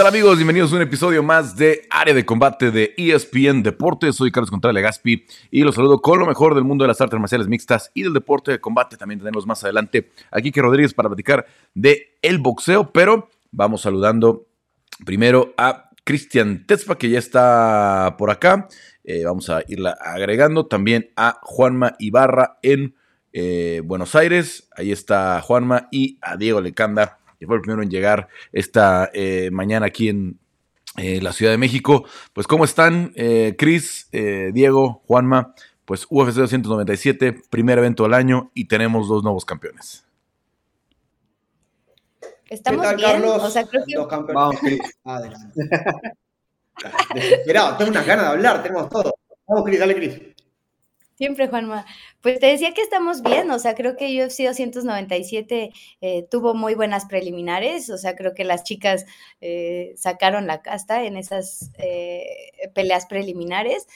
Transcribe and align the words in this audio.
tal 0.00 0.06
amigos? 0.06 0.38
Bienvenidos 0.38 0.72
a 0.72 0.76
un 0.76 0.80
episodio 0.80 1.22
más 1.22 1.56
de 1.56 1.86
Área 1.90 2.14
de 2.14 2.24
Combate 2.24 2.70
de 2.70 2.94
ESPN 2.96 3.62
Deportes. 3.62 4.16
Soy 4.16 4.32
Carlos 4.32 4.50
Contreras 4.50 4.74
Legaspi 4.74 5.26
y 5.50 5.60
los 5.60 5.74
saludo 5.74 6.00
con 6.00 6.18
lo 6.18 6.24
mejor 6.24 6.54
del 6.54 6.64
mundo 6.64 6.84
de 6.84 6.88
las 6.88 7.02
artes 7.02 7.20
marciales 7.20 7.48
mixtas 7.48 7.90
y 7.92 8.04
del 8.04 8.14
deporte 8.14 8.50
de 8.50 8.62
combate. 8.62 8.96
También 8.96 9.18
tenemos 9.18 9.46
más 9.46 9.62
adelante 9.62 10.10
aquí 10.30 10.52
que 10.52 10.62
Rodríguez 10.62 10.94
para 10.94 11.10
platicar 11.10 11.44
de 11.74 12.16
el 12.22 12.38
boxeo, 12.38 12.90
pero 12.92 13.28
vamos 13.50 13.82
saludando 13.82 14.46
primero 15.04 15.52
a 15.58 15.90
Cristian 16.02 16.66
Tetzpa 16.66 16.96
que 16.96 17.10
ya 17.10 17.18
está 17.18 18.14
por 18.16 18.30
acá. 18.30 18.68
Eh, 19.04 19.24
vamos 19.26 19.50
a 19.50 19.62
irla 19.68 19.98
agregando 20.00 20.64
también 20.64 21.10
a 21.14 21.40
Juanma 21.42 21.96
Ibarra 21.98 22.58
en 22.62 22.94
eh, 23.34 23.82
Buenos 23.84 24.14
Aires. 24.14 24.66
Ahí 24.74 24.92
está 24.92 25.42
Juanma 25.42 25.88
y 25.90 26.18
a 26.22 26.38
Diego 26.38 26.62
Lecanda 26.62 27.19
que 27.40 27.46
fue 27.46 27.56
el 27.56 27.62
primero 27.62 27.82
en 27.82 27.90
llegar 27.90 28.28
esta 28.52 29.10
eh, 29.14 29.48
mañana 29.50 29.86
aquí 29.86 30.10
en 30.10 30.38
eh, 30.98 31.22
la 31.22 31.32
Ciudad 31.32 31.50
de 31.50 31.58
México. 31.58 32.04
Pues, 32.34 32.46
¿cómo 32.46 32.66
están, 32.66 33.12
eh, 33.16 33.56
Cris, 33.58 34.10
Diego, 34.12 35.02
Juanma? 35.06 35.54
Pues 35.86 36.06
UFC 36.10 36.36
297, 36.36 37.32
primer 37.48 37.78
evento 37.78 38.02
del 38.02 38.14
año 38.14 38.50
y 38.54 38.66
tenemos 38.66 39.08
dos 39.08 39.24
nuevos 39.24 39.46
campeones. 39.46 40.04
Estamos 42.46 42.82
bien, 42.82 43.00
Carlos? 43.00 43.42
O 43.42 43.50
sea, 43.50 43.64
creo 43.64 43.82
que... 43.86 43.94
Dos 43.94 44.06
campeones. 44.06 44.34
Vamos, 44.34 44.60
Cris, 44.60 44.80
adelante. 45.02 45.60
Desesperado, 47.14 47.76
tengo 47.78 47.90
unas 47.90 48.06
ganas 48.06 48.26
de 48.26 48.30
hablar, 48.32 48.62
tenemos 48.62 48.88
todo. 48.90 49.14
Vamos, 49.48 49.64
Cris, 49.64 49.80
dale, 49.80 49.94
Cris. 49.94 50.20
Siempre, 51.20 51.48
Juanma. 51.48 51.84
Pues 52.22 52.40
te 52.40 52.46
decía 52.46 52.72
que 52.72 52.80
estamos 52.80 53.20
bien, 53.20 53.50
o 53.50 53.58
sea, 53.58 53.74
creo 53.74 53.94
que 53.94 54.24
UFC 54.24 54.44
297 54.46 55.70
eh, 56.00 56.26
tuvo 56.30 56.54
muy 56.54 56.74
buenas 56.74 57.04
preliminares, 57.04 57.90
o 57.90 57.98
sea, 57.98 58.16
creo 58.16 58.32
que 58.32 58.42
las 58.42 58.64
chicas 58.64 59.04
eh, 59.42 59.92
sacaron 59.98 60.46
la 60.46 60.62
casta 60.62 61.04
en 61.04 61.18
esas 61.18 61.72
eh, 61.76 62.24
peleas 62.74 63.04
preliminares. 63.04 63.86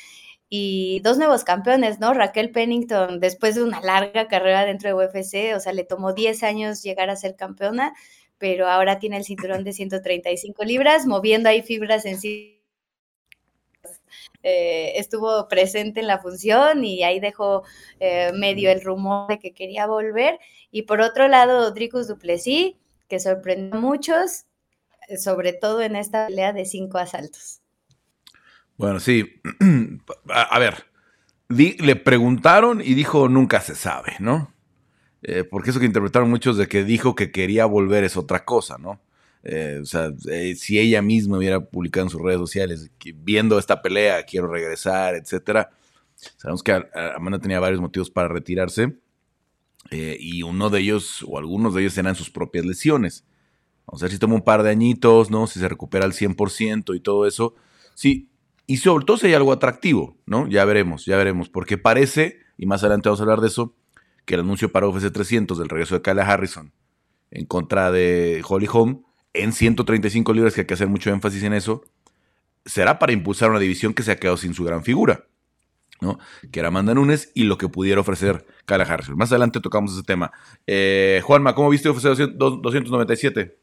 Y 0.50 1.00
dos 1.00 1.16
nuevos 1.16 1.44
campeones, 1.44 1.98
¿no? 1.98 2.12
Raquel 2.12 2.50
Pennington, 2.50 3.20
después 3.20 3.54
de 3.54 3.62
una 3.62 3.80
larga 3.80 4.28
carrera 4.28 4.66
dentro 4.66 4.90
de 4.90 5.06
UFC, 5.06 5.56
o 5.56 5.60
sea, 5.60 5.72
le 5.72 5.84
tomó 5.84 6.12
10 6.12 6.42
años 6.42 6.82
llegar 6.82 7.08
a 7.08 7.16
ser 7.16 7.36
campeona, 7.36 7.94
pero 8.36 8.68
ahora 8.68 8.98
tiene 8.98 9.16
el 9.16 9.24
cinturón 9.24 9.64
de 9.64 9.72
135 9.72 10.62
libras, 10.64 11.06
moviendo 11.06 11.48
ahí 11.48 11.62
fibras 11.62 12.04
en 12.04 12.20
sí 12.20 12.53
eh, 14.42 14.92
estuvo 14.96 15.48
presente 15.48 16.00
en 16.00 16.06
la 16.06 16.18
función 16.18 16.84
y 16.84 17.02
ahí 17.02 17.18
dejó 17.18 17.64
eh, 17.98 18.30
medio 18.34 18.70
el 18.70 18.82
rumor 18.82 19.28
de 19.28 19.38
que 19.38 19.52
quería 19.52 19.86
volver. 19.86 20.38
Y 20.70 20.82
por 20.82 21.00
otro 21.00 21.28
lado, 21.28 21.70
Dricus 21.72 22.08
Duplessis, 22.08 22.74
que 23.08 23.20
sorprendió 23.20 23.78
a 23.78 23.80
muchos, 23.80 24.44
eh, 25.08 25.16
sobre 25.16 25.52
todo 25.54 25.80
en 25.80 25.96
esta 25.96 26.26
pelea 26.26 26.52
de 26.52 26.66
cinco 26.66 26.98
asaltos. 26.98 27.60
Bueno, 28.76 29.00
sí. 29.00 29.40
A, 30.28 30.58
ver, 30.58 30.84
le 31.48 31.96
preguntaron 31.96 32.80
y 32.80 32.94
dijo 32.94 33.28
nunca 33.28 33.60
se 33.60 33.74
sabe, 33.74 34.16
¿no? 34.18 34.52
porque 35.50 35.70
eso 35.70 35.80
que 35.80 35.86
interpretaron 35.86 36.28
muchos 36.28 36.58
de 36.58 36.68
que 36.68 36.84
dijo 36.84 37.14
que 37.14 37.32
quería 37.32 37.64
volver 37.64 38.04
es 38.04 38.18
otra 38.18 38.44
cosa, 38.44 38.76
¿no? 38.76 39.00
Eh, 39.44 39.80
o 39.82 39.84
sea, 39.84 40.10
eh, 40.30 40.54
si 40.56 40.78
ella 40.78 41.02
misma 41.02 41.36
hubiera 41.36 41.60
publicado 41.60 42.06
en 42.06 42.10
sus 42.10 42.20
redes 42.20 42.38
sociales, 42.38 42.90
que 42.98 43.12
viendo 43.12 43.58
esta 43.58 43.82
pelea, 43.82 44.24
quiero 44.24 44.48
regresar, 44.48 45.14
etcétera. 45.14 45.70
Sabemos 46.16 46.62
que 46.62 46.72
Amanda 47.14 47.38
tenía 47.38 47.60
varios 47.60 47.80
motivos 47.80 48.10
para 48.10 48.28
retirarse. 48.28 48.96
Eh, 49.90 50.16
y 50.18 50.42
uno 50.42 50.70
de 50.70 50.80
ellos, 50.80 51.22
o 51.28 51.38
algunos 51.38 51.74
de 51.74 51.82
ellos, 51.82 51.98
eran 51.98 52.14
sus 52.14 52.30
propias 52.30 52.64
lesiones. 52.64 53.24
Vamos 53.86 54.02
a 54.02 54.06
ver 54.06 54.12
si 54.12 54.18
toma 54.18 54.34
un 54.34 54.42
par 54.42 54.62
de 54.62 54.70
añitos, 54.70 55.30
¿no? 55.30 55.46
Si 55.46 55.60
se 55.60 55.68
recupera 55.68 56.06
al 56.06 56.12
100% 56.12 56.96
y 56.96 57.00
todo 57.00 57.26
eso. 57.26 57.54
Sí, 57.94 58.30
y 58.66 58.78
sobre 58.78 59.04
todo 59.04 59.18
si 59.18 59.26
hay 59.26 59.34
algo 59.34 59.52
atractivo, 59.52 60.16
¿no? 60.24 60.48
Ya 60.48 60.64
veremos, 60.64 61.04
ya 61.04 61.18
veremos. 61.18 61.50
Porque 61.50 61.76
parece, 61.76 62.38
y 62.56 62.64
más 62.64 62.82
adelante 62.82 63.10
vamos 63.10 63.20
a 63.20 63.24
hablar 63.24 63.42
de 63.42 63.48
eso, 63.48 63.76
que 64.24 64.34
el 64.34 64.40
anuncio 64.40 64.72
para 64.72 64.88
UFC 64.88 65.12
300 65.12 65.58
del 65.58 65.68
regreso 65.68 65.96
de 65.96 66.02
Kyle 66.02 66.20
Harrison 66.20 66.72
en 67.30 67.44
contra 67.44 67.90
de 67.90 68.42
Holly 68.48 68.68
Holm 68.72 69.02
en 69.34 69.52
135 69.52 70.32
libras, 70.32 70.54
que 70.54 70.62
hay 70.62 70.66
que 70.66 70.74
hacer 70.74 70.88
mucho 70.88 71.10
énfasis 71.10 71.42
en 71.42 71.52
eso, 71.52 71.82
será 72.64 72.98
para 72.98 73.12
impulsar 73.12 73.50
una 73.50 73.58
división 73.58 73.92
que 73.92 74.02
se 74.02 74.12
ha 74.12 74.16
quedado 74.16 74.36
sin 74.36 74.54
su 74.54 74.64
gran 74.64 74.82
figura, 74.82 75.26
¿no? 76.00 76.18
Que 76.50 76.60
era 76.60 76.68
Amanda 76.68 76.94
Nunes 76.94 77.30
y 77.34 77.44
lo 77.44 77.58
que 77.58 77.68
pudiera 77.68 78.00
ofrecer 78.00 78.46
Kala 78.64 78.84
Harrison. 78.84 79.16
Más 79.16 79.30
adelante 79.32 79.60
tocamos 79.60 79.92
ese 79.92 80.04
tema. 80.04 80.32
Eh, 80.66 81.20
Juanma, 81.24 81.54
¿cómo 81.54 81.68
viste 81.68 81.90
UFC 81.90 82.04
297? 82.04 83.58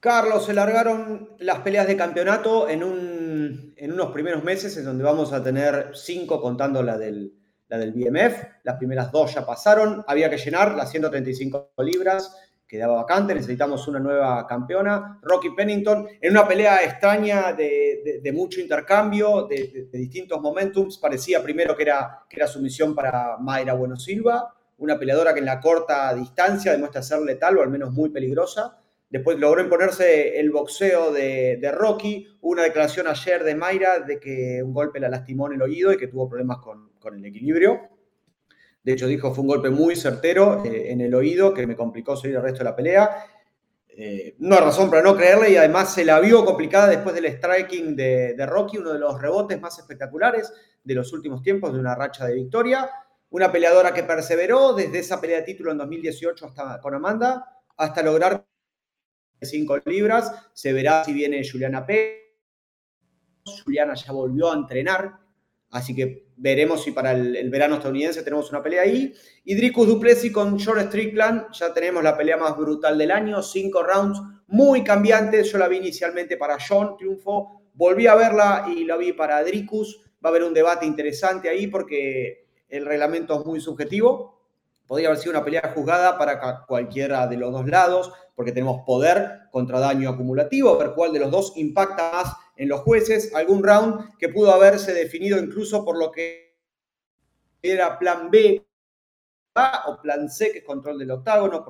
Carlos, 0.00 0.46
se 0.46 0.54
largaron 0.54 1.30
las 1.40 1.58
peleas 1.60 1.86
de 1.86 1.96
campeonato 1.96 2.68
en, 2.68 2.84
un, 2.84 3.74
en 3.76 3.92
unos 3.92 4.12
primeros 4.12 4.44
meses 4.44 4.76
en 4.76 4.84
donde 4.84 5.02
vamos 5.02 5.32
a 5.32 5.42
tener 5.42 5.90
cinco 5.94 6.40
contando 6.40 6.82
la 6.84 6.96
del, 6.96 7.34
la 7.68 7.78
del 7.78 7.92
BMF. 7.92 8.44
Las 8.62 8.76
primeras 8.76 9.10
dos 9.10 9.34
ya 9.34 9.44
pasaron. 9.44 10.04
Había 10.06 10.30
que 10.30 10.38
llenar 10.38 10.76
las 10.76 10.90
135 10.90 11.72
libras 11.78 12.32
quedaba 12.68 12.96
vacante, 12.96 13.34
necesitamos 13.34 13.88
una 13.88 13.98
nueva 13.98 14.46
campeona. 14.46 15.18
Rocky 15.22 15.50
Pennington, 15.50 16.06
en 16.20 16.30
una 16.30 16.46
pelea 16.46 16.84
extraña 16.84 17.54
de, 17.54 18.30
mucho 18.34 18.60
intercambio, 18.60 19.46
de, 19.46 19.88
distintos 19.90 20.40
momentums, 20.40 20.98
parecía 20.98 21.42
primero 21.42 21.74
que 21.74 21.84
era, 21.84 22.24
que 22.28 22.36
era 22.36 22.46
sumisión 22.46 22.94
para 22.94 23.38
Mayra 23.38 23.72
Bueno 23.72 23.96
Silva, 23.96 24.54
una 24.76 24.98
peleadora 24.98 25.32
que 25.32 25.40
en 25.40 25.46
la 25.46 25.60
corta 25.60 26.14
distancia 26.14 26.70
demuestra 26.72 27.02
ser 27.02 27.20
letal 27.20 27.56
o 27.56 27.62
al 27.62 27.70
menos 27.70 27.90
muy 27.92 28.10
peligrosa. 28.10 28.78
Después 29.08 29.38
logró 29.38 29.62
imponerse 29.62 30.38
el 30.38 30.50
boxeo 30.50 31.10
de, 31.10 31.58
Rocky. 31.72 32.28
una 32.42 32.62
declaración 32.62 33.06
ayer 33.06 33.42
de 33.42 33.54
Mayra 33.54 34.00
de 34.00 34.20
que 34.20 34.62
un 34.62 34.74
golpe 34.74 35.00
la 35.00 35.08
lastimó 35.08 35.46
en 35.46 35.54
el 35.54 35.62
oído 35.62 35.90
y 35.90 35.96
que 35.96 36.08
tuvo 36.08 36.28
problemas 36.28 36.58
con, 36.58 36.90
con 36.98 37.16
el 37.16 37.24
equilibrio. 37.24 37.97
De 38.88 38.94
hecho, 38.94 39.06
dijo 39.06 39.34
fue 39.34 39.42
un 39.42 39.48
golpe 39.48 39.68
muy 39.68 39.96
certero 39.96 40.64
eh, 40.64 40.90
en 40.90 41.02
el 41.02 41.14
oído 41.14 41.52
que 41.52 41.66
me 41.66 41.76
complicó 41.76 42.16
seguir 42.16 42.36
el 42.36 42.42
resto 42.42 42.60
de 42.60 42.64
la 42.64 42.74
pelea. 42.74 43.22
Eh, 43.86 44.34
no 44.38 44.54
hay 44.54 44.62
razón 44.62 44.88
para 44.88 45.02
no 45.02 45.14
creerle 45.14 45.50
y 45.50 45.56
además 45.56 45.92
se 45.92 46.06
la 46.06 46.18
vio 46.20 46.42
complicada 46.42 46.86
después 46.86 47.14
del 47.14 47.26
striking 47.26 47.94
de, 47.94 48.46
Rocky, 48.46 48.78
uno 48.78 48.94
de 48.94 48.98
los 48.98 49.20
rebotes 49.20 49.60
más 49.60 49.78
espectaculares 49.78 50.50
de 50.82 50.94
los 50.94 51.12
últimos 51.12 51.42
tiempos 51.42 51.74
de 51.74 51.80
una 51.80 51.94
racha 51.94 52.24
de 52.24 52.32
victoria. 52.32 52.88
Una 53.28 53.52
peleadora 53.52 53.92
que 53.92 54.04
perseveró 54.04 54.72
desde 54.72 55.00
esa 55.00 55.20
pelea 55.20 55.40
de 55.40 55.42
título 55.42 55.70
en 55.70 55.76
2018 55.76 56.46
hasta 56.46 56.80
con 56.80 56.94
Amanda 56.94 57.44
hasta 57.76 58.02
lograr 58.02 58.42
5 59.42 59.82
libras. 59.84 60.32
Se 60.54 60.72
verá 60.72 61.04
si 61.04 61.12
viene 61.12 61.46
Juliana 61.46 61.84
P. 61.84 62.38
Juliana 63.66 63.92
ya 63.92 64.12
volvió 64.12 64.50
a 64.50 64.54
entrenar 64.54 65.27
Así 65.70 65.94
que 65.94 66.28
veremos 66.36 66.82
si 66.82 66.92
para 66.92 67.12
el, 67.12 67.50
verano 67.50 67.74
estadounidense 67.74 68.22
tenemos 68.22 68.50
una 68.50 68.62
pelea 68.62 68.82
ahí. 68.82 69.12
Y 69.44 69.54
Dricus 69.54 69.86
Duplessis 69.86 70.32
con 70.32 70.58
George 70.58 70.86
Strickland, 70.86 71.52
ya 71.52 71.74
tenemos 71.74 72.02
la 72.02 72.16
pelea 72.16 72.36
más 72.36 72.56
brutal 72.56 72.96
del 72.96 73.10
año, 73.10 73.42
cinco 73.42 73.82
rounds 73.82 74.20
muy 74.46 74.82
cambiantes. 74.82 75.52
Yo 75.52 75.58
la 75.58 75.68
vi 75.68 75.76
inicialmente 75.76 76.36
para 76.36 76.56
John, 76.66 76.96
triunfo. 76.96 77.62
Volví 77.74 78.06
a 78.06 78.14
verla 78.14 78.66
y 78.74 78.84
la 78.84 78.96
vi 78.96 79.12
para 79.12 79.42
Dricus. 79.44 80.00
Va 80.24 80.28
a 80.28 80.30
haber 80.30 80.42
un 80.42 80.54
debate 80.54 80.86
interesante 80.86 81.48
ahí 81.48 81.66
porque 81.66 82.46
el 82.68 82.86
reglamento 82.86 83.38
es 83.38 83.46
muy 83.46 83.60
subjetivo. 83.60 84.38
Podría 84.86 85.08
haber 85.08 85.20
sido 85.20 85.32
una 85.32 85.44
pelea 85.44 85.72
juzgada 85.74 86.16
para 86.16 86.64
cualquiera 86.66 87.26
de 87.26 87.36
los 87.36 87.52
dos 87.52 87.66
lados, 87.66 88.10
porque 88.34 88.52
tenemos 88.52 88.82
poder 88.86 89.42
contra 89.50 89.80
daño 89.80 90.08
acumulativo, 90.08 90.78
ver 90.78 90.92
cuál 90.94 91.12
de 91.12 91.18
los 91.18 91.30
dos 91.30 91.52
impacta 91.56 92.10
más 92.10 92.34
en 92.58 92.68
los 92.68 92.80
jueces. 92.82 93.34
Algún 93.34 93.62
round 93.62 94.18
que 94.18 94.28
pudo 94.28 94.52
haberse 94.52 94.92
definido 94.92 95.38
incluso 95.38 95.84
por 95.84 95.98
lo 95.98 96.12
que 96.12 96.58
era 97.62 97.98
plan 97.98 98.30
B 98.30 98.64
o 99.86 100.02
plan 100.02 100.28
C, 100.28 100.52
que 100.52 100.58
es 100.58 100.64
control 100.64 100.98
del 100.98 101.10
octágono. 101.12 101.64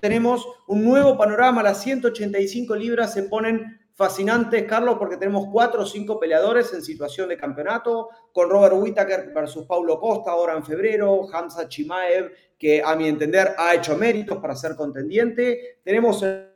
Tenemos 0.00 0.46
un 0.68 0.84
nuevo 0.84 1.16
panorama, 1.16 1.62
las 1.62 1.82
185 1.82 2.76
libras 2.76 3.12
se 3.12 3.24
ponen 3.24 3.80
fascinantes, 3.94 4.64
Carlos, 4.64 4.96
porque 4.98 5.16
tenemos 5.16 5.48
cuatro 5.50 5.82
o 5.82 5.86
cinco 5.86 6.20
peleadores 6.20 6.72
en 6.72 6.82
situación 6.82 7.30
de 7.30 7.36
campeonato, 7.36 8.10
con 8.30 8.48
Robert 8.48 8.76
Whittaker 8.76 9.32
versus 9.34 9.66
Paulo 9.66 9.98
Costa 9.98 10.30
ahora 10.30 10.54
en 10.54 10.64
febrero, 10.64 11.26
Hamza 11.32 11.66
Chimaev, 11.66 12.30
que 12.58 12.82
a 12.84 12.94
mi 12.94 13.08
entender 13.08 13.54
ha 13.58 13.74
hecho 13.74 13.96
méritos 13.96 14.38
para 14.38 14.54
ser 14.54 14.76
contendiente. 14.76 15.80
Tenemos 15.82 16.22
el 16.22 16.55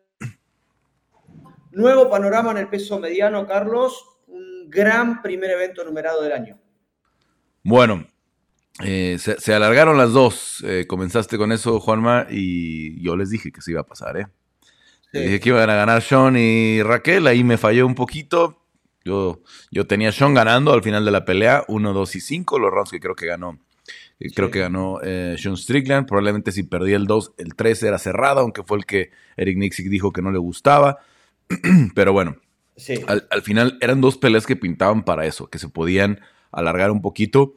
nuevo 1.70 2.10
panorama 2.10 2.50
en 2.52 2.58
el 2.58 2.68
peso 2.68 2.98
mediano, 2.98 3.46
Carlos, 3.46 4.04
un 4.26 4.68
gran 4.68 5.22
primer 5.22 5.50
evento 5.50 5.84
numerado 5.84 6.22
del 6.22 6.32
año. 6.32 6.58
Bueno, 7.62 8.06
eh, 8.82 9.18
se, 9.18 9.54
alargaron 9.54 9.98
las 9.98 10.12
dos. 10.12 10.64
Eh, 10.66 10.86
comenzaste 10.86 11.36
con 11.36 11.52
eso, 11.52 11.80
Juanma, 11.80 12.26
y 12.30 13.02
yo 13.02 13.16
les 13.16 13.30
dije 13.30 13.52
que 13.52 13.60
se 13.60 13.72
iba 13.72 13.80
a 13.80 13.86
pasar, 13.86 14.16
¿eh? 14.16 14.26
Dije 15.12 15.40
que 15.40 15.48
iban 15.48 15.68
a 15.68 15.74
ganar 15.74 16.02
Sean 16.02 16.36
y 16.36 16.84
Raquel, 16.84 17.26
ahí 17.26 17.42
me 17.42 17.58
falló 17.58 17.84
un 17.84 17.96
poquito. 17.96 18.62
Yo, 19.04 19.40
yo 19.72 19.86
tenía 19.88 20.12
Sean 20.12 20.34
ganando 20.34 20.72
al 20.72 20.84
final 20.84 21.04
de 21.04 21.10
la 21.10 21.24
pelea, 21.24 21.64
1, 21.66 21.92
2 21.92 22.14
y 22.14 22.20
5, 22.20 22.58
los 22.60 22.70
rounds 22.70 22.92
que 22.92 23.00
creo 23.00 23.16
que 23.16 23.26
ganó, 23.26 23.58
Creo 24.34 24.50
que 24.50 24.60
ganó 24.60 25.00
eh, 25.02 25.36
Sean 25.38 25.56
Strickland. 25.56 26.06
Probablemente 26.06 26.52
si 26.52 26.62
perdía 26.62 26.96
el 26.96 27.06
2, 27.06 27.34
el 27.38 27.54
3 27.54 27.82
era 27.84 27.98
cerrado, 27.98 28.40
aunque 28.40 28.62
fue 28.62 28.76
el 28.78 28.84
que 28.84 29.10
Eric 29.36 29.56
Nixick 29.56 29.88
dijo 29.88 30.12
que 30.12 30.20
no 30.20 30.30
le 30.30 30.38
gustaba. 30.38 30.98
Pero 31.94 32.12
bueno, 32.12 32.36
al, 33.06 33.42
final 33.42 33.78
eran 33.80 34.00
dos 34.00 34.16
peleas 34.16 34.46
que 34.46 34.56
pintaban 34.56 35.04
para 35.04 35.26
eso, 35.26 35.48
que 35.48 35.58
se 35.58 35.68
podían 35.68 36.20
alargar 36.52 36.90
un 36.90 37.02
poquito 37.02 37.56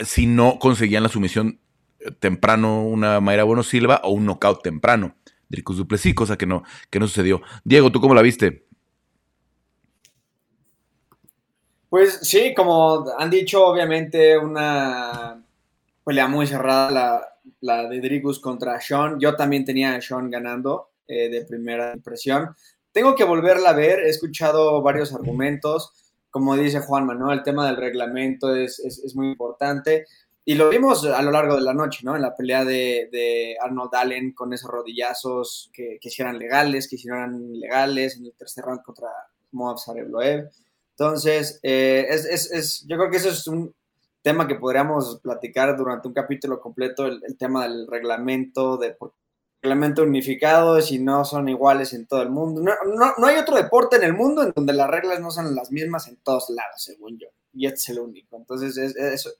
si 0.00 0.26
no 0.26 0.58
conseguían 0.58 1.02
la 1.02 1.08
sumisión 1.08 1.60
eh, 2.00 2.10
temprano 2.18 2.84
una 2.84 3.20
Mayra 3.20 3.44
Bueno 3.44 3.62
Silva 3.62 4.00
o 4.04 4.10
un 4.10 4.24
knockout 4.24 4.62
temprano. 4.62 5.14
Dricus 5.50 5.78
Duplessis, 5.78 6.14
cosa 6.14 6.36
que 6.36 6.46
no, 6.46 6.62
que 6.90 7.00
no 7.00 7.06
sucedió. 7.06 7.40
Diego, 7.64 7.90
¿tú 7.90 8.00
cómo 8.00 8.14
la 8.14 8.22
viste? 8.22 8.66
Pues 11.88 12.18
sí, 12.22 12.52
como 12.54 13.06
han 13.18 13.30
dicho, 13.30 13.66
obviamente 13.66 14.36
una 14.36 15.42
pelea 16.04 16.28
muy 16.28 16.46
cerrada 16.46 17.30
la, 17.60 17.88
de 17.88 18.00
Dricus 18.00 18.40
contra 18.40 18.78
Sean. 18.80 19.18
Yo 19.18 19.36
también 19.36 19.64
tenía 19.64 19.94
a 19.94 20.00
Sean 20.02 20.30
ganando 20.30 20.90
eh, 21.06 21.30
de 21.30 21.46
primera 21.46 21.94
impresión. 21.94 22.54
Tengo 22.92 23.14
que 23.14 23.24
volverla 23.24 23.70
a 23.70 23.74
ver, 23.74 24.00
he 24.00 24.08
escuchado 24.08 24.82
varios 24.82 25.14
argumentos, 25.14 25.92
como 26.30 26.56
dice 26.56 26.80
Juan 26.80 27.06
Manuel, 27.06 27.38
el 27.38 27.44
tema 27.44 27.66
del 27.66 27.76
reglamento 27.76 28.54
es, 28.54 28.78
es, 28.80 29.14
muy 29.14 29.28
importante. 29.28 30.06
Y 30.44 30.54
lo 30.54 30.68
vimos 30.68 31.04
a 31.04 31.22
lo 31.22 31.30
largo 31.30 31.56
de 31.56 31.62
la 31.62 31.74
noche, 31.74 32.00
¿no? 32.04 32.16
En 32.16 32.22
la 32.22 32.34
pelea 32.34 32.64
de, 32.64 33.08
de 33.12 33.56
Arnold 33.60 33.94
Allen 33.94 34.32
con 34.32 34.52
esos 34.52 34.70
rodillazos 34.70 35.70
que, 35.72 35.98
que 36.00 36.10
eran 36.18 36.38
legales, 36.38 36.88
que 36.88 36.96
hicieran 36.96 37.58
legales 37.58 38.16
en 38.16 38.26
el 38.26 38.34
tercer 38.34 38.64
round 38.64 38.82
contra 38.82 39.08
Moab 39.52 39.78
Sarebloev. 39.78 40.50
Entonces, 40.90 41.60
eh, 41.62 42.06
es, 42.08 42.24
es, 42.24 42.52
es, 42.52 42.86
yo 42.86 42.96
creo 42.96 43.10
que 43.10 43.18
eso 43.18 43.28
es 43.28 43.46
un, 43.46 43.74
tema 44.22 44.46
que 44.46 44.56
podríamos 44.56 45.20
platicar 45.22 45.76
durante 45.76 46.08
un 46.08 46.14
capítulo 46.14 46.60
completo, 46.60 47.06
el, 47.06 47.22
tema 47.38 47.62
del 47.62 47.86
reglamento, 47.86 48.76
de 48.76 48.96
reglamento 49.60 50.02
unificado, 50.02 50.80
si 50.80 50.98
no 50.98 51.24
son 51.24 51.48
iguales 51.48 51.92
en 51.92 52.06
todo 52.06 52.22
el 52.22 52.30
mundo. 52.30 52.62
No, 52.62 52.72
no, 53.16 53.26
hay 53.26 53.36
otro 53.36 53.56
deporte 53.56 53.96
en 53.96 54.04
el 54.04 54.14
mundo 54.14 54.42
en 54.42 54.52
donde 54.54 54.72
las 54.72 54.88
reglas 54.88 55.20
no 55.20 55.30
son 55.30 55.54
las 55.54 55.70
mismas 55.70 56.08
en 56.08 56.16
todos 56.16 56.50
lados, 56.50 56.82
según 56.82 57.18
yo. 57.18 57.28
Y 57.52 57.66
este 57.66 57.78
es 57.78 57.88
el 57.90 57.98
único. 57.98 58.36
Entonces, 58.36 58.76
eso, 58.76 59.30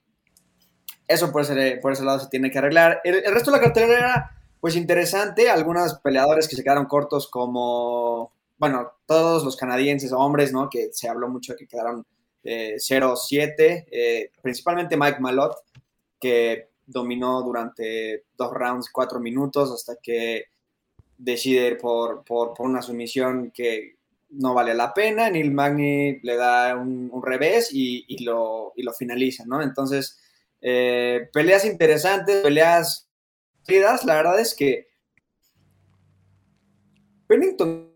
eso 1.06 1.32
por, 1.32 1.43
ese, 1.43 1.79
por 1.81 1.93
ese 1.93 2.05
lado 2.05 2.19
se 2.19 2.29
tiene 2.29 2.50
que 2.50 2.59
arreglar. 2.59 3.00
El, 3.05 3.32
resto 3.32 3.50
de 3.50 3.59
la 3.59 3.62
cartelera 3.62 3.99
era, 3.99 4.31
pues, 4.61 4.75
interesante. 4.75 5.50
Algunos 5.50 6.00
peleadores 6.00 6.49
que 6.49 6.56
se 6.56 6.65
quedaron 6.65 6.87
cortos 6.87 7.31
como, 7.31 8.32
bueno, 8.56 8.93
todos 9.06 9.44
los 9.44 9.56
canadienses, 9.56 10.12
hombres, 10.12 10.53
¿no? 10.53 10.69
Que 10.69 10.88
se 10.93 11.09
habló 11.09 11.29
mucho 11.29 11.53
de 11.53 11.59
que 11.59 11.69
quedaron 11.69 12.05
0-7, 12.44 13.61
eh, 13.61 13.87
eh, 13.91 14.31
principalmente 14.43 14.97
Mike 14.97 15.20
Malott, 15.20 15.56
que 16.20 16.70
dominó 16.88 17.43
durante 17.43 18.25
dos 18.37 18.52
rounds, 18.52 18.90
cuatro 18.90 19.20
minutos, 19.20 19.70
hasta 19.70 19.96
que 20.02 20.46
decide 21.17 21.69
ir 21.69 21.79
por, 21.79 22.25
por, 22.25 22.55
una 22.61 22.82
sumisión 22.82 23.50
que 23.52 23.96
no 24.31 24.55
vale 24.55 24.75
la 24.75 24.94
pena. 24.94 25.31
Neil 25.31 25.52
Magny 25.52 26.20
le 26.23 26.37
da 26.37 26.76
un, 26.76 27.23
revés 27.23 27.70
y, 27.73 28.25
lo, 28.25 28.73
y, 28.75 28.82
lo, 28.82 28.93
finaliza, 28.93 29.44
¿no? 29.46 29.62
Entonces, 29.62 30.19
eh, 30.61 31.29
peleas 31.32 31.64
interesantes, 31.64 32.43
peleas 32.43 33.08
la 34.05 34.14
verdad 34.14 34.41
es 34.41 34.55
que 34.55 34.88
Pennington 37.26 37.88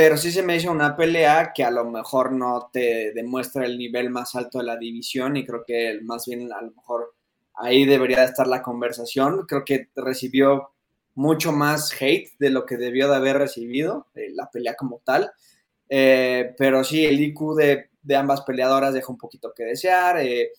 pero 0.00 0.16
sí 0.16 0.32
se 0.32 0.42
me 0.42 0.56
hizo 0.56 0.72
una 0.72 0.96
pelea 0.96 1.52
que 1.54 1.62
a 1.62 1.70
lo 1.70 1.84
mejor 1.84 2.32
no 2.32 2.70
te 2.72 3.12
demuestra 3.12 3.66
el 3.66 3.76
nivel 3.76 4.08
más 4.08 4.34
alto 4.34 4.56
de 4.56 4.64
la 4.64 4.78
división 4.78 5.36
y 5.36 5.44
creo 5.44 5.62
que 5.62 6.00
más 6.02 6.24
bien 6.24 6.50
a 6.54 6.62
lo 6.62 6.70
mejor 6.70 7.12
ahí 7.52 7.84
debería 7.84 8.24
estar 8.24 8.46
la 8.46 8.62
conversación. 8.62 9.44
Creo 9.46 9.62
que 9.62 9.90
recibió 9.94 10.70
mucho 11.16 11.52
más 11.52 11.92
hate 12.00 12.30
de 12.38 12.48
lo 12.48 12.64
que 12.64 12.78
debió 12.78 13.10
de 13.10 13.16
haber 13.16 13.36
recibido, 13.36 14.06
eh, 14.14 14.30
la 14.32 14.48
pelea 14.50 14.74
como 14.74 15.02
tal. 15.04 15.32
Eh, 15.86 16.54
pero 16.56 16.82
sí, 16.82 17.04
el 17.04 17.20
IQ 17.20 17.56
de, 17.56 18.16
ambas 18.16 18.40
peleadoras 18.40 18.94
deja 18.94 19.12
un 19.12 19.18
poquito 19.18 19.52
que 19.54 19.64
desear. 19.64 20.18
Eh, 20.22 20.52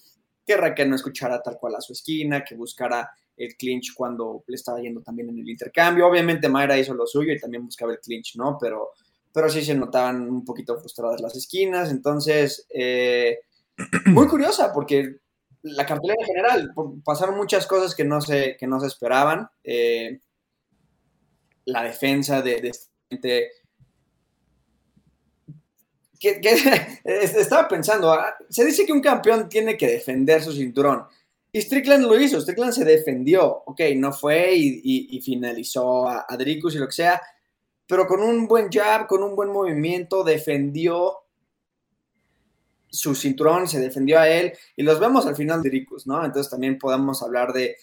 que 0.46 0.56
Raquel 0.56 0.88
no 0.88 0.98
escuchara 0.98 1.42
tal 1.42 1.58
cual 1.58 1.74
a 1.74 1.82
su 1.82 1.94
esquina, 1.94 2.44
que 2.44 2.54
buscara 2.54 3.10
el 3.36 3.56
clinch 3.56 3.96
cuando 3.96 4.44
le 4.46 4.56
estaba 4.56 4.80
yendo 4.80 5.02
también 5.02 5.30
en 5.30 5.40
el 5.40 5.50
intercambio. 5.50 6.06
Obviamente 6.06 6.48
Mayra 6.48 6.78
hizo 6.78 6.94
lo 6.94 7.08
suyo 7.08 7.34
y 7.34 7.40
también 7.40 7.66
buscaba 7.66 7.92
el 7.94 8.00
clinch, 8.00 8.36
¿no? 8.36 8.60
Pero 8.62 8.92
pero 9.34 9.50
sí 9.50 9.64
se 9.64 9.76
notaban 9.76 10.30
un 10.30 10.46
poquito 10.46 10.78
frustradas 10.80 11.22
las 11.22 11.36
esquinas. 11.36 11.92
Entonces, 11.92 12.66
eh, 12.70 13.40
muy 14.08 14.28
curiosa 14.28 14.72
porque 14.74 15.18
la 15.64 15.86
cartelera 15.86 16.18
en 16.20 16.26
general, 16.26 16.74
pasaron 17.04 17.38
muchas 17.38 17.68
cosas 17.68 17.96
que 17.96 18.04
no 18.04 18.22
se, 18.22 18.58
que 18.58 18.68
no 18.68 18.80
se 18.80 18.88
esperaban. 18.88 19.50
Eh, 19.64 20.20
la 21.66 21.84
defensa 21.84 22.42
de, 22.42 22.72
este 23.10 23.52
que, 26.20 26.40
estaba 27.04 27.68
pensando, 27.68 28.12
ah, 28.12 28.36
se 28.50 28.66
dice 28.66 28.86
que 28.86 28.94
un 28.94 29.02
campeón 29.02 29.50
tiene 29.50 29.78
que 29.78 29.88
defender 29.88 30.44
su 30.44 30.52
cinturón. 30.52 31.06
Y 31.52 31.62
Strickland 31.62 32.06
lo 32.06 32.20
hizo, 32.20 32.40
Strickland 32.40 32.74
se 32.74 32.86
defendió, 32.86 33.64
ok, 33.66 33.82
no 33.96 34.14
fue 34.14 34.54
y, 34.56 35.20
finalizó 35.22 36.08
a, 36.08 36.26
a 36.28 36.38
Dricus 36.38 36.76
y 36.76 36.78
lo 36.78 36.86
que 36.86 36.94
sea, 36.94 37.22
pero 37.92 38.08
con 38.08 38.24
un 38.24 38.48
buen 38.48 38.70
jab, 38.72 39.06
con 39.06 39.22
un 39.22 39.36
buen 39.36 39.50
movimiento, 39.50 40.24
defendió 40.24 41.14
su 42.88 43.16
cinturón, 43.16 43.68
se 43.68 43.82
defendió 43.82 44.18
a 44.18 44.30
él, 44.30 44.54
y 44.78 44.84
los 44.84 44.98
vemos 44.98 45.26
al 45.28 45.36
final 45.36 45.62
de 45.62 45.72
Ricus, 45.72 46.08
¿no? 46.08 46.24
Entonces 46.24 46.50
también 46.50 46.80
podemos 46.80 47.22
hablar 47.22 47.52
de, 47.52 47.76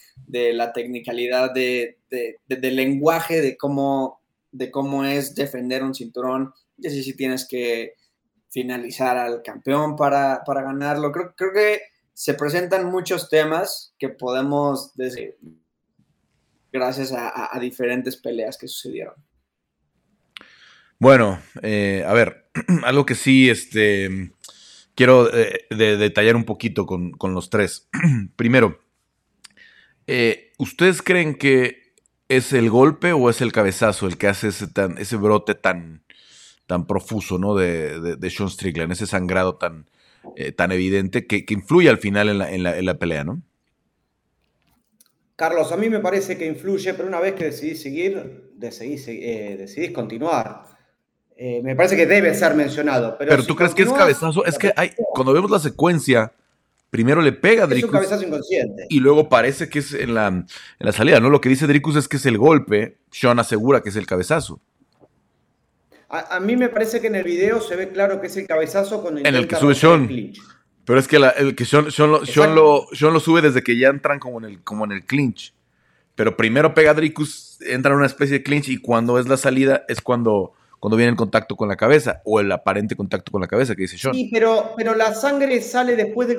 la 0.55 0.72
tecnicalidad 0.72 1.52
de, 1.52 1.99
del 2.08 2.76
lenguaje, 2.76 3.43
de 3.43 3.58
cómo, 3.58 4.22
de 4.50 4.70
cómo 4.70 5.05
es 5.05 5.34
defender 5.34 5.82
un 5.82 5.94
cinturón, 5.94 6.54
y 6.78 6.88
si 6.88 7.14
tienes 7.14 7.46
que 7.46 7.93
finalizar 8.49 9.19
al 9.19 9.43
campeón 9.43 9.94
para, 9.94 10.43
ganarlo. 10.46 11.12
Creo, 11.12 11.34
creo 11.37 11.52
que 11.52 11.82
se 12.14 12.32
presentan 12.32 12.87
muchos 12.87 13.28
temas 13.28 13.94
que 13.99 14.08
podemos 14.08 14.96
decir 14.96 15.37
gracias 16.72 17.12
a 17.12 17.58
diferentes 17.61 18.16
peleas 18.16 18.56
que 18.56 18.69
sucedieron. 18.69 19.27
Bueno, 21.00 21.40
eh, 21.62 22.04
a 22.06 22.12
ver, 22.12 22.50
algo 22.82 23.06
que 23.06 23.14
sí 23.14 23.49
este, 23.49 24.32
quiero 24.96 25.32
eh, 25.32 25.66
detallar 25.70 26.34
un 26.34 26.44
poquito 26.44 26.87
con, 26.87 27.14
los 27.34 27.50
tres. 27.50 27.88
Primero, 28.37 28.80
eh, 30.08 30.52
¿ustedes 30.58 31.02
creen 31.02 31.37
que 31.37 31.94
es 32.28 32.52
el 32.52 32.68
golpe 32.68 33.12
o 33.12 33.30
es 33.30 33.40
el 33.40 33.52
cabezazo 33.52 34.06
el 34.06 34.18
que 34.18 34.26
hace 34.26 34.49
ese, 34.49 34.66
tan, 34.66 34.99
ese 34.99 35.16
brote 35.16 35.54
tan, 35.54 36.02
tan 36.66 36.87
profuso 36.87 37.38
¿no? 37.38 37.54
de, 37.54 38.16
de, 38.16 38.30
Sean 38.30 38.50
Strickland, 38.50 38.92
ese 38.92 39.06
sangrado 39.06 39.54
tan, 39.54 39.88
tan 40.56 40.73
evidente 40.73 41.26
que, 41.26 41.44
influye 41.49 41.88
al 41.88 41.99
final 41.99 42.28
en 42.28 42.38
la, 42.38 42.50
en, 42.50 42.84
la, 42.84 42.99
pelea, 42.99 43.23
¿no? 43.25 43.40
Carlos, 45.37 45.70
a 45.70 45.76
mí 45.76 45.88
me 45.88 46.00
parece 46.00 46.37
que 46.37 46.46
influye, 46.46 46.92
pero 46.94 47.08
una 47.08 47.20
vez 47.20 47.34
que 47.34 47.44
decidís 47.44 47.80
seguir, 47.80 48.50
decidís, 48.56 49.06
decidís 49.06 49.92
continuar. 49.92 50.77
Eh, 51.40 51.62
me 51.62 51.76
parece 51.76 51.97
que 51.97 52.04
debe 52.04 52.35
ser 52.35 52.57
mencionado. 52.57 53.16
Pero, 53.16 53.45
tú 53.45 53.54
crees 53.54 53.73
que 53.73 53.83
es 53.83 53.92
cabezazo. 53.92 54.45
Es 54.45 54.59
que 54.59 54.73
hay, 54.75 54.90
cuando 55.14 55.33
vemos 55.33 55.49
la 55.52 55.61
secuencia, 55.61 56.33
primero 56.90 57.23
le 57.23 57.30
pega 57.30 57.62
a 57.62 57.66
Dricus. 57.68 57.85
Es 57.85 57.85
un 57.85 57.92
cabezazo 57.92 58.26
inconsciente. 58.26 58.87
Y 58.88 58.99
luego 58.99 59.28
parece 59.28 59.68
que 59.68 59.78
es 59.78 59.95
en 59.95 60.14
la, 60.14 60.26
en 60.26 60.47
la 60.80 60.90
salida, 60.90 61.21
¿no? 61.21 61.30
Lo 61.30 61.40
que 61.40 61.49
dice 61.49 61.68
Dricus 61.68 61.95
es 61.95 62.09
que 62.09 62.16
es 62.16 62.26
el 62.26 62.38
golpe. 62.38 62.99
Sean 63.12 63.38
asegura 63.38 63.83
que 63.83 63.90
es 63.90 63.97
el 63.97 64.04
cabezazo. 64.04 64.61
A, 66.09 66.40
mí 66.40 66.57
me 66.57 66.71
parece 66.71 67.00
que 67.00 67.07
en 67.07 67.14
el 67.14 67.23
video 67.23 67.61
se 67.61 67.76
ve 67.76 67.90
claro 67.90 68.21
que 68.21 68.26
es 68.26 68.37
el 68.37 68.47
cabezazo 68.47 69.00
con 69.00 69.18
el 69.18 69.26
En 69.26 69.37
el 69.37 69.47
que 69.47 69.54
sube 69.54 69.76
Sean. 69.76 70.09
Pero 70.85 70.99
es 70.99 71.07
que 71.07 71.16
el 71.16 71.54
que 71.54 71.64
Sean, 71.64 71.85
lo, 72.57 72.88
lo, 72.90 73.21
sube 73.21 73.42
desde 73.42 73.62
que 73.62 73.78
ya 73.78 73.90
entran 73.90 74.18
como 74.18 74.38
en 74.38 74.45
el, 74.47 74.64
como 74.64 74.87
en 74.87 74.90
el 74.92 75.04
clinch. 75.04 75.54
Pero 76.16 76.37
primero 76.37 76.75
pega 76.75 76.90
a 76.90 76.95
Dricus, 76.95 77.59
entra 77.61 77.92
en 77.92 77.99
una 77.99 78.07
especie 78.07 78.38
de 78.38 78.42
clinch 78.42 78.68
y 78.71 78.78
cuando 78.78 79.21
es 79.21 79.28
la 79.28 79.37
salida 79.37 79.85
es 79.87 80.00
cuando 80.00 80.54
cuando 80.78 80.97
viene 80.97 81.11
el 81.11 81.16
contacto 81.16 81.56
con 81.56 81.68
la 81.68 81.76
cabeza 81.76 82.23
o 82.25 82.40
el 82.40 82.50
aparente 82.52 82.97
contacto 82.97 83.32
con 83.32 83.40
la 83.40 83.49
cabeza 83.49 83.75
que 83.75 83.82
dice 83.82 83.97
John. 84.00 84.14
Sí, 84.14 84.30
pero, 84.32 84.73
pero 84.76 84.94
la 84.94 85.14
sangre 85.14 85.61
sale 85.61 85.97
después 85.97 86.28
del 86.28 86.38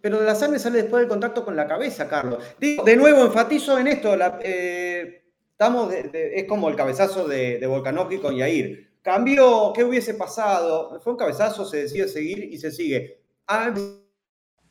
pero 0.00 0.22
la 0.22 0.34
sangre 0.34 0.58
sale 0.58 0.82
después 0.82 1.00
del 1.00 1.08
contacto 1.08 1.44
con 1.44 1.54
la 1.56 1.66
cabeza, 1.66 2.08
Carlos. 2.08 2.42
de 2.58 2.96
nuevo, 2.96 3.24
enfatizo 3.24 3.78
en 3.78 3.86
esto, 3.86 4.16
eh, 4.42 5.24
estamos 5.52 5.92
es 5.92 6.44
como 6.44 6.68
el 6.68 6.76
cabezazo 6.76 7.28
de, 7.28 7.58
de 7.58 7.66
Volkanovski 7.66 8.18
con 8.18 8.34
Yair. 8.34 8.90
Cambió, 9.02 9.72
¿qué 9.74 9.84
hubiese 9.84 10.14
pasado? 10.14 11.00
Fue 11.00 11.12
un 11.12 11.18
cabezazo, 11.18 11.64
se 11.64 11.78
decide 11.78 12.08
seguir 12.08 12.44
y 12.44 12.58
se 12.58 12.70
sigue. 12.70 13.20
Ah, 13.46 13.74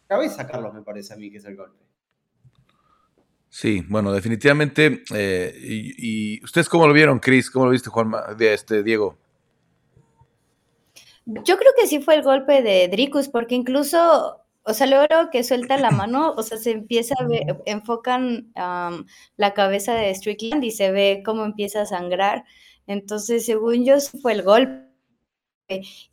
cabeza, 0.07 0.47
Carlos, 0.47 0.73
me 0.73 0.81
parece 0.81 1.13
a 1.13 1.17
mí 1.17 1.31
que 1.31 1.37
es 1.37 1.45
el 1.45 1.55
golpe. 1.55 1.88
Sí, 3.49 3.83
bueno, 3.87 4.13
definitivamente. 4.13 5.03
Eh, 5.13 5.53
y, 5.97 6.43
ustedes 6.43 6.69
cómo 6.69 6.87
lo 6.87 6.93
vieron, 6.93 7.19
Cris? 7.19 7.49
¿Cómo 7.49 7.65
lo 7.65 7.71
viste, 7.71 7.89
Juan, 7.89 8.11
este, 8.39 8.83
Diego? 8.83 9.17
Yo 11.25 11.57
creo 11.57 11.71
que 11.77 11.87
sí 11.87 11.99
fue 11.99 12.15
el 12.15 12.23
golpe 12.23 12.61
de 12.61 12.87
Dricus, 12.87 13.27
porque 13.27 13.55
incluso, 13.55 14.39
o 14.63 14.73
sea, 14.73 14.87
luego 14.87 15.29
que 15.31 15.43
suelta 15.43 15.77
la 15.77 15.91
mano, 15.91 16.31
o 16.37 16.43
sea, 16.43 16.57
se 16.57 16.71
empieza 16.71 17.15
a 17.19 17.27
ver, 17.27 17.61
enfocan 17.65 18.51
la 18.55 19.53
cabeza 19.53 19.93
de 19.93 20.13
Strickland 20.13 20.63
y 20.63 20.71
se 20.71 20.91
ve 20.91 21.23
cómo 21.25 21.45
empieza 21.45 21.81
a 21.81 21.85
sangrar. 21.85 22.45
Entonces, 22.87 23.45
según 23.45 23.85
yo, 23.85 23.99
fue 24.21 24.33
el 24.33 24.43
golpe 24.43 24.88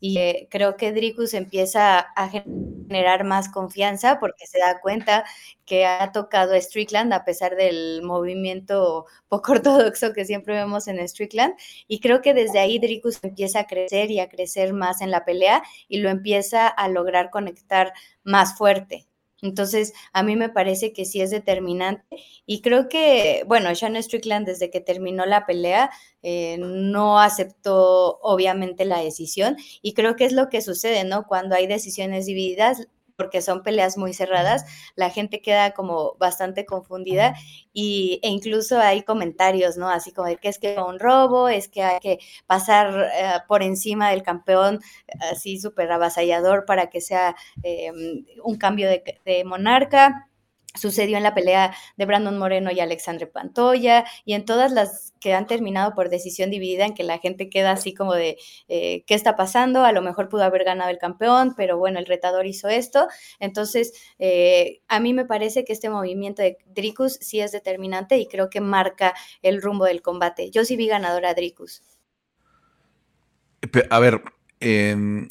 y 0.00 0.18
eh, 0.18 0.48
creo 0.50 0.76
que 0.76 0.92
Dricus 0.92 1.34
empieza 1.34 1.98
a 1.98 2.28
generar 2.28 3.24
más 3.24 3.48
confianza 3.48 4.20
porque 4.20 4.46
se 4.46 4.58
da 4.58 4.80
cuenta 4.80 5.24
que 5.64 5.86
ha 5.86 6.12
tocado 6.12 6.54
a 6.54 6.60
Strickland 6.60 7.12
a 7.12 7.24
pesar 7.24 7.56
del 7.56 8.02
movimiento 8.02 9.06
poco 9.28 9.52
ortodoxo 9.52 10.12
que 10.12 10.24
siempre 10.24 10.54
vemos 10.54 10.88
en 10.88 11.06
Strickland 11.08 11.54
y 11.88 12.00
creo 12.00 12.22
que 12.22 12.34
desde 12.34 12.58
ahí 12.58 12.78
Dricus 12.78 13.18
empieza 13.22 13.60
a 13.60 13.66
crecer 13.66 14.10
y 14.10 14.20
a 14.20 14.28
crecer 14.28 14.72
más 14.72 15.00
en 15.00 15.10
la 15.10 15.24
pelea 15.24 15.62
y 15.88 15.98
lo 15.98 16.10
empieza 16.10 16.68
a 16.68 16.88
lograr 16.88 17.30
conectar 17.30 17.92
más 18.24 18.56
fuerte. 18.56 19.05
Entonces, 19.42 19.92
a 20.12 20.22
mí 20.22 20.34
me 20.36 20.48
parece 20.48 20.92
que 20.92 21.04
sí 21.04 21.20
es 21.20 21.30
determinante 21.30 22.04
y 22.46 22.62
creo 22.62 22.88
que, 22.88 23.44
bueno, 23.46 23.74
Sean 23.74 24.02
Strickland 24.02 24.46
desde 24.46 24.70
que 24.70 24.80
terminó 24.80 25.26
la 25.26 25.44
pelea 25.46 25.90
eh, 26.22 26.56
no 26.58 27.20
aceptó 27.20 28.18
obviamente 28.22 28.84
la 28.84 29.00
decisión 29.00 29.56
y 29.82 29.94
creo 29.94 30.16
que 30.16 30.24
es 30.24 30.32
lo 30.32 30.48
que 30.48 30.62
sucede, 30.62 31.04
¿no? 31.04 31.26
Cuando 31.26 31.54
hay 31.54 31.66
decisiones 31.66 32.26
divididas, 32.26 32.88
porque 33.16 33.42
son 33.42 33.62
peleas 33.62 33.96
muy 33.98 34.14
cerradas, 34.14 34.64
la 34.94 35.10
gente 35.10 35.40
queda 35.40 35.72
como 35.72 36.16
bastante 36.18 36.66
confundida 36.66 37.34
y, 37.72 38.20
e 38.22 38.28
incluso 38.28 38.78
hay 38.78 39.02
comentarios, 39.02 39.76
¿no? 39.76 39.88
Así 39.88 40.12
como 40.12 40.28
de 40.28 40.36
que 40.36 40.48
es 40.48 40.58
que 40.58 40.78
un 40.78 40.98
robo, 40.98 41.48
es 41.48 41.68
que 41.68 41.82
hay 41.82 42.00
que 42.00 42.18
pasar 42.46 43.10
eh, 43.14 43.40
por 43.48 43.62
encima 43.62 44.10
del 44.10 44.22
campeón 44.22 44.80
así 45.32 45.58
súper 45.58 45.90
avasallador 45.92 46.64
para 46.66 46.88
que 46.88 47.00
sea 47.00 47.36
eh, 47.62 47.92
un 48.44 48.56
cambio 48.56 48.88
de, 48.88 49.20
de 49.24 49.44
monarca 49.44 50.25
sucedió 50.76 51.16
en 51.16 51.22
la 51.22 51.34
pelea 51.34 51.74
de 51.96 52.06
Brandon 52.06 52.38
Moreno 52.38 52.70
y 52.70 52.80
Alexandre 52.80 53.26
Pantoya 53.26 54.04
y 54.24 54.34
en 54.34 54.44
todas 54.44 54.72
las 54.72 55.12
que 55.20 55.34
han 55.34 55.46
terminado 55.46 55.94
por 55.94 56.08
decisión 56.08 56.50
dividida 56.50 56.84
en 56.84 56.94
que 56.94 57.02
la 57.02 57.18
gente 57.18 57.48
queda 57.48 57.72
así 57.72 57.94
como 57.94 58.14
de 58.14 58.38
eh, 58.68 59.04
qué 59.06 59.14
está 59.14 59.36
pasando, 59.36 59.84
a 59.84 59.92
lo 59.92 60.02
mejor 60.02 60.28
pudo 60.28 60.44
haber 60.44 60.64
ganado 60.64 60.90
el 60.90 60.98
campeón, 60.98 61.54
pero 61.56 61.78
bueno, 61.78 61.98
el 61.98 62.06
retador 62.06 62.46
hizo 62.46 62.68
esto. 62.68 63.08
Entonces, 63.40 63.92
eh, 64.18 64.80
a 64.88 65.00
mí 65.00 65.14
me 65.14 65.24
parece 65.24 65.64
que 65.64 65.72
este 65.72 65.90
movimiento 65.90 66.42
de 66.42 66.58
Dricus 66.66 67.18
sí 67.20 67.40
es 67.40 67.52
determinante 67.52 68.18
y 68.18 68.26
creo 68.26 68.50
que 68.50 68.60
marca 68.60 69.14
el 69.42 69.62
rumbo 69.62 69.84
del 69.86 70.02
combate. 70.02 70.50
Yo 70.50 70.64
sí 70.64 70.76
vi 70.76 70.86
ganadora 70.86 71.30
a 71.30 71.34
Dricus. 71.34 71.82
A 73.90 73.98
ver, 73.98 74.22
en, 74.60 75.30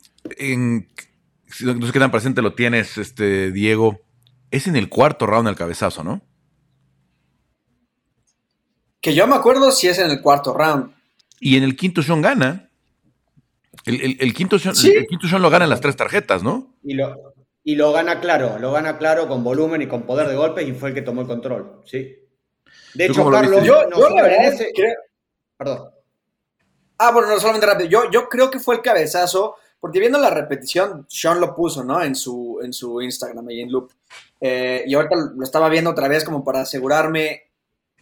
no 1.61 1.85
sé 1.85 1.93
qué 1.93 1.99
tan 1.99 2.11
presente 2.11 2.41
lo 2.41 2.53
tienes, 2.53 2.97
este, 2.97 3.51
Diego 3.51 4.04
es 4.55 4.67
en 4.67 4.75
el 4.75 4.89
cuarto 4.89 5.25
round 5.25 5.47
el 5.47 5.55
cabezazo, 5.55 6.03
¿no? 6.03 6.21
Que 9.01 9.13
yo 9.13 9.27
me 9.27 9.35
acuerdo 9.35 9.71
si 9.71 9.87
es 9.87 9.99
en 9.99 10.09
el 10.09 10.21
cuarto 10.21 10.53
round. 10.53 10.93
Y 11.39 11.57
en 11.57 11.63
el 11.63 11.75
quinto 11.75 12.01
Sean 12.01 12.21
gana. 12.21 12.69
El, 13.85 14.33
quinto, 14.33 14.57
Sean, 14.57 15.41
lo 15.41 15.49
gana 15.49 15.65
en 15.65 15.69
las 15.69 15.81
tres 15.81 15.95
tarjetas, 15.95 16.41
¿no? 16.41 16.73
Y 16.83 16.95
lo, 16.95 17.35
y 17.63 17.75
lo 17.75 17.91
gana 17.91 18.19
claro, 18.19 18.57
lo 18.57 18.71
gana 18.71 18.97
claro 18.97 19.27
con 19.27 19.43
volumen 19.43 19.81
y 19.81 19.87
con 19.87 20.03
poder 20.03 20.27
de 20.27 20.35
golpes 20.35 20.67
y 20.67 20.73
fue 20.73 20.89
el 20.89 20.95
que 20.95 21.03
tomó 21.03 21.21
el 21.21 21.27
control, 21.27 21.81
sí. 21.85 22.15
De 22.95 23.05
hecho, 23.05 23.29
Carlos, 23.29 23.63
yo, 23.63 23.75
Perdón. 25.57 25.89
Ah, 26.97 27.11
bueno, 27.11 27.27
no 27.27 27.39
solamente 27.39 27.67
rápido. 27.67 27.89
Yo, 27.89 28.09
yo 28.09 28.27
creo 28.27 28.49
que 28.49 28.59
fue 28.59 28.75
el 28.75 28.81
cabezazo 28.81 29.57
porque 29.85 29.99
viendo 29.99 30.17
la 30.17 30.31
repetición, 30.31 31.05
Sean 31.07 31.39
lo 31.39 31.53
puso, 31.53 31.83
¿no? 31.83 32.01
En 32.01 32.15
su, 32.15 32.59
en 32.63 32.73
su 32.73 33.03
Instagram 33.03 33.47
y 33.51 33.61
en 33.61 33.71
Loop. 33.71 33.91
Eh, 34.41 34.83
y 34.85 34.93
ahorita 34.93 35.15
lo 35.35 35.43
estaba 35.43 35.69
viendo 35.69 35.91
otra 35.91 36.07
vez 36.07 36.23
como 36.23 36.43
para 36.43 36.61
asegurarme, 36.61 37.43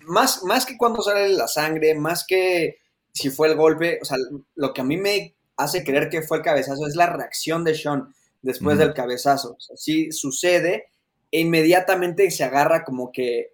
más, 0.01 0.43
más 0.43 0.65
que 0.65 0.77
cuando 0.77 1.01
sale 1.01 1.29
la 1.29 1.47
sangre, 1.47 1.95
más 1.95 2.25
que 2.25 2.77
si 3.11 3.29
fue 3.29 3.47
el 3.47 3.55
golpe, 3.55 3.99
o 4.01 4.05
sea, 4.05 4.17
lo 4.55 4.73
que 4.73 4.81
a 4.81 4.83
mí 4.83 4.97
me 4.97 5.35
hace 5.55 5.83
creer 5.83 6.09
que 6.09 6.23
fue 6.23 6.37
el 6.37 6.43
cabezazo 6.43 6.87
es 6.87 6.95
la 6.95 7.07
reacción 7.07 7.63
de 7.63 7.75
Sean 7.75 8.13
después 8.41 8.77
del 8.77 8.93
cabezazo. 8.93 9.55
O 9.57 9.59
sea, 9.59 9.77
sí 9.77 10.11
sucede 10.11 10.87
e 11.31 11.39
inmediatamente 11.39 12.29
se 12.31 12.43
agarra 12.43 12.83
como 12.83 13.11
que 13.11 13.53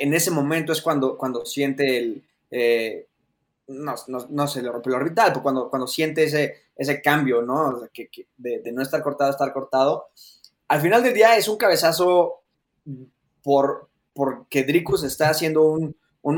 en 0.00 0.14
ese 0.14 0.30
momento 0.30 0.72
es 0.72 0.82
cuando, 0.82 1.16
cuando 1.16 1.44
siente 1.44 1.98
el... 1.98 2.24
Eh, 2.50 3.06
no, 3.68 3.96
no, 4.06 4.26
no, 4.30 4.46
se 4.46 4.62
le 4.62 4.70
rompe 4.70 4.90
el 4.90 4.94
orbital, 4.94 5.30
pero 5.32 5.42
cuando, 5.42 5.68
cuando 5.68 5.88
siente 5.88 6.22
ese, 6.22 6.54
ese 6.76 7.02
cambio, 7.02 7.42
¿no? 7.42 7.88
que, 7.92 8.08
de, 8.36 8.60
de, 8.60 8.72
no 8.72 8.80
estar 8.80 9.02
cortado 9.02 9.28
a 9.28 9.32
estar 9.32 9.52
cortado, 9.52 10.06
al 10.68 10.80
final 10.80 11.02
del 11.02 11.14
día 11.14 11.36
es 11.36 11.48
un 11.48 11.56
cabezazo 11.56 12.42
por, 13.42 13.88
porque 14.12 14.64
Dricus 14.64 15.04
está 15.04 15.30
haciendo 15.30 15.62
un, 15.62 15.96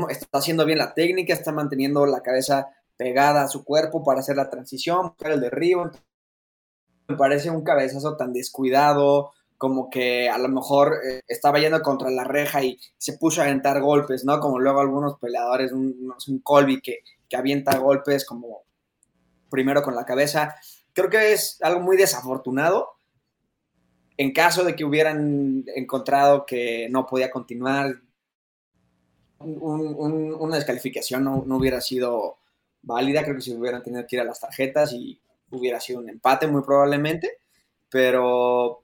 está 0.09 0.37
haciendo 0.37 0.65
bien 0.65 0.77
la 0.77 0.93
técnica, 0.93 1.33
está 1.33 1.51
manteniendo 1.51 2.05
la 2.05 2.21
cabeza 2.21 2.69
pegada 2.97 3.43
a 3.43 3.47
su 3.47 3.63
cuerpo 3.63 4.03
para 4.03 4.19
hacer 4.19 4.35
la 4.35 4.49
transición, 4.49 5.13
el 5.19 5.39
derribo. 5.39 5.89
Me 7.07 7.15
parece 7.15 7.49
un 7.49 7.63
cabezazo 7.63 8.15
tan 8.15 8.33
descuidado, 8.33 9.31
como 9.57 9.89
que 9.89 10.29
a 10.29 10.37
lo 10.37 10.47
mejor 10.47 10.99
eh, 11.03 11.21
estaba 11.27 11.59
yendo 11.59 11.81
contra 11.81 12.09
la 12.11 12.23
reja 12.23 12.63
y 12.63 12.79
se 12.97 13.17
puso 13.17 13.41
a 13.41 13.45
aventar 13.45 13.81
golpes, 13.81 14.23
¿no? 14.25 14.39
Como 14.39 14.59
luego 14.59 14.79
algunos 14.79 15.17
peleadores, 15.17 15.71
un, 15.71 16.13
un 16.27 16.39
Colby 16.39 16.81
que, 16.81 16.99
que 17.27 17.37
avienta 17.37 17.77
golpes 17.77 18.25
como 18.25 18.63
primero 19.49 19.81
con 19.81 19.95
la 19.95 20.05
cabeza. 20.05 20.55
Creo 20.93 21.09
que 21.09 21.33
es 21.33 21.57
algo 21.61 21.81
muy 21.81 21.97
desafortunado. 21.97 22.89
En 24.19 24.33
caso 24.33 24.65
de 24.65 24.75
que 24.75 24.83
hubieran 24.83 25.63
encontrado 25.73 26.45
que 26.45 26.89
no 26.89 27.05
podía 27.05 27.31
continuar, 27.31 28.01
una 29.39 30.57
descalificación 30.57 31.23
no, 31.23 31.37
hubiera 31.55 31.79
sido 31.79 32.39
válida. 32.81 33.23
Creo 33.23 33.37
que 33.37 33.41
si 33.41 33.55
hubieran 33.55 33.81
tenido 33.81 34.05
que 34.05 34.17
ir 34.17 34.21
a 34.21 34.25
las 34.25 34.41
tarjetas 34.41 34.91
y 34.91 35.21
hubiera 35.51 35.79
sido 35.79 35.99
un 35.99 36.09
empate 36.09 36.47
muy 36.47 36.63
probablemente. 36.63 37.37
Pero 37.89 38.83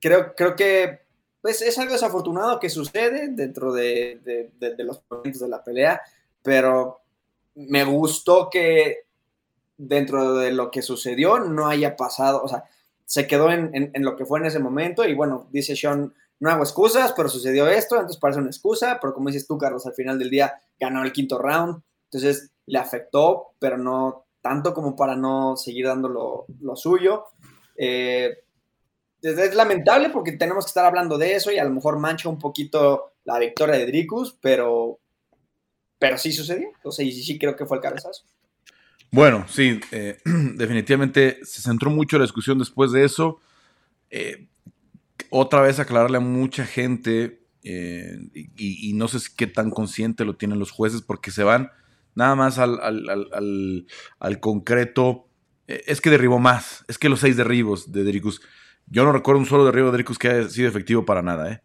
creo, 0.00 0.34
creo 0.34 0.56
que 0.56 1.00
pues, 1.42 1.60
es 1.60 1.76
algo 1.76 1.92
desafortunado 1.92 2.58
que 2.58 2.70
sucede 2.70 3.28
dentro 3.28 3.74
de, 3.74 4.20
de 4.58 4.84
los 4.84 5.02
momentos 5.10 5.42
de 5.42 5.48
la 5.48 5.62
pelea. 5.62 6.00
Pero 6.40 7.02
me 7.56 7.84
gustó 7.84 8.48
que 8.48 9.00
dentro 9.76 10.36
de 10.36 10.50
lo 10.50 10.70
que 10.70 10.80
sucedió 10.80 11.40
no 11.40 11.68
haya 11.68 11.94
pasado, 11.94 12.42
o 12.42 12.48
sea, 12.48 12.64
se 13.10 13.26
quedó 13.26 13.50
en, 13.50 13.92
lo 14.04 14.14
que 14.14 14.24
fue 14.24 14.38
en 14.38 14.46
ese 14.46 14.60
momento 14.60 15.04
y 15.04 15.14
bueno, 15.14 15.48
dice 15.50 15.74
Sean, 15.74 16.14
no 16.38 16.48
hago 16.48 16.62
excusas, 16.62 17.12
pero 17.16 17.28
sucedió 17.28 17.66
esto, 17.66 17.96
entonces 17.96 18.20
parece 18.20 18.38
una 18.38 18.50
excusa, 18.50 18.98
pero 19.00 19.12
como 19.12 19.30
dices 19.30 19.48
tú, 19.48 19.58
Carlos, 19.58 19.84
al 19.84 19.94
final 19.94 20.16
del 20.16 20.30
día 20.30 20.54
ganó 20.78 21.02
el 21.02 21.10
quinto 21.10 21.36
round, 21.36 21.82
entonces 22.04 22.52
le 22.66 22.78
afectó, 22.78 23.54
pero 23.58 23.76
no 23.78 24.26
tanto 24.40 24.72
como 24.72 24.94
para 24.94 25.16
no 25.16 25.56
seguir 25.56 25.86
dando 25.86 26.08
lo, 26.08 26.76
suyo. 26.76 27.24
Eh, 27.76 28.44
es 29.22 29.54
lamentable 29.56 30.10
porque 30.10 30.36
tenemos 30.36 30.64
que 30.64 30.70
estar 30.70 30.84
hablando 30.84 31.18
de 31.18 31.34
eso 31.34 31.50
y 31.50 31.58
a 31.58 31.64
lo 31.64 31.70
mejor 31.70 31.98
mancha 31.98 32.28
un 32.28 32.38
poquito 32.38 33.14
la 33.24 33.40
victoria 33.40 33.74
de 33.74 33.86
Dricus, 33.86 34.38
pero, 34.40 35.00
pero 35.98 36.16
sí 36.16 36.30
sucedió, 36.30 36.68
o 36.84 36.90
y 37.02 37.10
sí 37.10 37.38
creo 37.40 37.56
que 37.56 37.66
fue 37.66 37.78
el 37.78 37.82
cabezazo. 37.82 38.22
Bueno, 39.12 39.44
sí, 39.48 39.80
eh, 39.90 40.18
definitivamente 40.24 41.40
se 41.42 41.62
centró 41.62 41.90
mucho 41.90 42.18
la 42.18 42.24
discusión 42.24 42.58
después 42.58 42.92
de 42.92 43.04
eso. 43.04 43.40
Eh, 44.10 44.48
otra 45.30 45.60
vez 45.60 45.78
aclararle 45.78 46.18
a 46.18 46.20
mucha 46.20 46.64
gente, 46.64 47.42
eh, 47.62 48.18
y, 48.56 48.92
no 48.94 49.08
sé 49.08 49.18
qué 49.36 49.46
tan 49.46 49.70
consciente 49.70 50.24
lo 50.24 50.36
tienen 50.36 50.58
los 50.58 50.70
jueces, 50.70 51.02
porque 51.02 51.30
se 51.30 51.44
van 51.44 51.70
nada 52.14 52.34
más 52.34 52.58
al, 52.58 52.78
al, 54.18 54.40
concreto. 54.40 55.28
es 55.66 56.00
que 56.00 56.10
derribó 56.10 56.38
más, 56.38 56.84
es 56.88 56.98
que 56.98 57.08
los 57.08 57.20
seis 57.20 57.36
derribos 57.36 57.92
de 57.92 58.04
Dericus. 58.04 58.40
Yo 58.86 59.04
no 59.04 59.12
recuerdo 59.12 59.40
un 59.40 59.46
solo 59.46 59.64
derribo 59.64 59.86
de 59.86 59.92
Dericus 59.92 60.18
que 60.18 60.28
haya 60.28 60.48
sido 60.48 60.68
efectivo 60.68 61.04
para 61.04 61.22
nada. 61.22 61.52
¿eh? 61.52 61.62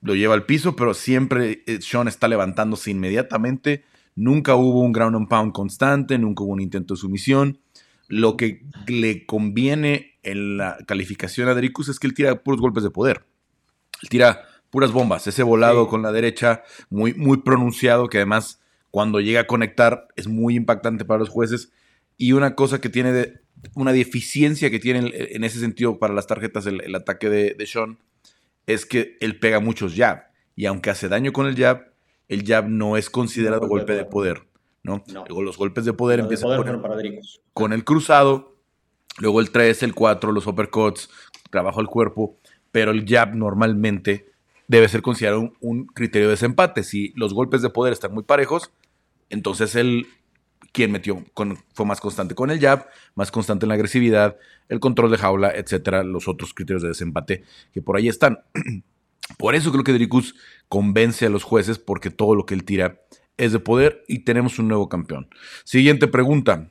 Lo 0.00 0.14
lleva 0.14 0.34
al 0.34 0.46
piso, 0.46 0.76
pero 0.76 0.94
siempre 0.94 1.62
Sean 1.80 2.08
está 2.08 2.28
levantándose 2.28 2.90
inmediatamente 2.90 3.84
Nunca 4.16 4.56
hubo 4.56 4.80
un 4.80 4.92
ground 4.92 5.14
and 5.14 5.28
pound 5.28 5.52
constante, 5.52 6.18
nunca 6.18 6.42
hubo 6.42 6.54
un 6.54 6.60
intento 6.60 6.94
de 6.94 7.00
sumisión. 7.00 7.60
Lo 8.08 8.36
que 8.36 8.64
le 8.86 9.26
conviene 9.26 10.18
en 10.22 10.56
la 10.56 10.78
calificación 10.86 11.48
a 11.48 11.54
Dricus 11.54 11.88
es 11.88 11.98
que 11.98 12.06
él 12.06 12.14
tira 12.14 12.42
puros 12.42 12.60
golpes 12.60 12.82
de 12.82 12.90
poder. 12.90 13.26
Él 14.02 14.08
tira 14.08 14.42
puras 14.70 14.90
bombas, 14.90 15.26
ese 15.26 15.42
volado 15.42 15.86
con 15.88 16.02
la 16.02 16.12
derecha 16.12 16.62
muy, 16.88 17.14
muy 17.14 17.38
pronunciado 17.38 18.08
que 18.08 18.18
además 18.18 18.60
cuando 18.90 19.20
llega 19.20 19.40
a 19.40 19.46
conectar 19.46 20.08
es 20.16 20.28
muy 20.28 20.56
impactante 20.56 21.04
para 21.04 21.20
los 21.20 21.28
jueces. 21.28 21.70
Y 22.16 22.32
una 22.32 22.54
cosa 22.54 22.80
que 22.80 22.88
tiene, 22.88 23.12
de, 23.12 23.40
una 23.74 23.92
deficiencia 23.92 24.70
que 24.70 24.78
tiene 24.78 25.12
en 25.12 25.44
ese 25.44 25.60
sentido 25.60 25.98
para 25.98 26.14
las 26.14 26.26
tarjetas 26.26 26.64
el, 26.66 26.94
ataque 26.94 27.28
de, 27.28 27.54
de, 27.54 27.66
Sean, 27.66 27.98
es 28.66 28.86
que 28.86 29.18
él 29.20 29.38
pega 29.38 29.60
muchos 29.60 29.94
jab. 29.94 30.24
Y 30.54 30.64
aunque 30.64 30.88
hace 30.88 31.08
daño 31.08 31.34
con 31.34 31.46
el 31.46 31.56
jab, 31.56 31.92
el 32.28 32.44
jab 32.44 32.68
no 32.68 32.96
es 32.96 33.10
considerado 33.10 33.68
golpe 33.68 33.94
de 33.94 34.04
poder, 34.04 34.46
¿no? 34.82 35.04
Los 35.28 35.56
golpes 35.56 35.84
de 35.84 35.92
poder 35.92 36.20
empiezan 36.20 36.50
con, 37.52 37.72
el, 37.72 37.84
cruzado 37.84 38.56
Luego 39.18 39.40
el 39.40 39.50
3, 39.50 39.82
el 39.84 39.94
4, 39.94 40.32
los 40.32 40.46
uppercuts, 40.46 41.08
trabajo 41.50 41.80
al 41.80 41.86
cuerpo, 41.86 42.36
pero 42.70 42.90
el 42.90 43.06
jab 43.06 43.34
normalmente 43.34 44.30
debe 44.68 44.88
ser 44.88 45.00
considerado 45.00 45.52
un, 45.60 45.86
criterio 45.86 46.28
de 46.28 46.32
desempate. 46.32 46.82
Si 46.82 47.12
los 47.16 47.32
golpes 47.32 47.62
de 47.62 47.70
poder 47.70 47.92
están 47.92 48.12
muy 48.12 48.24
parejos, 48.24 48.70
entonces 49.30 49.74
el 49.74 50.06
quien 50.72 50.92
metió 50.92 51.24
fue 51.72 51.86
más 51.86 52.00
constante 52.00 52.34
con 52.34 52.50
el 52.50 52.60
jab, 52.60 52.86
más 53.14 53.30
constante 53.30 53.64
en 53.64 53.68
la 53.68 53.76
agresividad, 53.76 54.36
el 54.68 54.80
control 54.80 55.10
de 55.10 55.16
jaula, 55.16 55.50
etcétera, 55.54 56.02
los 56.02 56.28
otros 56.28 56.52
criterios 56.52 56.82
de 56.82 56.88
desempate 56.88 57.44
que 57.72 57.80
por 57.80 57.96
ahí 57.96 58.08
están. 58.08 58.40
por 59.38 59.54
eso 59.54 59.72
creo 59.72 59.84
que 59.84 59.92
Dricus 59.92 60.34
convence 60.68 61.26
a 61.26 61.30
los 61.30 61.42
jueces 61.42 61.78
porque 61.78 62.10
todo 62.10 62.34
lo 62.34 62.46
que 62.46 62.54
él 62.54 62.64
tira 62.64 63.00
es 63.36 63.52
de 63.52 63.58
poder 63.58 64.04
y 64.08 64.20
tenemos 64.20 64.58
un 64.58 64.68
nuevo 64.68 64.88
campeón. 64.88 65.28
Siguiente 65.64 66.08
pregunta. 66.08 66.70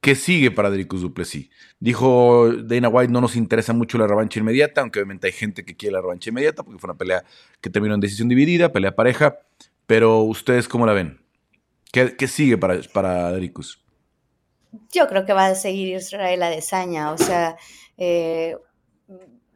¿Qué 0.00 0.14
sigue 0.14 0.50
para 0.50 0.68
Dricus 0.68 1.00
Duplessis? 1.00 1.48
Dijo 1.80 2.52
Dana 2.52 2.90
White, 2.90 3.10
no 3.10 3.22
nos 3.22 3.36
interesa 3.36 3.72
mucho 3.72 3.96
la 3.96 4.06
revancha 4.06 4.38
inmediata, 4.38 4.82
aunque 4.82 4.98
obviamente 4.98 5.28
hay 5.28 5.32
gente 5.32 5.64
que 5.64 5.76
quiere 5.76 5.94
la 5.94 6.02
revancha 6.02 6.28
inmediata, 6.28 6.62
porque 6.62 6.78
fue 6.78 6.90
una 6.90 6.98
pelea 6.98 7.24
que 7.62 7.70
terminó 7.70 7.94
en 7.94 8.02
decisión 8.02 8.28
dividida, 8.28 8.70
pelea 8.70 8.94
pareja, 8.94 9.38
pero 9.86 10.18
ustedes 10.20 10.68
cómo 10.68 10.84
la 10.84 10.92
ven? 10.92 11.24
¿Qué, 11.90 12.28
sigue 12.28 12.58
para, 12.58 12.78
para? 12.92 13.32
Yo 14.92 15.08
creo 15.08 15.24
que 15.24 15.32
va 15.32 15.46
a 15.46 15.54
seguir 15.54 15.96
Israel 15.96 16.42
Adesanya, 16.42 17.12
o 17.12 17.16
sea, 17.16 17.56
eh, 17.96 18.56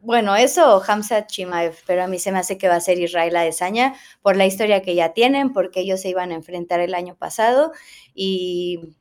bueno, 0.01 0.35
eso 0.35 0.81
Hamza 0.87 1.27
Chimaev, 1.27 1.75
pero 1.85 2.03
a 2.03 2.07
mí 2.07 2.19
se 2.19 2.31
me 2.31 2.39
hace 2.39 2.57
que 2.57 2.67
va 2.69 2.75
a 2.75 2.79
ser 2.81 2.99
Israel 2.99 3.35
Adesanya 3.35 3.95
por 4.21 4.37
la 4.37 4.45
historia 4.45 4.81
que 4.81 4.95
ya 4.95 5.13
tienen, 5.13 5.51
porque 5.53 5.81
ellos 5.81 6.01
se 6.01 6.09
iban 6.09 6.31
a 6.31 6.35
enfrentar 6.35 6.79
el 6.79 6.93
año 6.95 7.15
pasado 7.15 7.71
y 8.13 8.95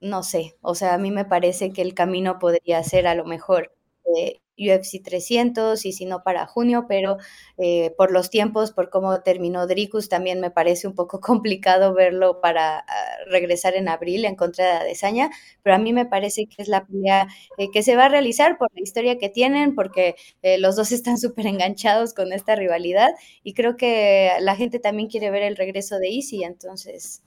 no 0.00 0.22
sé, 0.22 0.56
o 0.62 0.74
sea, 0.74 0.94
a 0.94 0.98
mí 0.98 1.10
me 1.10 1.24
parece 1.26 1.72
que 1.72 1.82
el 1.82 1.94
camino 1.94 2.38
podría 2.38 2.82
ser 2.84 3.06
a 3.06 3.14
lo 3.14 3.24
mejor 3.26 3.74
eh, 4.16 4.39
UFC 4.58 5.02
300 5.02 5.84
y 5.86 5.92
si 5.92 6.04
no 6.04 6.22
para 6.22 6.46
junio, 6.46 6.86
pero 6.88 7.16
eh, 7.58 7.94
por 7.96 8.10
los 8.12 8.30
tiempos, 8.30 8.72
por 8.72 8.90
cómo 8.90 9.22
terminó 9.22 9.66
Dricus, 9.66 10.08
también 10.08 10.40
me 10.40 10.50
parece 10.50 10.86
un 10.86 10.94
poco 10.94 11.20
complicado 11.20 11.94
verlo 11.94 12.40
para 12.40 12.78
ah, 12.80 12.84
regresar 13.26 13.74
en 13.74 13.88
abril 13.88 14.24
en 14.24 14.36
contra 14.36 14.64
de 14.66 14.72
Adesanya, 14.72 15.30
pero 15.62 15.76
a 15.76 15.78
mí 15.78 15.92
me 15.92 16.06
parece 16.06 16.46
que 16.46 16.62
es 16.62 16.68
la 16.68 16.86
pelea 16.86 17.28
eh, 17.58 17.70
que 17.72 17.82
se 17.82 17.96
va 17.96 18.06
a 18.06 18.08
realizar 18.08 18.58
por 18.58 18.68
la 18.74 18.82
historia 18.82 19.18
que 19.18 19.28
tienen, 19.28 19.74
porque 19.74 20.16
los 20.58 20.76
dos 20.76 20.92
están 20.92 21.18
súper 21.18 21.46
enganchados 21.46 22.14
con 22.14 22.32
esta 22.32 22.56
rivalidad 22.56 23.10
y 23.42 23.54
creo 23.54 23.76
que 23.76 24.32
la 24.40 24.56
gente 24.56 24.78
también 24.78 25.08
quiere 25.08 25.30
ver 25.30 25.42
el 25.42 25.56
regreso 25.56 25.98
de 25.98 26.08
Easy, 26.08 26.44
entonces 26.44 27.22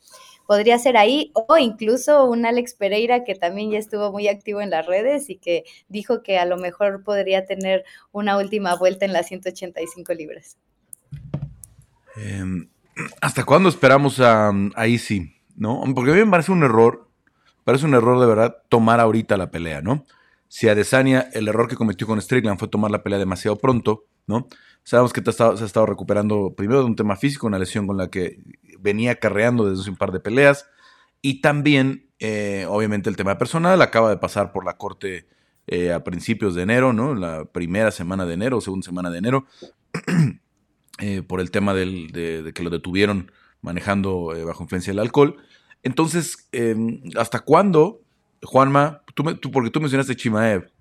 podría 0.53 0.77
ser 0.77 0.97
ahí, 0.97 1.31
o 1.33 1.57
incluso 1.57 2.25
un 2.25 2.45
Alex 2.45 2.75
Pereira 2.75 3.23
que 3.23 3.33
también 3.33 3.71
ya 3.71 3.79
estuvo 3.79 4.11
muy 4.11 4.27
activo 4.27 4.61
en 4.61 4.69
las 4.69 4.85
redes 4.85 5.31
y 5.31 5.37
que 5.37 5.63
dijo 5.89 6.21
que 6.21 6.37
a 6.37 6.45
lo 6.45 6.57
mejor 6.57 7.03
podría 7.03 7.47
tener 7.47 7.83
una 8.11 8.37
última 8.37 8.75
vuelta 8.75 9.03
en 9.05 9.13
las 9.13 9.29
185 9.29 10.13
libras. 10.13 10.59
Em, 12.17 12.69
¿Hasta 13.19 13.43
cuándo 13.43 13.67
esperamos 13.67 14.19
a, 14.19 14.49
a? 14.49 14.85
¿No? 15.55 15.81
Porque 15.95 16.11
a 16.11 16.13
mí 16.13 16.23
me 16.23 16.29
parece 16.29 16.51
un 16.51 16.61
error, 16.61 17.09
parece 17.63 17.87
un 17.87 17.95
error 17.95 18.19
de 18.19 18.27
verdad 18.27 18.57
tomar 18.69 18.99
ahorita 18.99 19.37
la 19.37 19.49
pelea, 19.49 19.81
¿no? 19.81 20.05
Si 20.49 20.69
a 20.69 20.75
Desania 20.75 21.31
el 21.33 21.47
error 21.47 21.67
que 21.67 21.75
cometió 21.75 22.05
con 22.05 22.21
Strickland 22.21 22.59
fue 22.59 22.67
tomar 22.67 22.91
la 22.91 23.01
pelea 23.01 23.17
demasiado 23.17 23.57
pronto, 23.57 24.05
¿no? 24.27 24.47
Sabemos 24.83 25.13
que 25.13 25.21
te 25.21 25.31
se 25.31 25.43
ha 25.43 25.53
estado 25.53 25.87
recuperando 25.87 26.53
primero 26.55 26.81
de 26.81 26.85
un 26.85 26.95
tema 26.95 27.15
físico, 27.15 27.47
una 27.47 27.57
lesión 27.57 27.87
con 27.87 27.97
la 27.97 28.09
que 28.09 28.37
venía 28.83 29.15
carreando 29.15 29.67
desde 29.67 29.81
hace 29.81 29.89
un 29.89 29.97
par 29.97 30.11
de 30.11 30.19
peleas. 30.19 30.67
Y 31.21 31.41
también, 31.41 32.09
eh, 32.19 32.67
obviamente, 32.69 33.09
el 33.09 33.15
tema 33.15 33.37
personal. 33.37 33.81
Acaba 33.81 34.09
de 34.09 34.17
pasar 34.17 34.51
por 34.51 34.65
la 34.65 34.77
corte 34.77 35.25
eh, 35.67 35.93
a 35.93 36.03
principios 36.03 36.53
de 36.53 36.63
enero, 36.63 36.91
¿no? 36.91 37.15
La 37.15 37.45
primera 37.45 37.91
semana 37.91 38.25
de 38.25 38.33
enero, 38.33 38.61
segunda 38.61 38.85
semana 38.85 39.09
de 39.09 39.17
enero. 39.17 39.45
Eh, 40.99 41.23
por 41.23 41.41
el 41.41 41.49
tema 41.49 41.73
de, 41.73 42.51
que 42.53 42.63
lo 42.63 42.69
detuvieron 42.69 43.31
manejando 43.61 44.31
bajo 44.45 44.61
influencia 44.61 44.93
del 44.93 44.99
alcohol. 44.99 45.37
Entonces, 45.81 46.47
em, 46.51 47.01
¿hasta 47.17 47.39
cuándo, 47.39 48.03
Juanma? 48.43 49.01
Tú, 49.15 49.23
tú, 49.37 49.49
porque 49.49 49.71
tú 49.71 49.81
mencionaste 49.81 50.15
Chimaev. 50.15 50.71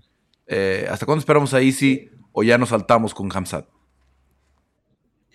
¿Hasta 0.90 1.06
cuándo 1.06 1.20
esperamos 1.20 1.54
a 1.54 1.62
Easy 1.62 2.10
o 2.32 2.42
ya 2.42 2.58
nos 2.58 2.68
saltamos 2.68 3.14
con 3.14 3.34
Hamzat? 3.34 3.66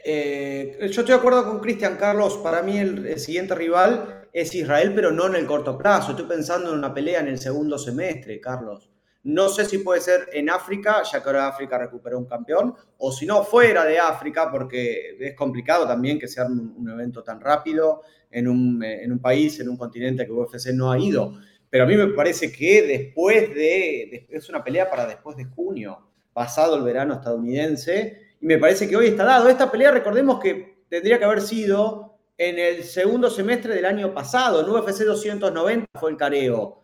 Eh, 0.09 0.77
yo 0.79 0.85
estoy 0.85 1.07
de 1.07 1.13
acuerdo 1.15 1.43
con 1.43 1.59
Cristian 1.59 1.97
Carlos. 1.97 2.37
Para 2.37 2.61
mí 2.61 2.77
el, 2.77 3.19
siguiente 3.19 3.53
rival 3.53 4.29
es 4.31 4.55
Israel, 4.55 4.93
pero 4.95 5.11
no 5.11 5.27
en 5.27 5.35
el 5.35 5.45
corto 5.45 5.77
plazo. 5.77 6.11
Estoy 6.11 6.25
pensando 6.25 6.69
en 6.71 6.77
una 6.77 6.93
pelea 6.93 7.19
en 7.19 7.27
el 7.27 7.37
segundo 7.37 7.77
semestre, 7.77 8.39
Carlos. 8.39 8.89
No 9.23 9.49
sé 9.49 9.65
si 9.65 9.79
puede 9.79 9.99
ser 9.99 10.29
en 10.31 10.49
África, 10.49 11.03
ya 11.03 11.21
que 11.21 11.27
ahora 11.27 11.49
África 11.49 11.77
recuperó 11.77 12.17
un 12.17 12.25
campeón, 12.25 12.73
o 12.99 13.11
si 13.11 13.25
no, 13.25 13.43
fuera 13.43 13.83
de 13.83 13.99
África, 13.99 14.49
porque 14.49 15.17
es 15.19 15.35
complicado 15.35 15.85
también 15.85 16.17
que 16.17 16.29
sea 16.29 16.45
un, 16.45 16.89
evento 16.89 17.21
tan 17.21 17.41
rápido 17.41 18.03
en 18.31 18.47
un, 18.47 18.81
en 18.81 19.11
un, 19.11 19.19
país, 19.19 19.59
en 19.59 19.67
un 19.67 19.75
continente 19.75 20.25
que 20.25 20.31
UFC 20.31 20.67
no 20.67 20.89
ha 20.89 20.97
ido. 20.97 21.33
Pero 21.69 21.83
a 21.83 21.87
mí 21.87 21.97
me 21.97 22.07
parece 22.07 22.49
que 22.49 22.81
después 22.83 23.53
de, 23.53 24.25
es 24.29 24.47
una 24.47 24.63
pelea 24.63 24.89
para 24.89 25.05
después 25.05 25.35
de 25.35 25.43
junio, 25.43 25.99
pasado 26.31 26.77
el 26.77 26.83
verano 26.83 27.15
estadounidense, 27.15 28.26
y 28.39 28.45
me 28.45 28.57
parece 28.57 28.87
que 28.87 28.95
hoy 28.95 29.07
está 29.07 29.23
dado. 29.23 29.49
Esta 29.49 29.71
pelea, 29.71 29.91
recordemos 29.91 30.39
que 30.39 30.83
tendría 30.89 31.19
que 31.19 31.25
haber 31.25 31.41
sido 31.41 32.17
en 32.37 32.59
el 32.59 32.83
segundo 32.83 33.29
semestre 33.29 33.73
del 33.73 33.85
año 33.85 34.13
pasado, 34.13 34.61
en 34.61 34.69
UFC 34.69 35.03
290 35.03 35.87
fue 35.99 36.11
el 36.11 36.17
careo, 36.17 36.81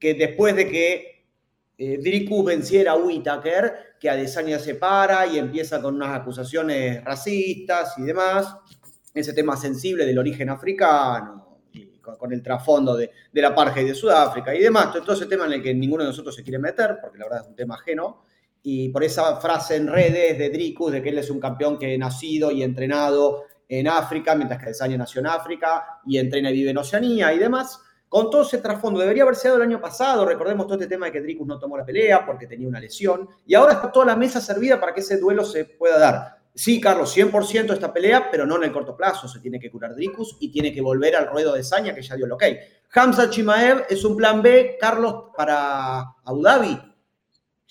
que 0.00 0.14
después 0.14 0.56
de 0.56 0.68
que 0.68 1.26
eh, 1.76 2.44
venciera 2.44 2.92
a 2.92 2.96
Whitaker, 2.96 3.96
que 4.00 4.08
Adesanya 4.08 4.58
se 4.58 4.76
para 4.76 5.26
y 5.26 5.38
empieza 5.38 5.82
con 5.82 5.96
unas 5.96 6.18
acusaciones 6.18 7.04
racistas 7.04 7.98
y 7.98 8.02
demás, 8.02 8.56
ese 9.12 9.32
tema 9.32 9.56
sensible 9.56 10.06
del 10.06 10.18
origen 10.18 10.48
africano, 10.48 11.58
y 11.72 11.98
con, 11.98 12.32
el 12.32 12.42
trasfondo 12.42 12.96
de, 12.96 13.10
la 13.32 13.74
y 13.76 13.84
de 13.84 13.94
Sudáfrica 13.94 14.54
y 14.54 14.60
demás, 14.60 14.92
todo 14.92 15.12
ese 15.12 15.26
tema 15.26 15.44
en 15.46 15.54
el 15.54 15.62
que 15.62 15.74
ninguno 15.74 16.02
de 16.02 16.10
nosotros 16.10 16.34
se 16.34 16.42
quiere 16.42 16.58
meter, 16.58 16.98
porque 17.02 17.18
la 17.18 17.24
verdad 17.24 17.42
es 17.42 17.48
un 17.48 17.56
tema 17.56 17.74
ajeno, 17.74 18.24
y 18.66 18.88
por 18.88 19.04
esa 19.04 19.36
frase 19.36 19.76
en 19.76 19.86
redes 19.86 20.38
de 20.38 20.48
Dricus 20.48 20.90
de 20.90 21.02
que 21.02 21.10
él 21.10 21.18
es 21.18 21.30
un 21.30 21.38
campeón 21.38 21.78
que 21.78 21.94
ha 21.94 21.98
nacido 21.98 22.50
y 22.50 22.62
entrenado 22.62 23.44
en 23.68 23.86
África, 23.86 24.34
mientras 24.34 24.58
que 24.58 24.66
Adesanya 24.66 24.96
nació 24.96 25.20
en 25.20 25.26
África 25.26 26.00
y 26.06 26.16
entrena 26.16 26.50
y 26.50 26.54
vive 26.54 26.70
en 26.70 26.78
Oceanía 26.78 27.32
y 27.34 27.38
demás. 27.38 27.78
Con 28.08 28.30
todo 28.30 28.42
ese 28.42 28.58
trasfondo, 28.58 29.00
debería 29.00 29.24
haber 29.24 29.36
sido 29.36 29.56
el 29.56 29.62
año 29.62 29.80
pasado, 29.80 30.24
recordemos 30.24 30.66
todo 30.66 30.76
este 30.76 30.86
tema 30.86 31.06
de 31.06 31.12
que 31.12 31.20
Dricus 31.20 31.46
no 31.46 31.58
tomó 31.58 31.76
la 31.76 31.84
pelea 31.84 32.24
porque 32.24 32.46
tenía 32.46 32.66
una 32.66 32.80
lesión, 32.80 33.28
y 33.46 33.54
ahora 33.54 33.74
está 33.74 33.92
toda 33.92 34.06
la 34.06 34.16
mesa 34.16 34.40
servida 34.40 34.80
para 34.80 34.94
que 34.94 35.00
ese 35.00 35.18
duelo 35.18 35.44
se 35.44 35.66
pueda 35.66 35.98
dar. 35.98 36.38
Sí, 36.54 36.80
Carlos, 36.80 37.14
100% 37.14 37.72
esta 37.72 37.92
pelea, 37.92 38.30
pero 38.30 38.46
no 38.46 38.56
en 38.56 38.64
el 38.64 38.72
corto 38.72 38.96
plazo. 38.96 39.26
Se 39.26 39.40
tiene 39.40 39.58
que 39.58 39.70
curar 39.70 39.94
Dricus 39.94 40.36
y 40.40 40.52
tiene 40.52 40.72
que 40.72 40.80
volver 40.80 41.16
al 41.16 41.26
ruedo 41.26 41.52
de 41.52 41.64
Saña, 41.64 41.92
que 41.94 42.00
ya 42.00 42.14
dio 42.14 42.26
el 42.26 42.32
ok. 42.32 42.44
Hamza 42.94 43.28
Chimaev 43.28 43.86
es 43.90 44.04
un 44.04 44.16
plan 44.16 44.40
B, 44.40 44.78
Carlos, 44.80 45.24
para 45.36 45.98
Abu 46.24 46.42
Dhabi. 46.42 46.93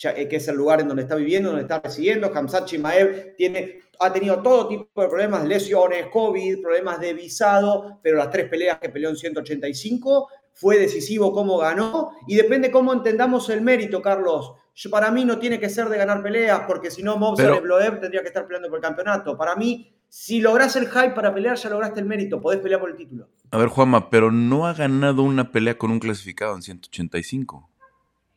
Eh, 0.06 0.28
que 0.28 0.38
es 0.38 0.48
el 0.48 0.56
lugar 0.56 0.82
en 0.82 0.88
donde 0.88 1.04
está 1.04 1.16
viviendo, 1.16 1.50
donde 1.50 1.63
está 1.63 1.80
residiendo. 1.80 2.32
Hamzat 2.34 2.66
Chimaev 2.66 3.36
tiene, 3.36 3.80
ha 4.00 4.12
tenido 4.12 4.42
todo 4.42 4.68
tipo 4.68 5.02
de 5.02 5.08
problemas, 5.08 5.46
lesiones, 5.46 6.08
COVID, 6.08 6.62
problemas 6.62 7.00
de 7.00 7.13
visado, 7.13 8.00
pero 8.02 8.18
las 8.18 8.30
tres 8.30 8.50
peleas 8.50 8.80
que 8.80 8.89
peleó 8.89 9.10
en 9.10 9.16
185 9.16 10.28
fue 10.54 10.78
decisivo 10.78 11.34
cómo 11.34 11.58
ganó 11.58 12.12
y 12.28 12.36
depende 12.36 12.70
cómo 12.72 12.94
entendamos 12.94 13.50
el 13.50 13.62
mérito, 13.62 14.02
Carlos. 14.02 14.54
para 14.92 15.12
mí 15.12 15.26
no 15.26 15.39
tiene 15.39 15.60
que 15.60 15.70
ser 15.70 15.89
de 15.89 15.98
ganar 15.98 16.22
peleas, 16.22 16.62
porque 16.68 16.92
si 16.92 17.02
no, 17.02 17.18
Movsar 17.18 17.62
Bloev 17.62 18.00
tendría 18.00 18.22
que 18.22 18.28
estar 18.28 18.46
peleando 18.46 18.70
por 18.70 18.78
el 18.78 18.84
campeonato. 18.84 19.38
Para 19.38 19.56
mí, 19.56 19.92
si 20.10 20.42
logras 20.42 20.76
el 20.76 20.88
hype 20.88 21.12
para 21.12 21.34
pelear, 21.34 21.58
ya 21.58 21.70
lograste 21.70 22.00
el 22.00 22.06
mérito, 22.06 22.39
podés 22.39 22.60
pelear 22.60 22.80
por 22.80 22.92
el 22.92 22.96
título. 22.96 23.30
A 23.50 23.58
ver, 23.58 23.68
Juanma, 23.68 24.10
pero 24.10 24.32
no 24.32 24.68
ha 24.68 24.74
ganado 24.74 25.24
una 25.24 25.52
pelea 25.52 25.78
con 25.78 25.92
un 25.92 26.00
clasificado 26.00 26.56
en 26.56 26.62
185. 26.62 27.70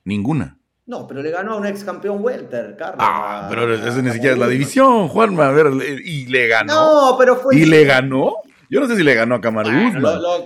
Ninguna. 0.05 0.59
No, 0.87 1.05
pero 1.09 1.21
le 1.21 1.33
ganó 1.33 1.55
a 1.55 1.57
un 1.57 1.67
ex 1.67 1.83
campeón 1.83 2.19
welter, 2.23 2.77
Carlos. 2.77 2.99
Ah, 3.01 3.49
pero 3.51 3.75
eso 3.75 4.01
ni 4.03 4.11
siquiera 4.13 4.35
es 4.35 4.39
la 4.39 4.47
división, 4.47 5.09
Juanma. 5.09 5.49
A 5.49 5.51
ver, 5.51 5.67
y 6.05 6.27
le 6.27 6.47
ganó. 6.47 6.75
No, 7.11 7.19
pero 7.19 7.37
fue. 7.37 7.57
¿Y 7.57 7.65
le 7.65 7.85
ganó? 7.85 8.35
Yo 8.69 8.81
no 8.81 8.89
sé 8.89 8.97
si 8.97 9.03
le 9.03 9.15
ganó 9.15 9.37
a 9.37 9.41
Camaro 9.41 9.71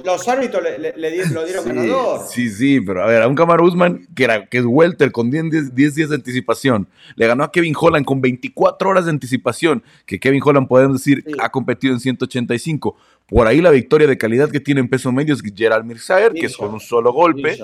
los 0.05 0.29
árbitros 0.29 0.63
le, 0.63 0.93
lo 0.97 1.45
dieron 1.45 1.65
ganador. 1.65 2.21
Sí, 2.29 2.51
sí, 2.51 2.81
pero 2.81 3.03
a 3.03 3.07
ver, 3.07 3.23
a 3.23 3.29
un 3.29 3.35
Camaro 3.35 3.65
Usman 3.65 4.07
que, 4.15 4.25
era, 4.25 4.47
que 4.47 4.59
es 4.59 4.65
welter 4.67 5.11
con 5.13 5.31
10, 5.31 5.75
días 5.75 5.95
de 5.95 6.15
anticipación. 6.15 6.89
Le 7.17 7.27
ganó 7.27 7.45
a 7.45 7.53
Kevin 7.53 7.75
Holland 7.79 8.05
con 8.05 8.21
24 8.21 8.91
horas 8.91 9.05
de 9.07 9.11
anticipación. 9.11 9.83
Que 10.07 10.21
Kevin 10.21 10.43
Holland, 10.45 10.69
podemos 10.69 10.99
decir, 10.99 11.25
ha 11.41 11.51
competido 11.51 11.95
en 11.95 12.01
185. 12.01 12.97
Por 13.27 13.47
ahí 13.47 13.61
la 13.61 13.71
victoria 13.71 14.07
de 14.07 14.19
calidad 14.19 14.51
que 14.51 14.61
tiene 14.61 14.81
en 14.81 14.89
peso 14.89 15.13
medio 15.13 15.35
es 15.35 15.43
Gerald 15.43 15.85
Mirzaer, 15.85 16.33
que 16.33 16.47
es 16.47 16.57
con 16.57 16.73
un 16.75 16.81
solo 16.81 17.13
golpe. 17.13 17.59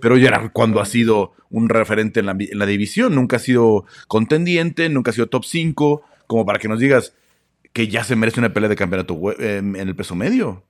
Pero 0.00 0.16
Gerald, 0.16 0.52
cuando 0.52 0.80
ha 0.80 0.86
sido 0.86 1.32
un 1.50 1.68
referente 1.68 2.20
en 2.20 2.26
la, 2.26 2.32
en 2.38 2.58
la 2.58 2.66
división, 2.66 3.14
nunca 3.14 3.36
ha 3.36 3.40
sido 3.40 3.86
contendiente, 4.08 4.88
nunca 4.88 5.10
ha 5.10 5.14
sido 5.14 5.26
top 5.26 5.44
5. 5.44 6.02
Como 6.26 6.44
para 6.44 6.58
que 6.58 6.68
nos 6.68 6.80
digas, 6.80 7.14
que 7.76 7.88
ya 7.88 8.02
se 8.04 8.16
merece 8.16 8.40
una 8.40 8.54
pelea 8.54 8.70
de 8.70 8.74
campeonato 8.76 9.20
en 9.38 9.76
el 9.76 9.94
peso 9.94 10.14
medio. 10.14 10.64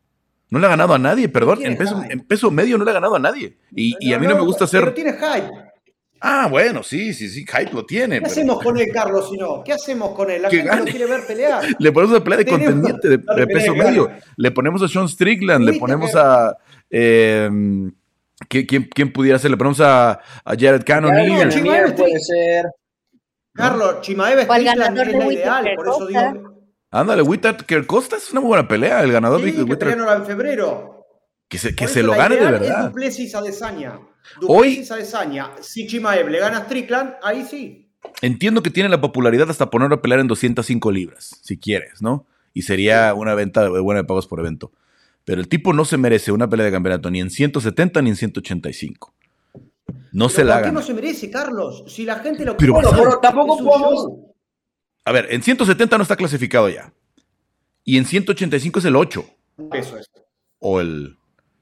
No 0.51 0.59
le 0.59 0.67
ha 0.67 0.71
ganado 0.71 0.93
a 0.93 0.99
nadie, 0.99 1.29
perdón. 1.29 1.61
En 1.65 1.77
peso, 1.77 2.03
en 2.11 2.19
peso, 2.27 2.51
medio 2.51 2.77
no 2.79 2.85
le 2.85 2.91
ha 2.91 2.95
ganado 2.95 3.15
a 3.15 3.21
nadie. 3.21 3.59
Y, 3.71 4.13
a 4.13 4.19
mí 4.19 4.27
no 4.27 4.35
me 4.35 4.41
gusta 4.41 4.65
hacer. 4.65 4.81
Pero 4.81 4.93
tiene 4.95 5.13
hype. 5.13 5.49
Ah, 6.21 6.49
bueno, 6.51 6.83
sí, 6.83 7.15
sí, 7.15 7.29
sí, 7.29 7.47
hype 7.47 7.71
lo 7.73 7.87
tiene. 7.87 8.17
¿Qué 8.17 8.23
pero- 8.23 8.33
hacemos 8.33 8.61
con 8.61 8.77
él, 8.77 8.89
Carlos, 8.93 9.31
si 9.31 9.37
no? 9.37 9.63
¿Qué 9.63 9.73
hacemos 9.73 10.11
con 10.17 10.33
él? 10.33 10.43
La 10.43 10.49
Que 10.49 10.57
gente 10.57 10.71
gane. 10.71 10.91
quiere 10.91 11.07
ver 11.07 11.21
pelear. 11.29 11.63
Le 11.79 11.93
ponemos 11.93 12.17
una 12.17 12.25
pelea 12.25 12.39
de 12.39 12.47
contendiente 12.47 13.09
de, 13.09 13.19
peso 13.47 13.73
gane. 13.75 13.85
medio. 13.91 14.11
Le 14.37 14.51
ponemos 14.51 14.83
a 14.83 14.89
Sean 14.89 15.09
Strickland, 15.09 15.65
le 15.65 15.79
ponemos 15.79 16.13
a. 16.17 16.57
eh, 16.91 17.49
¿quién, 18.49 18.67
quién- 18.67 18.89
quién 18.93 19.13
pudiera 19.13 19.39
ser? 19.39 19.53
Le 19.53 19.57
ponemos 19.57 19.79
a, 19.81 20.11
a 20.45 20.55
Jared 20.59 20.83
Cannonier. 20.85 21.51
Chimaev 21.51 21.95
puede 21.95 22.19
ser. 22.19 22.65
Carlos, 23.53 24.01
Chimaev 24.01 24.45
ganador 24.49 25.07
es 25.07 25.13
de 25.13 25.19
la 25.19 25.33
ideal, 25.33 25.69
por 25.77 25.87
eso 25.89 26.07
digo 26.09 26.56
Ándale, 26.91 27.23
Whittaker 27.23 27.87
Costa 27.87 28.17
es 28.17 28.31
una 28.33 28.41
muy 28.41 28.49
buena 28.49 28.69
pelea. 28.69 29.03
El 29.03 29.13
ganador 29.13 29.41
sí, 29.41 29.47
de 29.47 29.53
que 29.53 29.63
Whittaker- 29.63 29.79
pelearon 29.91 30.21
en 30.21 30.27
febrero. 30.27 31.07
que 31.49 31.59
se, 31.59 31.75
que 31.77 31.87
lo 32.03 32.13
gane 32.13 32.37
de 32.37 32.45
verdad. 32.45 32.87
Duplessis 32.89 33.35
a 33.35 33.43
Desaña. 33.43 33.99
Hoy- 34.49 34.69
Duplessis 34.77 34.91
a 34.93 34.97
Desaña. 34.97 35.51
Si 35.61 35.87
Chimaev 35.87 36.29
le 36.29 36.39
gana 36.41 36.59
a 36.59 36.65
Strickland, 36.65 37.15
ahí 37.23 37.45
sí. 37.45 37.89
Entiendo 38.23 38.63
que 38.63 38.71
tiene 38.71 38.89
la 38.89 39.01
popularidad 39.01 39.51
hasta 39.51 39.69
ponerlo 39.71 39.97
a 39.97 40.03
pelear 40.03 40.21
en 40.21 40.29
205 40.29 40.91
libras, 40.91 41.39
si 41.43 41.59
quieres, 41.59 42.03
¿no? 42.03 42.27
Y 42.55 42.63
sería 42.63 43.13
una 43.15 43.35
venta 43.35 43.63
de- 43.65 43.81
buena 43.81 44.01
de 44.03 44.07
pagos 44.07 44.27
por 44.27 44.41
evento. 44.41 44.73
Pero 45.25 45.41
el 45.41 45.49
tipo 45.49 45.73
no 45.73 45.85
se 45.85 45.97
merece 45.99 46.31
una 46.33 46.49
pelea 46.49 46.67
de 46.67 46.73
campeonato 46.73 47.11
ni 47.11 47.21
en 47.21 47.31
170 47.31 48.01
ni 48.03 48.11
en 48.11 48.17
185. 48.17 49.13
No 50.13 50.29
se 50.29 50.45
la 50.45 50.55
¿Por 50.55 50.63
qué 50.63 50.69
gana. 50.69 50.81
no 50.81 50.87
se 50.87 50.95
merece, 50.95 51.31
Carlos? 51.31 51.85
Si 51.89 52.05
la 52.05 52.17
gente 52.21 52.45
lo 52.45 52.57
Pero 52.57 52.75
bueno, 52.75 52.91
pero 52.97 53.19
tampoco 53.19 53.59
podemos- 53.59 53.93
show. 53.95 54.26
A 55.07 55.13
ver, 55.13 55.29
en 55.31 55.43
170 55.43 55.97
no 55.97 56.03
está 56.03 56.17
clasificado 56.17 56.69
ya. 56.69 56.93
Y 57.85 57.97
en 57.97 58.05
185 58.05 58.81
es 58.81 58.85
el 58.85 58.97
8. 58.97 59.25
Eso 59.73 59.97
es. 59.99 60.11
O 60.59 60.81
el. 60.81 61.17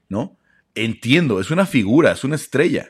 ¿No? 0.09 0.37
Entiendo, 0.73 1.39
es 1.39 1.51
una 1.51 1.65
figura, 1.65 2.11
es 2.11 2.23
una 2.23 2.35
estrella. 2.35 2.89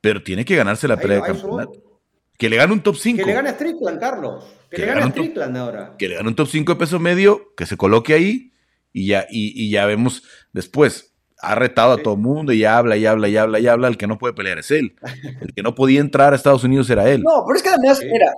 Pero 0.00 0.22
tiene 0.22 0.44
que 0.44 0.56
ganarse 0.56 0.86
la 0.88 0.94
Ahí 0.94 1.00
pelea 1.00 1.16
de 1.18 1.22
campeonato. 1.26 2.00
Que 2.36 2.48
le 2.50 2.56
gane 2.56 2.72
un 2.72 2.82
top 2.82 2.96
5. 2.96 3.18
Que 3.20 3.24
le 3.26 3.32
gane 3.32 3.48
a 3.50 3.52
Strickland, 3.54 4.00
Carlos. 4.00 4.44
Que, 4.68 4.76
Que 4.76 4.82
le 4.82 4.88
gane 4.88 5.02
a 5.02 5.08
Strickland 5.08 5.56
ahora. 5.56 5.94
que 5.98 6.08
le 6.08 6.16
gane 6.16 6.28
un 6.28 6.34
top 6.34 6.48
5 6.48 6.72
de 6.74 6.78
peso 6.78 6.98
medio, 6.98 7.54
que 7.56 7.66
se 7.66 7.76
coloque 7.76 8.14
ahí 8.14 8.52
y 8.92 9.06
ya, 9.06 9.26
y, 9.30 9.52
y 9.66 9.70
ya 9.70 9.86
vemos 9.86 10.24
después. 10.52 11.14
Ha 11.40 11.54
retado 11.54 11.92
a 11.92 11.96
Sí. 11.96 12.02
todo 12.02 12.14
el 12.14 12.20
mundo 12.20 12.52
y 12.52 12.64
habla 12.64 12.96
y 12.96 13.06
habla 13.06 13.28
y 13.28 13.36
habla 13.36 13.60
y 13.60 13.66
habla. 13.68 13.86
El 13.88 13.96
que 13.96 14.06
no 14.08 14.18
puede 14.18 14.34
pelear 14.34 14.58
es 14.58 14.70
él. 14.72 14.96
El 15.40 15.54
que 15.54 15.62
no 15.62 15.74
podía 15.76 16.00
entrar 16.00 16.32
a 16.32 16.36
Estados 16.36 16.64
Unidos 16.64 16.90
era 16.90 17.08
él. 17.08 17.22
No, 17.22 17.44
pero 17.46 17.56
es 17.56 17.62
que 17.62 17.68
además, 17.68 17.98
Sí. 17.98 18.06
mira, 18.10 18.32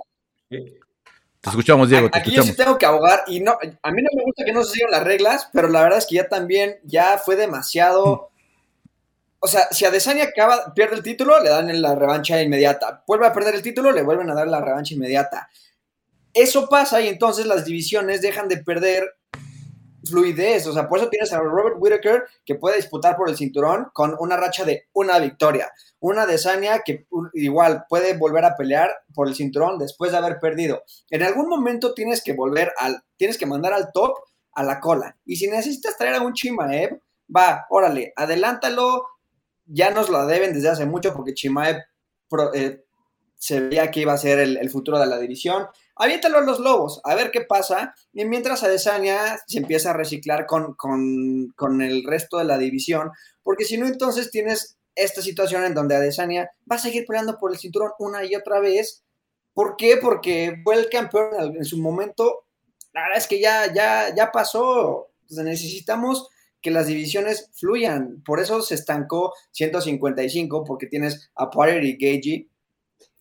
Te 1.45 1.51
escuchamos, 1.51 1.89
Diego, 1.89 2.09
te 2.09 2.17
aquí 2.17 2.31
yo 2.31 2.41
sí 2.41 2.55
tengo 2.55 2.75
que 2.75 2.87
abogar 2.87 3.23
y 3.27 3.39
no, 3.39 3.51
a 3.51 3.91
mí 3.91 4.01
no 4.01 4.09
me 4.15 4.23
gusta 4.23 4.43
que 4.43 4.51
no 4.51 4.63
se 4.63 4.73
sigan 4.73 4.89
las 4.89 5.03
reglas, 5.03 5.47
pero 5.53 5.67
la 5.67 5.83
verdad 5.83 5.99
es 5.99 6.07
que 6.07 6.15
ya 6.15 6.27
también 6.27 6.79
ya 6.83 7.19
fue 7.19 7.35
demasiado. 7.35 8.31
O 9.37 9.47
sea, 9.47 9.67
si 9.69 9.85
Adesanya 9.85 10.23
acaba, 10.23 10.73
pierde 10.73 10.95
el 10.95 11.03
título, 11.03 11.39
le 11.43 11.51
dan 11.51 11.79
la 11.83 11.93
revancha 11.93 12.41
inmediata. 12.41 13.03
Vuelve 13.05 13.27
a 13.27 13.33
perder 13.33 13.53
el 13.53 13.61
título, 13.61 13.91
le 13.91 14.01
vuelven 14.01 14.27
a 14.31 14.33
dar 14.33 14.47
la 14.47 14.59
revancha 14.59 14.95
inmediata. 14.95 15.47
Eso 16.33 16.67
pasa 16.67 16.99
y 16.99 17.09
entonces 17.09 17.45
las 17.45 17.63
divisiones 17.63 18.23
dejan 18.23 18.47
de 18.47 18.57
perder 18.57 19.15
fluidez. 20.05 20.67
O 20.67 20.73
sea, 20.73 20.87
por 20.87 20.99
eso 20.99 21.09
tienes 21.09 21.33
a 21.33 21.39
Robert 21.39 21.75
Whittaker 21.79 22.23
que 22.45 22.55
puede 22.55 22.77
disputar 22.77 23.15
por 23.17 23.29
el 23.29 23.35
cinturón 23.37 23.87
con 23.93 24.15
una 24.19 24.37
racha 24.37 24.63
de 24.65 24.87
una 24.93 25.19
victoria. 25.19 25.71
Una 25.99 26.23
Adesanya 26.23 26.79
que 26.79 27.07
u- 27.09 27.27
igual 27.33 27.85
puede 27.89 28.17
volver 28.17 28.45
a 28.45 28.55
pelear 28.55 28.91
por 29.13 29.27
el 29.27 29.35
cinturón 29.35 29.79
después 29.79 30.11
de 30.11 30.17
haber 30.17 30.39
perdido. 30.39 30.83
En 31.09 31.23
algún 31.23 31.47
momento 31.49 31.93
tienes 31.93 32.23
que 32.23 32.33
volver 32.33 32.71
al, 32.77 33.03
tienes 33.17 33.37
que 33.37 33.45
mandar 33.45 33.73
al 33.73 33.91
top 33.91 34.17
a 34.53 34.63
la 34.63 34.79
cola. 34.79 35.17
Y 35.25 35.35
si 35.37 35.47
necesitas 35.47 35.97
traer 35.97 36.15
a 36.15 36.21
un 36.21 36.33
Chimaev, 36.33 36.99
va, 37.35 37.65
órale, 37.69 38.13
adelántalo. 38.15 39.07
Ya 39.65 39.89
nos 39.91 40.09
lo 40.09 40.25
deben 40.27 40.53
desde 40.53 40.69
hace 40.69 40.85
mucho 40.85 41.13
porque 41.13 41.33
Chimaev 41.33 41.77
pro- 42.29 42.53
eh, 42.53 42.83
se 43.37 43.59
veía 43.61 43.89
que 43.91 44.01
iba 44.01 44.13
a 44.13 44.17
ser 44.17 44.39
el 44.39 44.69
futuro 44.69 44.99
de 44.99 45.07
la 45.07 45.17
división. 45.17 45.67
Aviéntalo 45.95 46.39
a 46.39 46.41
los 46.41 46.59
lobos, 46.59 46.99
a 47.03 47.15
ver 47.15 47.31
qué 47.31 47.41
pasa. 47.41 47.95
Y 48.13 48.25
mientras 48.25 48.63
Adesanya 48.63 49.39
se 49.47 49.59
empieza 49.59 49.91
a 49.91 49.93
reciclar 49.93 50.45
con, 50.45 50.73
con, 50.73 51.53
con 51.55 51.81
el 51.81 52.03
resto 52.03 52.37
de 52.37 52.45
la 52.45 52.57
división. 52.57 53.11
Porque 53.43 53.65
si 53.65 53.77
no, 53.77 53.87
entonces 53.87 54.31
tienes 54.31 54.77
esta 54.95 55.21
situación 55.21 55.63
en 55.63 55.73
donde 55.73 55.95
Adesanya 55.95 56.49
va 56.69 56.77
a 56.77 56.79
seguir 56.79 57.05
peleando 57.05 57.37
por 57.37 57.51
el 57.51 57.57
cinturón 57.57 57.91
una 57.99 58.25
y 58.25 58.35
otra 58.35 58.59
vez. 58.59 59.03
¿Por 59.53 59.77
qué? 59.77 59.97
Porque 59.97 60.61
fue 60.63 60.75
el 60.75 60.89
campeón 60.89 61.55
en 61.55 61.65
su 61.65 61.77
momento. 61.77 62.45
La 62.93 63.03
verdad 63.03 63.17
es 63.17 63.27
que 63.27 63.39
ya, 63.39 63.73
ya, 63.73 64.13
ya 64.13 64.31
pasó. 64.31 65.11
Necesitamos 65.29 66.29
que 66.61 66.71
las 66.71 66.87
divisiones 66.87 67.49
fluyan. 67.53 68.21
Por 68.25 68.39
eso 68.39 68.61
se 68.61 68.75
estancó 68.75 69.33
155, 69.51 70.63
porque 70.63 70.87
tienes 70.87 71.29
a 71.35 71.49
Poirier 71.49 71.83
y 71.83 71.93
Gagey 71.93 72.49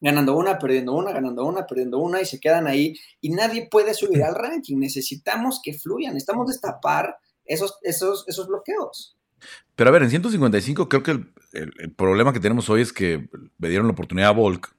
ganando 0.04 0.36
una, 0.36 0.58
perdiendo 0.58 0.92
una, 0.92 1.12
ganando 1.12 1.44
una, 1.46 1.66
perdiendo 1.66 1.98
una, 1.98 2.20
y 2.20 2.26
se 2.26 2.38
quedan 2.38 2.66
ahí. 2.66 2.94
Y 3.20 3.30
nadie 3.30 3.68
puede 3.70 3.94
subir 3.94 4.22
al 4.22 4.34
ranking. 4.34 4.76
Necesitamos 4.78 5.60
que 5.64 5.72
fluyan. 5.72 6.12
Necesitamos 6.14 6.46
destapar 6.48 7.16
esos, 7.44 7.78
esos, 7.82 8.24
esos 8.28 8.46
bloqueos. 8.46 9.16
Pero 9.74 9.88
a 9.90 9.92
ver, 9.92 10.02
en 10.02 10.10
155 10.10 10.88
creo 10.88 11.02
que 11.02 11.10
el, 11.12 11.32
el- 11.52 11.72
el 11.78 11.92
problema 11.92 12.32
que 12.32 12.40
tenemos 12.40 12.68
hoy 12.70 12.82
es 12.82 12.92
que 12.92 13.28
le 13.58 13.68
dieron 13.68 13.86
la 13.86 13.92
oportunidad 13.92 14.28
a 14.28 14.32
Volk 14.32 14.74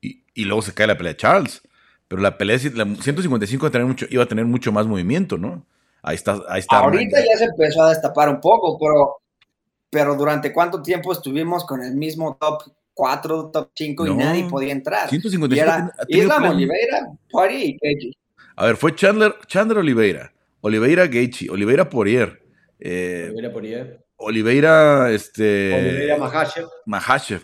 y, 0.00 0.24
y 0.34 0.44
luego 0.44 0.62
se 0.62 0.74
cae 0.74 0.86
la 0.86 0.96
pelea 0.96 1.12
de 1.12 1.16
Charles. 1.18 1.62
Pero 2.08 2.20
la 2.22 2.36
pelea 2.36 2.58
de 2.58 2.70
la 2.70 2.84
155 2.84 3.62
iba 3.64 3.68
a 3.68 3.72
tener 3.72 3.86
mucho, 3.86 4.06
iba 4.10 4.24
a 4.24 4.28
tener 4.28 4.44
mucho 4.44 4.72
más 4.72 4.86
movimiento, 4.86 5.38
¿no? 5.38 5.64
Ahí 6.02 6.16
está, 6.16 6.40
ahí 6.48 6.60
está. 6.60 6.78
Ahorita 6.78 7.18
ya 7.24 7.36
se 7.38 7.44
empezó 7.44 7.84
a 7.84 7.90
destapar 7.90 8.28
un 8.28 8.40
poco, 8.40 8.76
pero, 8.80 9.20
pero 9.90 10.16
durante 10.16 10.52
cuánto 10.52 10.82
tiempo 10.82 11.12
estuvimos 11.12 11.64
con 11.64 11.82
el 11.84 11.94
mismo 11.94 12.36
top 12.40 12.62
4, 13.00 13.50
top 13.50 13.70
5 13.74 14.06
y 14.06 14.14
nadie 14.14 14.44
podía 14.44 14.72
entrar. 14.72 15.08
155 15.08 15.54
Y 15.54 15.58
era 15.58 15.90
Islam 16.06 16.44
Oliveira, 16.50 17.06
Poirier 17.30 17.62
y 17.62 17.78
Gagey. 17.80 18.12
A 18.56 18.66
ver, 18.66 18.76
fue 18.76 18.94
Chandler, 18.94 19.34
Chandler 19.46 19.78
Oliveira, 19.78 20.34
Oliveira 20.60 21.06
Gaethje, 21.06 21.48
Oliveira 21.48 21.88
Poirier, 21.88 22.42
eh, 22.78 23.28
Oliveira 23.30 23.52
Poirier. 23.54 24.04
Oliveira, 24.22 25.10
este, 25.12 25.72
Oliveira 25.72 26.18
La 26.18 26.24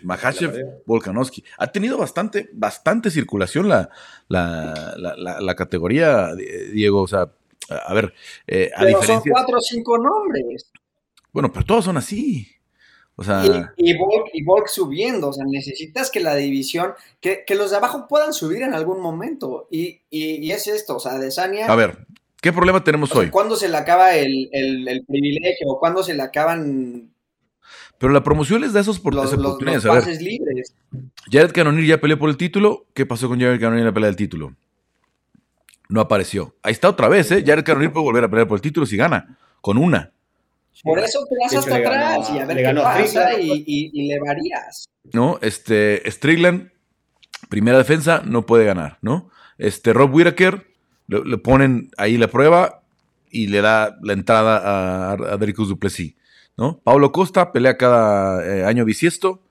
Mahachev, 0.03 0.51
verdad. 0.53 0.77
Volkanovski. 0.85 1.43
Ha 1.57 1.71
tenido 1.71 1.97
bastante, 1.97 2.49
bastante 2.53 3.09
circulación 3.09 3.67
la, 3.67 3.89
la, 4.27 4.93
la, 4.95 5.15
la- 5.17 5.41
la 5.41 5.55
categoría, 5.55 6.33
eh, 6.39 6.69
Diego. 6.71 7.01
O 7.01 7.07
sea, 7.07 7.31
a 7.69 7.93
ver, 7.95 8.13
eh, 8.45 8.69
a 8.75 8.81
Pero 8.83 9.01
son 9.01 9.21
cuatro 9.31 9.57
o 9.57 9.61
cinco 9.61 9.97
nombres. 9.97 10.69
Bueno, 11.33 11.51
pero 11.51 11.65
todos 11.65 11.85
son 11.85 11.97
así. 11.97 12.47
O 13.19 13.23
sea, 13.23 13.43
Y, 13.75 13.89
y, 13.89 13.97
Volk, 13.97 14.29
y 14.31 14.43
Volk 14.43 14.67
subiendo. 14.67 15.29
O 15.29 15.33
sea, 15.33 15.43
necesitas 15.45 16.11
que 16.11 16.19
la 16.19 16.35
división, 16.35 16.93
que, 17.19 17.43
que 17.45 17.55
los 17.55 17.71
de 17.71 17.77
abajo 17.77 18.07
puedan 18.07 18.31
subir 18.31 18.61
en 18.61 18.73
algún 18.75 19.01
momento. 19.01 19.67
Y, 19.71 20.01
y, 20.11 20.51
es 20.51 20.67
esto, 20.67 20.97
o 20.97 20.99
sea, 20.99 21.13
Adesanya. 21.13 21.65
a 21.65 21.75
ver, 21.75 22.05
¿qué 22.41 22.53
problema 22.53 22.83
tenemos 22.83 23.09
o 23.09 23.13
sea, 23.13 23.21
hoy? 23.23 23.29
¿Cuándo 23.31 23.55
se 23.55 23.69
le 23.69 23.77
acaba 23.77 24.15
el, 24.15 24.49
el, 24.51 24.87
el 24.87 25.03
privilegio? 25.03 25.67
¿O 25.67 25.79
cuándo 25.79 26.03
se 26.03 26.13
le 26.13 26.21
acaban 26.21 27.09
Pero 27.97 28.13
la 28.13 28.21
promoción 28.21 28.61
les 28.61 28.73
da 28.73 28.81
esos 28.81 28.99
por, 28.99 29.15
los, 29.15 29.25
esas 29.25 29.37
los, 29.37 29.43
los 29.43 29.51
oportunidades. 29.53 29.85
A 29.87 29.93
ver, 29.93 30.03
pases 30.03 30.21
libres? 30.21 30.75
Jared 31.31 31.51
Cannonier 31.51 31.85
ya 31.87 31.99
peleó 31.99 32.19
por 32.19 32.29
el 32.29 32.37
título. 32.37 32.85
¿Qué 32.93 33.07
pasó 33.07 33.27
con 33.27 33.39
Jared 33.39 33.59
Cannonier 33.59 33.79
en 33.79 33.87
la 33.87 33.93
pelea 33.93 34.07
del 34.07 34.15
título? 34.15 34.53
No 35.89 36.01
apareció. 36.01 36.53
Ahí 36.61 36.73
está 36.73 36.87
otra 36.87 37.07
vez, 37.07 37.31
¿eh? 37.31 37.43
Jared 37.43 37.63
Cannonier 37.63 37.91
puede 37.91 38.03
volver 38.03 38.25
a 38.25 38.29
pelear 38.29 38.47
por 38.47 38.57
el 38.57 38.61
título 38.61 38.85
si 38.85 38.95
gana. 38.95 39.37
Con 39.61 39.77
una. 39.79 40.11
Por 40.83 40.99
eso 40.99 41.25
te 41.29 41.35
vas 41.41 41.55
hasta 41.55 41.79
ganó 41.79 41.95
atrás 41.95 42.29
a- 42.29 42.35
y 42.35 42.39
a 42.39 42.45
ver 42.45 42.55
le 42.55 42.61
qué 42.61 42.67
ganó 42.67 42.81
a 42.81 42.83
pasa 42.83 43.39
y, 43.39 43.51
y- 43.65 43.91
y 43.93 44.07
le 44.07 44.19
varías. 44.19 44.85
¿no? 45.13 45.39
Este, 45.41 46.09
Strickland, 46.09 46.71
primera 47.49 47.77
defensa, 47.77 48.21
no 48.25 48.45
puede 48.45 48.65
ganar, 48.65 48.97
¿no? 49.01 49.29
Este, 49.57 49.93
Rob 49.93 50.13
Whittaker, 50.13 50.67
le, 51.07 51.23
le 51.23 51.37
ponen 51.37 51.89
ahí 51.97 52.17
la 52.17 52.27
prueba 52.27 52.83
y 53.31 53.47
le 53.47 53.61
da 53.61 53.97
la 54.01 54.13
entrada 54.13 54.57
a, 54.57 55.11
a 55.13 55.37
Dricus 55.37 55.69
Duplessis, 55.69 56.15
¿no? 56.57 56.79
Pablo 56.83 57.11
Costa 57.11 57.51
pelea 57.51 57.77
cada 57.77 58.45
eh, 58.45 58.65
año 58.65 58.83
bisiesto 58.85 59.41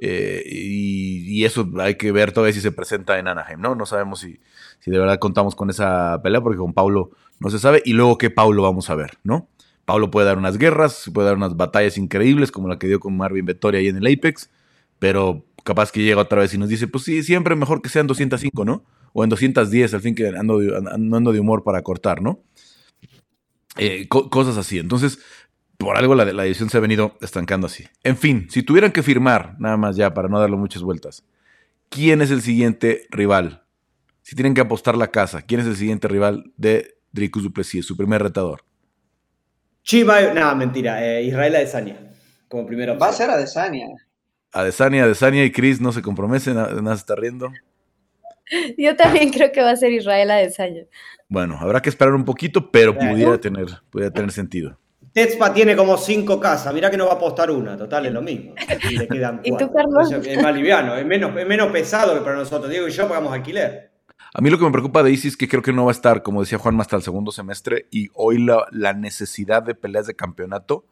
eh, 0.00 0.42
y, 0.44 1.40
y 1.40 1.44
eso 1.44 1.68
hay 1.78 1.94
que 1.96 2.10
ver 2.12 2.32
todavía 2.32 2.52
si 2.54 2.60
se 2.60 2.72
presenta 2.72 3.18
en 3.18 3.28
Anaheim, 3.28 3.60
¿no? 3.60 3.74
No 3.74 3.86
sabemos 3.86 4.20
si, 4.20 4.40
si 4.80 4.90
de 4.90 4.98
verdad 4.98 5.18
contamos 5.18 5.54
con 5.54 5.70
esa 5.70 6.20
pelea 6.22 6.40
porque 6.40 6.58
con 6.58 6.72
Pablo 6.74 7.10
no 7.40 7.50
se 7.50 7.58
sabe 7.60 7.82
y 7.84 7.92
luego 7.92 8.18
qué 8.18 8.30
Pablo 8.30 8.62
vamos 8.62 8.90
a 8.90 8.94
ver, 8.96 9.12
¿no? 9.22 9.48
Pablo 9.84 10.10
puede 10.10 10.26
dar 10.26 10.38
unas 10.38 10.58
guerras, 10.58 11.10
puede 11.12 11.26
dar 11.28 11.36
unas 11.36 11.56
batallas 11.56 11.98
increíbles 11.98 12.50
como 12.50 12.68
la 12.68 12.78
que 12.78 12.86
dio 12.86 13.00
con 13.00 13.16
Marvin 13.16 13.44
Vettori 13.44 13.78
ahí 13.78 13.88
en 13.88 13.96
el 13.96 14.06
Apex, 14.12 14.50
pero 14.98 15.44
capaz 15.64 15.92
que 15.92 16.02
llega 16.02 16.20
otra 16.20 16.40
vez 16.40 16.54
y 16.54 16.58
nos 16.58 16.68
dice, 16.68 16.88
pues 16.88 17.04
sí, 17.04 17.22
siempre 17.22 17.54
mejor 17.56 17.82
que 17.82 17.88
sean 17.88 18.06
205, 18.06 18.64
¿no? 18.64 18.84
O 19.12 19.24
en 19.24 19.30
210, 19.30 19.94
al 19.94 20.00
fin 20.00 20.14
que 20.14 20.26
ando 20.28 20.58
de, 20.58 20.76
an- 20.76 21.14
ando 21.14 21.32
de 21.32 21.40
humor 21.40 21.62
para 21.62 21.82
cortar, 21.82 22.22
¿no? 22.22 22.40
Eh, 23.76 24.06
co- 24.08 24.30
cosas 24.30 24.56
así. 24.56 24.78
Entonces, 24.78 25.18
por 25.78 25.96
algo 25.96 26.14
la, 26.14 26.24
la 26.32 26.46
edición 26.46 26.70
se 26.70 26.76
ha 26.76 26.80
venido 26.80 27.16
estancando 27.20 27.66
así. 27.66 27.84
En 28.02 28.16
fin, 28.16 28.46
si 28.50 28.62
tuvieran 28.62 28.92
que 28.92 29.02
firmar, 29.02 29.56
nada 29.58 29.76
más 29.76 29.96
ya 29.96 30.14
para 30.14 30.28
no 30.28 30.38
darle 30.40 30.56
muchas 30.56 30.82
vueltas, 30.82 31.24
¿quién 31.88 32.22
es 32.22 32.30
el 32.30 32.42
siguiente 32.42 33.06
rival? 33.10 33.64
Si 34.22 34.36
tienen 34.36 34.54
que 34.54 34.60
apostar 34.62 34.96
la 34.96 35.10
casa, 35.10 35.42
¿quién 35.42 35.60
es 35.60 35.66
el 35.66 35.76
siguiente 35.76 36.08
rival 36.08 36.52
de 36.56 36.94
Dricus 37.12 37.42
Duplessis, 37.42 37.84
su 37.86 37.96
primer 37.96 38.22
retador? 38.22 38.64
Chimaev, 39.84 40.34
nada, 40.34 40.54
mentira. 40.54 41.04
eh, 41.04 41.22
Israel 41.22 41.54
Adesanya. 41.56 41.96
Como 42.48 42.66
primera 42.66 42.94
Va 42.94 43.06
a 43.06 43.10
opción. 43.10 43.28
ser 43.28 43.36
Adesanya. 43.36 43.86
Adesanya, 44.52 45.04
Adesanya 45.04 45.44
y 45.44 45.52
Chris 45.52 45.80
no 45.80 45.92
se 45.92 46.00
comprometen, 46.00 46.54
nada 46.54 46.96
se 46.96 47.00
está 47.00 47.14
riendo. 47.14 47.50
Yo 48.78 48.94
también 48.96 49.30
creo 49.30 49.50
que 49.52 49.62
va 49.62 49.70
a 49.70 49.76
ser 49.76 49.92
Israel 49.92 50.30
Adesanya. 50.30 50.84
Bueno, 51.28 51.58
habrá 51.60 51.80
que 51.82 51.88
esperar 51.88 52.14
un 52.14 52.24
poquito, 52.24 52.70
pero 52.70 52.96
pudiera 52.96 53.38
tener, 53.38 53.66
pudiera 53.90 54.12
tener 54.12 54.30
sentido. 54.30 54.78
Tetspa 55.12 55.52
tiene 55.54 55.76
como 55.76 55.96
cinco 55.96 56.40
casas, 56.40 56.74
mirá 56.74 56.90
que 56.90 56.96
no 56.96 57.06
va 57.06 57.12
a 57.12 57.16
apostar 57.16 57.50
una, 57.50 57.76
total, 57.76 58.06
es 58.06 58.12
lo 58.12 58.20
mismo. 58.20 58.54
Y, 58.90 58.96
le 58.98 59.06
quedan 59.06 59.40
¿Y 59.44 59.56
tú, 59.56 59.70
Carlos? 59.72 60.10
Es 60.10 60.42
más 60.42 60.54
liviano, 60.54 60.96
es 60.96 61.06
menos, 61.06 61.36
es 61.36 61.46
menos 61.46 61.70
pesado 61.70 62.14
que 62.14 62.20
para 62.20 62.36
nosotros. 62.36 62.70
Diego 62.70 62.88
y 62.88 62.90
yo 62.90 63.08
pagamos 63.08 63.32
alquiler. 63.32 63.93
A 64.36 64.40
mí 64.40 64.50
lo 64.50 64.58
que 64.58 64.64
me 64.64 64.72
preocupa 64.72 65.04
de 65.04 65.12
Isis 65.12 65.32
es 65.32 65.36
que 65.36 65.48
creo 65.48 65.62
que 65.62 65.72
no 65.72 65.84
va 65.84 65.92
a 65.92 65.94
estar, 65.94 66.24
como 66.24 66.40
decía 66.40 66.58
Juan, 66.58 66.80
hasta 66.80 66.96
el 66.96 67.02
segundo 67.02 67.30
semestre 67.30 67.86
y 67.92 68.08
hoy 68.14 68.44
la, 68.44 68.66
la 68.72 68.92
necesidad 68.92 69.62
de 69.62 69.76
peleas 69.76 70.08
de 70.08 70.16
campeonato 70.16 70.84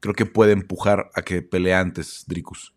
creo 0.00 0.14
que 0.14 0.26
puede 0.26 0.50
empujar 0.50 1.08
a 1.14 1.22
que 1.22 1.40
pelee 1.42 1.74
antes 1.74 2.24
Dricus. 2.26 2.74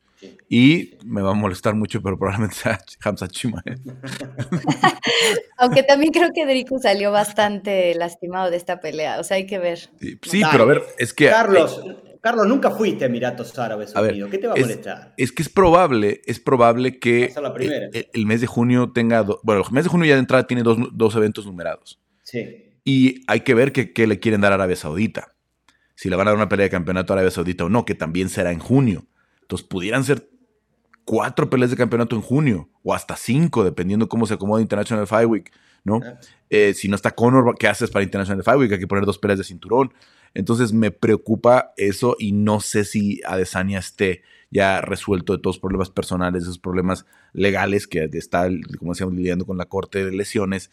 Y 0.47 0.97
me 1.03 1.23
va 1.23 1.31
a 1.31 1.33
molestar 1.33 1.73
mucho, 1.73 2.03
pero 2.03 2.19
probablemente 2.19 2.55
sea 2.55 2.79
Hamza 3.03 3.27
Chima. 3.27 3.63
¿eh? 3.65 3.75
Aunque 5.57 5.81
también 5.81 6.11
creo 6.11 6.29
que 6.31 6.45
Dricus 6.45 6.83
salió 6.83 7.11
bastante 7.11 7.95
lastimado 7.95 8.51
de 8.51 8.57
esta 8.57 8.79
pelea. 8.79 9.19
O 9.19 9.23
sea, 9.23 9.37
hay 9.37 9.47
que 9.47 9.57
ver. 9.57 9.79
Sí, 10.21 10.43
pero 10.51 10.63
a 10.63 10.67
ver, 10.67 10.83
es 10.99 11.13
que. 11.13 11.29
Carlos, 11.29 11.83
Carlos, 12.21 12.47
nunca 12.47 12.71
fuiste 12.71 13.03
a 13.03 13.07
Emiratos 13.07 13.57
Árabes 13.57 13.95
Unidos. 13.95 14.29
¿Qué 14.29 14.37
te 14.37 14.47
va 14.47 14.53
a 14.53 14.57
molestar? 14.57 15.13
Es 15.17 15.31
que 15.31 15.41
es 15.41 15.49
probable, 15.49 16.21
es 16.25 16.39
probable 16.39 16.99
que 16.99 17.33
el, 18.13 18.25
mes 18.25 18.41
de 18.41 18.47
junio 18.47 18.91
tenga. 18.93 19.23
bueno, 19.43 19.63
el 19.65 19.73
mes 19.73 19.85
de 19.85 19.89
junio 19.89 20.05
ya 20.05 20.13
de 20.13 20.19
entrada 20.19 20.45
tiene 20.45 20.63
dos, 20.63 21.15
eventos 21.15 21.45
numerados. 21.45 21.99
Sí. 22.23 22.77
Y 22.83 23.23
hay 23.27 23.41
que 23.41 23.53
ver 23.53 23.71
qué 23.71 24.07
le 24.07 24.19
quieren 24.19 24.41
dar 24.41 24.51
a 24.51 24.55
Arabia 24.55 24.75
Saudita. 24.75 25.33
Si 26.01 26.09
le 26.09 26.15
van 26.15 26.27
a 26.27 26.31
dar 26.31 26.37
una 26.37 26.49
pelea 26.49 26.63
de 26.63 26.71
campeonato 26.71 27.13
a 27.13 27.15
Arabia 27.15 27.29
Saudita 27.29 27.65
o 27.65 27.69
no, 27.69 27.85
que 27.85 27.93
también 27.93 28.29
será 28.29 28.51
en 28.51 28.57
junio. 28.57 29.05
Entonces 29.43 29.67
pudieran 29.67 30.03
ser 30.03 30.27
cuatro 31.05 31.47
peleas 31.49 31.69
de 31.69 31.77
campeonato 31.77 32.15
en 32.15 32.23
junio 32.23 32.69
o 32.83 32.93
hasta 32.93 33.15
cinco, 33.15 33.63
dependiendo 33.63 34.09
cómo 34.09 34.25
se 34.25 34.33
acomoda 34.33 34.61
International 34.61 35.05
Fight 35.05 35.29
Week, 35.29 35.51
¿no? 35.83 35.99
Eh, 36.49 36.73
si 36.73 36.87
no 36.87 36.95
está 36.95 37.11
Conor, 37.11 37.55
¿qué 37.59 37.67
haces 37.67 37.91
para 37.91 38.01
International 38.03 38.43
Fight 38.43 38.59
Week? 38.59 38.71
Hay 38.71 38.79
que 38.79 38.87
poner 38.87 39.05
dos 39.05 39.19
peleas 39.19 39.37
de 39.37 39.43
cinturón. 39.43 39.93
Entonces 40.33 40.73
me 40.73 40.91
preocupa 40.91 41.73
eso 41.77 42.15
y 42.17 42.31
no 42.31 42.59
sé 42.59 42.85
si 42.85 43.21
Adesanya 43.25 43.79
esté 43.79 44.23
ya 44.49 44.81
resuelto 44.81 45.33
de 45.33 45.39
todos 45.39 45.55
los 45.55 45.61
problemas 45.61 45.89
personales, 45.89 46.43
esos 46.43 46.59
problemas 46.59 47.05
legales 47.33 47.87
que 47.87 48.09
está, 48.13 48.49
como 48.77 48.91
decíamos, 48.91 49.15
lidiando 49.15 49.45
con 49.45 49.57
la 49.57 49.65
corte 49.65 50.05
de 50.05 50.11
lesiones. 50.11 50.71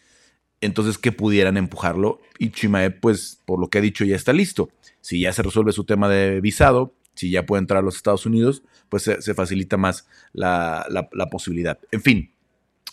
Entonces, 0.61 0.97
que 0.97 1.13
pudieran 1.13 1.55
empujarlo. 1.55 2.19
Y 2.37 2.51
Chimae, 2.51 2.91
pues, 2.91 3.41
por 3.45 3.59
lo 3.59 3.69
que 3.69 3.77
ha 3.77 3.81
dicho, 3.81 4.03
ya 4.03 4.17
está 4.17 4.33
listo. 4.33 4.69
Si 4.99 5.21
ya 5.21 5.31
se 5.31 5.41
resuelve 5.41 5.71
su 5.71 5.85
tema 5.85 6.09
de 6.09 6.41
visado, 6.41 6.93
si 7.13 7.31
ya 7.31 7.45
puede 7.45 7.61
entrar 7.61 7.79
a 7.79 7.81
los 7.81 7.95
Estados 7.95 8.25
Unidos, 8.25 8.63
pues 8.89 9.03
se, 9.03 9.33
facilita 9.33 9.77
más 9.77 10.07
la, 10.33 10.85
posibilidad. 11.31 11.79
En 11.91 12.01
fin. 12.01 12.31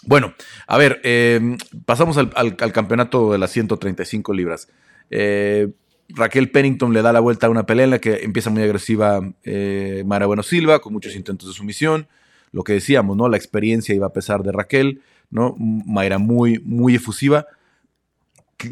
Bueno, 0.03 0.35
a 0.69 0.79
ver, 0.79 1.01
eh, 1.03 1.57
pasamos 1.85 2.17
al, 2.17 2.57
campeonato 2.57 3.33
de 3.33 3.39
las 3.39 3.51
135 3.51 4.33
libras. 4.33 4.69
Eh, 5.11 5.69
Raquel 6.09 6.51
Pennington 6.51 6.93
le 6.93 7.03
da 7.03 7.13
la 7.13 7.21
vuelta 7.21 7.47
a 7.47 7.51
una 7.51 7.67
pelea 7.67 7.85
en 7.85 7.91
la 7.91 7.99
que 7.99 8.25
empieza 8.25 8.51
muy 8.51 8.63
agresiva 8.63 9.21
eh, 9.45 10.03
Mara 10.07 10.27
Bueno 10.27 10.43
Silva, 10.43 10.81
con 10.81 10.93
muchos 10.93 11.17
intentos 11.17 11.49
de 11.49 11.55
sumisión. 11.55 12.09
Lo 12.53 12.63
que 12.65 12.75
decíamos, 12.75 13.17
¿no? 13.17 13.29
La 13.29 13.37
experiencia 13.37 13.95
iba 13.95 14.07
a 14.07 14.13
pesar 14.13 14.43
de 14.43 14.53
Raquel, 14.53 15.03
¿no? 15.31 15.55
Mayra 15.59 16.19
muy, 16.19 16.61
muy 16.61 16.95
efusiva. 16.95 17.47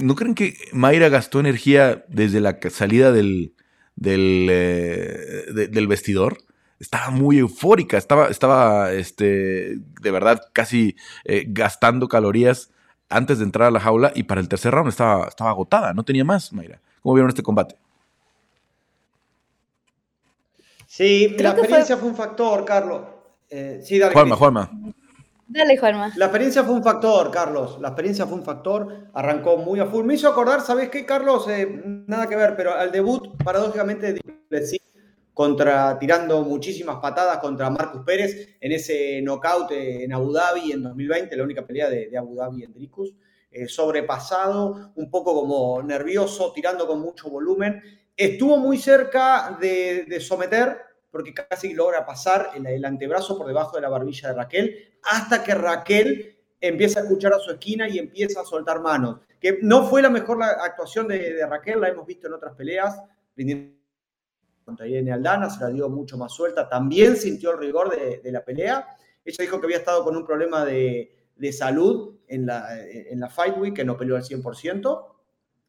¿No 0.01 0.14
creen 0.14 0.35
que 0.35 0.57
Mayra 0.73 1.09
gastó 1.09 1.40
energía 1.40 2.05
desde 2.09 2.40
la 2.40 2.59
salida 2.70 3.12
del, 3.12 3.53
del, 3.97 4.49
eh, 4.51 5.68
del 5.70 5.87
vestidor, 5.87 6.38
estaba 6.79 7.11
muy 7.11 7.38
eufórica, 7.38 7.97
estaba, 7.97 8.29
estaba 8.29 8.92
este, 8.92 9.77
de 9.79 10.11
verdad 10.11 10.42
casi 10.53 10.97
eh, 11.25 11.44
gastando 11.49 12.09
calorías 12.09 12.70
antes 13.09 13.38
de 13.38 13.44
entrar 13.44 13.68
a 13.68 13.70
la 13.70 13.81
jaula 13.81 14.12
y 14.14 14.25
para 14.25 14.40
el 14.40 14.49
tercer 14.49 14.73
round 14.73 14.88
estaba, 14.88 15.29
estaba 15.29 15.51
agotada, 15.51 15.94
no 15.94 16.05
tenía 16.05 16.25
más, 16.25 16.53
Mayra. 16.53 16.81
¿Cómo 17.05 17.17
vieron 17.17 17.29
este 17.29 17.43
combate? 17.43 17.77
Sí, 20.87 21.37
la 21.38 21.51
experiencia 21.51 21.99
fue... 21.99 22.09
un 22.09 22.17
factor, 22.17 22.64
Carlos. 22.64 23.03
Eh, 23.51 23.81
sí, 23.85 23.99
dale. 23.99 24.14
Juanma, 24.14 24.37
Juanma. 24.37 24.71
Dale, 25.47 25.77
Juanma. 25.77 26.14
La 26.17 26.25
experiencia 26.25 26.64
fue 26.64 26.73
un 26.73 26.83
factor, 26.83 27.31
Carlos. 27.31 27.79
La 27.79 27.88
experiencia 27.88 28.27
fue 28.27 28.38
un 28.38 28.43
factor. 28.43 29.11
Arrancó 29.12 29.59
muy 29.59 29.81
a 29.81 29.85
full. 29.85 30.07
Me 30.07 30.14
hizo 30.14 30.31
acordar, 30.31 30.62
¿sabes 30.62 30.88
qué, 30.88 31.05
Carlos? 31.05 31.47
Eh, 31.51 31.83
nada 32.07 32.27
que 32.27 32.37
ver, 32.37 32.57
pero 32.57 32.73
al 32.73 32.90
debut, 32.90 33.37
paradójicamente, 33.45 34.19
contra, 35.35 35.99
tirando 35.99 36.40
muchísimas 36.40 36.97
patadas 37.03 37.37
contra 37.37 37.69
Marcus 37.69 38.01
Pérez 38.07 38.57
en 38.62 38.73
ese 38.73 39.21
knockout 39.21 39.73
en 39.73 40.11
Abu 40.14 40.33
Dhabi 40.33 40.73
en 40.73 40.83
2020, 40.85 41.37
la 41.37 41.45
única 41.45 41.67
pelea 41.67 41.90
de, 41.90 42.17
Abu 42.17 42.35
Dhabi 42.35 42.64
en 42.64 42.73
Dricus. 42.73 43.12
Eh, 43.57 43.69
sobrepasado, 43.69 44.90
un 44.97 45.09
poco 45.09 45.33
como 45.33 45.81
nervioso, 45.81 46.51
tirando 46.53 46.88
con 46.88 46.99
mucho 46.99 47.31
volumen. 47.31 47.81
Estuvo 48.17 48.57
muy 48.57 48.79
cerca 48.79 49.57
de, 49.61 50.07
de 50.09 50.19
someter, 50.19 50.77
porque 51.09 51.33
casi 51.33 51.73
logra 51.73 52.05
pasar 52.05 52.51
el, 52.57 52.85
antebrazo 52.85 53.38
por 53.38 53.47
debajo 53.47 53.77
de 53.77 53.83
la 53.83 53.88
barbilla 53.88 54.31
de 54.31 54.35
Raquel, 54.35 54.99
hasta 55.05 55.45
que 55.45 55.55
Raquel 55.55 56.37
empieza 56.61 56.99
a 56.99 57.03
escuchar 57.05 57.33
a 57.33 57.38
su 57.38 57.53
esquina 57.53 57.88
y 57.88 58.01
empieza 58.01 58.40
a 58.40 58.45
soltar 58.45 58.81
manos. 58.81 59.21
Que 59.38 59.61
no 59.62 59.87
fue 59.87 60.03
la 60.03 60.11
mejor 60.11 60.43
actuación 60.43 61.07
de, 61.07 61.47
Raquel, 61.49 61.81
la 61.81 61.90
hemos 61.90 62.05
visto 62.09 62.27
en 62.27 62.33
otras 62.33 62.57
peleas, 62.57 63.01
contra 64.64 64.88
Irene 64.88 65.12
Aldana, 65.12 65.49
se 65.49 65.61
la 65.61 65.69
dio 65.69 65.88
mucho 65.88 66.19
más 66.19 66.33
suelta, 66.33 66.69
también 66.69 67.17
sintió 67.17 67.53
el 67.53 67.59
rigor 67.59 67.97
de, 68.21 68.33
la 68.33 68.45
pelea. 68.45 68.97
Ella 69.25 69.37
dijo 69.38 69.61
que 69.61 69.67
había 69.67 69.79
estado 69.79 70.03
con 70.03 70.17
un 70.17 70.27
problema 70.27 70.64
de, 70.64 71.23
salud 71.53 72.16
en 72.29 72.47
la, 72.47 72.68
en 72.81 73.20
la 73.20 73.29
Fight 73.29 73.57
Week, 73.59 73.75
que 73.75 73.85
no 73.85 73.97
peleó 73.97 74.16
al 74.16 74.23
100%, 74.23 75.07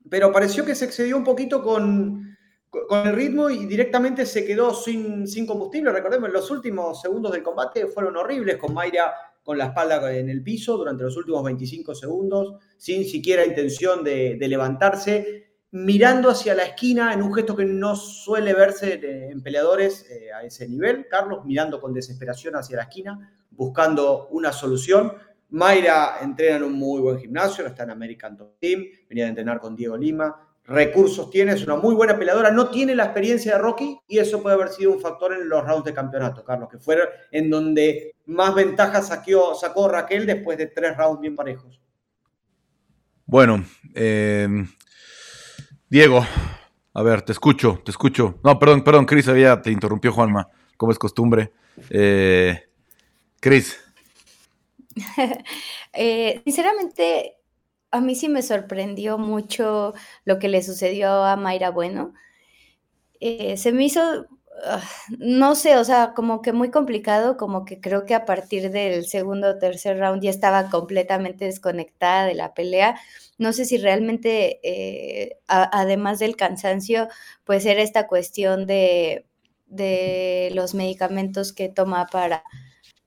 pero 0.09 0.31
pareció 0.31 0.65
que 0.65 0.75
se 0.75 0.85
excedió 0.85 1.17
un 1.17 1.23
poquito 1.23 1.63
con, 1.63 2.35
con 2.69 3.07
el 3.07 3.15
ritmo 3.15 3.49
y 3.49 3.65
directamente 3.65 4.25
se 4.25 4.45
quedó 4.45 4.73
sin, 4.73 5.27
sin 5.27 5.45
combustible. 5.45 5.91
Recordemos, 5.91 6.31
los 6.31 6.49
últimos 6.51 7.01
segundos 7.01 7.31
del 7.31 7.43
combate 7.43 7.87
fueron 7.87 8.17
horribles, 8.17 8.57
con 8.57 8.73
Mayra 8.73 9.13
con 9.45 9.59
la 9.59 9.65
espalda 9.65 10.11
en 10.11 10.27
el 10.27 10.41
piso 10.41 10.75
durante 10.75 11.03
los 11.03 11.15
últimos 11.17 11.43
25 11.43 11.93
segundos, 11.93 12.55
sin 12.77 13.05
siquiera 13.05 13.45
intención 13.45 14.03
de, 14.03 14.37
levantarse, 14.41 15.51
mirando 15.69 16.31
hacia 16.31 16.55
la 16.55 16.63
esquina 16.63 17.13
en 17.13 17.21
un 17.21 17.31
gesto 17.31 17.55
que 17.55 17.63
no 17.63 17.95
suele 17.95 18.55
verse 18.55 19.29
en 19.29 19.43
peleadores 19.43 20.09
eh, 20.09 20.33
a 20.33 20.43
ese 20.43 20.67
nivel. 20.67 21.07
Carlos 21.07 21.45
mirando 21.45 21.79
con 21.79 21.93
desesperación 21.93 22.55
hacia 22.55 22.77
la 22.77 22.83
esquina, 22.83 23.37
buscando 23.51 24.29
una 24.29 24.51
solución. 24.51 25.13
Mayra 25.49 26.17
entrena 26.21 26.57
en 26.57 26.63
un 26.63 26.73
muy 26.73 27.01
buen 27.01 27.19
gimnasio, 27.19 27.65
está 27.65 27.83
en 27.83 27.91
American 27.91 28.35
Top 28.35 28.59
Team, 28.59 28.85
venía 29.07 29.25
a 29.25 29.29
entrenar 29.29 29.59
con 29.59 29.75
Diego 29.75 29.95
Lima, 29.95 30.35
recursos 30.65 31.29
tiene, 31.29 31.53
es 31.53 31.63
una 31.63 31.75
muy 31.75 31.93
buena 31.93 32.17
peleadora, 32.17 32.51
no 32.51 32.69
tiene 32.69 32.95
la 32.95 33.05
experiencia 33.05 33.53
de 33.53 33.59
Rocky 33.59 33.99
y 34.07 34.17
eso 34.17 34.41
puede 34.41 34.55
haber 34.55 34.69
sido 34.69 34.91
un 34.91 34.99
factor 34.99 35.33
en 35.33 35.47
los 35.47 35.63
rounds 35.63 35.85
de 35.85 35.93
campeonato, 35.93 36.43
Carlos, 36.43 36.69
que 36.69 36.79
fueron 36.79 37.07
en 37.31 37.49
donde 37.49 38.15
más 38.25 38.55
ventajas 38.55 39.07
sacó, 39.07 39.53
sacó 39.55 39.87
Raquel 39.87 40.25
después 40.25 40.57
de 40.57 40.67
tres 40.67 40.97
rounds 40.97 41.21
bien 41.21 41.35
parejos. 41.35 41.79
Bueno, 43.27 43.63
eh, 43.93 44.47
Diego, 45.89 46.25
a 46.93 47.03
ver, 47.03 47.21
te 47.21 47.31
escucho, 47.31 47.81
te 47.83 47.91
escucho. 47.91 48.39
No, 48.43 48.57
perdón, 48.57 48.83
perdón, 48.83 49.05
Cris, 49.05 49.27
había, 49.27 49.61
te 49.61 49.71
interrumpió 49.71 50.11
Juanma, 50.11 50.47
como 50.77 50.91
es 50.91 50.99
costumbre. 50.99 51.51
Eh, 51.89 52.63
Cris. 53.39 53.84
Eh, 55.93 56.41
sinceramente, 56.45 57.37
a 57.91 58.01
mí 58.01 58.15
sí 58.15 58.29
me 58.29 58.41
sorprendió 58.43 59.17
mucho 59.17 59.93
lo 60.25 60.39
que 60.39 60.49
le 60.49 60.61
sucedió 60.63 61.23
a 61.23 61.35
Mayra 61.37 61.71
Bueno. 61.71 62.13
Eh, 63.19 63.57
se 63.57 63.71
me 63.71 63.85
hizo, 63.85 64.01
ah, 64.65 64.81
no 65.19 65.55
sé, 65.55 65.77
o 65.77 65.83
sea, 65.83 66.13
como 66.15 66.41
que 66.41 66.51
muy 66.53 66.69
complicado, 66.71 67.37
como 67.37 67.65
que 67.65 67.79
creo 67.79 68.05
que 68.05 68.13
a 68.15 68.25
partir 68.25 68.71
del 68.71 69.05
segundo 69.07 69.49
o 69.51 69.57
tercer 69.57 69.97
round 69.99 70.21
ya 70.21 70.29
estaba 70.29 70.69
completamente 70.69 71.45
desconectada 71.45 72.25
de 72.25 72.35
la 72.35 72.53
pelea. 72.53 72.99
No 73.37 73.53
sé 73.53 73.65
si 73.65 73.77
realmente, 73.77 74.59
eh, 74.63 75.37
además 75.47 76.19
del 76.19 76.35
cansancio, 76.35 77.07
pues 77.45 77.65
era 77.65 77.81
esta 77.81 78.07
cuestión 78.07 78.65
de, 78.67 79.25
de 79.67 80.51
los 80.53 80.73
medicamentos 80.73 81.53
que 81.53 81.69
toma 81.69 82.07
para 82.07 82.43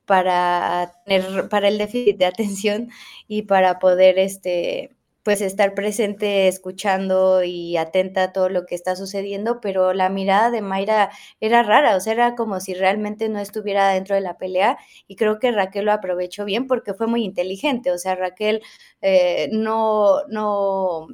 para 0.09 0.91
tener, 1.05 1.49
para 1.49 1.67
el 1.67 1.77
déficit 1.77 2.17
de 2.17 2.25
atención 2.25 2.89
y 3.27 3.43
para 3.43 3.77
poder 3.77 4.17
este 4.17 4.89
pues 5.23 5.41
estar 5.41 5.75
presente, 5.75 6.47
escuchando 6.47 7.43
y 7.43 7.77
atenta 7.77 8.23
a 8.23 8.33
todo 8.33 8.49
lo 8.49 8.65
que 8.65 8.73
está 8.73 8.95
sucediendo, 8.95 9.61
pero 9.61 9.93
la 9.93 10.09
mirada 10.09 10.49
de 10.49 10.61
Mayra 10.63 11.11
era 11.39 11.61
rara, 11.61 11.95
o 11.95 11.99
sea, 11.99 12.13
era 12.13 12.35
como 12.35 12.59
si 12.59 12.73
realmente 12.73 13.29
no 13.29 13.39
estuviera 13.39 13.89
dentro 13.89 14.15
de 14.15 14.21
la 14.21 14.37
pelea 14.39 14.79
y 15.07 15.15
creo 15.15 15.37
que 15.37 15.51
Raquel 15.51 15.85
lo 15.85 15.91
aprovechó 15.91 16.45
bien 16.45 16.65
porque 16.67 16.95
fue 16.95 17.05
muy 17.05 17.23
inteligente, 17.23 17.91
o 17.91 17.99
sea, 17.99 18.15
Raquel 18.15 18.63
eh, 19.01 19.49
no, 19.51 20.23
no, 20.29 21.07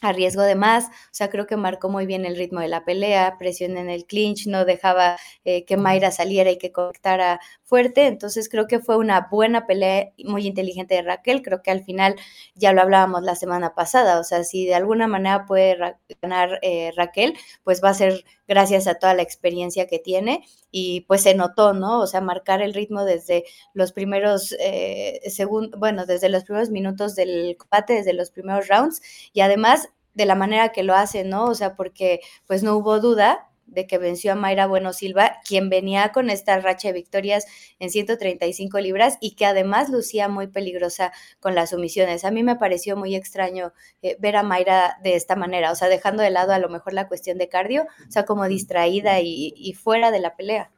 a 0.00 0.12
riesgo 0.12 0.42
de 0.42 0.54
más, 0.54 0.86
o 0.86 0.90
sea, 1.12 1.30
creo 1.30 1.46
que 1.46 1.56
marcó 1.56 1.88
muy 1.88 2.06
bien 2.06 2.24
el 2.24 2.36
ritmo 2.36 2.60
de 2.60 2.68
la 2.68 2.84
pelea, 2.84 3.36
presión 3.38 3.76
en 3.76 3.90
el 3.90 4.04
clinch, 4.06 4.46
no 4.46 4.64
dejaba 4.64 5.18
eh, 5.44 5.64
que 5.64 5.76
Mayra 5.76 6.10
saliera 6.10 6.50
y 6.50 6.58
que 6.58 6.72
conectara 6.72 7.40
fuerte, 7.64 8.06
entonces 8.06 8.48
creo 8.48 8.66
que 8.66 8.80
fue 8.80 8.96
una 8.96 9.28
buena 9.30 9.66
pelea 9.66 10.10
muy 10.24 10.46
inteligente 10.46 10.94
de 10.94 11.02
Raquel, 11.02 11.42
creo 11.42 11.62
que 11.62 11.70
al 11.70 11.84
final 11.84 12.16
ya 12.54 12.72
lo 12.72 12.80
hablábamos 12.82 13.22
la 13.22 13.34
semana 13.36 13.74
pasada, 13.74 14.20
o 14.20 14.24
sea, 14.24 14.44
si 14.44 14.66
de 14.66 14.74
alguna 14.74 15.06
manera 15.06 15.46
puede 15.46 15.76
ganar 16.22 16.58
eh, 16.62 16.92
Raquel, 16.96 17.36
pues 17.64 17.82
va 17.82 17.90
a 17.90 17.94
ser 17.94 18.24
gracias 18.48 18.86
a 18.86 18.94
toda 18.94 19.14
la 19.14 19.22
experiencia 19.22 19.86
que 19.86 19.98
tiene. 19.98 20.44
Y 20.70 21.02
pues 21.02 21.22
se 21.22 21.34
notó, 21.34 21.72
¿no? 21.74 22.00
O 22.00 22.06
sea, 22.06 22.20
marcar 22.20 22.60
el 22.62 22.74
ritmo 22.74 23.04
desde 23.04 23.44
los 23.74 23.92
primeros 23.92 24.54
eh, 24.60 25.20
segundos, 25.30 25.78
bueno, 25.78 26.06
desde 26.06 26.28
los 26.28 26.44
primeros 26.44 26.70
minutos 26.70 27.14
del 27.14 27.56
combate, 27.56 27.94
desde 27.94 28.12
los 28.12 28.30
primeros 28.30 28.68
rounds. 28.68 29.00
Y 29.32 29.40
además 29.40 29.87
de 30.18 30.26
la 30.26 30.34
manera 30.34 30.70
que 30.70 30.82
lo 30.82 30.96
hace, 30.96 31.22
¿no? 31.22 31.44
O 31.44 31.54
sea, 31.54 31.76
porque 31.76 32.20
pues 32.48 32.64
no 32.64 32.76
hubo 32.76 32.98
duda 32.98 33.46
de 33.66 33.86
que 33.86 33.98
venció 33.98 34.32
a 34.32 34.34
Mayra 34.34 34.66
Bueno 34.66 34.92
Silva, 34.92 35.36
quien 35.46 35.70
venía 35.70 36.10
con 36.10 36.28
esta 36.28 36.58
racha 36.58 36.88
de 36.88 36.94
victorias 36.94 37.46
en 37.78 37.90
135 37.90 38.80
libras 38.80 39.16
y 39.20 39.36
que 39.36 39.46
además 39.46 39.90
lucía 39.90 40.26
muy 40.26 40.48
peligrosa 40.48 41.12
con 41.38 41.54
las 41.54 41.70
sumisiones. 41.70 42.24
A 42.24 42.32
mí 42.32 42.42
me 42.42 42.56
pareció 42.56 42.96
muy 42.96 43.14
extraño 43.14 43.72
eh, 44.02 44.16
ver 44.18 44.34
a 44.34 44.42
Mayra 44.42 44.96
de 45.04 45.14
esta 45.14 45.36
manera, 45.36 45.70
o 45.70 45.76
sea, 45.76 45.86
dejando 45.86 46.24
de 46.24 46.30
lado 46.30 46.52
a 46.52 46.58
lo 46.58 46.68
mejor 46.68 46.94
la 46.94 47.06
cuestión 47.06 47.38
de 47.38 47.48
cardio, 47.48 47.86
o 48.08 48.10
sea, 48.10 48.24
como 48.24 48.48
distraída 48.48 49.20
y, 49.20 49.72
fuera 49.80 50.10
de 50.10 50.18
la 50.18 50.34
pelea. 50.34 50.72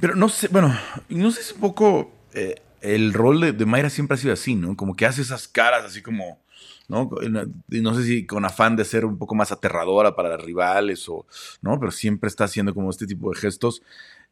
Pero 0.00 0.14
no 0.14 0.28
sé, 0.28 0.46
bueno, 0.46 0.78
no 1.08 1.32
sé 1.32 1.42
si 1.42 1.54
un 1.54 1.60
poco 1.60 2.12
eh, 2.34 2.62
el 2.82 3.12
rol 3.12 3.40
de, 3.40 3.52
de 3.52 3.66
Mayra 3.66 3.90
siempre 3.90 4.14
ha 4.14 4.18
sido 4.18 4.32
así, 4.32 4.54
¿no? 4.54 4.76
Como 4.76 4.94
que 4.94 5.06
hace 5.06 5.22
esas 5.22 5.48
caras 5.48 5.84
así 5.84 6.02
como 6.02 6.45
¿no? 6.88 7.10
No 7.68 7.94
sé 7.94 8.04
si 8.04 8.26
con 8.26 8.44
afán 8.44 8.76
de 8.76 8.84
ser 8.84 9.04
un 9.04 9.18
poco 9.18 9.34
más 9.34 9.52
aterradora 9.52 10.14
para 10.14 10.36
los 10.36 10.44
rivales 10.44 11.08
o, 11.08 11.26
¿no? 11.62 11.78
Pero 11.78 11.92
siempre 11.92 12.28
está 12.28 12.44
haciendo 12.44 12.74
como 12.74 12.90
este 12.90 13.06
tipo 13.06 13.30
de 13.30 13.40
gestos. 13.40 13.82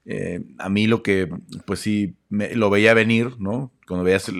Eh, 0.06 0.44
a 0.58 0.68
mí 0.68 0.86
lo 0.86 1.02
que, 1.02 1.28
pues 1.66 1.80
sí, 1.80 2.14
me, 2.28 2.54
lo 2.54 2.70
veía 2.70 2.94
venir, 2.94 3.36
¿no? 3.38 3.72
Cuando 3.86 4.04
veías 4.04 4.30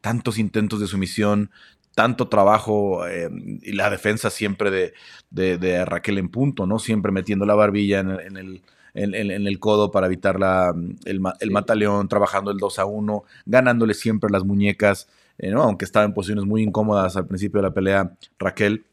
tantos 0.00 0.38
intentos 0.38 0.80
de 0.80 0.86
sumisión, 0.86 1.50
tanto 1.94 2.28
trabajo 2.28 3.06
eh, 3.06 3.30
y 3.62 3.72
la 3.72 3.90
defensa 3.90 4.30
siempre 4.30 4.70
de, 4.70 4.94
de, 5.30 5.84
Raquel 5.84 6.18
en 6.18 6.28
punto, 6.28 6.66
¿no? 6.66 6.78
Siempre 6.78 7.12
metiendo 7.12 7.46
la 7.46 7.54
barbilla 7.54 8.00
en, 8.00 8.36
el, 8.36 8.62
en, 8.94 9.46
el 9.46 9.58
codo 9.60 9.92
para 9.92 10.06
evitar 10.06 10.40
la, 10.40 10.74
el, 11.04 11.20
el 11.40 11.50
mataleón, 11.50 12.08
trabajando 12.08 12.50
el 12.50 12.58
2 12.58 12.78
a 12.80 12.84
1, 12.84 13.24
ganándole 13.46 13.94
siempre 13.94 14.30
las 14.30 14.44
muñecas. 14.44 15.08
Eh, 15.38 15.52
aunque 15.52 15.84
estaba 15.84 16.04
en 16.04 16.14
posiciones 16.14 16.44
muy 16.44 16.62
incómodas 16.62 17.16
al 17.16 17.26
principio 17.26 17.60
de 17.60 17.68
la 17.68 17.74
pelea, 17.74 18.16
Raquel, 18.38 18.84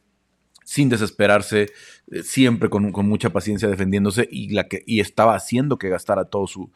sin 0.63 0.89
desesperarse, 0.89 1.69
eh, 2.11 2.23
siempre 2.23 2.69
con, 2.69 2.91
mucha 3.07 3.29
paciencia 3.31 3.67
defendiéndose 3.67 4.27
y, 4.31 4.57
estaba 4.99 5.35
haciendo 5.35 5.77
que 5.77 5.89
gastara 5.89 6.25
todo 6.25 6.47
su, 6.47 6.69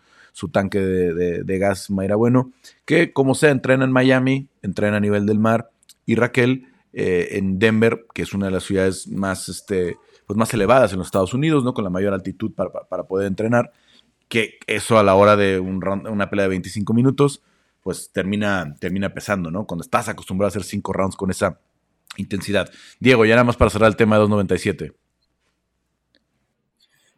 tanque 0.52 0.80
de, 0.80 1.58
gas 1.60 1.90
Mayra 1.90 2.16
Bueno, 2.16 2.52
que 2.86 3.14
como 3.14 3.36
sea, 3.36 3.52
entrena 3.52 3.86
en 3.86 3.92
Miami, 3.92 4.48
entrena 4.62 4.98
a 4.98 5.00
nivel 5.00 5.26
del 5.26 5.40
mar, 5.40 5.72
y 6.06 6.16
Raquel 6.16 6.68
eh, 6.94 7.38
en 7.38 7.60
Denver, 7.60 8.06
que 8.14 8.22
es 8.22 8.34
una 8.34 8.48
de 8.48 8.52
las 8.52 8.64
ciudades 8.64 9.08
más, 9.08 9.50
este, 9.50 9.98
pues 10.28 10.38
más 10.38 10.54
elevadas 10.54 10.92
en 10.92 11.00
los 11.00 11.08
Estados 11.08 11.34
Unidos, 11.34 11.64
¿no? 11.64 11.74
con 11.74 11.84
la 11.84 11.90
mayor 11.90 12.14
altitud 12.14 12.52
para, 12.54 13.04
poder 13.04 13.28
entrenar, 13.28 13.72
que 14.28 14.60
eso 14.68 14.98
a 14.98 15.04
la 15.04 15.16
hora 15.16 15.36
de 15.36 15.60
una 15.60 16.30
pelea 16.30 16.44
de 16.44 16.50
25 16.50 16.94
minutos, 16.94 17.42
pues 17.86 18.12
termina, 18.12 18.76
termina 18.80 19.14
pesando, 19.14 19.52
¿no? 19.52 19.68
Cuando 19.68 19.84
estás 19.84 20.10
acostumbrado 20.10 20.48
a 20.48 20.50
hacer 20.50 20.64
cinco 20.64 20.92
rounds 20.92 21.16
con 21.16 21.30
esa 21.30 21.60
intensidad. 22.18 22.68
Diego, 23.00 23.26
ya 23.26 23.36
nada 23.36 23.44
más 23.44 23.58
para 23.58 23.70
cerrar 23.70 23.90
el 23.90 23.96
tema 23.96 24.16
de 24.16 24.22
297. 24.22 24.96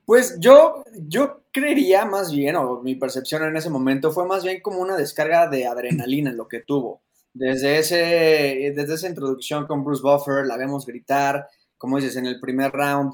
Pues 0.04 0.38
yo, 0.42 0.84
yo 1.08 1.46
creería 1.54 2.04
más 2.04 2.34
bien, 2.34 2.58
o 2.58 2.82
mi 2.82 2.96
percepción 2.96 3.44
en 3.44 3.56
ese 3.56 3.70
momento 3.70 4.12
fue 4.12 4.28
más 4.28 4.44
bien 4.44 4.60
como 4.60 4.80
una 4.80 4.98
descarga 4.98 5.48
de 5.48 5.66
adrenalina 5.66 6.32
en 6.32 6.38
lo 6.38 6.50
que 6.50 6.60
tuvo. 6.60 7.02
Desde, 7.34 7.80
ese, 7.80 8.74
desde 8.76 8.96
esa 8.96 9.08
introducción 9.08 9.68
con 9.68 9.86
Bruce 9.86 10.02
Buffer, 10.04 10.46
la 10.46 10.58
vemos 10.58 10.86
gritar, 10.86 11.48
como 11.78 11.96
dices, 11.96 12.18
en 12.18 12.26
el 12.26 12.42
primer 12.42 12.74
round, 12.74 13.14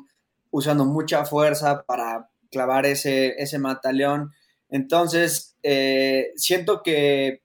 usando 0.49 0.85
mucha 0.85 1.23
fuerza 1.23 1.83
para 1.83 2.31
clavar 2.49 2.87
ese, 2.87 3.35
ese 3.37 3.59
mataleón. 3.59 4.31
Entonces, 4.69 5.55
eh, 5.61 6.31
siento 6.35 6.81
que 6.81 7.42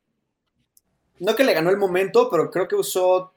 no 1.20 1.34
que 1.34 1.44
le 1.44 1.54
ganó 1.54 1.70
el 1.70 1.76
momento, 1.76 2.28
pero 2.30 2.50
creo 2.50 2.68
que 2.68 2.76
usó 2.76 3.32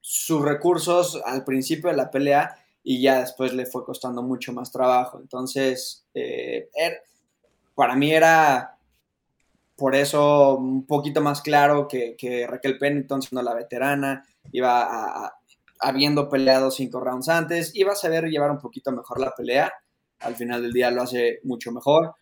sus 0.00 0.42
recursos 0.42 1.20
al 1.24 1.44
principio 1.44 1.90
de 1.90 1.96
la 1.96 2.10
pelea 2.10 2.56
y 2.82 3.02
ya 3.02 3.20
después 3.20 3.52
le 3.52 3.66
fue 3.66 3.84
costando 3.84 4.22
mucho 4.22 4.52
más 4.52 4.72
trabajo. 4.72 5.18
Entonces, 5.20 6.04
eh, 6.14 6.68
er, 6.74 7.02
para 7.74 7.94
mí 7.94 8.12
era 8.12 8.76
por 9.76 9.94
eso 9.94 10.56
un 10.56 10.86
poquito 10.86 11.22
más 11.22 11.40
claro 11.40 11.88
que, 11.88 12.46
Raquel 12.48 12.78
Pennington, 12.78 13.22
siendo 13.22 13.42
la 13.42 13.54
veterana, 13.54 14.26
iba 14.52 15.32
habiendo 15.80 16.28
peleado 16.28 16.70
cinco 16.70 17.00
rounds 17.00 17.30
antes, 17.30 17.74
iba 17.74 17.92
a 17.92 17.96
saber 17.96 18.26
llevar 18.26 18.50
un 18.50 18.58
poquito 18.58 18.92
mejor 18.92 19.20
la 19.20 19.34
pelea. 19.34 19.72
Al 20.18 20.36
final 20.36 20.60
del 20.60 20.72
día 20.72 20.90
lo 20.90 21.02
hace 21.02 21.40
mucho 21.44 21.72
mejor. 21.72 22.14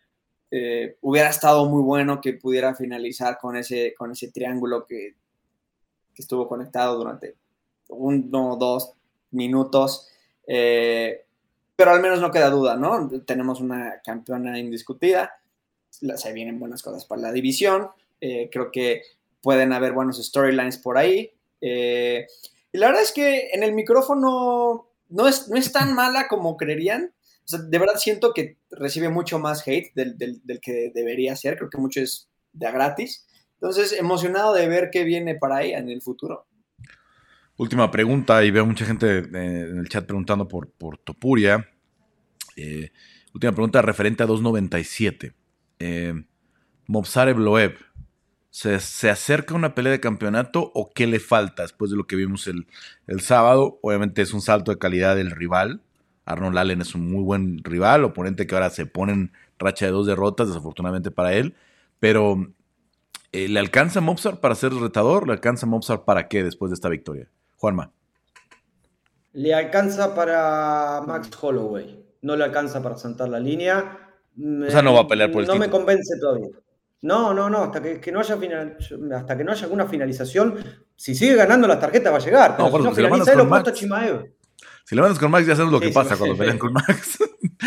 Eh, 0.51 0.97
hubiera 1.03 1.29
estado 1.29 1.67
muy 1.67 1.83
bueno 1.83 2.21
que 2.21 2.33
pudiera 2.33 2.75
finalizar 2.75 3.39
con 3.39 3.57
ese, 3.57 3.95
con 3.97 4.13
ese 4.13 4.31
triángulo 4.31 4.87
que, 4.87 5.15
estuvo 6.17 6.49
conectado 6.49 6.99
durante 6.99 7.37
uno 7.91 8.55
o 8.55 8.57
dos 8.57 8.93
minutos. 9.31 10.09
Eh, 10.49 11.25
pero 11.77 11.93
al 11.93 12.03
menos 12.03 12.21
no 12.21 12.33
queda 12.33 12.51
duda, 12.51 12.75
¿no? 12.75 13.09
Tenemos 13.25 13.61
una 13.61 14.01
campeona 14.05 14.59
indiscutida, 14.59 15.31
se 15.89 16.33
vienen 16.33 16.59
buenas 16.59 16.83
cosas 16.83 17.05
para 17.05 17.23
la 17.23 17.31
división, 17.31 17.91
eh, 18.21 18.51
creo 18.51 18.73
que 18.73 19.03
pueden 19.41 19.73
haber 19.73 19.93
buenos 19.93 20.21
storylines 20.21 20.79
por 20.79 20.99
ahí. 20.99 21.31
y 21.61 22.79
la 22.79 22.89
verdad 22.89 23.03
es 23.03 23.13
que 23.13 23.51
en 23.53 23.63
el 23.63 23.73
micrófono 23.73 24.89
no 25.11 25.29
es, 25.29 25.49
no 25.49 25.57
es 25.57 25.71
tan 25.73 25.95
mala 25.95 26.27
como 26.27 26.57
creerían 26.57 27.13
de 27.57 27.79
verdad 27.79 27.95
siento 27.97 28.35
que 28.35 28.59
recibe 28.71 29.09
mucho 29.09 29.39
más 29.39 29.67
hate 29.67 29.93
del, 29.95 30.61
que 30.61 30.93
debería 30.95 31.35
ser. 31.37 31.57
Creo 31.57 31.71
que 31.71 31.79
mucho 31.79 32.01
es 32.01 32.29
de 32.53 32.71
gratis. 32.71 33.27
Entonces, 33.55 33.93
emocionado 33.93 34.55
de 34.55 34.69
ver 34.69 34.91
qué 34.93 35.05
viene 35.05 35.35
para 35.35 35.63
ella 35.63 35.79
en 35.79 35.89
el 35.89 36.03
futuro. 36.03 36.47
Última 37.57 37.91
pregunta, 37.91 38.45
y 38.45 38.51
veo 38.51 38.67
mucha 38.67 38.85
gente 38.85 39.19
eh, 39.19 39.23
en 39.33 39.79
el 39.79 39.89
chat 39.89 40.05
preguntando 40.05 40.47
por, 40.47 40.71
por 40.71 40.99
Topuria. 40.99 41.69
Eh, 42.55 42.91
última 43.35 43.53
pregunta 43.53 43.83
referente 43.83 44.23
a 44.23 44.27
297. 44.27 45.35
Eh, 45.81 46.15
Mobsare 46.87 47.35
¿se, 48.51 48.79
¿se, 48.79 49.11
acerca 49.11 49.55
una 49.55 49.75
pelea 49.75 49.93
de 49.93 50.01
campeonato 50.01 50.71
o 50.75 50.91
qué 50.95 51.07
le 51.07 51.19
falta 51.19 51.63
después 51.63 51.91
de 51.91 51.97
lo 51.97 52.07
que 52.07 52.17
vimos 52.17 52.47
el, 52.47 52.67
el 53.07 53.21
sábado? 53.21 53.79
Obviamente 53.83 54.23
es 54.23 54.33
un 54.33 54.41
salto 54.41 54.71
de 54.71 54.79
calidad 54.79 55.17
del 55.17 55.31
rival. 55.31 55.83
Arnold 56.29 56.59
Allen 56.59 56.83
es 56.83 56.95
un 56.95 57.11
muy 57.11 57.23
buen 57.23 57.65
rival, 57.65 58.05
oponente 58.05 58.47
que 58.47 58.55
ahora 58.55 58.69
se 58.69 58.85
pone 58.85 59.13
en 59.13 59.33
racha 59.59 59.87
de 59.87 59.93
dos 59.93 60.07
derrotas, 60.07 60.49
desafortunadamente 60.49 61.11
para 61.11 61.33
él. 61.33 61.55
Pero, 62.01 62.53
eh, 63.33 63.49
¿le 63.49 63.59
alcanza 63.59 64.03
Mopsar 64.03 64.39
para 64.39 64.55
ser 64.55 64.75
retador? 64.75 65.27
¿Le 65.27 65.33
alcanza 65.33 65.67
Mopsar 65.67 66.05
para 66.05 66.29
qué 66.29 66.45
después 66.45 66.71
de 66.71 66.75
esta 66.75 66.91
victoria? 66.91 67.29
Juanma. 67.57 67.93
Le 69.33 69.55
alcanza 69.55 70.15
para 70.15 71.03
Max 71.07 71.31
Holloway. 71.41 72.05
No 72.21 72.37
le 72.37 72.45
alcanza 72.45 72.83
para 72.83 72.99
sentar 72.99 73.31
la 73.31 73.41
línea. 73.41 73.99
O 74.39 74.71
sea, 74.71 74.83
no 74.83 74.93
va 74.93 75.01
a 75.01 75.09
pelear 75.09 75.33
por 75.33 75.43
el 75.43 75.49
No 75.49 75.57
me 75.57 75.71
convence 75.71 76.19
todavía. 76.21 76.49
No, 77.01 77.33
no, 77.33 77.49
no, 77.49 77.59
hasta 77.63 77.81
que, 77.81 78.13
no 78.13 78.21
haya 78.21 78.37
final, 78.37 78.77
hasta 79.15 79.37
que 79.37 79.45
no 79.45 79.53
haya 79.53 79.63
alguna 79.63 79.87
finalización, 79.87 80.57
si 80.97 81.15
sigue 81.15 81.37
ganando 81.37 81.69
las 81.69 81.79
tarjetas 81.79 82.13
va 82.13 82.17
a 82.17 82.21
llegar. 82.21 82.57
Pero 82.57 82.71
no, 82.71 82.79
si 82.79 82.85
no 82.85 82.95
finaliza, 82.95 83.35
lo 83.35 83.49
puesto 83.49 83.71
Chimaev. 83.71 84.38
Si 84.89 84.95
le 84.95 85.03
mandas 85.03 85.19
con 85.19 85.31
Max, 85.31 85.47
ya 85.47 85.55
sabes 85.55 85.71
lo 85.71 85.81
que 85.81 85.91
pasa 85.91 86.17
cuando 86.17 86.35
pelean 86.35 86.57
con 86.57 86.73
Max. 86.73 87.19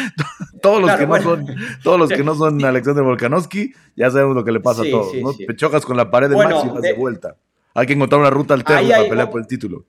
todos, 0.63 0.82
los 0.82 0.91
que 0.95 1.05
no 1.05 1.22
son, 1.22 1.45
todos 1.84 1.99
los 1.99 2.09
que 2.09 2.24
no 2.24 2.34
son 2.34 2.65
Alexander 2.65 3.03
Volkanovski, 3.03 3.76
ya 3.95 4.09
sabemos 4.09 4.36
lo 4.36 4.43
que 4.43 4.51
le 4.51 4.59
pasa 4.59 4.82
a 4.82 4.89
todos. 4.89 5.13
¿no? 5.13 5.32
Te 5.36 5.55
chocas 5.55 5.86
con 5.86 5.95
la 5.95 6.09
pared 6.09 6.32
de 6.32 6.36
Max 6.36 6.65
y 6.65 6.69
vas 6.69 6.82
de, 6.82 6.93
vuelta. 6.93 7.36
Hay 7.76 7.86
que 7.86 7.93
encontrar 7.93 8.22
una 8.22 8.32
ruta 8.32 8.55
alterna 8.55 8.89
para 8.89 9.07
pelear 9.07 9.30
por 9.30 9.39
el 9.39 9.45
título. 9.45 9.86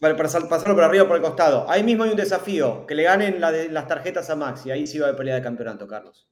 Para, 0.00 0.16
pasarlo 0.16 0.74
por 0.74 0.82
arriba 0.82 1.04
o 1.04 1.06
por 1.06 1.14
el 1.14 1.22
costado. 1.22 1.70
Ahí 1.70 1.84
mismo 1.84 2.02
hay 2.02 2.10
un 2.10 2.16
desafío, 2.16 2.84
que 2.86 2.96
le 2.96 3.04
ganen 3.04 3.40
las 3.40 3.86
tarjetas 3.86 4.28
a 4.30 4.34
Max 4.34 4.66
y 4.66 4.72
ahí 4.72 4.88
sí 4.88 4.98
va 4.98 5.10
a 5.10 5.16
pelea 5.16 5.36
de 5.36 5.42
campeonato, 5.42 5.86
Carlos. 5.86 6.26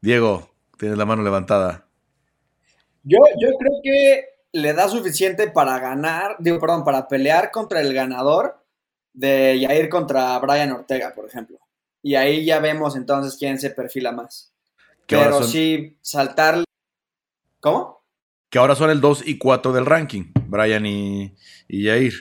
Diego, 0.00 0.48
tienes 0.78 0.96
la 0.96 1.04
mano 1.04 1.24
levantada. 1.24 1.84
Yo, 3.02 3.18
yo 3.40 3.48
creo 3.58 3.72
que 3.82 4.24
le 4.52 4.72
da 4.72 4.88
suficiente 4.88 5.50
para 5.50 5.80
ganar, 5.80 6.36
digo, 6.38 6.60
perdón, 6.60 6.84
para 6.84 7.08
pelear 7.08 7.50
contra 7.50 7.80
el 7.80 7.92
ganador 7.92 8.59
de 9.12 9.56
ir 9.56 9.88
contra 9.88 10.38
Brian 10.38 10.72
Ortega, 10.72 11.12
por 11.14 11.26
ejemplo. 11.26 11.58
Y 12.02 12.14
ahí 12.14 12.44
ya 12.44 12.60
vemos 12.60 12.96
entonces 12.96 13.36
quién 13.38 13.58
se 13.58 13.70
perfila 13.70 14.12
más. 14.12 14.52
Pero 15.06 15.42
sí, 15.42 15.98
saltar. 16.00 16.64
¿Cómo? 17.60 18.00
que 18.50 18.58
ahora 18.58 18.74
son 18.74 18.90
el 18.90 19.00
2 19.00 19.22
y 19.26 19.38
4 19.38 19.72
del 19.72 19.86
ranking, 19.86 20.24
Brian 20.48 20.84
y, 20.84 21.34
y 21.68 21.86
Jair. 21.86 22.12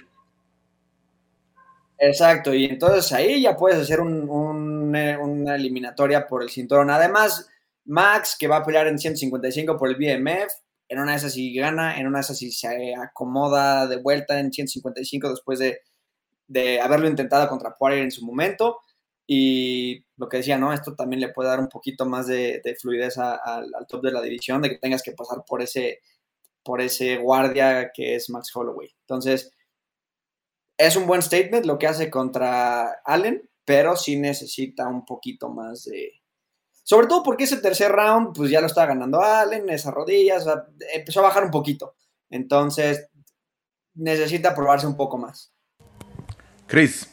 Exacto, 1.98 2.54
y 2.54 2.66
entonces 2.66 3.12
ahí 3.12 3.42
ya 3.42 3.58
puedes 3.58 3.80
hacer 3.80 4.00
una 4.00 5.56
eliminatoria 5.56 6.28
por 6.28 6.44
el 6.44 6.50
cinturón. 6.50 6.92
Además, 6.92 7.50
Max, 7.86 8.38
que 8.40 8.48
va 8.48 8.58
a 8.58 8.64
pelear 8.64 8.88
en 8.88 9.00
155 9.00 9.76
por 9.76 9.90
el 9.90 9.96
BMF, 9.96 10.54
en 10.88 11.00
una 11.00 11.12
de 11.12 11.18
esas 11.18 11.34
si 11.34 11.54
gana, 11.54 12.00
en 12.00 12.08
una 12.08 12.20
de 12.20 12.22
esas 12.22 12.38
si 12.38 12.52
se 12.52 12.96
acomoda 12.96 13.86
de 13.88 13.98
vuelta 13.98 14.40
en 14.40 14.54
155 14.54 15.30
después 15.30 15.60
de, 15.60 15.82
de 16.50 16.82
haberlo 16.82 17.08
intentado 17.08 17.48
contra 17.48 17.78
Poirier 17.78 18.04
en 18.04 18.12
su 18.12 18.26
momento. 18.26 18.80
Y 19.26 20.04
lo 20.18 20.28
que 20.28 20.38
decía, 20.38 20.58
¿no? 20.58 20.74
Esto 20.74 20.96
también 20.96 21.22
le 21.22 21.30
puede 21.30 21.50
dar 21.50 21.60
un 21.60 21.70
poquito 21.70 22.06
más 22.06 22.28
de, 22.28 22.62
fluidez 22.82 23.18
al 23.18 23.72
top 23.88 24.04
de 24.04 24.12
la 24.12 24.22
división, 24.22 24.62
de 24.62 24.70
que 24.70 24.80
tengas 24.80 25.04
que 25.04 25.14
pasar 25.14 25.44
por 25.48 25.62
ese, 25.62 26.02
por 26.64 26.82
ese 26.82 27.18
guardia 27.18 27.92
que 27.94 28.16
es 28.16 28.30
Max 28.30 28.52
Holloway. 28.54 28.90
Entonces, 29.02 29.54
es 30.78 30.96
un 30.96 31.06
buen 31.08 31.22
statement 31.22 31.66
lo 31.66 31.78
que 31.78 31.88
hace 31.88 32.10
contra 32.10 33.02
Allen, 33.06 33.48
pero 33.64 33.96
sí 33.96 34.18
necesita 34.18 34.88
un 34.88 35.06
poquito 35.06 35.50
más 35.50 35.86
de, 35.86 36.20
sobre 36.90 37.06
todo 37.06 37.22
porque 37.22 37.44
ese 37.44 37.58
tercer 37.58 37.92
round, 37.92 38.36
pues 38.36 38.50
ya 38.50 38.62
lo 38.62 38.66
estaba 38.66 38.88
ganando 38.88 39.22
Allen, 39.22 39.70
esas 39.70 39.94
rodillas, 39.94 40.44
empezó 40.92 41.20
a 41.20 41.24
bajar 41.30 41.46
un 41.46 41.52
poquito. 41.52 41.94
Entonces, 42.32 43.08
necesita 43.94 44.56
probarse 44.56 44.88
un 44.88 44.98
poco 44.98 45.20
más. 45.20 45.54
Chris. 46.70 47.10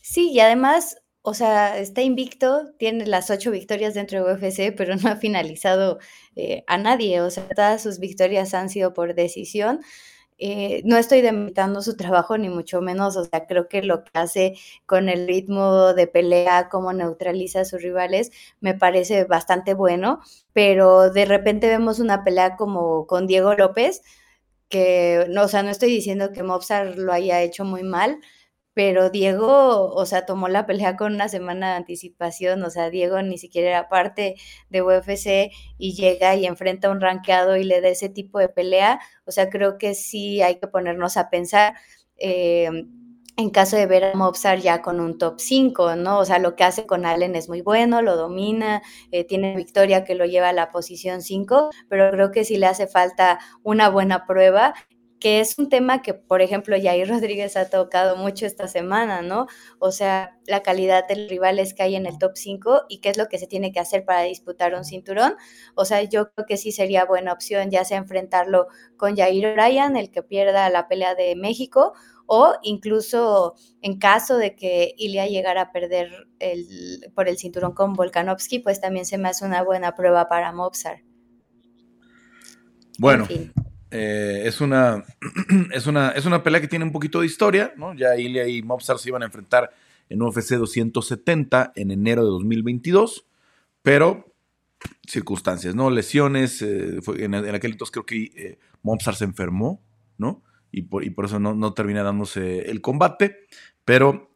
Sí, 0.00 0.30
y 0.32 0.40
además, 0.40 0.96
o 1.20 1.34
sea, 1.34 1.78
está 1.78 2.00
invicto, 2.00 2.72
tiene 2.78 3.06
las 3.06 3.30
ocho 3.30 3.50
victorias 3.50 3.92
dentro 3.92 4.24
de 4.24 4.32
UFC, 4.32 4.74
pero 4.74 4.96
no 4.96 5.10
ha 5.10 5.16
finalizado 5.16 5.98
eh, 6.34 6.64
a 6.66 6.78
nadie. 6.78 7.20
O 7.20 7.30
sea, 7.30 7.46
todas 7.48 7.82
sus 7.82 7.98
victorias 7.98 8.54
han 8.54 8.70
sido 8.70 8.94
por 8.94 9.14
decisión. 9.14 9.80
Eh, 10.38 10.82
no 10.84 10.96
estoy 10.96 11.20
demitando 11.20 11.82
su 11.82 11.96
trabajo 11.96 12.38
ni 12.38 12.48
mucho 12.48 12.80
menos, 12.80 13.16
o 13.16 13.24
sea, 13.24 13.46
creo 13.46 13.68
que 13.68 13.82
lo 13.82 14.02
que 14.02 14.10
hace 14.14 14.54
con 14.86 15.08
el 15.08 15.28
ritmo 15.28 15.94
de 15.94 16.06
pelea, 16.08 16.68
cómo 16.70 16.92
neutraliza 16.92 17.60
a 17.60 17.64
sus 17.64 17.82
rivales, 17.82 18.32
me 18.60 18.74
parece 18.74 19.24
bastante 19.24 19.74
bueno, 19.74 20.20
pero 20.52 21.10
de 21.10 21.24
repente 21.26 21.68
vemos 21.68 22.00
una 22.00 22.24
pelea 22.24 22.56
como 22.56 23.06
con 23.06 23.26
Diego 23.28 23.54
López, 23.54 24.02
que, 24.68 25.26
no, 25.30 25.44
o 25.44 25.48
sea, 25.48 25.62
no 25.62 25.70
estoy 25.70 25.90
diciendo 25.90 26.32
que 26.32 26.42
Mobsar 26.42 26.98
lo 26.98 27.12
haya 27.12 27.42
hecho 27.42 27.64
muy 27.64 27.82
mal, 27.82 28.18
pero 28.74 29.10
Diego, 29.10 29.94
o 29.94 30.06
sea, 30.06 30.26
tomó 30.26 30.48
la 30.48 30.66
pelea 30.66 30.96
con 30.96 31.14
una 31.14 31.28
semana 31.28 31.70
de 31.70 31.76
anticipación, 31.76 32.62
o 32.64 32.70
sea, 32.70 32.90
Diego 32.90 33.22
ni 33.22 33.38
siquiera 33.38 33.68
era 33.70 33.88
parte 33.88 34.34
de 34.68 34.82
UFC 34.82 35.52
y 35.78 35.94
llega 35.94 36.34
y 36.36 36.46
enfrenta 36.46 36.88
a 36.88 36.90
un 36.90 37.00
rankeado 37.00 37.56
y 37.56 37.64
le 37.64 37.80
da 37.80 37.88
ese 37.88 38.08
tipo 38.08 38.38
de 38.40 38.48
pelea, 38.48 39.00
o 39.26 39.30
sea, 39.32 39.48
creo 39.50 39.78
que 39.78 39.94
sí 39.94 40.42
hay 40.42 40.58
que 40.58 40.66
ponernos 40.68 41.16
a 41.16 41.30
pensar. 41.30 41.74
Eh, 42.16 42.70
en 43.36 43.50
caso 43.50 43.76
de 43.76 43.86
ver 43.86 44.04
a 44.04 44.14
Mobsar 44.14 44.60
ya 44.60 44.80
con 44.80 45.00
un 45.00 45.18
top 45.18 45.40
5, 45.40 45.96
¿no? 45.96 46.18
O 46.18 46.24
sea, 46.24 46.38
lo 46.38 46.54
que 46.54 46.64
hace 46.64 46.86
con 46.86 47.04
Allen 47.04 47.34
es 47.34 47.48
muy 47.48 47.62
bueno, 47.62 48.00
lo 48.02 48.16
domina, 48.16 48.82
eh, 49.10 49.24
tiene 49.24 49.56
victoria 49.56 50.04
que 50.04 50.14
lo 50.14 50.24
lleva 50.24 50.50
a 50.50 50.52
la 50.52 50.70
posición 50.70 51.22
5, 51.22 51.70
pero 51.88 52.10
creo 52.10 52.30
que 52.30 52.44
sí 52.44 52.56
le 52.56 52.66
hace 52.66 52.86
falta 52.86 53.40
una 53.62 53.88
buena 53.88 54.26
prueba 54.26 54.74
que 55.24 55.40
es 55.40 55.58
un 55.58 55.70
tema 55.70 56.02
que, 56.02 56.12
por 56.12 56.42
ejemplo, 56.42 56.76
Jair 56.78 57.08
Rodríguez 57.08 57.56
ha 57.56 57.70
tocado 57.70 58.14
mucho 58.14 58.44
esta 58.44 58.68
semana, 58.68 59.22
¿no? 59.22 59.46
O 59.78 59.90
sea, 59.90 60.38
la 60.46 60.62
calidad 60.62 61.08
de 61.08 61.16
los 61.16 61.30
rivales 61.30 61.72
que 61.72 61.82
hay 61.82 61.96
en 61.96 62.04
el 62.04 62.18
top 62.18 62.32
5 62.34 62.82
y 62.90 63.00
qué 63.00 63.08
es 63.08 63.16
lo 63.16 63.28
que 63.28 63.38
se 63.38 63.46
tiene 63.46 63.72
que 63.72 63.80
hacer 63.80 64.04
para 64.04 64.20
disputar 64.20 64.74
un 64.74 64.84
cinturón. 64.84 65.36
O 65.76 65.86
sea, 65.86 66.02
yo 66.02 66.30
creo 66.30 66.44
que 66.46 66.58
sí 66.58 66.72
sería 66.72 67.06
buena 67.06 67.32
opción 67.32 67.70
ya 67.70 67.86
sea 67.86 67.96
enfrentarlo 67.96 68.66
con 68.98 69.16
Jair 69.16 69.56
Ryan, 69.56 69.96
el 69.96 70.10
que 70.10 70.22
pierda 70.22 70.68
la 70.68 70.88
pelea 70.88 71.14
de 71.14 71.34
México, 71.36 71.94
o 72.26 72.54
incluso 72.62 73.54
en 73.82 73.98
caso 73.98 74.36
de 74.36 74.54
que 74.54 74.94
Ilya 74.96 75.26
llegara 75.26 75.62
a 75.62 75.72
perder 75.72 76.28
el, 76.38 77.10
por 77.14 77.28
el 77.28 77.38
cinturón 77.38 77.72
con 77.72 77.94
Volkanovski, 77.94 78.58
pues 78.60 78.80
también 78.80 79.04
se 79.04 79.18
me 79.18 79.28
hace 79.28 79.44
una 79.44 79.62
buena 79.62 79.94
prueba 79.94 80.28
para 80.28 80.52
Mobsar. 80.52 81.02
Bueno, 82.98 83.26
eh, 83.90 84.42
es, 84.44 84.60
una, 84.60 85.04
es, 85.72 85.86
una, 85.86 86.10
es 86.10 86.26
una 86.26 86.42
pelea 86.42 86.60
que 86.60 86.68
tiene 86.68 86.84
un 86.84 86.92
poquito 86.92 87.20
de 87.20 87.26
historia, 87.26 87.72
¿no? 87.76 87.94
Ya 87.94 88.16
Ilya 88.16 88.46
y 88.46 88.62
Mobsar 88.62 88.98
se 88.98 89.08
iban 89.08 89.22
a 89.22 89.26
enfrentar 89.26 89.70
en 90.08 90.22
UFC 90.22 90.54
270 90.54 91.72
en 91.74 91.90
enero 91.90 92.24
de 92.24 92.30
2022, 92.30 93.26
pero 93.82 94.34
circunstancias, 95.06 95.74
¿no? 95.74 95.90
Lesiones, 95.90 96.62
eh, 96.62 97.00
en, 97.18 97.34
aquel 97.34 97.72
entonces 97.72 97.92
creo 97.92 98.06
que 98.06 98.24
eh, 98.36 98.58
Mobsar 98.82 99.14
se 99.14 99.24
enfermó, 99.24 99.82
¿no? 100.18 100.42
Y 100.74 100.82
por, 100.82 101.04
y 101.04 101.10
por 101.10 101.26
eso 101.26 101.38
no, 101.38 101.54
no, 101.54 101.72
termina 101.72 102.02
dándose 102.02 102.70
el 102.70 102.80
combate, 102.80 103.46
pero 103.84 104.30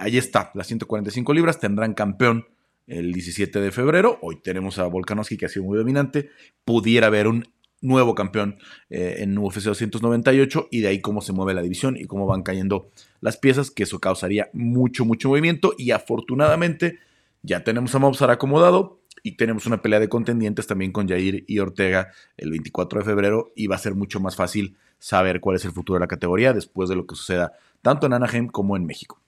ahí 0.00 0.16
está, 0.16 0.50
las 0.54 0.66
145 0.66 1.34
libras 1.34 1.60
tendrán 1.60 1.92
campeón 1.92 2.46
el 2.86 3.12
17 3.12 3.60
de 3.60 3.70
febrero, 3.70 4.18
hoy 4.22 4.40
tenemos 4.42 4.78
a 4.78 4.86
Volkanovski 4.86 5.36
que 5.36 5.44
ha 5.44 5.48
sido 5.50 5.66
muy 5.66 5.76
dominante, 5.76 6.30
pudiera 6.64 7.08
haber 7.08 7.26
un 7.26 7.44
nuevo 7.80 8.14
campeón 8.14 8.58
eh, 8.90 9.16
en 9.18 9.36
UFC 9.38 9.64
298 9.64 10.68
y 10.70 10.80
de 10.80 10.88
ahí 10.88 11.00
cómo 11.00 11.20
se 11.20 11.32
mueve 11.32 11.54
la 11.54 11.62
división 11.62 11.96
y 11.96 12.06
cómo 12.06 12.26
van 12.26 12.42
cayendo 12.42 12.90
las 13.20 13.36
piezas, 13.36 13.70
que 13.70 13.84
eso 13.84 14.00
causaría 14.00 14.50
mucho, 14.52 15.04
mucho 15.04 15.28
movimiento. 15.28 15.74
Y 15.78 15.90
afortunadamente 15.92 16.98
ya 17.42 17.62
tenemos 17.62 17.94
a 17.94 17.98
Mobsar 17.98 18.30
acomodado 18.30 18.97
y 19.22 19.36
tenemos 19.36 19.66
una 19.66 19.82
pelea 19.82 20.00
de 20.00 20.08
contendientes 20.08 20.66
también 20.66 20.92
con 20.92 21.08
Jair 21.08 21.44
y 21.46 21.58
Ortega 21.58 22.12
el 22.36 22.50
24 22.50 23.00
de 23.00 23.04
febrero 23.04 23.52
y 23.56 23.66
va 23.66 23.76
a 23.76 23.78
ser 23.78 23.94
mucho 23.94 24.20
más 24.20 24.36
fácil 24.36 24.76
saber 24.98 25.40
cuál 25.40 25.56
es 25.56 25.64
el 25.64 25.72
futuro 25.72 25.98
de 25.98 26.00
la 26.00 26.08
categoría 26.08 26.52
después 26.52 26.88
de 26.88 26.96
lo 26.96 27.06
que 27.06 27.14
suceda 27.14 27.52
tanto 27.82 28.06
en 28.06 28.12
Anaheim 28.12 28.48
como 28.48 28.76
en 28.76 28.86
México. 28.86 29.20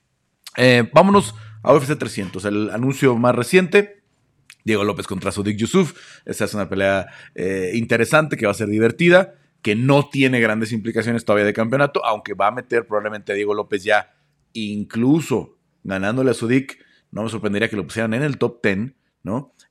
Eh, 0.57 0.89
vámonos 0.93 1.35
a 1.63 1.75
UFC 1.75 1.97
300, 1.97 2.45
el 2.45 2.71
anuncio 2.71 3.17
más 3.17 3.35
reciente 3.35 4.01
Diego 4.65 4.85
López 4.85 5.07
contra 5.07 5.33
Sudik 5.33 5.57
Yusuf. 5.57 5.95
Esa 6.25 6.45
es 6.45 6.55
una 6.55 6.69
pelea 6.69 7.07
eh, 7.35 7.73
interesante 7.75 8.37
que 8.37 8.47
va 8.47 8.53
a 8.53 8.55
ser 8.55 8.69
divertida, 8.69 9.35
que 9.63 9.75
no 9.75 10.09
tiene 10.09 10.41
grandes 10.41 10.73
implicaciones 10.73 11.25
todavía 11.25 11.47
de 11.47 11.53
campeonato, 11.53 12.05
aunque 12.05 12.35
va 12.35 12.49
a 12.49 12.53
meter 12.53 12.87
probablemente 12.87 13.33
a 13.33 13.35
Diego 13.35 13.55
López 13.55 13.85
ya 13.85 14.15
incluso 14.53 15.57
ganándole 15.85 16.31
a 16.31 16.35
Sudik. 16.35 16.85
No 17.11 17.23
me 17.23 17.29
sorprendería 17.29 17.69
que 17.69 17.77
lo 17.77 17.85
pusieran 17.85 18.15
en 18.15 18.23
el 18.23 18.39
top 18.39 18.63
10, 18.63 18.93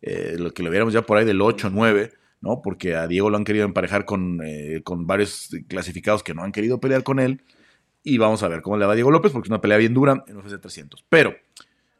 Eh, 0.02 0.36
lo 0.38 0.52
que 0.52 0.64
lo 0.64 0.70
viéramos 0.70 0.94
ya 0.94 1.02
por 1.02 1.18
ahí 1.18 1.26
del 1.26 1.42
8 1.42 1.70
9, 1.72 2.14
¿no? 2.42 2.62
Porque 2.62 2.96
a 2.96 3.08
Diego 3.08 3.30
lo 3.30 3.38
han 3.38 3.44
querido 3.44 3.66
emparejar 3.66 4.06
con, 4.06 4.42
eh, 4.44 4.82
con 4.84 5.08
varios 5.08 5.50
clasificados 5.68 6.24
que 6.24 6.34
no 6.34 6.44
han 6.44 6.52
querido 6.52 6.80
pelear 6.80 7.04
con 7.04 7.20
él. 7.20 7.42
Y 8.04 8.18
vamos 8.18 8.44
a 8.44 8.48
ver 8.48 8.62
cómo 8.62 8.78
le 8.78 8.86
va 8.86 8.96
Diego 8.96 9.12
López, 9.12 9.32
porque 9.32 9.48
es 9.48 9.52
una 9.52 9.62
pelea 9.62 9.78
bien 9.78 9.94
dura 9.94 10.24
en 10.28 10.38
UFC 10.38 10.60
300. 10.60 11.06
Pero, 11.10 11.36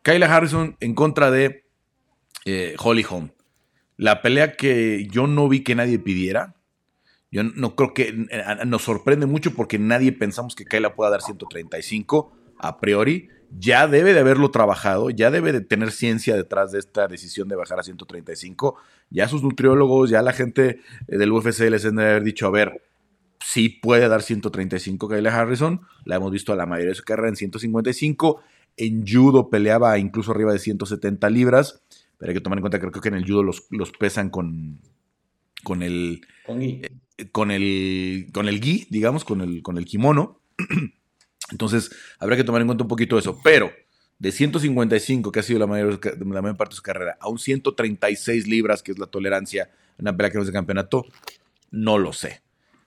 Kyla 0.02 0.34
Harrison 0.34 0.78
en 0.80 0.96
contra 0.96 1.30
de 1.30 1.66
eh, 2.46 2.76
Holly 2.80 3.06
Holm. 3.10 3.32
La 3.98 4.22
pelea 4.22 4.56
que 4.56 5.08
yo 5.12 5.28
no 5.28 5.50
vi 5.50 5.62
que 5.62 5.76
nadie 5.76 6.00
pidiera. 6.00 6.56
Yo 7.32 7.44
no 7.44 7.76
creo 7.76 7.94
que 7.94 8.28
nos 8.66 8.82
sorprende 8.82 9.26
mucho 9.26 9.54
porque 9.54 9.78
nadie 9.78 10.14
pensamos 10.14 10.56
que 10.56 10.66
Kayla 10.66 10.96
pueda 10.96 11.12
dar 11.12 11.22
135 11.22 12.32
a 12.58 12.80
priori. 12.80 13.30
Ya 13.58 13.88
debe 13.88 14.14
de 14.14 14.20
haberlo 14.20 14.52
trabajado, 14.52 15.10
ya 15.10 15.32
debe 15.32 15.52
de 15.52 15.62
tener 15.62 15.92
ciencia 15.92 16.36
detrás 16.36 16.72
de 16.72 16.80
esta 16.80 17.08
decisión 17.08 17.48
de 17.48 17.56
bajar 17.56 17.80
a 17.80 17.84
135. 17.84 18.76
Ya 19.10 19.28
sus 19.28 19.42
nutriólogos, 19.42 20.10
ya 20.10 20.22
la 20.22 20.34
gente 20.34 20.82
eh, 21.08 21.18
del 21.18 21.32
UFC 21.32 21.62
les 21.62 21.84
deben 21.84 21.96
de 21.96 22.04
haber 22.04 22.24
dicho, 22.24 22.46
a 22.46 22.52
ver, 22.52 22.84
sí 23.44 23.70
puede 23.70 24.08
dar 24.08 24.22
135 24.22 25.08
Kayla 25.08 25.36
Harrison. 25.36 25.82
La 26.06 26.18
hemos 26.18 26.32
visto 26.32 26.54
a 26.54 26.56
la 26.56 26.66
mayoría 26.66 26.90
de 26.90 26.96
su 26.96 27.04
carrera 27.04 27.30
en 27.30 27.36
155. 27.36 28.42
En 28.78 29.06
judo 29.08 29.50
peleaba 29.50 29.98
incluso 29.98 30.32
arriba 30.32 30.54
de 30.54 30.60
170 30.60 31.30
libras. 31.30 31.82
Pero 32.18 32.32
hay 32.32 32.36
que 32.36 32.42
tomar 32.42 32.60
en 32.60 32.62
cuenta 32.62 32.80
que 32.80 32.88
creo 32.90 33.02
que 33.02 33.10
en 33.10 33.16
el 33.16 33.26
judo 33.26 33.44
los, 33.44 33.92
pesan 33.98 34.30
con, 34.30 34.80
con 35.64 35.82
el. 35.82 36.22
Con, 36.46 36.62
eh, 36.62 36.92
con 37.32 37.50
el. 37.50 38.28
Con 38.32 38.48
el 38.48 38.62
gi, 38.62 38.88
digamos, 38.90 39.24
con 39.24 39.42
el, 39.42 39.64
con 39.64 39.78
el 39.78 39.86
kimono. 39.86 40.40
Entonces, 41.52 41.92
habrá 42.20 42.36
que 42.36 42.44
tomar 42.44 42.62
en 42.62 42.68
cuenta 42.68 42.84
un 42.84 42.88
poquito 42.88 43.18
eso. 43.18 43.40
Pero 43.44 43.72
de 44.20 44.32
155, 44.32 45.32
que 45.32 45.40
ha 45.40 45.44
sido 45.44 45.60
la 45.60 45.68
mayor, 45.68 46.00
la 46.04 46.58
parte 46.58 46.74
de 46.74 46.76
su 46.76 46.82
carrera, 46.82 47.18
a 47.20 47.30
un 47.30 47.40
136 47.40 48.48
libras, 48.48 48.84
que 48.84 48.92
es 48.92 49.00
la 49.00 49.08
tolerancia 49.08 49.70
en 49.98 50.04
una 50.04 50.16
pelea 50.16 50.32
que 50.32 50.38
no 50.38 50.42
es 50.42 50.48
de 50.48 50.54
campeonato, 50.54 51.06
no 51.72 51.98
lo 51.98 52.14
sé. 52.14 52.42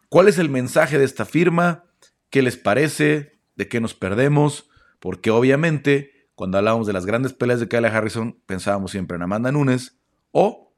¿Cuál 0.08 0.28
es 0.28 0.38
el 0.38 0.50
mensaje 0.50 0.98
de 0.98 1.04
esta 1.04 1.24
firma? 1.24 1.84
¿Qué 2.30 2.42
les 2.42 2.56
parece? 2.56 3.38
¿De 3.56 3.68
qué 3.68 3.80
nos 3.80 3.94
perdemos? 3.94 4.68
Porque 5.00 5.30
obviamente 5.30 6.12
cuando 6.34 6.58
hablábamos 6.58 6.86
de 6.86 6.92
las 6.92 7.06
grandes 7.06 7.32
peleas 7.32 7.60
de 7.60 7.68
Kyle 7.68 7.84
Harrison, 7.84 8.38
pensábamos 8.46 8.90
siempre 8.90 9.16
en 9.16 9.22
Amanda 9.22 9.52
Nunes 9.52 9.98
o 10.32 10.74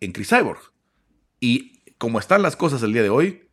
en 0.00 0.12
Chris 0.12 0.28
Cyborg. 0.28 0.60
Y 1.40 1.80
como 1.98 2.18
están 2.18 2.42
las 2.42 2.56
cosas 2.56 2.82
el 2.82 2.92
día 2.92 3.02
de 3.02 3.10
hoy, 3.10 3.45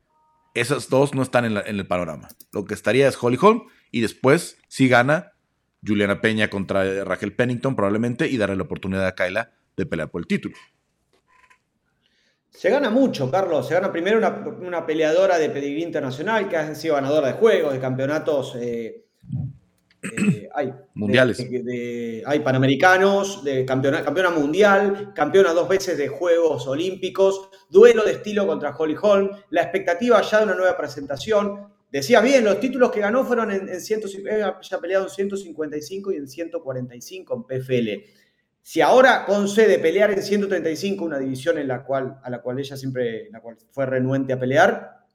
esas 0.53 0.89
dos 0.89 1.13
no 1.13 1.23
están 1.23 1.45
en, 1.45 1.57
el 1.57 1.87
panorama. 1.87 2.27
Lo 2.51 2.65
que 2.65 2.73
estaría 2.73 3.07
es 3.07 3.17
Holly 3.21 3.37
Holm 3.41 3.63
y 3.91 4.01
después, 4.01 4.57
si 4.67 4.87
gana, 4.87 5.33
Juliana 5.85 6.21
Peña 6.21 6.49
contra 6.49 7.03
Raquel 7.03 7.35
Pennington 7.35 7.75
probablemente 7.75 8.27
y 8.27 8.37
darle 8.37 8.55
la 8.55 8.63
oportunidad 8.63 9.07
a 9.07 9.15
Kyla 9.15 9.51
de 9.75 9.85
pelear 9.85 10.09
por 10.09 10.21
el 10.21 10.27
título. 10.27 10.55
Se 12.49 12.69
gana 12.69 12.89
mucho, 12.89 13.29
Carlos. 13.31 13.67
Se 13.67 13.73
gana 13.73 13.91
primero 13.91 14.19
una, 14.61 14.85
peleadora 14.85 15.37
de 15.39 15.49
pedigrí 15.49 15.83
internacional 15.83 16.47
que 16.47 16.57
ha 16.57 16.75
sido 16.75 16.95
ganadora 16.95 17.27
de 17.27 17.33
juegos, 17.33 17.73
de 17.73 17.79
campeonatos 17.79 18.55
eh, 18.55 19.05
eh, 20.03 20.73
mundiales. 20.93 21.45
hay 22.25 22.39
panamericanos, 22.41 23.43
de 23.43 23.65
campeona, 23.65 24.03
campeona 24.03 24.29
mundial, 24.29 25.13
campeona 25.15 25.51
dos 25.51 25.67
veces 25.67 25.97
de 25.97 26.07
Juegos 26.07 26.67
Olímpicos, 26.67 27.49
duelo 27.73 28.05
de 28.05 28.13
estilo 28.13 28.47
contra 28.47 28.73
Holly 28.73 28.95
Holm, 29.01 29.31
la 29.49 29.63
expectativa 29.63 30.21
ya 30.21 30.37
de 30.37 30.43
una 30.45 30.55
nueva 30.55 30.77
presentación. 30.77 31.73
Decía 31.91 32.21
bien, 32.21 32.45
los 32.45 32.59
títulos 32.59 32.91
que 32.91 33.01
ganó 33.01 33.25
fueron 33.25 33.51
en, 33.51 33.67
en 33.67 33.79
ya 33.79 34.79
peleado 34.79 35.05
en 35.05 35.09
155 35.09 36.11
y 36.11 36.15
en 36.15 36.27
145 36.27 37.35
en 37.35 37.43
PFL. 37.43 37.89
Si 38.61 38.79
ahora 38.79 39.25
concede 39.25 39.79
pelear 39.79 40.11
en 40.11 40.21
135, 40.21 41.03
una 41.03 41.17
división 41.17 41.57
en 41.57 41.67
la 41.67 41.83
cual, 41.83 42.19
a 42.23 42.29
la 42.29 42.41
cual 42.41 42.59
ella 42.59 42.77
siempre 42.77 43.29
fue 43.71 43.85
renuente 43.85 44.33
a 44.33 44.39
pelear, 44.39 45.05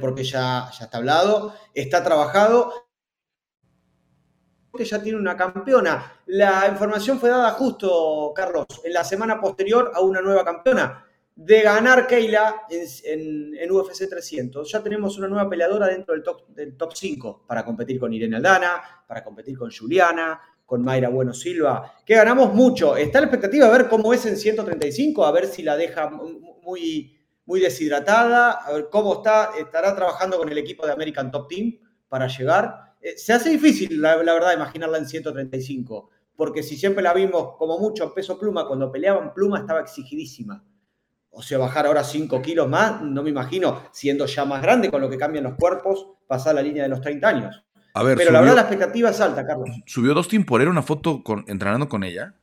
porque 0.00 0.24
ya, 0.24 0.70
ya 0.78 0.84
está 0.84 0.98
hablado, 0.98 1.54
está 1.72 2.04
trabajado, 2.04 2.72
ya 4.84 5.02
tiene 5.02 5.18
una 5.18 5.36
campeona. 5.36 6.20
La 6.26 6.68
información 6.68 7.18
fue 7.18 7.30
dada 7.30 7.52
justo, 7.52 8.32
Carlos, 8.34 8.66
en 8.84 8.92
la 8.92 9.04
semana 9.04 9.40
posterior 9.40 9.92
a 9.94 10.00
una 10.00 10.20
nueva 10.20 10.44
campeona. 10.44 11.07
De 11.40 11.62
ganar 11.62 12.08
Keila 12.08 12.62
en, 12.68 13.70
UFC 13.70 14.08
300, 14.08 14.68
ya 14.68 14.82
tenemos 14.82 15.16
una 15.18 15.28
nueva 15.28 15.48
peleadora 15.48 15.86
dentro 15.86 16.12
del 16.12 16.24
top, 16.24 16.48
del 16.48 16.76
top 16.76 16.92
5 16.92 17.44
para 17.46 17.64
competir 17.64 18.00
con 18.00 18.12
Irene 18.12 18.38
Aldana, 18.38 18.82
para 19.06 19.22
competir 19.22 19.56
con 19.56 19.70
Juliana, 19.70 20.40
con 20.66 20.82
Mayra 20.82 21.10
Bueno 21.10 21.32
Silva, 21.32 21.94
que 22.04 22.16
ganamos 22.16 22.52
mucho. 22.52 22.96
Está 22.96 23.20
la 23.20 23.26
expectativa 23.26 23.66
de 23.66 23.78
ver 23.78 23.88
cómo 23.88 24.12
es 24.12 24.26
en 24.26 24.36
135, 24.36 25.24
a 25.24 25.30
ver 25.30 25.46
si 25.46 25.62
la 25.62 25.76
deja 25.76 26.10
muy, 26.10 27.16
muy 27.44 27.60
deshidratada, 27.60 28.50
a 28.50 28.72
ver 28.72 28.88
cómo 28.90 29.14
está, 29.14 29.52
estará 29.56 29.94
trabajando 29.94 30.38
con 30.38 30.48
el 30.48 30.58
equipo 30.58 30.84
de 30.84 30.92
American 30.92 31.30
Top 31.30 31.46
Team 31.46 31.78
para 32.08 32.26
llegar. 32.26 32.96
Eh, 33.00 33.16
se 33.16 33.32
hace 33.32 33.50
difícil, 33.50 34.02
la, 34.02 34.16
verdad, 34.16 34.54
imaginarla 34.54 34.98
en 34.98 35.06
135, 35.06 36.10
porque 36.34 36.64
si 36.64 36.76
siempre 36.76 37.02
la 37.02 37.14
vimos 37.14 37.56
como 37.56 37.78
mucho 37.78 38.12
peso 38.12 38.38
pluma, 38.40 38.66
cuando 38.66 38.90
peleaban 38.90 39.32
pluma 39.32 39.60
estaba 39.60 39.80
exigidísima. 39.80 40.64
O 41.30 41.42
sea, 41.42 41.58
bajar 41.58 41.86
ahora 41.86 42.02
5 42.02 42.42
kilos 42.42 42.68
más, 42.68 43.02
no 43.02 43.22
me 43.22 43.30
imagino, 43.30 43.82
siendo 43.92 44.26
ya 44.26 44.44
más 44.44 44.60
grande 44.62 44.90
con 44.90 45.00
lo 45.00 45.08
que 45.08 45.16
cambian 45.16 45.44
los 45.44 45.54
cuerpos, 45.54 46.06
pasar 46.26 46.54
la 46.54 46.62
línea 46.62 46.82
de 46.82 46.88
los 46.88 47.00
30 47.00 47.28
años. 47.28 47.64
Pero 47.94 48.32
la 48.32 48.40
verdad 48.40 48.54
la 48.54 48.60
expectativa 48.62 49.10
es 49.10 49.20
alta, 49.20 49.46
Carlos. 49.46 49.68
Subió 49.86 50.14
Dustin 50.14 50.44
Poirier 50.44 50.68
una 50.68 50.82
foto 50.82 51.22
con, 51.22 51.44
entrenando 51.48 51.88
con 51.88 52.04
ella. 52.04 52.34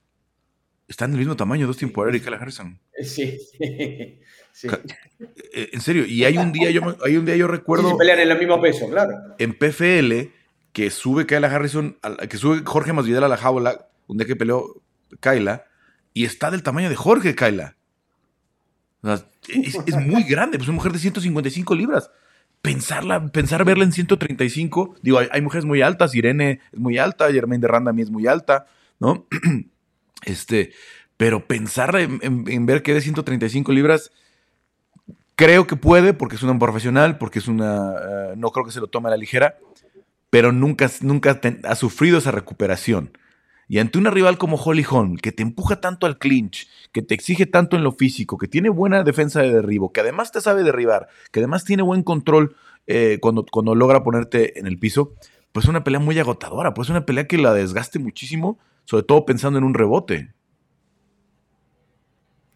Están 0.88 1.11
del 1.11 1.19
mismo 1.19 1.36
tamaño 1.36 1.65
Dustin 1.67 1.91
Poirier 1.91 2.15
y 2.15 2.21
Kyle 2.21 2.36
Harrison. 2.36 2.79
Sí, 3.03 3.38
sí. 3.38 4.69
Eh, 5.53 5.69
en 5.73 5.81
serio, 5.81 6.05
y 6.05 6.23
hay 6.23 6.38
un 6.38 6.53
día 6.53 6.71
yo, 6.71 6.95
hay 7.03 7.17
un 7.17 7.25
día 7.25 7.36
yo 7.36 7.45
recuerdo... 7.45 7.89
Sí, 7.89 7.95
pelean 7.97 8.19
en 8.19 8.31
el 8.31 8.39
mismo 8.39 8.61
peso, 8.61 8.89
claro. 8.89 9.36
En 9.38 9.53
PFL, 9.53 10.31
que 10.71 10.89
sube 10.91 11.25
Kyle 11.25 11.43
Harrison, 11.43 11.97
que 12.29 12.38
sube 12.38 12.61
Jorge 12.63 12.93
Masvidal 12.93 13.25
a 13.25 13.27
la 13.27 13.36
jaula, 13.36 13.89
un 14.07 14.17
día 14.17 14.25
que 14.25 14.38
peleó 14.38 14.81
Kyla, 15.19 15.65
y 16.13 16.23
está 16.23 16.51
del 16.51 16.63
tamaño 16.63 16.89
de 16.89 16.95
Jorge 16.95 17.36
Es, 19.47 19.95
muy 19.95 20.23
grande, 20.23 20.57
pues 20.57 20.65
es 20.65 20.69
una 20.69 20.77
mujer 20.77 20.91
de 20.91 20.99
155 20.99 21.75
libras 21.75 22.09
pensarla, 22.61 23.27
pensar 23.27 23.63
verla 23.63 23.83
en 23.83 23.91
135, 23.91 24.95
digo, 25.03 25.19
hay, 25.19 25.41
mujeres 25.41 25.65
muy 25.65 25.83
altas, 25.83 26.15
Irene 26.15 26.61
es 26.71 26.79
muy 26.79 26.97
alta, 26.97 27.31
Germaine 27.31 27.61
de 27.61 27.67
Randa 27.67 27.93
es 27.95 28.09
muy 28.09 28.25
alta, 28.25 28.65
¿no? 28.99 29.27
Este, 30.25 30.71
pero 31.17 31.45
pensar 31.45 31.95
en, 31.95 32.65
ver 32.65 32.81
que 32.81 32.95
de 32.95 33.01
135 33.01 33.71
libras, 33.71 34.11
creo 35.35 35.67
que 35.67 35.75
puede, 35.75 36.13
porque 36.13 36.35
es 36.35 36.41
una 36.41 36.57
profesional, 36.57 37.19
porque 37.19 37.37
es 37.37 37.47
una, 37.47 37.93
eh, 37.93 38.33
no 38.35 38.49
creo 38.49 38.65
que 38.65 38.71
se 38.71 38.79
lo 38.79 38.87
tome 38.87 39.09
a 39.09 39.11
la 39.11 39.17
ligera, 39.17 39.59
pero 40.31 40.51
nunca, 40.51 40.89
nunca 41.01 41.39
ha 41.63 41.75
sufrido 41.75 42.17
esa 42.17 42.31
recuperación. 42.31 43.11
Y 43.68 43.80
ante 43.80 43.97
una 43.97 44.11
rival 44.11 44.38
como 44.38 44.57
Holly 44.57 44.86
Holm, 44.88 45.18
que 45.18 45.32
te 45.32 45.41
empuja 45.43 45.82
tanto 45.82 46.05
al 46.05 46.18
clinch, 46.18 46.68
que 46.91 47.01
te 47.01 47.16
exige 47.16 47.45
tanto 47.45 47.76
en 47.76 47.84
lo 47.84 47.91
físico, 47.91 48.38
que 48.38 48.47
tiene 48.47 48.70
buena 48.70 49.03
defensa 49.03 49.41
de 49.41 49.51
derribo, 49.51 49.91
que 49.91 50.01
además 50.01 50.32
te 50.32 50.41
sabe 50.41 50.63
derribar, 50.63 51.07
que 51.32 51.39
además 51.39 51.66
tiene 51.66 51.82
buen 51.82 52.03
control 52.03 52.55
eh, 52.88 53.18
cuando, 53.22 53.45
cuando 53.45 53.74
logra 53.74 54.03
ponerte 54.03 54.59
en 54.59 54.68
el 54.68 54.78
piso, 54.78 55.13
pues 55.51 55.66
es 55.66 55.70
una 55.70 55.84
pelea 55.84 55.99
muy 55.99 56.20
agotadora, 56.20 56.74
pues 56.74 56.88
es 56.88 56.91
una 56.91 57.05
pelea 57.05 57.28
que 57.28 57.38
la 57.38 57.53
desgaste 57.53 57.97
muchísimo, 57.97 58.59
sobre 58.84 59.03
todo 59.03 59.26
pensando 59.26 59.57
en 59.57 59.63
un 59.63 59.74
rebote. 59.74 60.34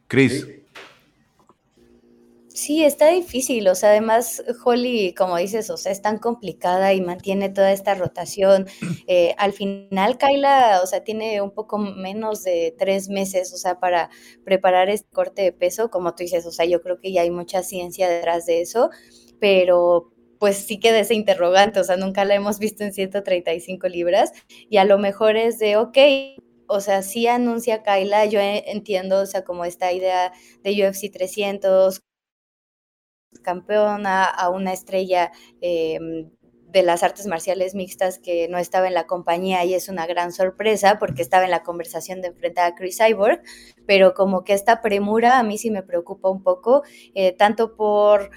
Chris. 0.08 0.59
Está 2.68 3.10
difícil, 3.10 3.68
o 3.68 3.76
sea, 3.76 3.90
además 3.90 4.44
Holly, 4.64 5.14
como 5.14 5.38
dices, 5.38 5.70
o 5.70 5.78
sea, 5.78 5.92
es 5.92 6.02
tan 6.02 6.18
complicada 6.18 6.94
y 6.94 7.02
mantiene 7.02 7.50
toda 7.50 7.72
esta 7.72 7.96
rotación. 7.96 8.68
Eh, 9.12 9.34
al 9.40 9.54
final, 9.54 10.18
Kyla, 10.20 10.82
o 10.84 10.86
sea, 10.88 11.04
tiene 11.04 11.42
un 11.42 11.52
poco 11.52 11.80
menos 11.80 12.44
de 12.44 12.76
tres 12.78 13.10
meses, 13.10 13.52
o 13.54 13.58
sea, 13.58 13.80
para 13.80 14.10
preparar 14.46 14.90
este 14.90 15.10
corte 15.10 15.42
de 15.42 15.52
peso, 15.52 15.90
como 15.90 16.14
tú 16.14 16.24
dices, 16.24 16.46
o 16.46 16.52
sea, 16.52 16.66
yo 16.66 16.82
creo 16.82 17.00
que 17.00 17.12
ya 17.12 17.22
hay 17.22 17.32
mucha 17.32 17.64
ciencia 17.64 18.08
detrás 18.08 18.46
de 18.46 18.62
eso, 18.62 18.92
pero 19.40 20.12
pues 20.40 20.58
sí 20.58 20.80
queda 20.80 21.00
ese 21.00 21.16
interrogante, 21.16 21.80
o 21.80 21.84
sea, 21.84 21.98
nunca 21.98 22.24
la 22.24 22.36
hemos 22.36 22.60
visto 22.60 22.84
en 22.84 22.94
135 22.94 23.88
libras 23.88 24.32
y 24.70 24.78
a 24.78 24.86
lo 24.86 25.00
mejor 25.00 25.36
es 25.38 25.58
de, 25.60 25.78
ok, 25.78 25.98
o 26.68 26.82
sea, 26.82 27.02
sí 27.02 27.28
anuncia 27.28 27.82
Kyla, 27.84 28.26
yo 28.26 28.40
entiendo, 28.40 29.22
o 29.22 29.26
sea, 29.26 29.44
como 29.44 29.66
esta 29.66 29.92
idea 29.92 30.32
de 30.64 30.88
UFC 30.88 31.12
300, 31.12 32.02
campeona, 33.44 34.26
a 34.26 34.50
una 34.50 34.74
estrella 34.74 35.32
em, 35.62 36.30
de 36.68 36.84
las 36.84 37.02
artes 37.04 37.26
marciales 37.26 37.74
mixtas 37.74 38.20
que 38.20 38.48
no 38.48 38.60
estaba 38.60 38.88
en 38.88 38.94
la 38.94 39.08
compañía 39.08 39.66
y 39.66 39.74
es 39.74 39.90
una 39.90 40.06
gran 40.06 40.32
sorpresa 40.32 41.00
porque 41.00 41.22
estaba 41.22 41.46
en 41.46 41.52
la 41.52 41.64
conversación 41.64 42.22
de 42.22 42.28
enfrentar 42.28 42.72
a 42.72 42.76
Chris 42.76 43.00
Cyborg, 43.00 43.42
pero 43.88 44.14
como 44.14 44.44
que 44.44 44.54
esta 44.54 44.82
premura 44.82 45.40
a 45.40 45.44
mí 45.44 45.58
sí 45.58 45.72
me 45.72 45.84
preocupa 45.84 46.30
un 46.30 46.44
poco, 46.44 46.84
eh, 47.16 47.32
tanto 47.34 47.76
por 47.76 48.32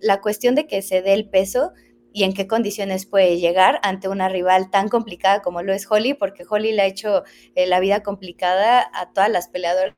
la 0.00 0.20
cuestión 0.20 0.54
de 0.54 0.68
que 0.68 0.82
se 0.82 1.02
dé 1.02 1.14
el 1.14 1.28
peso 1.28 1.72
y 2.12 2.24
en 2.24 2.32
qué 2.32 2.46
condiciones 2.46 3.06
puede 3.06 3.38
llegar 3.38 3.80
ante 3.82 4.08
una 4.08 4.28
rival 4.28 4.70
tan 4.70 4.88
complicada 4.88 5.42
como 5.42 5.62
lo 5.62 5.72
es 5.72 5.90
Holly, 5.90 6.14
porque 6.14 6.44
Holly 6.48 6.72
le 6.72 6.82
ha 6.82 6.86
hecho 6.86 7.24
eh, 7.54 7.66
la 7.66 7.80
vida 7.80 8.02
complicada 8.02 8.88
a 8.92 9.12
todas 9.12 9.30
las 9.30 9.48
peleadoras 9.48 9.94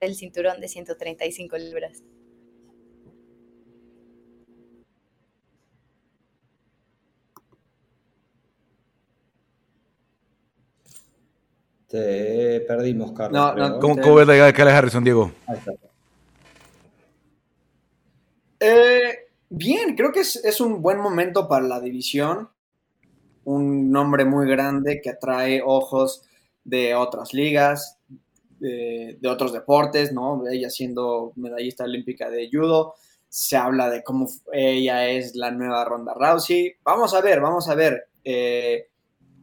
el 0.00 0.14
cinturón 0.14 0.60
de 0.60 0.68
135 0.68 1.58
libras. 1.58 2.02
Te 11.90 12.60
perdimos, 12.68 13.10
Carlos. 13.10 13.78
¿Cómo, 13.80 14.14
ves 14.14 14.26
la 14.26 14.34
de 14.34 14.72
Harrison, 14.72 15.02
Diego? 15.02 15.32
Eh, 18.60 19.26
bien, 19.48 19.96
creo 19.96 20.12
que 20.12 20.20
es, 20.20 20.60
un 20.60 20.82
buen 20.82 21.00
momento 21.00 21.48
para 21.48 21.66
la 21.66 21.80
división. 21.80 22.48
Un 23.42 23.90
nombre 23.90 24.24
muy 24.24 24.48
grande 24.48 25.00
que 25.00 25.10
atrae 25.10 25.62
ojos 25.66 26.22
de 26.62 26.94
otras 26.94 27.34
ligas, 27.34 27.98
de, 28.60 29.18
otros 29.26 29.52
deportes, 29.52 30.12
¿no? 30.12 30.46
Ella 30.48 30.70
siendo 30.70 31.32
medallista 31.34 31.82
olímpica 31.82 32.30
de 32.30 32.48
judo. 32.52 32.94
Se 33.28 33.56
habla 33.56 33.90
de 33.90 34.04
cómo 34.04 34.28
ella 34.52 35.08
es 35.08 35.34
la 35.34 35.50
nueva 35.50 35.84
Ronda 35.84 36.14
Rousey. 36.14 36.72
Vamos 36.84 37.14
a 37.14 37.20
ver, 37.20 37.40
vamos 37.40 37.68
a 37.68 37.74
ver. 37.74 38.06
Eh, 38.22 38.89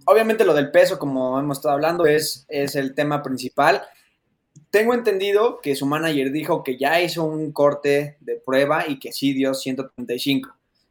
obviamente 0.08 0.46
lo 0.46 0.54
del 0.54 0.72
peso, 0.72 0.98
como 0.98 1.40
hemos 1.40 1.58
estado 1.58 1.76
hablando, 1.76 2.06
es, 2.06 2.46
es 2.50 2.76
el 2.76 2.96
tema 2.96 3.22
principal. 3.22 3.84
Tengo 4.72 4.94
entendido 4.94 5.60
que 5.62 5.76
su 5.76 5.86
manager 5.86 6.32
dijo 6.32 6.64
que 6.64 6.78
ya 6.78 7.02
hizo 7.02 7.24
un 7.24 7.52
corte 7.52 8.18
de 8.22 8.36
prueba 8.38 8.88
y 8.88 9.00
que 9.00 9.12
sí 9.12 9.34
dio 9.34 9.54
135. 9.54 10.50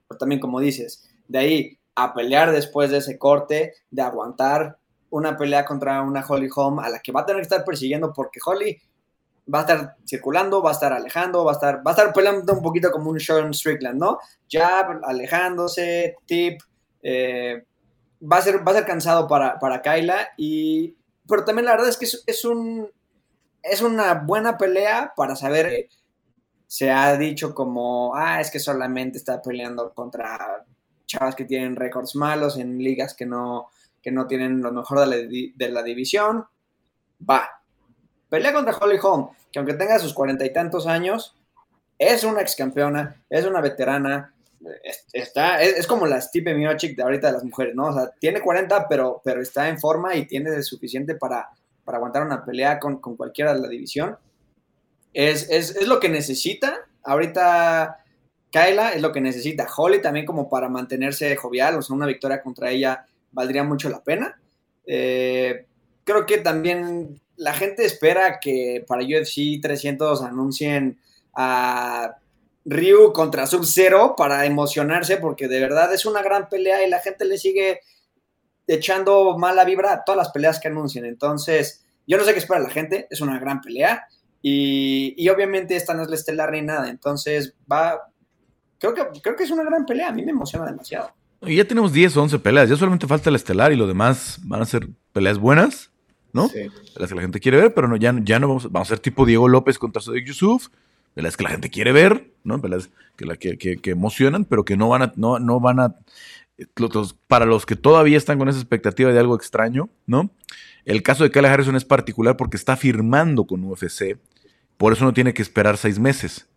Pero 0.09 0.19
también, 0.19 0.41
como 0.41 0.61
dices, 0.61 1.09
de 1.29 1.39
ahí 1.39 1.79
a 1.95 2.15
pelear 2.15 2.53
después 2.53 2.91
de 2.91 2.99
ese 2.99 3.19
corte, 3.19 3.75
de 3.91 4.03
aguantar 4.03 4.77
una 5.11 5.37
pelea 5.37 5.65
contra 5.65 6.03
una 6.03 6.25
Holly 6.27 6.49
Holm 6.55 6.79
a 6.81 6.91
la 6.91 7.01
que 7.01 7.11
va 7.11 7.23
a 7.23 7.27
tener 7.27 7.41
que 7.41 7.49
estar 7.49 7.65
persiguiendo 7.65 8.13
porque 8.13 8.39
Holly 8.45 8.79
va 9.53 9.61
a 9.61 9.63
estar 9.63 9.97
circulando, 10.05 10.63
va 10.63 10.71
a 10.71 10.75
estar 10.75 10.93
alejando, 10.93 11.45
va 11.45 11.53
a 11.53 11.55
estar, 11.55 11.77
va 11.79 11.93
a 11.93 11.95
estar 11.95 12.13
peleando 12.13 12.53
un 12.53 12.63
poquito 12.63 12.91
como 12.91 13.11
un 13.11 13.19
Sean 13.19 13.55
Strickland, 13.55 13.99
¿no? 13.99 14.19
Ya 14.49 14.81
alejándose, 15.05 16.17
tip, 16.27 16.61
eh, 17.03 17.65
va 18.21 18.39
a 18.39 18.43
ser, 18.43 18.67
va 18.67 18.73
a 18.73 18.75
ser 18.77 18.87
cansado 18.87 19.27
para, 19.29 19.59
para 19.59 19.83
Kyla, 19.83 20.31
y, 20.37 20.97
pero 21.29 21.45
también 21.45 21.67
la 21.67 21.73
verdad 21.73 21.89
es 21.89 21.97
que 21.97 22.05
es, 22.05 22.45
un, 22.45 22.91
es 23.63 23.83
una 23.83 24.15
buena 24.15 24.57
pelea 24.59 25.13
para 25.17 25.37
saber, 25.37 25.89
se 26.67 26.91
ha 26.91 27.17
dicho 27.17 27.55
como, 27.55 28.15
ah, 28.15 28.41
es 28.41 28.51
que 28.51 28.59
solamente 28.59 29.19
está 29.19 29.41
peleando 29.43 29.93
contra 29.95 30.65
chavas 31.07 31.37
que 31.37 31.45
tienen 31.45 31.77
récords 31.77 32.17
malos 32.17 32.59
en 32.59 32.79
ligas 32.79 33.15
que 33.15 33.27
no, 33.27 33.69
que 34.03 34.11
no 34.11 34.27
tienen 34.27 34.61
lo 34.61 34.73
mejor 34.73 35.01
de 35.01 35.07
la, 35.07 35.17
de 35.55 35.73
la 35.73 35.83
división, 35.83 36.47
va. 37.29 37.51
Pelea 38.29 38.53
contra 38.53 38.77
Holly 38.77 38.99
Holm, 39.01 39.29
que 39.53 39.59
aunque 39.59 39.75
tenga 39.75 39.99
sus 39.99 40.13
cuarenta 40.13 40.45
y 40.45 40.53
tantos 40.53 40.87
años, 40.87 41.37
es 41.99 42.25
una 42.25 42.41
ex 42.41 42.57
campeona, 42.57 43.23
es 43.31 43.47
una 43.47 43.61
veterana, 43.61 44.35
está, 45.13 45.63
es, 45.63 45.87
como 45.87 46.07
la 46.07 46.21
Stipe 46.21 46.55
Miocic 46.55 46.97
de 46.97 47.03
ahorita 47.03 47.29
de 47.29 47.33
las 47.35 47.45
mujeres, 47.45 47.75
¿no? 47.75 47.87
O 47.87 47.93
sea, 47.93 48.11
tiene 48.19 48.41
40, 48.41 48.89
pero, 48.89 49.21
pero 49.25 49.41
está 49.41 49.69
en 49.69 49.79
forma 49.79 50.15
y 50.17 50.27
tiene 50.27 50.63
suficiente 50.63 51.15
para, 51.15 51.51
para 51.85 51.99
aguantar 51.99 52.23
una 52.23 52.45
pelea 52.45 52.79
con, 52.79 53.01
con 53.01 53.17
cualquiera 53.17 53.55
de 53.55 53.61
la 53.61 53.69
división. 53.69 54.17
Es, 55.13 55.49
es, 55.51 55.77
es, 55.77 55.89
lo 55.89 56.01
que 56.01 56.09
necesita. 56.09 56.87
Ahorita 57.03 58.05
Kyla 58.51 58.93
es 58.93 59.03
lo 59.03 59.13
que 59.13 59.21
necesita. 59.21 59.67
Holly 59.75 60.03
también 60.03 60.27
como 60.27 60.49
para 60.49 60.69
mantenerse 60.69 61.35
jovial, 61.37 61.77
o 61.77 61.83
sea, 61.83 61.97
una 61.97 62.07
victoria 62.07 62.43
contra 62.43 62.71
ella 62.71 63.07
valdría 63.33 63.65
mucho 63.65 63.89
la 63.89 64.03
pena. 64.03 64.39
Eh, 64.87 65.67
creo 66.05 66.27
que 66.27 66.39
también 66.39 67.21
la 67.37 67.53
gente 67.53 67.85
espera 67.85 68.39
que 68.41 68.85
para 68.87 69.03
UFC 69.03 69.61
300 69.61 70.23
anuncien 70.23 70.99
a 71.35 72.17
Ryu 72.67 73.13
contra 73.13 73.47
Sub-Zero 73.47 74.15
para 74.17 74.45
emocionarse, 74.45 75.17
porque 75.19 75.47
de 75.47 75.61
verdad 75.61 75.95
es 75.95 76.05
una 76.05 76.21
gran 76.21 76.49
pelea 76.49 76.85
y 76.85 76.91
la 76.91 76.99
gente 76.99 77.25
le 77.25 77.39
sigue 77.39 77.81
echando 78.67 79.39
mala 79.39 79.65
vibra 79.65 79.93
a 79.93 80.05
todas 80.05 80.19
las 80.19 80.31
peleas 80.31 80.59
que 80.59 80.69
anuncien. 80.69 81.05
Entonces, 81.05 81.85
yo 82.07 82.19
no 82.19 82.25
sé 82.25 82.33
qué 82.33 82.41
espera 82.41 82.59
la 82.59 82.71
gente, 82.71 83.07
es 83.09 83.21
una 83.21 83.39
gran 83.39 83.61
pelea. 83.61 84.07
Y, 84.43 85.29
obviamente 85.29 85.77
esta 85.77 85.95
no 85.95 86.03
es 86.03 86.09
la 86.09 86.17
estelar 86.17 86.53
ni 86.53 86.63
nada. 86.63 86.89
Entonces, 86.89 87.55
va. 87.71 88.01
Creo 88.79 88.95
que, 88.95 89.21
creo 89.23 89.37
que 89.37 89.45
es 89.45 89.51
una 89.51 89.65
gran 89.65 89.87
pelea. 89.87 90.09
A 90.09 90.13
mí 90.13 90.25
me 90.25 90.33
emociona 90.33 90.67
demasiado. 90.67 91.11
Y 91.43 91.57
ya 91.57 91.65
tenemos 91.65 91.93
10 91.93 92.17
o 92.17 92.23
11 92.23 92.39
peleas. 92.41 92.69
Ya 92.69 92.77
solamente 92.77 93.07
falta 93.07 93.31
la 93.31 93.37
estelar 93.37 93.73
y 93.73 93.77
lo 93.77 93.87
demás 93.87 94.39
van 94.43 94.63
a 94.63 94.67
ser 94.67 94.89
peleas 95.13 95.39
buenas, 95.39 95.91
¿no? 96.33 96.49
Sí. 96.49 96.69
Las 96.97 97.09
que 97.09 97.15
la 97.15 97.23
gente 97.23 97.41
quiere 97.41 97.59
ver, 97.59 97.75
pero 97.75 97.89
no, 97.89 97.97
ya, 97.97 98.15
ya 98.23 98.39
no 98.39 98.49
vamos, 98.49 98.71
vamos 98.71 98.89
a 98.89 98.95
ser 98.95 98.99
tipo 99.01 99.25
Diego 99.25 99.49
López 99.49 99.79
contra 99.79 100.03
Sadiq 100.03 100.27
Yusuf 100.27 100.69
de 101.17 101.23
las 101.23 101.37
que 101.37 101.45
la 101.45 101.51
gente 101.51 101.71
quiere 101.71 101.93
ver, 101.93 102.31
¿no? 102.45 102.59
Las 102.59 102.91
que, 103.17 103.57
que, 103.59 103.79
que, 103.79 103.91
emocionan, 103.91 104.45
pero 104.45 104.65
que 104.65 104.77
no 104.77 104.91
van 104.91 105.03
a, 105.03 105.13
no, 105.17 105.61
van 105.61 105.81
a, 105.81 105.97
para 107.27 107.47
los 107.47 107.65
que 107.65 107.75
todavía 107.75 108.19
están 108.19 108.39
con 108.39 108.49
esa 108.49 108.61
expectativa 108.61 109.11
de 109.11 109.19
algo 109.19 109.35
extraño, 109.35 109.89
¿no? 110.07 110.31
El 110.85 111.03
caso 111.03 111.25
de 111.25 111.31
Kyle 111.31 111.47
Harrison 111.47 111.75
es 111.75 111.87
particular 111.87 112.37
porque 112.37 112.59
está 112.59 112.77
firmando 112.77 113.45
con 113.47 113.65
UFC, 113.65 114.19
por 114.77 114.93
eso 114.93 115.05
no 115.05 115.15
tiene 115.15 115.33
que 115.33 115.43
esperar 115.43 115.79
seis 115.79 115.99
meses, 115.99 116.49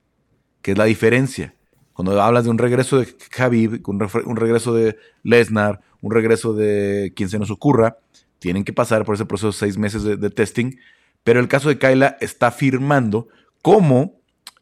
que 0.62 0.74
es 0.74 0.78
la 0.78 0.86
diferencia. 0.86 1.56
Cuando 1.94 2.22
hablas 2.22 2.44
de 2.44 2.50
un 2.50 2.58
regreso 2.58 3.00
de 3.00 3.08
Khabib, 3.08 3.82
un, 3.88 4.08
un 4.26 4.36
regreso 4.36 4.74
de 4.74 4.98
Lesnar, 5.24 5.82
un 6.02 6.12
regreso 6.12 6.54
de 6.54 7.14
quien 7.16 7.30
se 7.30 7.40
nos 7.40 7.50
ocurra, 7.50 7.98
tienen 8.40 8.66
que 8.66 8.74
pasar 8.74 9.06
por 9.06 9.16
ese 9.16 9.26
proceso 9.26 9.48
de 9.48 9.54
seis 9.54 9.78
meses 9.78 10.04
de, 10.04 10.18
de 10.18 10.30
testing, 10.30 10.76
pero 11.24 11.40
el 11.40 11.48
caso 11.48 11.70
de 11.70 11.78
Kyla 11.78 12.18
está 12.20 12.52
firmando 12.52 13.30
como 13.62 14.19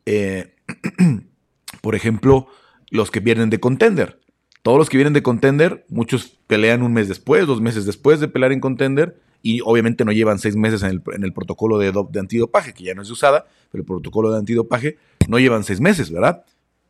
eh, 0.08 0.56
por 1.82 1.94
ejemplo, 1.94 2.48
los 2.90 3.12
que 3.12 3.20
vienen 3.20 3.50
de 3.50 3.60
contender. 3.60 4.22
Todos 4.64 4.78
los 4.78 4.90
que 4.90 4.98
vienen 4.98 5.14
de 5.14 5.22
contender, 5.22 5.86
muchos 5.90 6.40
pelean 6.48 6.82
un 6.82 6.94
mes 6.94 7.10
después, 7.10 7.46
dos 7.46 7.60
meses 7.60 7.86
después 7.86 8.22
de 8.22 8.30
pelear 8.30 8.54
en 8.54 8.62
contender, 8.62 9.20
y 9.44 9.60
obviamente 9.62 10.06
no 10.06 10.14
llevan 10.14 10.40
seis 10.40 10.56
meses 10.56 10.82
en 10.82 11.02
el, 11.24 11.34
protocolo 11.34 11.78
de, 11.78 11.92
de, 11.92 12.20
antidopaje, 12.20 12.74
que 12.74 12.86
ya 12.86 12.94
no 12.94 13.02
es 13.02 13.12
usada, 13.12 13.48
pero 13.70 13.82
el 13.82 13.86
protocolo 13.86 14.32
de 14.32 14.40
antidopaje 14.40 14.98
no 15.28 15.40
llevan 15.40 15.66
seis 15.66 15.82
meses, 15.82 16.10
¿verdad? 16.10 16.46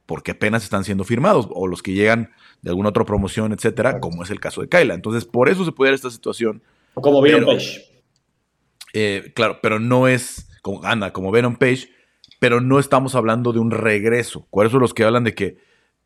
Porque 0.06 0.32
apenas 0.32 0.64
están 0.64 0.84
siendo 0.84 1.04
firmados, 1.04 1.48
o 1.52 1.68
los 1.68 1.82
que 1.82 1.94
llegan 1.94 2.30
de 2.62 2.70
alguna 2.70 2.90
otra 2.90 3.04
promoción, 3.04 3.52
etcétera, 3.52 4.00
como 4.00 4.24
es 4.24 4.30
el 4.30 4.40
caso 4.40 4.62
de 4.62 4.70
Kyla. 4.70 4.94
Entonces, 4.94 5.26
por 5.26 5.50
eso 5.50 5.66
se 5.66 5.72
puede 5.72 5.90
dar 5.90 5.96
esta 5.96 6.12
situación. 6.12 6.62
Como 6.94 7.22
Venom 7.22 7.46
Page. 7.46 7.82
Eh, 8.94 9.32
claro, 9.36 9.60
pero 9.62 9.80
no 9.80 10.08
es 10.08 10.50
como 10.62 10.84
anda, 10.84 11.14
como 11.14 11.32
Venom 11.32 11.56
Page, 11.56 11.90
pero 12.40 12.62
no 12.62 12.80
estamos 12.80 13.16
hablando 13.16 13.54
de 13.54 13.60
un 13.60 13.72
regreso. 13.72 14.48
Por 14.50 14.66
eso 14.66 14.80
los 14.80 14.94
que 14.94 15.04
hablan 15.04 15.24
de 15.24 15.34
que 15.34 15.58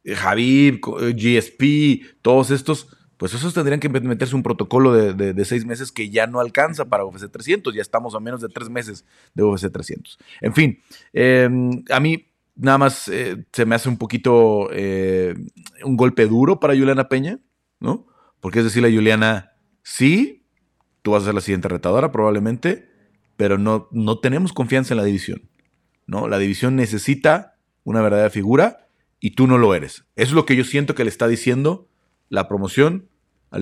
eh, 0.03 0.15
Javib, 0.15 0.81
eh, 0.99 1.13
GSP, 1.13 2.17
todos 2.21 2.51
estos, 2.51 2.87
pues 3.17 3.33
esos 3.33 3.53
tendrían 3.53 3.79
que 3.79 3.89
meterse 3.89 4.35
un 4.35 4.43
protocolo 4.43 4.93
de, 4.93 5.45
seis 5.45 5.65
meses 5.65 5.91
que 5.91 6.09
ya 6.09 6.27
no 6.27 6.39
alcanza 6.39 6.85
para 6.85 7.05
UFC 7.05 7.29
300. 7.29 7.73
Ya 7.73 7.81
estamos 7.81 8.15
a 8.15 8.19
menos 8.19 8.41
de 8.41 8.49
tres 8.49 8.69
meses 8.69 9.05
de 9.33 9.43
UFC 9.43 9.71
300. 9.71 10.17
En 10.41 10.53
fin, 10.53 10.79
em, 11.13 11.83
a 11.89 11.99
mí 11.99 12.27
nada 12.55 12.77
más 12.77 13.07
eh, 13.07 13.45
se 13.51 13.65
me 13.65 13.75
hace 13.75 13.89
un 13.89 13.97
poquito 13.97 14.69
un 14.69 15.97
golpe 15.97 16.25
duro 16.27 16.59
para 16.59 16.75
Juliana 16.75 17.09
Peña, 17.09 17.39
¿no? 17.79 18.07
Porque 18.39 18.59
es 18.59 18.65
decirle 18.65 18.89
a 18.89 18.91
Juliana, 18.91 19.53
sí, 19.83 20.47
tú 21.03 21.11
vas 21.11 21.23
a 21.23 21.25
ser 21.27 21.35
la 21.35 21.41
siguiente 21.41 21.67
retadora 21.67 22.11
probablemente, 22.11 22.89
pero 23.37 23.57
no, 23.57 23.87
no 23.91 24.19
tenemos 24.19 24.51
confianza 24.53 24.93
en 24.93 24.97
la 24.97 25.03
división. 25.03 25.50
¿No? 26.11 26.27
La 26.27 26.37
división 26.37 26.75
necesita 26.75 27.55
una 27.85 28.01
verdadera 28.01 28.29
figura 28.29 28.87
y 29.21 29.31
tú 29.31 29.47
no 29.47 29.57
lo 29.57 29.73
eres. 29.73 30.03
Eso 30.17 30.29
es 30.29 30.33
lo 30.33 30.45
que 30.45 30.57
yo 30.57 30.65
siento 30.65 30.93
que 30.93 31.05
le 31.05 31.09
está 31.09 31.29
diciendo 31.29 31.87
la 32.27 32.49
promoción 32.49 33.07
a, 33.49 33.57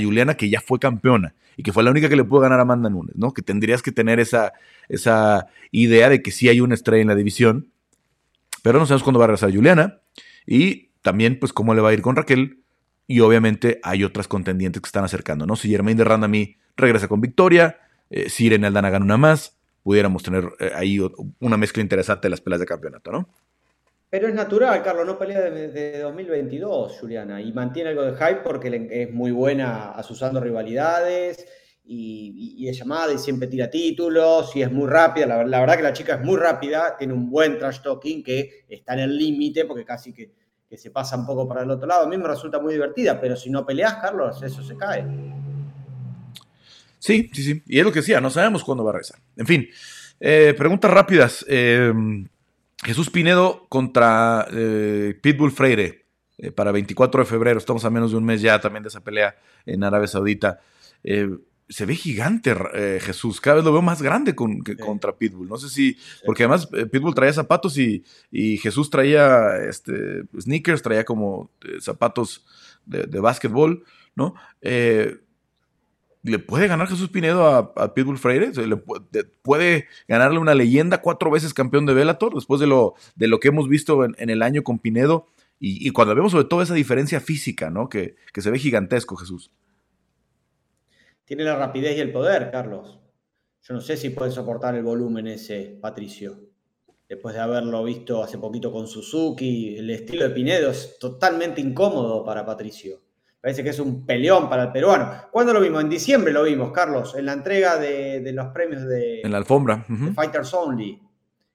Juliana, 0.00 0.36
que 0.36 0.48
ya 0.48 0.60
fue 0.60 0.78
campeona 0.78 1.34
y 1.56 1.64
que 1.64 1.72
fue 1.72 1.82
la 1.82 1.90
única 1.90 2.08
que 2.08 2.14
le 2.14 2.22
pudo 2.22 2.40
ganar 2.40 2.60
a 2.60 2.62
Amanda 2.62 2.88
Nunes, 2.88 3.16
¿no? 3.16 3.32
Que 3.32 3.42
tendrías 3.42 3.82
que 3.82 3.90
tener 3.90 4.20
esa, 4.20 4.52
esa 4.88 5.48
idea 5.72 6.08
de 6.08 6.22
que 6.22 6.30
sí 6.30 6.48
hay 6.48 6.60
una 6.60 6.74
estrella 6.74 7.02
en 7.02 7.08
la 7.08 7.16
división, 7.16 7.72
pero 8.62 8.78
no 8.78 8.86
sabemos 8.86 9.02
cuándo 9.02 9.18
va 9.18 9.24
a 9.24 9.28
regresar 9.28 9.52
Juliana 9.52 9.98
y 10.46 10.90
también, 11.02 11.38
pues, 11.40 11.52
cómo 11.52 11.74
le 11.74 11.80
va 11.80 11.90
a 11.90 11.92
ir 11.92 12.02
con 12.02 12.14
Raquel. 12.14 12.62
Y 13.08 13.20
obviamente 13.20 13.80
hay 13.82 14.04
otras 14.04 14.28
contendientes 14.28 14.80
que 14.80 14.86
están 14.86 15.02
acercando, 15.02 15.44
¿no? 15.44 15.56
Si 15.56 15.68
Germain 15.68 15.96
de 15.96 16.04
Randami 16.04 16.56
regresa 16.76 17.08
con 17.08 17.20
victoria, 17.20 17.78
eh, 18.08 18.28
si 18.28 18.46
Irene 18.46 18.68
Aldana 18.68 18.90
gana 18.90 19.04
una 19.04 19.16
más, 19.16 19.59
pudiéramos 19.82 20.22
tener 20.22 20.44
eh, 20.58 20.70
ahí 20.74 20.98
una 21.40 21.56
mezcla 21.56 21.82
interesante 21.82 22.26
de 22.26 22.30
las 22.30 22.40
peleas 22.40 22.60
de 22.60 22.66
campeonato, 22.66 23.10
¿no? 23.12 23.28
Pero 24.10 24.26
es 24.26 24.34
natural, 24.34 24.82
Carlos, 24.82 25.06
no 25.06 25.16
pelea 25.16 25.40
desde 25.42 26.00
2022, 26.00 26.98
Juliana, 26.98 27.40
y 27.40 27.52
mantiene 27.52 27.90
algo 27.90 28.02
de 28.02 28.14
hype 28.14 28.40
porque 28.42 28.88
es 28.90 29.12
muy 29.12 29.30
buena 29.30 29.92
asusando 29.92 30.40
rivalidades 30.40 31.46
y, 31.84 32.68
es 32.68 32.76
llamada 32.76 33.12
y 33.12 33.18
siempre 33.18 33.46
tira 33.46 33.70
títulos 33.70 34.54
y 34.56 34.62
es 34.62 34.72
muy 34.72 34.88
rápida. 34.88 35.26
La, 35.26 35.60
verdad 35.60 35.76
que 35.76 35.82
la 35.82 35.92
chica 35.92 36.14
es 36.14 36.20
muy 36.22 36.36
rápida, 36.36 36.96
tiene 36.98 37.12
un 37.12 37.30
buen 37.30 37.56
trash 37.56 37.82
talking 37.82 38.24
que 38.24 38.64
está 38.68 38.94
en 38.94 39.00
el 39.00 39.16
límite 39.16 39.64
porque 39.64 39.84
casi 39.84 40.12
que 40.12 40.32
se 40.76 40.90
pasa 40.90 41.16
un 41.16 41.24
poco 41.24 41.46
para 41.46 41.62
el 41.62 41.70
otro 41.70 41.86
lado. 41.86 42.04
A 42.04 42.08
mí 42.08 42.18
me 42.18 42.26
resulta 42.26 42.58
muy 42.58 42.72
divertida, 42.72 43.20
pero 43.20 43.36
si 43.36 43.48
no 43.48 43.64
peleas, 43.64 43.94
Carlos, 43.94 44.42
eso 44.42 44.62
se 44.62 44.76
cae. 44.76 45.04
Sí, 47.00 47.30
sí, 47.32 47.42
sí. 47.42 47.62
Y 47.66 47.78
es 47.78 47.84
lo 47.84 47.92
que 47.92 48.00
decía, 48.00 48.20
no 48.20 48.30
sabemos 48.30 48.62
cuándo 48.62 48.84
va 48.84 48.90
a 48.90 48.92
regresar. 48.92 49.18
En 49.36 49.46
fin, 49.46 49.68
eh, 50.20 50.54
preguntas 50.56 50.90
rápidas. 50.90 51.44
Eh, 51.48 51.92
Jesús 52.84 53.10
Pinedo 53.10 53.66
contra 53.68 54.46
eh, 54.52 55.18
Pitbull 55.20 55.50
Freire 55.50 56.06
para 56.54 56.72
24 56.72 57.22
de 57.22 57.26
febrero. 57.26 57.58
Estamos 57.58 57.84
a 57.84 57.90
menos 57.90 58.12
de 58.12 58.18
un 58.18 58.24
mes 58.24 58.40
ya 58.40 58.60
también 58.60 58.82
de 58.82 58.90
esa 58.90 59.00
pelea 59.00 59.34
en 59.66 59.82
Arabia 59.82 60.06
Saudita. 60.08 60.60
se 61.02 61.86
ve 61.86 61.94
gigante 61.94 62.54
Jesús, 63.00 63.40
cada 63.40 63.56
vez 63.56 63.64
lo 63.64 63.72
veo 63.72 63.82
más 63.82 64.00
grande 64.00 64.34
con, 64.34 64.62
que, 64.62 64.76
contra 64.76 65.16
Pitbull. 65.16 65.48
No 65.48 65.58
sé 65.58 65.68
si, 65.68 65.98
porque 66.24 66.44
además 66.44 66.66
Pitbull 66.66 67.14
traía 67.14 67.32
zapatos 67.34 67.76
y, 67.76 68.04
y 68.30 68.56
Jesús 68.56 68.88
traía 68.88 69.56
este, 69.68 70.22
sneakers, 70.38 70.80
traía 70.80 71.04
como 71.04 71.50
zapatos 71.80 72.46
de, 72.86 73.04
de 73.04 73.20
básquetbol, 73.20 73.84
¿no? 74.14 74.34
¿Le 76.22 76.38
puede 76.38 76.68
ganar 76.68 76.86
Jesús 76.86 77.08
Pinedo 77.08 77.46
a, 77.46 77.94
Pitbull 77.94 78.18
Freire? 78.18 78.52
¿Le 78.66 78.76
puede, 79.42 79.86
ganarle 80.06 80.38
una 80.38 80.54
leyenda 80.54 81.00
cuatro 81.00 81.30
veces 81.30 81.54
campeón 81.54 81.86
de 81.86 81.94
Bellator 81.94 82.34
después 82.34 82.60
de 82.60 82.66
lo, 82.66 82.94
de 83.14 83.26
lo 83.26 83.40
que 83.40 83.48
hemos 83.48 83.68
visto 83.68 84.04
en, 84.04 84.30
el 84.30 84.42
año 84.42 84.62
con 84.62 84.78
Pinedo? 84.78 85.26
Y, 85.58 85.90
cuando 85.90 86.14
vemos 86.14 86.32
sobre 86.32 86.46
todo 86.46 86.62
esa 86.62 86.74
diferencia 86.74 87.20
física, 87.20 87.70
¿no? 87.70 87.88
Que, 87.88 88.16
se 88.34 88.50
ve 88.50 88.58
gigantesco, 88.58 89.16
Jesús. 89.16 89.50
Tiene 91.24 91.44
la 91.44 91.56
rapidez 91.56 91.96
y 91.96 92.00
el 92.00 92.12
poder, 92.12 92.50
Carlos. 92.50 92.98
Yo 93.62 93.74
no 93.74 93.80
sé 93.80 93.96
si 93.96 94.10
puede 94.10 94.30
soportar 94.30 94.74
el 94.74 94.82
volumen 94.82 95.26
ese, 95.26 95.78
Patricio. 95.80 96.40
Después 97.08 97.34
de 97.34 97.40
haberlo 97.40 97.84
visto 97.84 98.22
hace 98.22 98.38
poquito 98.38 98.72
con 98.72 98.86
Suzuki, 98.86 99.76
el 99.76 99.90
estilo 99.90 100.24
de 100.24 100.30
Pinedo 100.30 100.70
es 100.70 100.98
totalmente 100.98 101.60
incómodo 101.60 102.24
para 102.24 102.44
Patricio. 102.46 103.00
Parece 103.40 103.64
que 103.64 103.70
es 103.70 103.78
un 103.78 104.04
peleón 104.04 104.50
para 104.50 104.64
el 104.64 104.72
peruano. 104.72 105.28
¿Cuándo 105.30 105.54
lo 105.54 105.60
vimos? 105.60 105.82
En 105.82 105.88
diciembre 105.88 106.32
lo 106.32 106.42
vimos, 106.42 106.72
Carlos, 106.72 107.14
en 107.16 107.24
la 107.24 107.32
entrega 107.32 107.78
de, 107.78 108.30
los 108.34 108.48
premios 108.48 108.86
de, 108.86 109.22
en 109.22 109.32
la 109.32 109.38
alfombra. 109.38 109.84
Fighters 110.14 110.52
Only, 110.52 111.00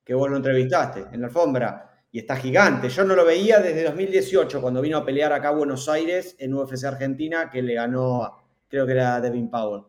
que 0.04 0.16
vos 0.16 0.30
lo 0.30 0.38
entrevistaste, 0.38 1.06
en 1.12 1.22
la 1.22 1.28
alfombra. 1.28 1.92
Y 2.12 2.20
está 2.20 2.38
gigante. 2.38 2.90
Yo 2.90 3.04
no 3.04 3.16
lo 3.16 3.24
veía 3.24 3.60
desde 3.60 3.84
2018, 3.84 4.62
cuando 4.62 4.82
vino 4.82 4.98
a 4.98 5.06
pelear 5.06 5.32
acá 5.34 5.50
a 5.50 5.52
Buenos 5.52 5.88
Aires 5.88 6.36
en 6.40 6.56
UFC 6.56 6.86
Argentina, 6.86 7.52
que 7.52 7.62
le 7.62 7.76
ganó, 7.76 8.36
creo 8.68 8.88
que 8.88 8.94
era 8.94 9.22
Devin 9.22 9.52
Powell. 9.52 9.84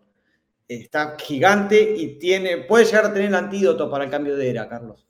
Está 0.68 1.16
gigante 1.18 1.94
y 1.96 2.18
tiene, 2.18 2.58
puede 2.58 2.84
llegar 2.84 3.06
a 3.06 3.12
tener 3.12 3.28
el 3.28 3.34
antídoto 3.36 3.88
para 3.90 4.04
el 4.04 4.10
cambio 4.10 4.36
de 4.36 4.50
era, 4.50 4.68
Carlos. 4.68 5.06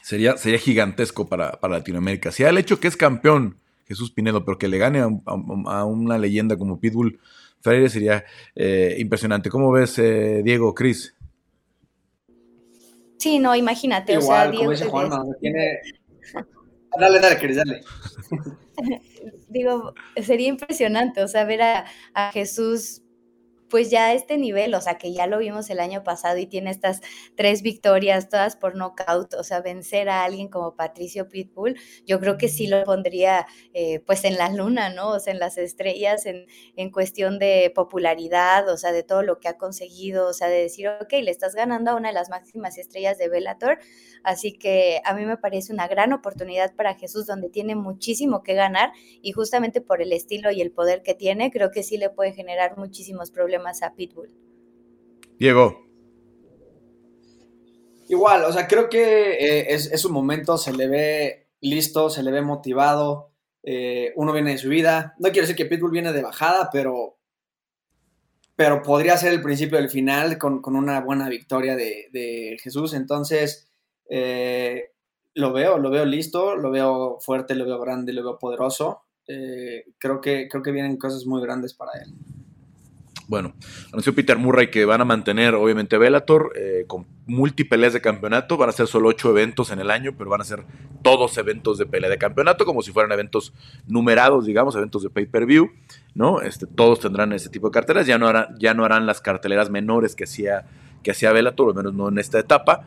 Sería, 0.00 0.38
sería 0.38 0.58
gigantesco 0.58 1.28
para, 1.28 1.52
para 1.52 1.78
Latinoamérica. 1.78 2.32
Si 2.32 2.42
el 2.42 2.56
hecho 2.56 2.80
que 2.80 2.88
es 2.88 2.96
campeón 2.96 3.58
Jesús 3.88 4.12
Pinedo, 4.12 4.44
pero 4.44 4.58
que 4.58 4.68
le 4.68 4.78
gane 4.78 5.00
a, 5.00 5.84
una 5.84 6.18
leyenda 6.18 6.56
como 6.56 6.78
Pitbull 6.78 7.18
Freire 7.60 7.88
sería 7.88 8.24
eh, 8.54 8.96
impresionante. 8.98 9.50
¿Cómo 9.50 9.72
ves, 9.72 9.98
eh, 9.98 10.42
Diego, 10.44 10.74
Cris? 10.74 11.16
Sí, 13.16 13.38
no, 13.38 13.56
imagínate. 13.56 14.16
o 14.16 14.20
sea, 14.20 14.48
Diego, 14.50 14.72
tiene... 15.40 15.80
Dale, 16.98 17.20
dale, 17.20 17.38
Cris, 17.38 17.56
dale. 17.56 17.82
Digo, 19.48 19.94
sería 20.22 20.48
impresionante, 20.48 21.22
o 21.22 21.28
sea, 21.28 21.44
ver 21.44 21.62
a, 21.62 21.86
a 22.14 22.30
Jesús 22.32 23.02
pues 23.68 23.90
ya 23.90 24.06
a 24.06 24.14
este 24.14 24.38
nivel, 24.38 24.74
o 24.74 24.80
sea, 24.80 24.98
que 24.98 25.12
ya 25.12 25.26
lo 25.26 25.38
vimos 25.38 25.70
el 25.70 25.80
año 25.80 26.02
pasado 26.02 26.38
y 26.38 26.46
tiene 26.46 26.70
estas 26.70 27.00
tres 27.36 27.62
victorias, 27.62 28.28
todas 28.28 28.56
por 28.56 28.76
nocaut, 28.76 29.34
o 29.34 29.44
sea, 29.44 29.60
vencer 29.60 30.08
a 30.08 30.24
alguien 30.24 30.48
como 30.48 30.74
Patricio 30.74 31.28
Pitbull, 31.28 31.78
yo 32.06 32.20
creo 32.20 32.38
que 32.38 32.48
sí 32.48 32.66
lo 32.66 32.84
pondría 32.84 33.46
eh, 33.74 34.00
pues 34.00 34.24
en 34.24 34.38
la 34.38 34.50
luna, 34.50 34.90
¿no? 34.90 35.10
O 35.10 35.20
sea, 35.20 35.32
en 35.32 35.38
las 35.38 35.58
estrellas, 35.58 36.26
en, 36.26 36.46
en, 36.76 36.90
cuestión 36.90 37.38
de 37.38 37.70
popularidad, 37.74 38.68
o 38.70 38.76
sea, 38.76 38.92
de 38.92 39.02
todo 39.02 39.22
lo 39.22 39.38
que 39.38 39.48
ha 39.48 39.58
conseguido, 39.58 40.28
o 40.28 40.32
sea, 40.32 40.48
de 40.48 40.62
decir, 40.62 40.88
ok, 40.88 41.12
le 41.22 41.30
estás 41.30 41.54
ganando 41.54 41.90
a 41.90 41.94
una 41.94 42.08
de 42.08 42.14
las 42.14 42.30
máximas 42.30 42.78
estrellas 42.78 43.18
de 43.18 43.28
Bellator, 43.28 43.78
así 44.22 44.52
que 44.52 45.00
a 45.04 45.14
mí 45.14 45.26
me 45.26 45.36
parece 45.36 45.72
una 45.72 45.88
gran 45.88 46.12
oportunidad 46.12 46.74
para 46.74 46.94
Jesús, 46.94 47.26
donde 47.26 47.50
tiene 47.50 47.74
muchísimo 47.74 48.42
que 48.42 48.54
ganar 48.54 48.92
y 49.20 49.32
justamente 49.32 49.80
por 49.80 50.00
el 50.00 50.12
estilo 50.12 50.50
y 50.50 50.60
el 50.60 50.72
poder 50.72 51.02
que 51.02 51.14
tiene, 51.14 51.50
creo 51.50 51.70
que 51.70 51.82
sí 51.82 51.98
le 51.98 52.10
puede 52.10 52.32
generar 52.32 52.76
muchísimos 52.78 53.30
problemas 53.30 53.57
más 53.58 53.82
a 53.82 53.94
Pitbull. 53.94 54.30
Diego. 55.38 55.88
Igual, 58.08 58.44
o 58.44 58.52
sea, 58.52 58.66
creo 58.66 58.88
que 58.88 59.32
eh, 59.32 59.74
es, 59.74 60.04
un 60.04 60.12
momento, 60.12 60.56
se 60.56 60.72
le 60.72 60.88
ve 60.88 61.48
listo, 61.60 62.08
se 62.08 62.22
le 62.22 62.30
ve 62.30 62.40
motivado, 62.40 63.32
eh, 63.62 64.12
uno 64.16 64.32
viene 64.32 64.52
de 64.52 64.58
su 64.58 64.70
vida. 64.70 65.14
No 65.18 65.30
quiero 65.30 65.42
decir 65.42 65.56
que 65.56 65.66
Pitbull 65.66 65.90
viene 65.90 66.12
de 66.12 66.22
bajada, 66.22 66.70
pero, 66.72 67.18
pero 68.56 68.82
podría 68.82 69.18
ser 69.18 69.34
el 69.34 69.42
principio 69.42 69.76
del 69.76 69.90
final 69.90 70.38
con, 70.38 70.62
una 70.64 71.00
buena 71.02 71.28
victoria 71.28 71.76
de, 71.76 72.56
Jesús. 72.62 72.94
Entonces, 72.94 73.70
eh, 74.08 74.92
lo 75.34 75.52
veo, 75.52 75.76
lo 75.76 75.90
veo 75.90 76.06
listo, 76.06 76.56
lo 76.56 76.70
veo 76.70 77.18
fuerte, 77.20 77.54
lo 77.54 77.66
veo 77.66 77.78
grande, 77.78 78.14
lo 78.14 78.22
veo 78.22 78.38
poderoso. 78.38 79.02
creo, 79.26 80.20
que, 80.22 80.48
creo 80.48 80.62
que 80.62 80.72
vienen 80.72 80.96
cosas 80.96 81.26
muy 81.26 81.42
grandes 81.42 81.74
para 81.74 81.92
él. 82.02 82.14
Bueno, 83.28 83.52
anunció 83.92 84.14
Peter 84.14 84.38
Murray 84.38 84.70
que 84.70 84.86
van 84.86 85.02
a 85.02 85.04
mantener, 85.04 85.54
obviamente, 85.54 85.98
Bellator 85.98 86.50
eh, 86.56 86.84
con 86.86 87.06
múltiples 87.26 87.92
de 87.92 88.00
campeonato. 88.00 88.56
Van 88.56 88.70
a 88.70 88.72
ser 88.72 88.86
solo 88.86 89.10
ocho 89.10 89.28
eventos 89.28 89.70
en 89.70 89.80
el 89.80 89.90
año, 89.90 90.14
pero 90.16 90.30
van 90.30 90.40
a 90.40 90.44
ser 90.44 90.64
todos 91.02 91.36
eventos 91.36 91.76
de 91.76 91.84
pelea 91.84 92.08
de 92.08 92.16
campeonato, 92.16 92.64
como 92.64 92.80
si 92.80 92.90
fueran 92.90 93.12
eventos 93.12 93.52
numerados, 93.86 94.46
digamos, 94.46 94.74
eventos 94.76 95.02
de 95.02 95.10
pay-per-view. 95.10 95.70
¿no? 96.14 96.40
Este, 96.40 96.66
todos 96.66 97.00
tendrán 97.00 97.34
ese 97.34 97.50
tipo 97.50 97.68
de 97.68 97.72
carteras. 97.72 98.06
Ya 98.06 98.16
no 98.16 98.28
harán, 98.28 98.56
ya 98.58 98.72
no 98.72 98.86
harán 98.86 99.04
las 99.04 99.20
carteleras 99.20 99.68
menores 99.68 100.16
que 100.16 100.24
hacía, 100.24 100.66
que 101.02 101.10
hacía 101.10 101.30
Bellator, 101.30 101.68
al 101.68 101.74
menos 101.74 101.92
no 101.92 102.08
en 102.08 102.18
esta 102.18 102.38
etapa 102.38 102.86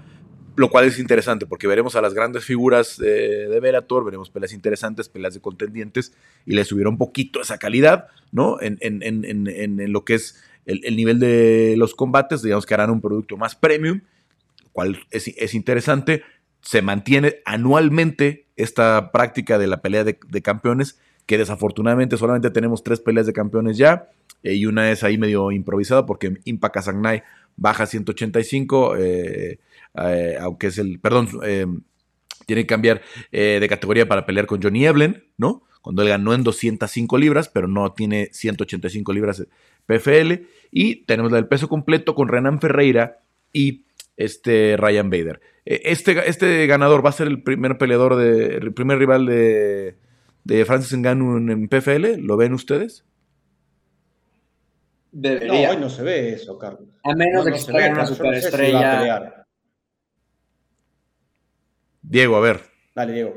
lo 0.56 0.70
cual 0.70 0.86
es 0.86 1.00
interesante 1.00 1.46
porque 1.46 1.68
veremos 1.68 1.96
a 1.96 2.02
las 2.02 2.14
grandes 2.14 2.44
figuras 2.46 2.98
de, 2.98 3.60
Bellator, 3.62 4.06
veremos 4.06 4.30
peleas 4.30 4.54
interesantes, 4.54 5.10
peleas 5.10 5.34
de 5.34 5.42
contendientes 5.42 6.14
y 6.46 6.54
le 6.54 6.66
subieron 6.66 6.94
un 6.94 6.98
poquito 6.98 7.42
esa 7.42 7.58
calidad, 7.58 8.08
¿no? 8.32 8.62
En, 8.62 8.78
en, 8.82 9.02
en, 9.04 9.48
en 9.48 9.92
lo 9.92 10.04
que 10.06 10.16
es 10.16 10.42
el, 10.66 10.82
el, 10.84 10.96
nivel 10.96 11.20
de 11.20 11.76
los 11.78 11.96
combates, 11.96 12.42
digamos 12.42 12.66
que 12.66 12.74
harán 12.74 12.90
un 12.90 13.02
producto 13.02 13.38
más 13.38 13.56
premium, 13.56 14.02
cual 14.72 15.00
es, 15.12 15.28
es 15.28 15.54
interesante. 15.54 16.24
Se 16.62 16.82
mantiene 16.82 17.38
anualmente 17.46 18.48
esta 18.56 19.12
práctica 19.12 19.58
de 19.58 19.68
la 19.68 19.82
pelea 19.82 20.04
de, 20.04 20.42
campeones, 20.42 21.00
que 21.26 21.38
desafortunadamente 21.38 22.18
solamente 22.18 22.50
tenemos 22.50 22.84
tres 22.84 23.00
peleas 23.00 23.26
de 23.26 23.34
campeones 23.34 23.78
ya, 23.78 24.10
eh, 24.44 24.54
y 24.54 24.66
una 24.66 24.92
es 24.92 25.04
ahí 25.04 25.18
medio 25.18 25.52
improvisada 25.52 26.06
porque 26.06 26.40
Impact 26.46 26.76
Kazagnay 26.76 27.24
baja 27.56 27.86
185. 27.86 28.98
Eh, 28.98 29.60
eh, 29.96 30.38
aunque 30.40 30.68
es 30.68 30.78
el, 30.78 31.00
perdón, 31.00 31.30
eh, 31.44 31.66
tiene 32.46 32.64
que 32.64 32.68
cambiar 32.68 33.02
eh, 33.32 33.58
de 33.60 33.68
categoría 33.68 34.08
para 34.08 34.26
pelear 34.26 34.46
con 34.46 34.62
Johnny 34.62 34.86
Evelyn, 34.86 35.24
¿no? 35.38 35.64
Cuando 35.82 36.04
él 36.04 36.10
ganó 36.10 36.34
en 36.34 36.44
205 36.44 37.18
libras, 37.18 37.50
pero 37.50 37.68
no 37.68 37.92
tiene 37.94 38.30
185 38.32 39.14
libras 39.14 39.48
PFL. 39.88 40.46
Y 40.72 41.06
tenemos 41.06 41.32
la 41.32 41.38
del 41.38 41.48
peso 41.48 41.68
completo 41.68 42.14
con 42.14 42.28
Renan 42.28 42.62
Ferreira 42.62 43.20
y 43.52 43.86
este 44.16 44.78
Ryan 44.78 45.10
Bader. 45.10 45.42
Este, 45.66 46.30
este 46.30 46.68
ganador 46.68 47.04
va 47.04 47.10
a 47.10 47.14
ser 47.14 47.28
el 47.28 47.42
primer 47.42 47.78
peleador, 47.80 48.16
de, 48.16 48.58
el 48.58 48.74
primer 48.74 49.00
rival 49.00 49.26
de, 49.26 49.96
de 50.44 50.66
Francis 50.66 50.96
Ngannou 50.96 51.38
en 51.38 51.68
PFL. 51.68 52.18
¿Lo 52.18 52.38
ven 52.38 52.54
ustedes? 52.54 53.04
Debería. 55.12 55.68
No, 55.68 55.74
hoy 55.74 55.78
no 55.82 55.90
se 55.90 56.04
ve 56.04 56.34
eso, 56.34 56.58
Carlos. 56.58 56.88
A 57.04 57.14
menos 57.16 57.44
de 57.44 57.52
que 57.52 57.60
se 57.60 57.72
vea 57.72 57.92
una 57.92 58.06
superestrella. 58.06 59.41
Diego, 62.12 62.36
a 62.36 62.42
ver. 62.42 62.62
Dale, 62.94 63.14
Diego. 63.14 63.36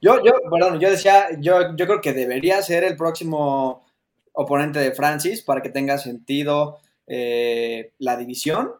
Yo, 0.00 0.24
yo, 0.24 0.32
perdón, 0.50 0.80
yo 0.80 0.90
decía, 0.90 1.28
yo, 1.38 1.76
yo 1.76 1.86
creo 1.86 2.00
que 2.00 2.14
debería 2.14 2.62
ser 2.62 2.84
el 2.84 2.96
próximo 2.96 3.84
oponente 4.32 4.78
de 4.78 4.92
Francis 4.92 5.42
para 5.42 5.60
que 5.60 5.68
tenga 5.68 5.98
sentido 5.98 6.78
eh, 7.06 7.92
la 7.98 8.16
división, 8.16 8.72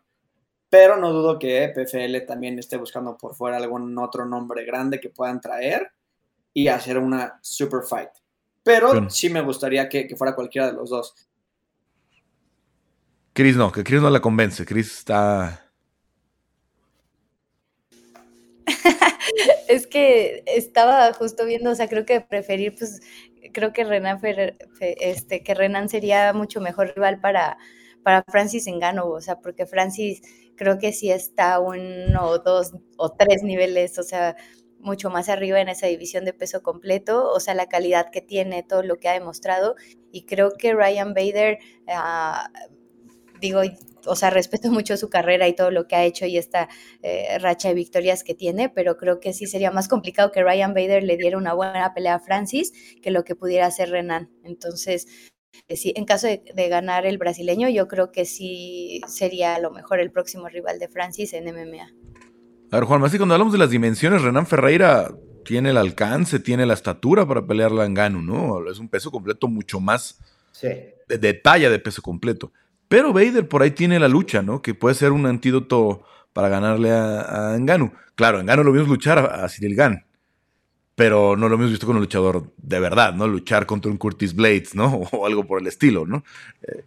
pero 0.71 0.97
no 0.97 1.12
dudo 1.12 1.39
que 1.39 1.73
PFL 1.75 2.27
también 2.27 2.59
esté 2.59 2.79
buscando 2.79 3.19
por 3.19 3.35
fuera 3.35 3.59
algún 3.59 3.99
otro 3.99 4.25
nombre 4.25 4.65
grande 4.65 4.99
que 4.99 5.11
puedan 5.11 5.43
traer 5.43 5.93
y 6.55 6.69
hacer 6.69 6.97
una 6.97 7.39
super 7.43 7.83
fight. 7.87 8.11
Pero 8.62 9.11
sí 9.11 9.29
me 9.29 9.43
gustaría 9.43 9.91
que, 9.91 10.07
que, 10.07 10.17
fuera 10.17 10.35
cualquiera 10.35 10.69
de 10.69 10.73
los 10.73 10.89
dos. 10.89 11.15
Chris 13.35 13.57
no, 13.57 13.71
que 13.71 13.85
Chris 13.85 14.01
no 14.01 14.09
la 14.09 14.21
convence. 14.21 14.65
Chris 14.65 15.01
está 15.01 15.64
es 19.69 19.87
que 19.87 20.43
estaba 20.47 21.12
justo 21.12 21.45
viendo, 21.45 21.71
o 21.71 21.75
sea, 21.75 21.89
creo 21.89 22.05
que 22.07 22.21
preferir, 22.21 22.75
pues, 22.79 23.01
creo 23.53 23.73
que 23.73 23.85
Renan, 23.85 24.21
este, 24.81 25.43
que 25.43 25.55
Renan 25.55 25.89
sería 25.89 26.33
mucho 26.33 26.61
mejor 26.61 26.93
rival 26.95 27.21
para, 27.21 27.59
para 28.03 28.25
Francis 28.29 28.67
Engano, 28.67 29.07
o 29.09 29.21
sea, 29.21 29.41
porque 29.41 29.67
Francis 29.67 30.23
creo 30.57 30.79
que 30.79 30.93
sí 30.93 31.11
está 31.11 31.59
uno 31.61 32.25
o 32.27 32.39
dos 32.39 32.73
o 32.97 33.11
tres 33.12 33.43
niveles, 33.43 33.99
o 33.99 34.03
sea, 34.03 34.37
mucho 34.79 35.09
más 35.11 35.29
arriba 35.31 35.61
en 35.61 35.69
esa 35.69 35.87
división 35.87 36.25
de 36.25 36.35
peso 36.35 36.62
completo, 36.62 37.31
o 37.33 37.41
sea, 37.41 37.55
la 37.55 37.67
calidad 37.69 38.11
que 38.11 38.21
tiene, 38.21 38.62
todo 38.62 38.83
lo 38.83 38.99
que 38.99 39.09
ha 39.09 39.12
demostrado, 39.15 39.77
y 40.12 40.27
creo 40.27 40.53
que 40.59 40.75
Ryan 40.75 41.15
Bader, 41.15 41.59
uh, 41.89 42.49
digo, 43.41 43.62
o 44.07 44.16
sea, 44.16 44.30
respeto 44.30 44.70
mucho 44.72 44.96
su 44.96 45.09
carrera 45.09 45.48
y 45.48 45.55
todo 45.55 45.70
lo 45.70 45.86
que 45.86 45.96
ha 45.96 46.05
hecho 46.05 46.26
y 46.26 46.38
esta 46.38 46.68
eh, 47.02 47.38
racha 47.38 47.68
de 47.68 47.74
victorias 47.74 48.24
que 48.24 48.34
tiene, 48.34 48.68
pero 48.68 48.96
creo 48.96 49.20
que 49.20 49.32
sí 49.32 49.46
sería 49.46 49.70
más 49.70 49.88
complicado 49.88 50.32
que 50.32 50.42
Ryan 50.42 50.74
Bader 50.74 51.02
le 51.02 51.16
diera 51.16 51.38
una 51.38 51.55
buena 51.55 51.94
pelea 51.94 52.16
a 52.16 52.20
Francis 52.20 52.72
que 53.02 53.11
lo 53.11 53.24
que 53.24 53.34
pudiera 53.34 53.66
hacer 53.66 53.90
Renan. 53.90 54.30
Entonces, 54.42 55.07
eh, 55.68 55.76
sí, 55.76 55.92
en 55.96 56.05
caso 56.05 56.26
de, 56.26 56.68
ganar 56.68 57.07
el 57.07 57.18
brasileño, 57.18 57.68
yo 57.68 57.88
creo 57.88 58.11
que 58.12 58.24
sí 58.24 59.00
sería 59.07 59.55
a 59.55 59.61
lo 59.61 59.70
mejor 59.70 60.00
el 60.00 60.11
próximo 60.11 60.48
rival 60.48 60.78
de 60.78 60.88
Francis 60.88 61.32
en 61.32 61.44
MMA. 61.44 61.90
A 62.70 62.76
ver, 62.76 62.84
Juan, 62.84 63.05
así 63.05 63.18
cuando 63.18 63.34
hablamos 63.34 63.52
de 63.52 63.59
las 63.59 63.70
dimensiones, 63.70 64.22
Renan 64.22 64.46
Ferreira 64.46 65.14
tiene 65.44 65.70
el 65.70 65.76
alcance, 65.76 66.40
tiene 66.40 66.66
la 66.66 66.74
estatura 66.74 67.26
para 67.26 67.46
pelear 67.46 67.70
la 67.70 67.84
Engano, 67.84 68.20
¿no? 68.20 68.68
Es 68.68 68.78
un 68.78 68.88
peso 68.88 69.11
completo 69.11 69.46
mucho 69.46 69.78
más 69.78 70.18
de, 70.61 70.94
de 71.09 71.34
talla 71.34 71.70
de 71.70 71.78
peso 71.78 72.02
completo. 72.02 72.52
Pero 72.89 73.12
Vader 73.12 73.49
por 73.49 73.62
ahí 73.62 73.70
tiene 73.70 73.99
la 73.99 74.09
lucha, 74.09 74.43
¿no? 74.43 74.62
Que 74.62 74.74
puede 74.74 74.95
ser 74.95 75.12
un 75.12 75.26
antídoto 75.26 76.03
para 76.32 76.49
ganarle 76.49 76.91
a, 76.91 77.53
a 77.53 77.57
Engano. 77.57 77.93
Claro, 78.14 78.41
Engano 78.41 78.62
lo 78.62 78.72
vimos 78.72 78.89
luchar 78.89 79.18
a, 79.18 79.49
Cyril 79.49 79.74
Gann, 79.74 80.05
pero 80.95 81.37
no 81.37 81.49
lo 81.49 81.57
hemos 81.57 81.70
visto 81.70 81.87
con 81.87 81.97
un 81.97 82.03
luchador 82.03 82.45
de 82.57 82.80
verdad, 82.80 83.12
¿no? 83.12 83.26
Luchar 83.26 83.66
contra 83.66 83.91
un 83.91 83.97
Curtis 83.97 84.35
Blades, 84.35 84.74
¿no? 84.74 84.87
O 85.12 85.26
algo 85.26 85.45
por 85.47 85.61
el 85.61 85.66
estilo, 85.66 86.07
¿no? 86.07 86.22
Eh. 86.62 86.85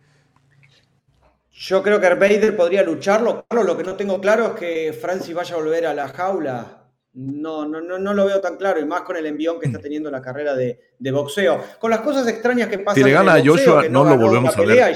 Yo 1.52 1.82
creo 1.82 2.00
que 2.00 2.14
Vader 2.14 2.56
podría 2.56 2.84
lucharlo. 2.84 3.46
Claro, 3.50 3.66
lo 3.66 3.76
que 3.76 3.84
no 3.84 3.96
tengo 3.96 4.22
claro 4.22 4.46
es 4.48 4.52
que 4.52 4.94
Francis 4.94 5.34
vaya 5.34 5.56
a 5.56 5.58
volver 5.58 5.88
a 5.88 5.94
la 5.94 6.08
jaula. 6.10 6.84
No, 7.14 7.68
no, 7.68 7.82
no, 7.82 7.98
no 7.98 8.14
lo 8.14 8.28
veo 8.28 8.40
tan 8.40 8.58
claro, 8.58 8.80
y 8.80 8.86
más 8.86 9.02
con 9.02 9.18
el 9.18 9.26
envión 9.26 9.60
que 9.60 9.66
está 9.66 9.80
teniendo 9.80 10.12
la 10.12 10.22
carrera 10.22 10.54
de, 10.54 10.80
boxeo. 11.12 11.60
Con 11.80 11.90
las 11.90 12.02
cosas 12.02 12.28
extrañas 12.28 12.70
que 12.70 12.78
pasan. 12.78 12.96
Si 12.96 13.04
le 13.04 13.12
gana 13.12 13.34
a 13.34 13.44
Joshua, 13.44 13.90
no, 13.90 14.04
lo 14.04 14.18
volvemos 14.18 14.56
a 14.56 14.62
ver. 14.62 14.96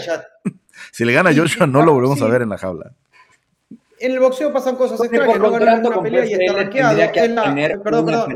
Si 0.92 1.06
le 1.06 1.14
gana 1.14 1.30
a 1.30 1.34
Joshua, 1.36 1.66
no 1.68 1.84
lo 1.84 1.94
volvemos 1.94 2.22
a 2.22 2.28
ver 2.28 2.42
en 2.42 2.50
la 2.50 2.58
jaula. 2.58 2.92
En 4.00 4.12
el 4.12 4.20
boxeo 4.20 4.52
pasan 4.52 4.76
cosas 4.76 5.00
extrañas. 5.00 5.40
No 5.40 5.52
gana 5.52 5.76
una 5.76 6.02
pelea 6.02 6.26
y 6.26 6.34
está 6.34 6.54
rankeado. 6.54 7.00
Es 7.00 7.32
la, 7.32 7.82
perdón, 7.84 8.06
perdón. 8.06 8.36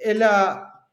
Es 0.00 0.16
la, 0.16 0.86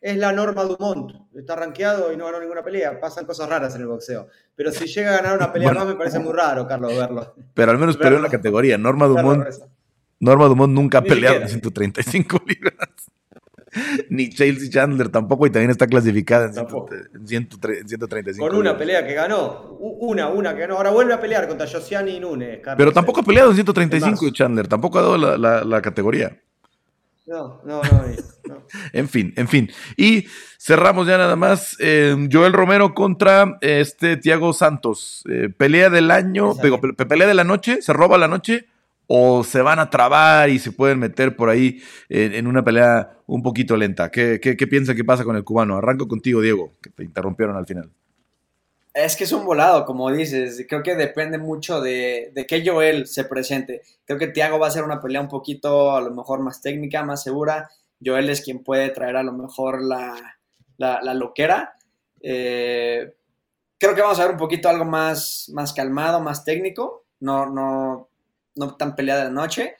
es 0.00 0.16
la 0.16 0.32
norma 0.32 0.64
Dumont. 0.64 1.12
Está 1.34 1.54
rankeado 1.54 2.12
y 2.12 2.16
no 2.16 2.24
ganó 2.24 2.40
ninguna 2.40 2.62
pelea. 2.62 2.98
Pasan 2.98 3.26
cosas 3.26 3.48
raras 3.48 3.74
en 3.74 3.82
el 3.82 3.86
boxeo. 3.86 4.28
Pero 4.54 4.72
si 4.72 4.86
llega 4.86 5.10
a 5.10 5.16
ganar 5.18 5.36
una 5.36 5.52
pelea 5.52 5.72
más, 5.72 5.86
me 5.86 5.94
parece 5.94 6.18
muy 6.18 6.32
raro, 6.32 6.66
Carlos, 6.66 6.96
verlo. 6.96 7.34
Pero 7.52 7.70
al 7.70 7.78
menos 7.78 7.96
peleó 7.96 8.16
en 8.16 8.22
la 8.22 8.30
categoría. 8.30 8.78
Norma 8.78 9.06
Dumont, 9.06 9.46
Norma 10.18 10.46
Dumont 10.46 10.72
nunca 10.72 10.98
ha 10.98 11.02
peleado 11.02 11.36
en 11.42 11.48
135 11.48 12.40
libras. 12.46 12.88
Ni 14.10 14.30
Chelsea 14.30 14.70
Chandler 14.70 15.08
tampoco 15.08 15.46
y 15.46 15.50
también 15.50 15.70
está 15.70 15.86
clasificada 15.86 16.46
en, 16.46 17.26
135. 17.26 18.46
Con 18.46 18.56
una 18.56 18.76
pelea 18.76 19.06
que 19.06 19.14
ganó. 19.14 19.76
Una, 19.78 20.28
una 20.28 20.54
que 20.54 20.60
ganó. 20.60 20.76
Ahora 20.76 20.90
vuelve 20.90 21.14
a 21.14 21.20
pelear 21.20 21.48
contra 21.48 21.66
Josiani 21.66 22.16
y 22.16 22.20
Nunes. 22.20 22.60
Pero 22.76 22.92
tampoco 22.92 23.20
ha 23.20 23.22
peleado 23.22 23.50
en 23.50 23.56
135 23.56 24.30
Chandler. 24.30 24.68
Tampoco 24.68 24.98
ha 24.98 25.02
dado 25.02 25.36
la, 25.64 25.82
categoría. 25.82 26.36
No, 27.26 27.60
no, 27.64 27.82
no, 27.82 28.04
en 28.92 29.08
fin, 29.08 29.34
en 29.36 29.48
fin. 29.48 29.70
Y 29.96 30.26
cerramos 30.58 31.08
ya 31.08 31.18
nada 31.18 31.34
más. 31.34 31.76
Eh, 31.80 32.28
Joel 32.30 32.52
Romero 32.52 32.94
contra 32.94 33.58
este 33.60 34.16
Tiago 34.16 34.52
Santos. 34.52 35.24
Eh, 35.28 35.48
pelea 35.56 35.90
del 35.90 36.12
año, 36.12 36.54
pelea 37.08 37.26
de 37.26 37.34
la 37.34 37.44
noche, 37.44 37.82
se 37.82 37.92
roba 37.92 38.16
la 38.16 38.28
noche 38.28 38.66
o 39.06 39.44
se 39.44 39.62
van 39.62 39.78
a 39.78 39.90
trabar 39.90 40.50
y 40.50 40.58
se 40.58 40.72
pueden 40.72 40.98
meter 40.98 41.36
por 41.36 41.48
ahí 41.48 41.80
en, 42.08 42.46
una 42.46 42.64
pelea 42.64 43.18
un 43.26 43.42
poquito 43.42 43.76
lenta. 43.76 44.10
¿Qué, 44.10 44.38
piensa 44.68 44.94
que 44.94 45.04
pasa 45.04 45.24
con 45.24 45.36
el 45.36 45.44
cubano? 45.44 45.76
Arranco 45.76 46.08
contigo, 46.08 46.40
Diego, 46.40 46.72
que 46.82 46.90
te 46.90 47.04
interrumpieron 47.04 47.56
al 47.56 47.66
final. 47.66 47.90
Es 48.92 49.14
que 49.14 49.24
es 49.24 49.32
un 49.32 49.44
volado, 49.44 49.84
como 49.84 50.10
dices. 50.10 50.64
Creo 50.68 50.82
que 50.82 50.94
depende 50.94 51.38
mucho 51.38 51.80
de, 51.80 52.32
de 52.34 52.46
que 52.46 52.66
Joel 52.66 53.06
se 53.06 53.24
presente. 53.24 53.82
Creo 54.04 54.18
que 54.18 54.28
Tiago 54.28 54.58
va 54.58 54.68
a 54.68 54.70
ser 54.70 54.84
una 54.84 55.00
pelea 55.00 55.20
un 55.20 55.28
poquito, 55.28 55.94
a 55.94 56.00
lo 56.00 56.10
mejor, 56.12 56.40
más 56.40 56.62
técnica, 56.62 57.04
más 57.04 57.22
segura. 57.22 57.68
Joel 58.04 58.30
es 58.30 58.40
quien 58.40 58.64
puede 58.64 58.88
traer 58.90 59.16
a 59.16 59.22
lo 59.22 59.32
mejor 59.32 59.82
la, 59.82 60.38
la, 60.78 61.14
loquera. 61.14 61.76
Eh, 62.20 63.14
creo 63.78 63.94
que 63.94 64.02
vamos 64.02 64.18
a 64.18 64.24
ver 64.24 64.32
un 64.32 64.38
poquito 64.38 64.68
algo 64.68 64.84
más, 64.84 65.50
más 65.52 65.72
calmado, 65.72 66.20
más 66.20 66.44
técnico. 66.44 67.04
No, 67.20 67.46
no, 67.46 68.05
no 68.56 68.74
tan 68.74 68.96
peleada 68.96 69.24
de 69.24 69.30
noche, 69.30 69.76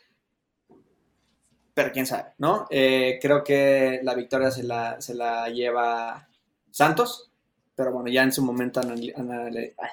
pero 1.74 1.92
quién 1.92 2.06
sabe, 2.06 2.32
¿no? 2.38 2.66
Eh, 2.70 3.18
creo 3.20 3.44
que 3.44 4.00
la 4.02 4.14
victoria 4.14 4.50
se 4.50 4.62
la, 4.62 5.00
se 5.00 5.14
la 5.14 5.48
lleva 5.48 6.28
Santos, 6.70 7.30
pero 7.74 7.92
bueno, 7.92 8.08
ya 8.08 8.22
en 8.22 8.32
su 8.32 8.42
momento 8.42 8.80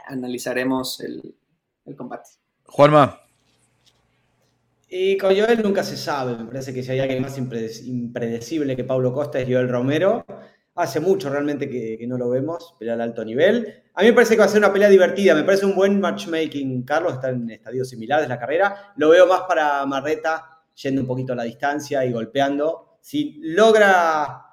analizaremos 0.07 1.01
el, 1.01 1.35
combate. 1.97 2.29
Juanma. 2.65 3.19
Y 4.87 5.17
con 5.17 5.35
Joel 5.35 5.61
nunca 5.61 5.83
se 5.83 5.97
sabe, 5.97 6.37
me 6.37 6.45
parece 6.45 6.73
que 6.73 6.83
si 6.83 6.91
hay 6.91 6.99
alguien 6.99 7.21
más 7.21 7.37
impredecible 7.37 8.75
que 8.75 8.83
Pablo 8.83 9.11
Costa 9.11 9.39
es 9.39 9.49
Joel 9.49 9.67
Romero. 9.67 10.25
Hace 10.75 10.99
mucho 10.99 11.29
realmente 11.29 11.69
que, 11.69 12.03
no 12.07 12.17
lo 12.17 12.29
vemos 12.29 12.75
pelear 12.79 12.95
al 12.95 13.09
alto 13.09 13.23
nivel. 13.23 13.83
A 13.93 14.01
mí 14.01 14.07
me 14.07 14.13
parece 14.13 14.33
que 14.33 14.39
va 14.39 14.45
a 14.45 14.49
ser 14.49 14.57
una 14.57 14.73
pelea 14.73 14.89
divertida, 14.89 15.35
me 15.35 15.43
parece 15.43 15.65
un 15.65 15.75
buen 15.75 15.99
matchmaking. 15.99 16.83
Carlos 16.83 17.13
está 17.13 17.29
en 17.29 17.49
estadios 17.51 17.89
similares 17.89 18.27
la 18.27 18.39
carrera. 18.39 18.93
Lo 18.95 19.09
veo 19.09 19.27
más 19.27 19.41
para 19.41 19.85
Marreta 19.85 20.61
yendo 20.81 21.01
un 21.01 21.07
poquito 21.07 21.33
a 21.33 21.35
la 21.35 21.43
distancia 21.43 22.03
y 22.05 22.11
golpeando. 22.11 22.97
Si 23.01 23.39
logra 23.43 24.45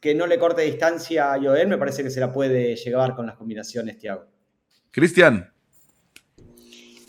que 0.00 0.14
no 0.14 0.26
le 0.26 0.38
corte 0.38 0.60
distancia 0.62 1.32
a 1.32 1.40
Joel, 1.40 1.68
me 1.68 1.78
parece 1.78 2.02
que 2.02 2.10
se 2.10 2.20
la 2.20 2.30
puede 2.30 2.76
llevar 2.76 3.14
con 3.14 3.24
las 3.24 3.36
combinaciones, 3.36 3.96
Tiago. 3.96 4.26
Cristian. 4.90 5.53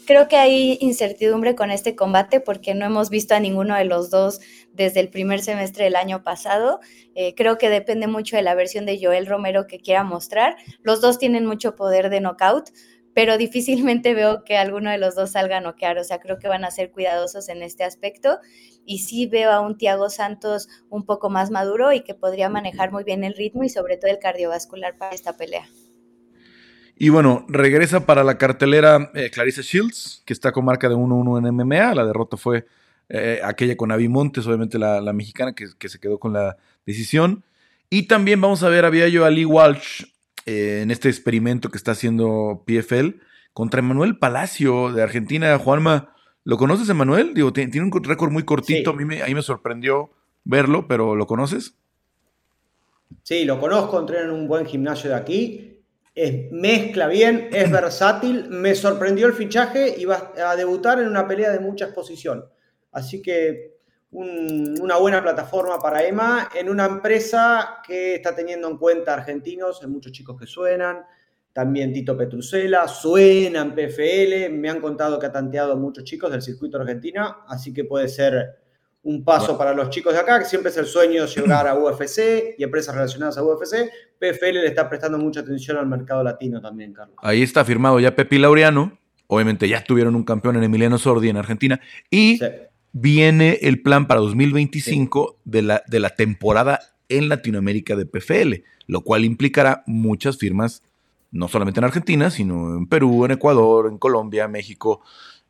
Creo 0.06 0.28
que 0.28 0.38
hay 0.38 0.78
incertidumbre 0.82 1.56
con 1.56 1.72
este 1.72 1.96
combate 1.96 2.40
porque 2.40 2.76
no 2.76 2.86
hemos 2.86 3.10
visto 3.10 3.34
a 3.34 3.40
ninguno 3.40 3.76
de 3.76 3.86
los 3.86 4.12
dos 4.12 4.40
desde 4.72 5.00
el 5.00 5.10
primer 5.10 5.42
semestre 5.42 5.86
del 5.86 5.96
año 5.96 6.24
pasado. 6.24 6.80
Eh, 7.16 7.34
creo 7.34 7.58
que 7.58 7.70
depende 7.70 8.06
mucho 8.06 8.36
de 8.36 8.44
la 8.44 8.54
versión 8.54 8.86
de 8.86 9.00
Joel 9.02 9.26
Romero 9.26 9.66
que 9.66 9.80
quiera 9.80 10.04
mostrar. 10.04 10.58
Los 10.84 11.02
dos 11.02 11.18
tienen 11.18 11.48
mucho 11.48 11.76
poder 11.76 12.12
de 12.12 12.22
knockout, 12.22 12.70
pero 13.16 13.38
difícilmente 13.40 14.14
veo 14.14 14.44
que 14.44 14.58
alguno 14.58 14.92
de 14.92 15.00
los 15.00 15.16
dos 15.16 15.32
salga 15.32 15.58
a 15.58 15.62
noquear. 15.62 15.98
O 15.98 16.04
sea, 16.04 16.20
creo 16.20 16.38
que 16.38 16.48
van 16.48 16.66
a 16.66 16.72
ser 16.72 16.92
cuidadosos 16.92 17.50
en 17.50 17.64
este 17.64 17.84
aspecto. 17.84 18.38
Y 18.86 19.00
sí 19.00 19.26
veo 19.26 19.52
a 19.52 19.62
un 19.62 19.76
Tiago 19.76 20.12
Santos 20.12 20.68
un 20.90 21.08
poco 21.08 21.32
más 21.32 21.50
maduro 21.50 21.94
y 21.94 22.02
que 22.02 22.14
podría 22.14 22.48
manejar 22.50 22.92
muy 22.92 23.04
bien 23.04 23.24
el 23.24 23.34
ritmo 23.34 23.64
y 23.64 23.70
sobre 23.70 23.98
todo 23.98 24.12
el 24.12 24.20
cardiovascular 24.20 25.00
para 25.00 25.16
esta 25.16 25.36
pelea. 25.36 25.68
Y 26.98 27.10
bueno, 27.10 27.46
regresa 27.50 28.06
para 28.06 28.24
la 28.24 28.38
cartelera 28.38 29.12
eh, 29.14 29.30
Clarissa 29.30 29.62
Shields, 29.62 30.24
que 30.26 30.32
está 30.32 30.52
con 30.54 30.64
marca 30.64 30.88
de 30.88 30.96
1-1 30.96 31.40
en 31.40 31.54
MMA. 31.54 31.94
La 31.94 32.06
derrota 32.06 32.38
fue 32.38 32.66
eh, 33.10 33.42
aquella 33.44 33.76
con 33.76 33.92
Avi 33.92 34.08
Montes, 34.08 34.48
obviamente 34.48 34.80
la, 34.80 35.02
mexicana, 35.12 35.54
que, 35.54 35.90
se 35.90 36.00
quedó 36.00 36.20
con 36.20 36.32
la 36.32 36.56
decisión. 36.86 37.44
Y 37.90 38.04
también 38.04 38.40
vamos 38.40 38.64
a 38.64 38.70
ver 38.70 38.86
a 38.86 38.90
Viallo 38.90 39.26
Ali 39.26 39.44
Walsh 39.44 40.06
eh, 40.46 40.80
en 40.84 40.92
este 40.92 41.10
experimento 41.10 41.70
que 41.70 41.78
está 41.78 41.92
haciendo 41.92 42.64
PFL 42.66 43.20
contra 43.52 43.80
Emanuel 43.80 44.18
Palacio 44.18 44.94
de 44.94 45.04
Argentina. 45.04 45.58
Juanma, 45.58 46.16
¿lo 46.46 46.58
conoces, 46.58 46.88
Emanuel? 46.88 47.34
Digo, 47.34 47.52
tiene 47.52 47.82
un 47.82 47.92
récord 48.04 48.32
muy 48.32 48.44
cortito. 48.44 48.92
A 48.92 48.94
mí 48.94 49.04
me, 49.04 49.22
me 49.22 49.42
sorprendió 49.42 50.12
verlo, 50.46 50.88
pero 50.88 51.16
¿lo 51.16 51.28
conoces? 51.28 51.76
Sí, 53.24 53.44
lo 53.44 53.60
conozco, 53.60 54.00
entrena 54.00 54.24
en 54.24 54.32
un 54.32 54.48
buen 54.48 54.66
gimnasio 54.66 55.10
de 55.10 55.16
aquí 55.18 55.75
es, 56.16 56.50
mezcla 56.52 57.08
bien, 57.08 57.50
es 57.52 57.70
versátil. 57.70 58.50
Me 58.50 58.74
sorprendió 58.74 59.28
el 59.28 59.34
fichaje 59.34 59.94
y 59.98 60.06
va 60.06 60.32
a 60.38 60.56
debutar 60.56 61.00
en 61.00 61.08
una 61.08 61.28
pelea 61.28 61.52
de 61.52 61.60
mucha 61.60 61.86
exposición. 61.86 62.46
Así 62.92 63.22
que 63.22 63.76
una 64.12 64.96
buena 64.96 65.22
plataforma 65.22 65.78
para 65.78 66.02
Emma 66.06 66.50
en 66.56 66.70
una 66.70 66.86
empresa 66.86 67.82
que 67.86 68.16
está 68.16 68.34
teniendo 68.34 68.70
en 68.70 68.78
cuenta 68.78 69.14
argentinos, 69.14 69.82
hay 69.84 69.90
muchos 69.90 70.14
chicos 70.14 70.40
que 70.40 70.48
suenan. 70.48 71.04
También 71.52 71.92
Tito 71.92 72.18
Petrucela, 72.18 72.88
suena 72.88 73.62
en 73.62 73.76
PFL. 73.76 74.50
Me 74.54 74.70
han 74.70 74.80
contado 74.80 75.20
que 75.20 75.26
ha 75.26 75.32
tanteado 75.32 75.76
muchos 75.76 76.06
chicos 76.06 76.32
del 76.32 76.42
circuito 76.42 76.78
argentina, 76.78 77.44
así 77.48 77.74
que 77.74 77.84
puede 77.84 78.08
ser 78.08 78.65
un 79.06 79.24
paso 79.24 79.56
para 79.56 79.74
los 79.74 79.92
chicos 79.92 80.14
de 80.14 80.20
acá, 80.20 80.40
que 80.40 80.46
siempre 80.46 80.72
es 80.72 80.78
el 80.78 80.88
sueño 80.88 81.26
llegar 81.26 81.68
a 81.68 81.76
UFC 81.80 82.56
y 82.58 82.64
empresas 82.64 82.94
relacionadas 82.94 83.38
a 83.38 83.44
UFC. 83.44 83.90
PFL 84.20 84.54
le 84.54 84.68
está 84.68 84.90
prestando 84.90 85.18
mucha 85.18 85.42
atención 85.42 85.78
al 85.78 85.86
mercado 85.86 86.24
latino 86.24 86.60
también, 86.60 86.92
Carlos. 86.92 87.16
Ahí 87.22 87.44
está 87.44 87.64
firmado 87.64 88.00
ya 88.00 88.16
Pepi 88.16 88.40
Laureano. 88.40 88.98
Obviamente 89.28 89.70
ya 89.70 89.84
tuvieron 89.84 90.16
un 90.16 90.24
campeón 90.24 90.58
en 90.58 90.64
Emiliano 90.64 90.98
Sordi 90.98 91.30
en 91.30 91.38
Argentina. 91.38 91.80
Y 92.10 92.40
viene 92.94 93.60
el 93.62 93.82
plan 93.82 94.08
para 94.08 94.22
2025 94.22 95.38
de, 95.46 95.62
la, 95.62 95.84
de 95.88 96.00
la 96.00 96.10
temporada 96.10 96.80
en 97.08 97.30
Latinoamérica 97.30 97.96
de 97.96 98.08
PFL, 98.08 98.64
lo 98.88 99.02
cual 99.02 99.24
implicará 99.24 99.84
muchas 99.86 100.38
firmas, 100.38 100.82
no 101.32 101.48
solamente 101.48 101.80
en 101.80 101.84
Argentina, 101.84 102.32
sino 102.32 102.76
en 102.76 102.88
Perú, 102.88 103.26
en 103.26 103.32
Ecuador, 103.32 103.88
en 103.88 104.00
Colombia, 104.00 104.48
México, 104.48 105.02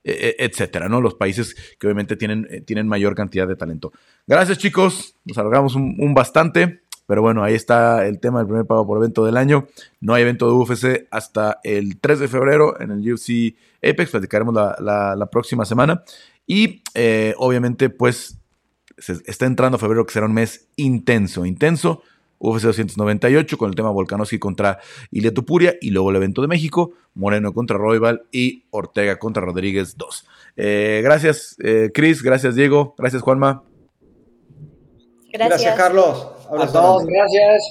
etcétera, 0.05 0.87
¿no? 0.87 1.01
Los 1.01 1.15
países 1.15 1.55
que 1.79 1.87
obviamente 1.87 2.15
tienen, 2.15 2.47
eh, 2.51 2.61
tienen 2.61 2.87
mayor 2.87 3.15
cantidad 3.15 3.47
de 3.47 3.55
talento. 3.55 3.91
Gracias, 4.27 4.59
chicos. 4.59 5.15
Nos 5.25 5.37
alargamos 5.37 5.75
un, 5.75 6.13
bastante. 6.13 6.81
Pero 7.07 7.21
bueno, 7.21 7.43
ahí 7.43 7.53
está 7.53 8.07
el 8.07 8.19
tema 8.19 8.39
del 8.39 8.47
primer 8.47 8.65
pago 8.65 8.85
por 8.85 8.97
evento 8.97 9.25
del 9.25 9.37
año. 9.37 9.67
No 10.01 10.13
hay 10.13 10.23
evento 10.23 10.47
de 10.47 10.53
UFC 10.53 11.07
hasta 11.11 11.59
el 11.63 11.99
3 11.99 12.19
de 12.19 12.27
febrero 12.27 12.79
en 12.79 12.91
el 12.91 13.13
UFC 13.13 13.55
Apex. 13.77 14.11
Platicaremos 14.11 14.55
la, 14.55 15.29
próxima 15.31 15.65
semana. 15.65 16.03
Y 16.47 16.81
eh, 16.93 17.33
obviamente, 17.37 17.89
pues, 17.89 18.39
está 18.97 19.45
entrando 19.45 19.77
febrero, 19.77 20.05
que 20.05 20.13
será 20.13 20.25
un 20.25 20.33
mes 20.33 20.67
intenso, 20.77 21.45
intenso. 21.45 22.01
UFC 22.45 22.63
298 22.63 23.57
con 23.57 23.69
el 23.69 23.75
tema 23.75 23.89
Volkanovski 23.89 24.39
contra 24.39 24.79
Ilia 25.11 25.33
Tupuria 25.33 25.75
y 25.81 25.91
luego 25.91 26.09
el 26.09 26.17
evento 26.17 26.41
de 26.41 26.47
México, 26.47 26.93
Moreno 27.13 27.53
contra 27.53 27.77
Roybal 27.77 28.23
y 28.31 28.65
Ortega 28.71 29.17
contra 29.19 29.43
Rodríguez 29.43 29.97
2. 29.97 30.27
Eh, 30.57 31.01
gracias, 31.03 31.55
eh, 31.63 31.91
Cris, 31.93 32.23
gracias, 32.23 32.55
Diego, 32.55 32.95
gracias, 32.97 33.21
Juanma. 33.21 33.63
Gracias, 35.33 35.75
Carlos. 35.75 36.29
A 36.49 36.67
todos, 36.67 37.05
gracias. 37.05 37.69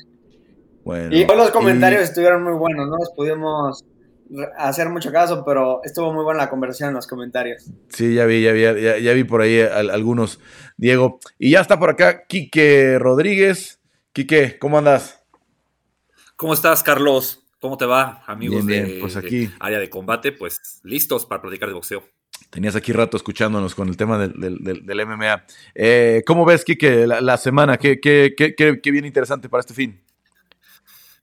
y 1.11 1.25
los 1.25 1.51
comentarios 1.51 2.03
estuvieron 2.03 2.43
muy 2.43 2.55
buenos, 2.55 2.89
no 2.89 2.99
nos 2.99 3.11
pudimos 3.11 3.85
hacer 4.57 4.89
mucho 4.89 5.12
caso, 5.12 5.45
pero 5.45 5.81
estuvo 5.85 6.12
muy 6.12 6.25
buena 6.25 6.45
la 6.45 6.51
conversación 6.51 6.91
en 6.91 6.95
los 6.97 7.07
comentarios. 7.07 7.70
Sí, 7.89 8.14
ya 8.14 8.25
vi, 8.27 8.43
ya 8.43 8.53
vi, 8.53 8.62
ya, 9.03 9.12
vi 9.12 9.25
por 9.25 9.41
ahí 9.43 9.61
algunos, 9.61 10.41
Diego. 10.77 11.18
Y 11.39 11.53
ya 11.53 11.61
está 11.61 11.79
por 11.79 11.91
acá 11.91 12.25
Quique 12.27 12.99
Rodríguez. 12.99 13.81
Quique, 14.15 14.61
¿cómo 14.61 14.79
andas? 14.79 15.25
¿Cómo 16.37 16.55
estás, 16.55 16.85
Carlos? 16.85 17.49
¿Cómo 17.59 17.77
te 17.77 17.85
va, 17.85 18.23
amigos 18.29 18.65
de, 18.65 18.99
pues 19.01 19.17
aquí. 19.17 19.51
área 19.59 19.81
de 19.81 19.91
combate? 19.91 20.31
Pues 20.31 20.81
listos 20.85 21.27
para 21.27 21.43
platicar 21.43 21.69
de 21.69 21.75
boxeo. 21.75 22.09
Tenías 22.49 22.77
aquí 22.77 22.93
rato 22.93 23.17
escuchándonos 23.17 23.75
con 23.75 23.89
el 23.89 23.97
tema 23.97 24.17
del, 24.19 25.07
MMA. 25.07 25.45
Eh, 25.75 26.23
¿Cómo 26.29 26.45
ves, 26.45 26.65
Quique, 26.65 27.09
la, 27.09 27.37
semana? 27.39 27.77
¿Qué, 27.77 27.99
qué, 27.99 28.35
qué, 28.37 28.55
qué, 28.55 28.91
bien 28.93 29.05
interesante 29.05 29.49
para 29.49 29.62
este 29.62 29.75
fin? 29.75 30.01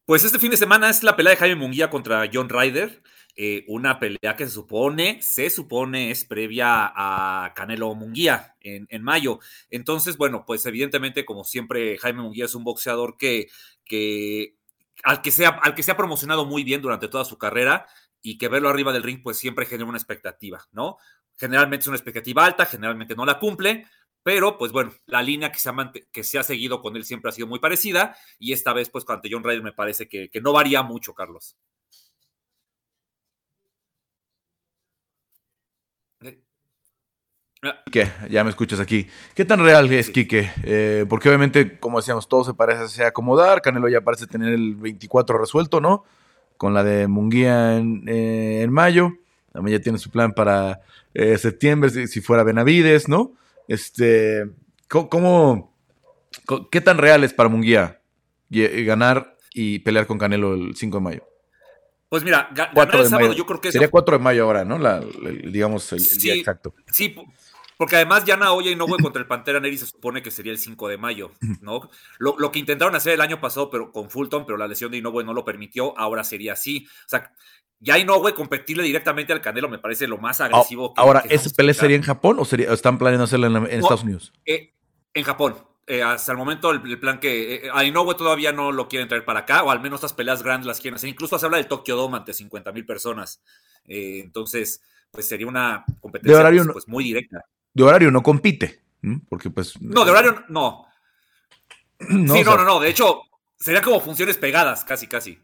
Pues 0.04 0.26
este 0.26 0.38
fin 0.38 0.52
de 0.52 0.58
semana 0.58 0.89
es 0.89 1.02
la 1.02 1.16
pelea 1.16 1.32
de 1.32 1.38
Jaime 1.38 1.56
Munguía 1.56 1.89
contra 1.89 2.30
John 2.34 2.50
Ryder. 2.50 3.02
Eh, 3.36 3.64
una 3.68 3.98
pelea 3.98 4.36
que 4.36 4.46
se 4.46 4.52
supone, 4.52 5.22
se 5.22 5.50
supone 5.50 6.12
es 6.12 6.26
previa 6.26 6.92
a 6.94 7.54
Canelo 7.56 7.96
Munguía 7.96 8.56
en, 8.60 9.04
mayo. 9.04 9.40
Entonces, 9.70 10.18
bueno, 10.18 10.44
pues 10.46 10.66
evidentemente, 10.66 11.26
como 11.26 11.44
siempre, 11.44 11.98
Jaime 11.98 12.22
Munguía 12.22 12.46
es 12.46 12.56
un 12.56 12.64
boxeador 12.64 13.18
que, 13.18 13.48
que, 13.86 14.56
al, 15.04 15.22
que 15.22 15.32
sea, 15.32 15.50
al 15.50 15.76
que 15.76 15.84
se 15.84 15.92
ha 15.92 15.98
promocionado 15.98 16.46
muy 16.46 16.64
bien 16.64 16.82
durante 16.82 17.08
toda 17.08 17.26
su 17.26 17.38
carrera 17.38 17.88
y 18.22 18.38
que 18.38 18.50
verlo 18.50 18.70
arriba 18.70 18.94
del 18.94 19.04
ring, 19.04 19.22
pues 19.24 19.38
siempre 19.38 19.66
genera 19.66 19.90
una 19.90 19.98
expectativa, 19.98 20.68
¿no? 20.72 20.98
Generalmente 21.38 21.84
es 21.84 21.88
una 21.88 21.98
expectativa 21.98 22.46
alta, 22.46 22.66
generalmente 22.66 23.16
no 23.16 23.26
la 23.26 23.40
cumple, 23.40 23.88
pero 24.24 24.58
pues 24.58 24.72
bueno, 24.72 24.94
la 25.08 25.24
línea 25.24 25.52
que 25.52 25.60
se, 25.60 25.70
ha 25.70 25.92
que 26.12 26.24
se 26.24 26.38
ha 26.38 26.44
seguido 26.44 26.82
con 26.82 26.96
él 26.96 27.06
siempre 27.06 27.30
ha 27.30 27.32
sido 27.32 27.48
muy 27.48 27.60
parecida 27.60 28.16
y 28.38 28.54
esta 28.54 28.74
vez 28.74 28.90
pues 28.90 29.06
ante 29.10 29.30
John 29.32 29.44
Ryder 29.44 29.64
me 29.64 29.74
parece 29.74 30.08
que, 30.08 30.30
que 30.30 30.42
no 30.42 30.54
varía 30.54 30.84
mucho, 30.84 31.16
Carlos. 31.16 31.58
¿Qué? 37.91 38.12
Ya 38.30 38.43
me 38.43 38.49
escuchas 38.49 38.80
aquí. 38.80 39.07
¿Qué 39.36 39.45
tan 39.45 39.64
real 39.64 39.91
es, 39.93 40.09
Quique? 40.09 40.51
Eh, 40.64 41.05
porque 41.07 41.30
obviamente, 41.30 41.80
como 41.80 41.99
decíamos, 41.99 42.28
todo 42.28 42.43
se 42.43 42.55
parece 42.55 43.03
a 43.03 43.09
acomodar. 43.09 43.62
Canelo 43.62 43.88
ya 43.88 44.01
parece 44.01 44.26
tener 44.26 44.53
el 44.53 44.76
24 44.76 45.38
resuelto, 45.38 45.80
¿no? 45.80 46.03
Con 46.57 46.74
la 46.74 46.84
de 46.84 47.07
Munguía 47.07 47.78
en, 47.78 48.03
eh, 48.07 48.68
mayo. 48.70 49.12
También 49.51 49.78
ya 49.78 49.84
tiene 49.84 49.99
su 49.99 50.09
plan 50.09 50.34
para 50.34 50.82
eh, 51.14 51.38
septiembre, 51.38 52.07
si, 52.07 52.22
fuera 52.22 52.43
Benavides, 52.43 53.07
¿no? 53.07 53.34
Este, 53.68 54.49
¿cómo, 54.88 55.76
qué 56.72 56.82
tan 56.82 56.97
real 56.97 57.24
es 57.24 57.34
para 57.34 57.49
Munguía 57.49 58.01
ganar 58.49 59.38
y 59.53 59.80
pelear 59.80 60.07
con 60.07 60.18
Canelo 60.18 60.55
el 60.55 60.76
5 60.76 60.97
de 60.97 61.03
mayo? 61.03 61.28
Pues 62.09 62.24
mira, 62.24 62.49
ganar 62.53 62.95
el 62.95 63.05
sábado 63.07 63.34
yo 63.34 63.45
creo 63.45 63.62
que... 63.62 63.72
Sería 63.72 63.89
4 63.89 64.18
de 64.18 64.24
mayo 64.24 64.43
ahora, 64.43 64.66
¿no? 64.66 64.80
digamos, 65.45 65.93
el, 65.93 66.03
día 66.20 66.36
exacto. 66.36 66.74
Sí, 66.91 67.16
porque 67.82 67.96
además 67.96 68.26
ya 68.26 68.38
Naoya 68.38 68.70
y 68.70 68.74
Inoue 68.74 68.98
contra 69.02 69.20
el 69.20 69.28
Pantera 69.28 69.60
Neri 69.60 69.76
se 69.76 69.88
supone 69.88 70.22
que 70.22 70.30
sería 70.30 70.52
el 70.52 70.60
5 70.60 70.88
de 70.88 71.00
mayo, 71.00 71.32
¿no? 71.62 71.90
Lo, 72.20 72.52
que 72.52 72.60
intentaron 72.60 72.94
hacer 72.94 73.14
el 73.14 73.22
año 73.22 73.42
pasado 73.42 73.72
pero 73.72 73.92
con 73.92 74.12
Fulton, 74.12 74.46
pero 74.46 74.56
la 74.56 74.68
lesión 74.68 74.92
de 74.92 74.98
Inoue 74.98 75.24
no 75.24 75.34
lo 75.34 75.44
permitió, 75.44 75.98
ahora 75.98 76.24
sería 76.24 76.54
así. 76.54 76.86
O 77.08 77.10
sea, 77.10 77.34
ya 77.80 77.98
Inoue 77.98 78.36
competirle 78.36 78.84
directamente 78.84 79.34
al 79.34 79.42
Canelo 79.42 79.68
me 79.68 79.80
parece 79.80 80.08
lo 80.08 80.20
más 80.20 80.42
agresivo. 80.42 80.94
que, 80.94 81.02
ahora, 81.02 81.24
¿ese 81.28 81.50
pelea 81.50 81.74
sería 81.74 81.96
en 81.96 82.04
Japón 82.04 82.38
o 82.38 82.46
sería, 82.46 82.72
están 82.72 83.00
planeando 83.00 83.24
hacerlo 83.24 83.48
en, 83.48 83.66
Estados 83.66 84.04
Unidos? 84.04 84.32
Eh, 84.46 84.76
en 85.16 85.24
Japón. 85.24 85.56
Eh, 85.88 86.04
hasta 86.04 86.34
el 86.34 86.38
momento 86.38 86.70
el, 86.70 87.00
plan 87.00 87.20
que 87.20 87.66
eh, 87.66 87.70
a 87.74 87.84
Inoue 87.84 88.14
todavía 88.14 88.52
no 88.52 88.72
lo 88.72 88.88
quieren 88.90 89.08
traer 89.08 89.26
para 89.26 89.40
acá, 89.40 89.64
o 89.64 89.72
al 89.72 89.82
menos 89.82 89.98
estas 89.98 90.14
peleas 90.14 90.44
grandes 90.44 90.68
las 90.68 90.80
quieren 90.80 90.98
hacer. 90.98 91.10
Incluso 91.10 91.40
se 91.40 91.48
habla 91.48 91.58
del 91.58 91.66
Tokyo 91.66 91.96
Dome 91.96 92.18
ante 92.18 92.32
50 92.32 92.72
mil 92.74 92.86
personas. 92.86 93.42
entonces, 93.88 94.84
pues 95.10 95.28
sería 95.28 95.48
una 95.48 95.84
competencia 96.00 96.48
pues, 96.48 96.68
pues, 96.74 96.88
muy 96.88 97.06
directa 97.06 97.44
de 97.74 97.84
horario 97.84 98.11
no 98.11 98.24
compite, 98.24 98.82
porque 99.30 99.49
pues... 99.49 99.80
No, 99.82 100.05
de 100.05 100.11
horario 100.11 100.43
no. 100.49 100.86
no 101.99 102.34
sí, 102.36 102.43
no, 102.43 102.57
no, 102.57 102.63
no, 102.63 102.80
de 102.80 102.89
hecho, 102.89 103.22
sería 103.57 103.82
como 103.82 103.99
funciones 103.99 104.38
pegadas, 104.38 104.84
casi, 104.84 105.07
casi. 105.07 105.39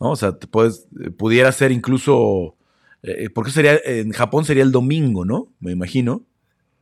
No, 0.00 0.12
o 0.12 0.16
sea, 0.16 0.32
puedes, 0.32 0.88
eh, 1.04 1.10
pudiera 1.10 1.52
ser 1.52 1.72
incluso, 1.72 2.56
eh, 3.02 3.24
eh, 3.24 3.30
porque 3.30 3.50
sería, 3.50 3.78
en 3.84 4.12
Japón 4.12 4.44
sería 4.44 4.62
el 4.62 4.72
domingo, 4.72 5.24
¿no? 5.24 5.52
Me 5.60 5.72
imagino. 5.72 6.24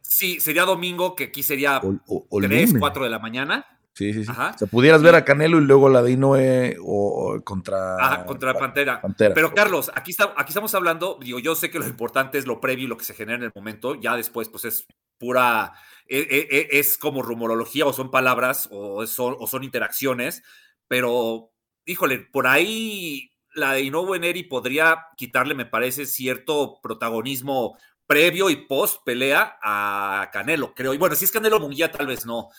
Sí, 0.01 0.41
sería 0.41 0.65
domingo, 0.65 1.15
que 1.15 1.25
aquí 1.25 1.43
sería 1.43 1.81
o, 1.83 2.41
3, 2.41 2.77
4 2.79 3.05
de 3.05 3.11
la 3.11 3.19
mañana. 3.19 3.67
Sí, 3.99 4.13
sí, 4.13 4.25
sí. 4.25 4.31
O 4.31 4.35
sea, 4.35 4.69
pudieras 4.71 5.03
ver 5.03 5.17
a 5.17 5.25
Canelo 5.25 5.59
y 5.59 5.65
luego 5.65 5.89
la 5.89 6.03
de 6.03 6.13
Inoue 6.13 6.77
o, 6.81 7.41
contra... 7.43 7.97
Ajá, 7.97 8.27
contra 8.27 8.55
Pantera. 8.55 9.03
Pero 9.17 9.53
Carlos, 9.53 9.91
aquí, 9.93 10.13
está, 10.13 10.35
aquí 10.37 10.51
estamos 10.51 10.73
hablando, 10.77 11.19
digo, 11.21 11.41
yo 11.41 11.57
sé 11.57 11.69
que 11.69 11.81
lo 11.81 11.87
importante 11.89 12.39
es 12.39 12.47
lo 12.47 12.61
previo 12.61 12.85
y 12.85 12.87
lo 12.87 12.97
que 12.97 13.05
se 13.05 13.15
genera 13.15 13.39
en 13.39 13.43
el 13.43 13.53
momento, 13.53 13.97
ya 13.97 14.15
después 14.15 14.49
pues 14.51 14.67
es 14.67 14.87
pura, 15.19 15.73
e, 16.07 16.19
e, 16.19 16.49
e, 16.49 16.79
es, 16.79 16.97
como 16.97 17.23
rumorología 17.23 17.87
o 17.87 17.93
son 17.93 18.13
palabras 18.13 18.69
o 18.71 19.05
son, 19.09 19.35
o 19.37 19.49
son 19.49 19.65
interacciones, 19.65 20.45
pero 20.87 21.51
híjole, 21.85 22.21
por 22.21 22.47
ahí 22.47 23.33
la 23.53 23.73
de 23.73 23.81
Inoue 23.81 24.21
Neri 24.21 24.45
podría 24.45 25.07
quitarle, 25.17 25.57
me 25.57 25.67
parece, 25.67 26.07
cierto 26.07 26.79
protagonismo 26.81 27.77
previo 28.07 28.49
y 28.49 28.65
post 28.69 29.03
pelea 29.05 29.59
a 29.61 30.31
Canelo, 30.33 30.73
creo. 30.73 30.95
Y 30.95 30.99
bueno, 30.99 31.17
si 31.17 31.25
es 31.25 31.33
Canelo 31.33 31.59
Munguía, 31.59 31.91
tal 31.91 32.07
vez 32.07 32.25
no 32.25 32.51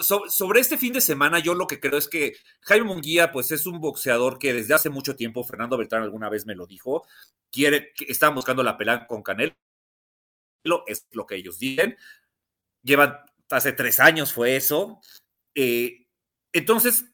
sobre 0.00 0.60
este 0.60 0.78
fin 0.78 0.92
de 0.92 1.00
semana, 1.00 1.38
yo 1.38 1.54
lo 1.54 1.66
que 1.66 1.80
creo 1.80 1.98
es 1.98 2.08
que 2.08 2.36
Jaime 2.62 2.86
Munguía, 2.86 3.30
pues 3.30 3.52
es 3.52 3.66
un 3.66 3.80
boxeador 3.80 4.38
que 4.38 4.52
desde 4.52 4.74
hace 4.74 4.90
mucho 4.90 5.16
tiempo, 5.16 5.44
Fernando 5.44 5.76
Beltrán 5.76 6.02
alguna 6.02 6.28
vez 6.28 6.46
me 6.46 6.54
lo 6.54 6.66
dijo, 6.66 7.06
quiere, 7.50 7.92
que 7.94 8.06
están 8.08 8.34
buscando 8.34 8.62
la 8.62 8.76
pelea 8.76 9.06
con 9.06 9.22
Canelo, 9.22 9.54
es 10.86 11.06
lo 11.12 11.26
que 11.26 11.36
ellos 11.36 11.58
dicen. 11.58 11.96
Llevan, 12.82 13.18
hace 13.50 13.72
tres 13.72 14.00
años 14.00 14.32
fue 14.32 14.56
eso. 14.56 15.00
Eh, 15.54 16.06
entonces, 16.52 17.06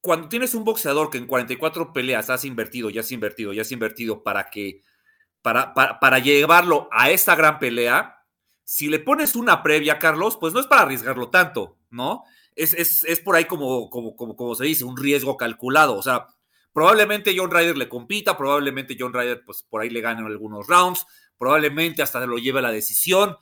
cuando 0.00 0.28
tienes 0.28 0.54
un 0.54 0.64
boxeador 0.64 1.10
que 1.10 1.18
en 1.18 1.26
44 1.26 1.92
peleas 1.92 2.30
has 2.30 2.44
invertido, 2.44 2.90
ya 2.90 3.00
has 3.00 3.12
invertido, 3.12 3.52
ya 3.52 3.62
has 3.62 3.72
invertido 3.72 4.22
para 4.22 4.50
que, 4.50 4.82
para, 5.42 5.74
para 5.74 6.18
llevarlo 6.18 6.88
a 6.92 7.10
esta 7.10 7.34
gran 7.34 7.58
pelea, 7.58 8.19
si 8.70 8.86
le 8.86 9.00
pones 9.00 9.34
una 9.34 9.64
previa, 9.64 9.98
Carlos, 9.98 10.36
pues 10.40 10.54
no 10.54 10.60
es 10.60 10.66
para 10.68 10.82
arriesgarlo 10.82 11.28
tanto, 11.28 11.76
¿no? 11.90 12.22
Es, 12.54 12.72
es, 12.72 13.18
por 13.18 13.34
ahí 13.34 13.46
como, 13.46 13.90
como, 13.90 14.14
como, 14.14 14.36
como, 14.36 14.54
se 14.54 14.64
dice, 14.64 14.84
un 14.84 14.96
riesgo 14.96 15.36
calculado. 15.36 15.96
O 15.96 16.02
sea, 16.02 16.28
probablemente 16.72 17.34
John 17.36 17.50
Ryder 17.50 17.76
le 17.76 17.88
compita, 17.88 18.38
probablemente 18.38 18.96
John 18.96 19.12
Ryder, 19.12 19.42
pues 19.44 19.64
por 19.68 19.82
ahí 19.82 19.90
le 19.90 20.00
gane 20.00 20.24
algunos 20.24 20.68
rounds, 20.68 21.04
probablemente 21.36 22.00
hasta 22.00 22.24
lo 22.26 22.38
lleve 22.38 22.60
a 22.60 22.62
la 22.62 22.70
decisión, 22.70 23.36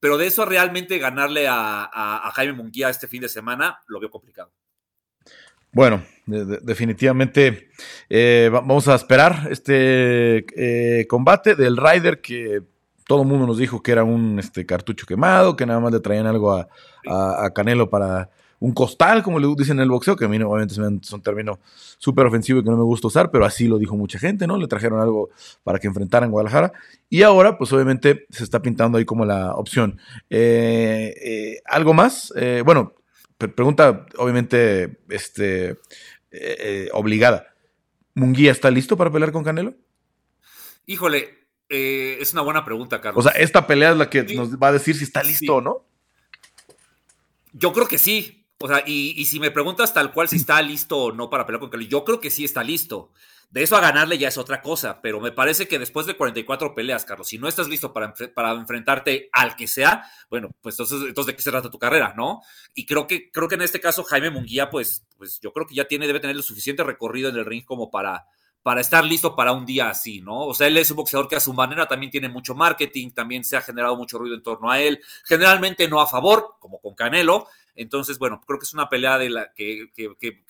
pero 0.00 0.18
de 0.18 0.26
eso 0.26 0.44
realmente 0.44 0.98
ganarle 0.98 1.46
a, 1.48 2.30
Jaime 2.34 2.52
Munguía 2.52 2.90
este 2.90 3.08
fin 3.08 3.22
de 3.22 3.30
semana 3.30 3.80
lo 3.86 4.00
veo 4.00 4.10
complicado. 4.10 4.52
Bueno, 5.72 6.04
definitivamente 6.26 7.70
eh, 8.10 8.50
vamos 8.52 8.86
a 8.88 8.96
esperar 8.96 9.48
este 9.50 10.44
eh, 10.54 11.06
combate 11.06 11.54
del 11.54 11.78
Ryder 11.78 12.20
que 12.20 12.73
todo 13.06 13.22
el 13.22 13.28
mundo 13.28 13.46
nos 13.46 13.58
dijo 13.58 13.82
que 13.82 13.92
era 13.92 14.04
un 14.04 14.38
este, 14.38 14.64
cartucho 14.66 15.06
quemado, 15.06 15.56
que 15.56 15.66
nada 15.66 15.80
más 15.80 15.92
le 15.92 16.00
traían 16.00 16.26
algo 16.26 16.52
a, 16.52 17.50
Canelo 17.54 17.90
para 17.90 18.30
un 18.60 18.72
costal, 18.72 19.22
como 19.22 19.38
le 19.38 19.46
dicen 19.56 19.78
en 19.78 19.82
el 19.82 19.90
boxeo, 19.90 20.16
que 20.16 20.24
a 20.24 20.28
mí 20.28 20.36
obviamente 20.42 20.74
es 20.74 21.12
un 21.12 21.22
término 21.22 21.58
súper 21.98 22.24
ofensivo 22.24 22.60
y 22.60 22.64
que 22.64 22.70
no 22.70 22.78
me 22.78 22.82
gusta 22.82 23.08
usar, 23.08 23.30
pero 23.30 23.44
así 23.44 23.68
lo 23.68 23.78
dijo 23.78 23.94
mucha 23.94 24.18
gente, 24.18 24.46
¿no? 24.46 24.56
Le 24.56 24.68
trajeron 24.68 25.00
algo 25.00 25.28
para 25.62 25.78
que 25.78 25.86
enfrentaran 25.86 26.30
Guadalajara. 26.30 26.72
Y 27.10 27.22
ahora, 27.22 27.58
pues 27.58 27.72
obviamente 27.74 28.26
se 28.30 28.42
está 28.42 28.62
pintando 28.62 28.96
ahí 28.96 29.04
como 29.04 29.26
la 29.26 29.54
opción. 29.54 30.00
Eh, 30.30 31.14
eh, 31.22 31.60
¿Algo 31.66 31.92
más? 31.92 32.32
Eh, 32.36 32.62
bueno, 32.64 32.94
pregunta 33.36 34.06
obviamente 34.16 34.98
este, 35.10 35.76
obligada. 36.92 37.48
¿Munguía 38.14 38.52
está 38.52 38.70
listo 38.70 38.96
para 38.96 39.10
pelear 39.10 39.32
con 39.32 39.44
Canelo? 39.44 39.74
Híjole, 40.86 41.43
eh, 41.74 42.18
es 42.20 42.32
una 42.32 42.42
buena 42.42 42.64
pregunta, 42.64 43.00
Carlos. 43.00 43.24
O 43.24 43.28
sea, 43.28 43.40
esta 43.40 43.66
pelea 43.66 43.90
es 43.90 43.96
la 43.96 44.08
que 44.08 44.22
nos 44.22 44.56
va 44.56 44.68
a 44.68 44.72
decir 44.72 44.94
si 44.94 45.02
está 45.02 45.24
listo 45.24 45.56
o 45.56 45.60
no. 45.60 45.84
Yo 47.52 47.72
creo 47.72 47.88
que 47.88 47.98
sí. 47.98 48.46
O 48.60 48.68
sea, 48.68 48.84
y, 48.86 49.24
si 49.24 49.40
me 49.40 49.50
preguntas 49.50 49.92
tal 49.92 50.12
cual 50.12 50.28
si 50.28 50.36
está 50.36 50.62
listo 50.62 50.96
o 50.96 51.12
no 51.12 51.28
para 51.28 51.44
pelear 51.44 51.60
con 51.60 51.70
Cali, 51.70 51.88
yo 51.88 52.04
creo 52.04 52.20
que 52.20 52.30
sí 52.30 52.44
está 52.44 52.62
listo. 52.62 53.10
De 53.50 53.62
eso 53.62 53.76
a 53.76 53.80
ganarle 53.80 54.16
ya 54.16 54.28
es 54.28 54.38
otra 54.38 54.62
cosa, 54.62 55.00
pero 55.02 55.20
me 55.20 55.32
parece 55.32 55.68
que 55.68 55.78
después 55.78 56.06
de 56.06 56.16
44 56.16 56.74
peleas, 56.74 57.04
Carlos, 57.04 57.28
si 57.28 57.38
no 57.38 57.48
estás 57.48 57.68
listo 57.68 57.92
para, 57.92 58.14
para 58.34 58.52
enfrentarte 58.52 59.28
al 59.32 59.56
que 59.56 59.66
sea, 59.66 60.04
bueno, 60.30 60.50
pues 60.60 60.74
entonces, 60.76 61.00
entonces 61.08 61.26
de 61.26 61.36
qué 61.36 61.42
se 61.42 61.50
trata 61.50 61.70
tu 61.70 61.78
carrera, 61.78 62.14
¿no? 62.16 62.40
Y 62.74 62.86
creo 62.86 63.06
que, 63.06 63.30
creo 63.30 63.48
que 63.48 63.56
en 63.56 63.62
este 63.62 63.80
caso 63.80 64.02
Jaime 64.04 64.30
Munguía, 64.30 64.70
pues, 64.70 65.06
pues 65.16 65.40
yo 65.40 65.52
creo 65.52 65.66
que 65.66 65.74
ya 65.74 65.86
tiene, 65.86 66.06
debe 66.06 66.20
tener 66.20 66.36
lo 66.36 66.42
suficiente 66.42 66.84
recorrido 66.84 67.28
en 67.28 67.36
el 67.36 67.44
ring 67.44 67.64
como 67.64 67.90
para, 67.90 68.26
para 68.64 68.80
estar 68.80 69.04
listo 69.04 69.36
para 69.36 69.52
un 69.52 69.66
día 69.66 69.90
así, 69.90 70.22
¿no? 70.22 70.46
O 70.46 70.54
sea, 70.54 70.66
él 70.66 70.78
es 70.78 70.90
un 70.90 70.96
boxeador 70.96 71.28
que 71.28 71.36
a 71.36 71.40
su 71.40 71.52
manera 71.52 71.86
también 71.86 72.10
tiene 72.10 72.30
mucho 72.30 72.54
marketing, 72.54 73.10
también 73.10 73.44
se 73.44 73.58
ha 73.58 73.60
generado 73.60 73.94
mucho 73.94 74.16
ruido 74.16 74.34
en 74.34 74.42
torno 74.42 74.70
a 74.70 74.80
él, 74.80 75.02
generalmente 75.22 75.86
no 75.86 76.00
a 76.00 76.06
favor, 76.06 76.54
como 76.60 76.80
con 76.80 76.94
Canelo. 76.94 77.46
Entonces, 77.74 78.18
bueno, 78.18 78.40
creo 78.46 78.58
que 78.58 78.64
es 78.64 78.72
una 78.72 78.88
pelea 78.88 79.18
de 79.18 79.28
la 79.28 79.52
que, 79.52 79.90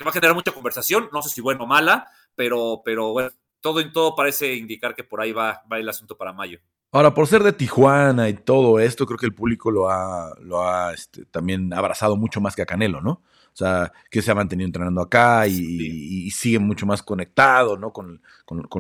va 0.01 0.11
a 0.11 0.12
generar 0.12 0.33
mucha 0.33 0.53
conversación, 0.53 1.09
no 1.12 1.23
sé 1.23 1.29
si 1.29 1.41
buena 1.41 1.65
o 1.65 1.67
mala, 1.67 2.07
pero, 2.37 2.83
pero 2.85 3.11
bueno, 3.11 3.31
todo 3.61 3.81
en 3.81 3.91
todo 3.91 4.15
parece 4.15 4.55
indicar 4.55 4.95
que 4.95 5.03
por 5.03 5.21
ahí 5.21 5.33
va, 5.33 5.65
va 5.71 5.81
el 5.81 5.89
asunto 5.89 6.17
para 6.17 6.33
mayo. 6.33 6.61
Ahora, 6.93 7.12
por 7.15 7.27
ser 7.27 7.43
de 7.43 7.53
Tijuana 7.53 8.29
y 8.29 8.35
todo 8.35 8.79
esto, 8.79 9.07
creo 9.07 9.19
que 9.19 9.27
el 9.27 9.35
público 9.35 9.73
lo 9.73 9.91
ha, 9.91 10.33
lo 10.41 10.62
ha 10.62 10.95
este, 10.95 11.25
también 11.25 11.75
abrazado 11.75 12.17
mucho 12.17 12.41
más 12.41 12.55
que 12.55 12.62
a 12.62 12.67
Canelo, 12.67 13.01
¿no? 13.01 13.23
O 13.55 13.57
sea, 13.57 13.93
que 14.11 14.21
se 14.21 14.33
ha 14.33 14.35
mantenido 14.35 14.67
entrenando 14.67 15.01
acá 15.01 15.47
y, 15.47 16.29
sigue 16.33 16.59
mucho 16.59 16.87
más 16.87 17.05
conectado, 17.05 17.77
¿no? 17.77 17.93
Con, 17.93 18.21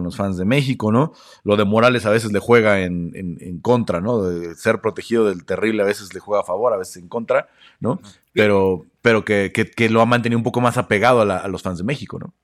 los 0.02 0.16
fans 0.16 0.36
de 0.36 0.44
México, 0.44 0.90
¿no? 0.90 1.12
Lo 1.44 1.56
de 1.56 1.64
Morales 1.64 2.06
a 2.06 2.10
veces 2.10 2.32
le 2.32 2.40
juega 2.40 2.80
en, 2.80 3.60
contra, 3.62 4.00
¿no? 4.00 4.22
De 4.22 4.56
ser 4.56 4.80
protegido 4.80 5.26
del 5.26 5.44
terrible 5.44 5.82
a 5.82 5.86
veces 5.86 6.12
le 6.12 6.18
juega 6.18 6.42
a 6.42 6.44
favor, 6.44 6.72
a 6.72 6.76
veces 6.76 6.96
en 6.96 7.08
contra, 7.08 7.48
¿no? 7.78 8.00
Pero, 8.32 8.84
pero 9.00 9.24
que, 9.24 9.88
lo 9.90 10.00
ha 10.00 10.06
mantenido 10.06 10.38
un 10.38 10.44
poco 10.44 10.60
más 10.60 10.76
apegado 10.76 11.20
a 11.20 11.46
los 11.46 11.62
fans 11.62 11.78
de 11.78 11.84
México, 11.84 12.18
¿no? 12.18 12.34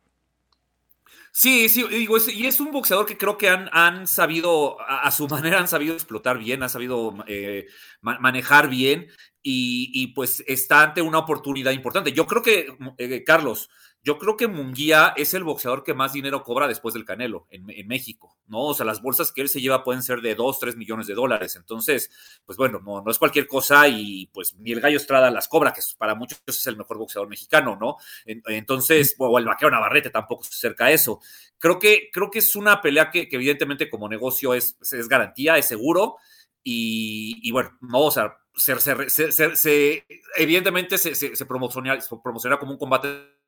Sí, 1.33 1.69
sí, 1.69 1.85
digo, 1.89 2.17
y 2.29 2.47
es 2.47 2.59
un 2.61 2.73
boxeador 2.73 3.07
que 3.07 3.17
creo 3.17 3.39
que 3.39 3.49
han, 3.49 3.69
han 3.73 4.07
sabido, 4.07 4.79
a, 4.81 5.11
su 5.11 5.29
manera 5.29 5.59
han 5.59 5.69
sabido 5.69 5.95
explotar 5.95 6.39
bien, 6.39 6.63
han 6.63 6.71
sabido 6.71 7.15
eh, 7.27 7.67
manejar 8.01 8.69
bien 8.69 9.09
y, 9.43 10.09
pues 10.09 10.43
está 10.47 10.83
ante 10.83 11.03
una 11.03 11.19
oportunidad 11.19 11.73
importante. 11.73 12.13
Yo 12.13 12.27
creo 12.27 12.43
que, 12.43 12.77
eh, 12.99 13.25
Carlos, 13.25 13.71
yo 14.03 14.19
creo 14.19 14.37
que 14.37 14.49
Munguía 14.49 15.13
es 15.17 15.35
el 15.35 15.45
boxeador 15.45 15.85
que 15.85 15.93
más 15.93 16.15
dinero 16.15 16.43
cobra 16.43 16.67
después 16.67 16.95
del 16.95 17.05
Canelo 17.05 17.47
en, 17.51 17.87
México, 17.87 18.39
¿no? 18.47 18.69
O 18.69 18.75
sea, 18.75 18.87
las 18.87 19.03
bolsas 19.03 19.31
que 19.31 19.43
él 19.43 19.51
se 19.51 19.61
lleva 19.61 19.85
pueden 19.85 20.03
ser 20.03 20.23
de 20.23 20.35
2, 20.35 20.59
3 20.59 20.77
millones 20.77 21.07
de 21.07 21.15
dólares. 21.15 21.57
Entonces, 21.57 22.11
pues 22.47 22.57
bueno, 22.57 22.81
no, 22.83 23.03
no 23.03 23.11
es 23.11 23.19
cualquier 23.19 23.47
cosa 23.47 23.89
y 23.89 24.27
pues 24.33 24.55
ni 24.57 24.73
el 24.73 24.81
Gallo 24.81 24.97
Estrada 24.97 25.31
las 25.31 25.49
cobra, 25.49 25.73
que 25.73 25.83
para 25.99 26.15
muchos 26.15 26.43
es 26.47 26.67
el 26.67 26.79
mejor 26.79 26.97
boxeador 26.97 27.29
mexicano, 27.29 27.77
¿no? 27.79 27.97
Entonces, 28.25 29.15
o 29.19 29.39
el 29.39 29.45
vaquero 29.45 29.71
Navarrete 29.71 30.09
tampoco 30.09 30.45
se 30.45 30.55
acerca 30.55 30.87
a 30.87 30.93
eso. 30.93 31.21
Creo 31.59 31.79
que, 31.79 32.09
creo 32.11 32.31
que 32.31 32.39
es 32.39 32.57
una 32.57 32.81
pelea 32.81 33.11
que, 33.11 33.29
evidentemente 33.31 33.91
como 33.91 34.09
negocio 34.09 34.55
es, 34.55 34.79
es 34.81 35.09
garantía, 35.09 35.59
es 35.59 35.67
seguro. 35.67 36.17
Y, 36.63 37.51
bueno, 37.53 37.77
no, 37.83 38.01
o 38.01 38.11
sea, 38.11 38.39
se, 38.55 40.07
evidentemente 40.37 40.97
se, 40.97 41.15
se, 41.15 41.47
promociona, 41.47 41.99
promociona 42.23 42.59
como 42.59 42.73
un 42.73 42.79
combate 42.79 43.40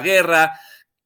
guerra, 0.00 0.58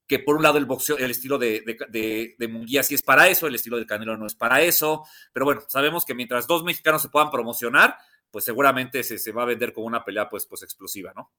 que 0.07 0.19
por 0.21 0.37
un 0.37 0.43
lado 0.43 0.59
el 0.59 0.67
boxeo, 0.67 0.99
el 0.99 1.11
estilo 1.11 1.39
de, 1.39 1.63
de, 1.89 2.49
Munguía 2.49 2.83
sí 2.83 2.95
es 2.95 3.03
para 3.03 3.29
eso, 3.29 3.47
el 3.47 3.55
estilo 3.55 3.77
del 3.77 3.87
Canelo 3.87 4.17
no 4.17 4.27
es 4.27 4.35
para 4.35 4.63
eso, 4.63 5.05
pero 5.33 5.45
bueno, 5.45 5.63
sabemos 5.69 6.05
que 6.05 6.15
mientras 6.15 6.47
dos 6.47 6.63
mexicanos 6.63 7.03
se 7.03 7.09
puedan 7.09 7.31
promocionar, 7.31 7.97
pues 8.31 8.45
seguramente 8.45 9.03
se, 9.03 9.33
va 9.33 9.43
a 9.43 9.47
vender 9.47 9.73
como 9.73 9.87
una 9.87 10.05
pelea 10.05 10.29
pues, 10.29 10.47
pues 10.47 10.63
explosiva, 10.63 11.13
¿no? 11.15 11.33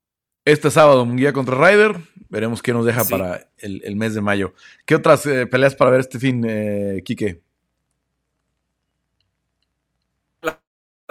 Este 0.44 0.72
sábado, 0.72 1.06
Munguía 1.06 1.34
contra 1.34 1.56
Ryder, 1.56 1.98
veremos 2.30 2.62
qué 2.62 2.72
nos 2.72 2.86
deja 2.86 3.04
para 3.04 3.50
el, 3.58 3.96
mes 3.98 4.14
de 4.14 4.22
mayo. 4.22 4.54
¿Qué 4.86 4.96
otras 4.96 5.26
eh, 5.26 5.46
peleas 5.46 5.76
para 5.76 5.92
ver 5.92 6.00
este 6.00 6.20
fin, 6.20 6.46
eh, 6.48 7.02
Quique? 7.04 7.42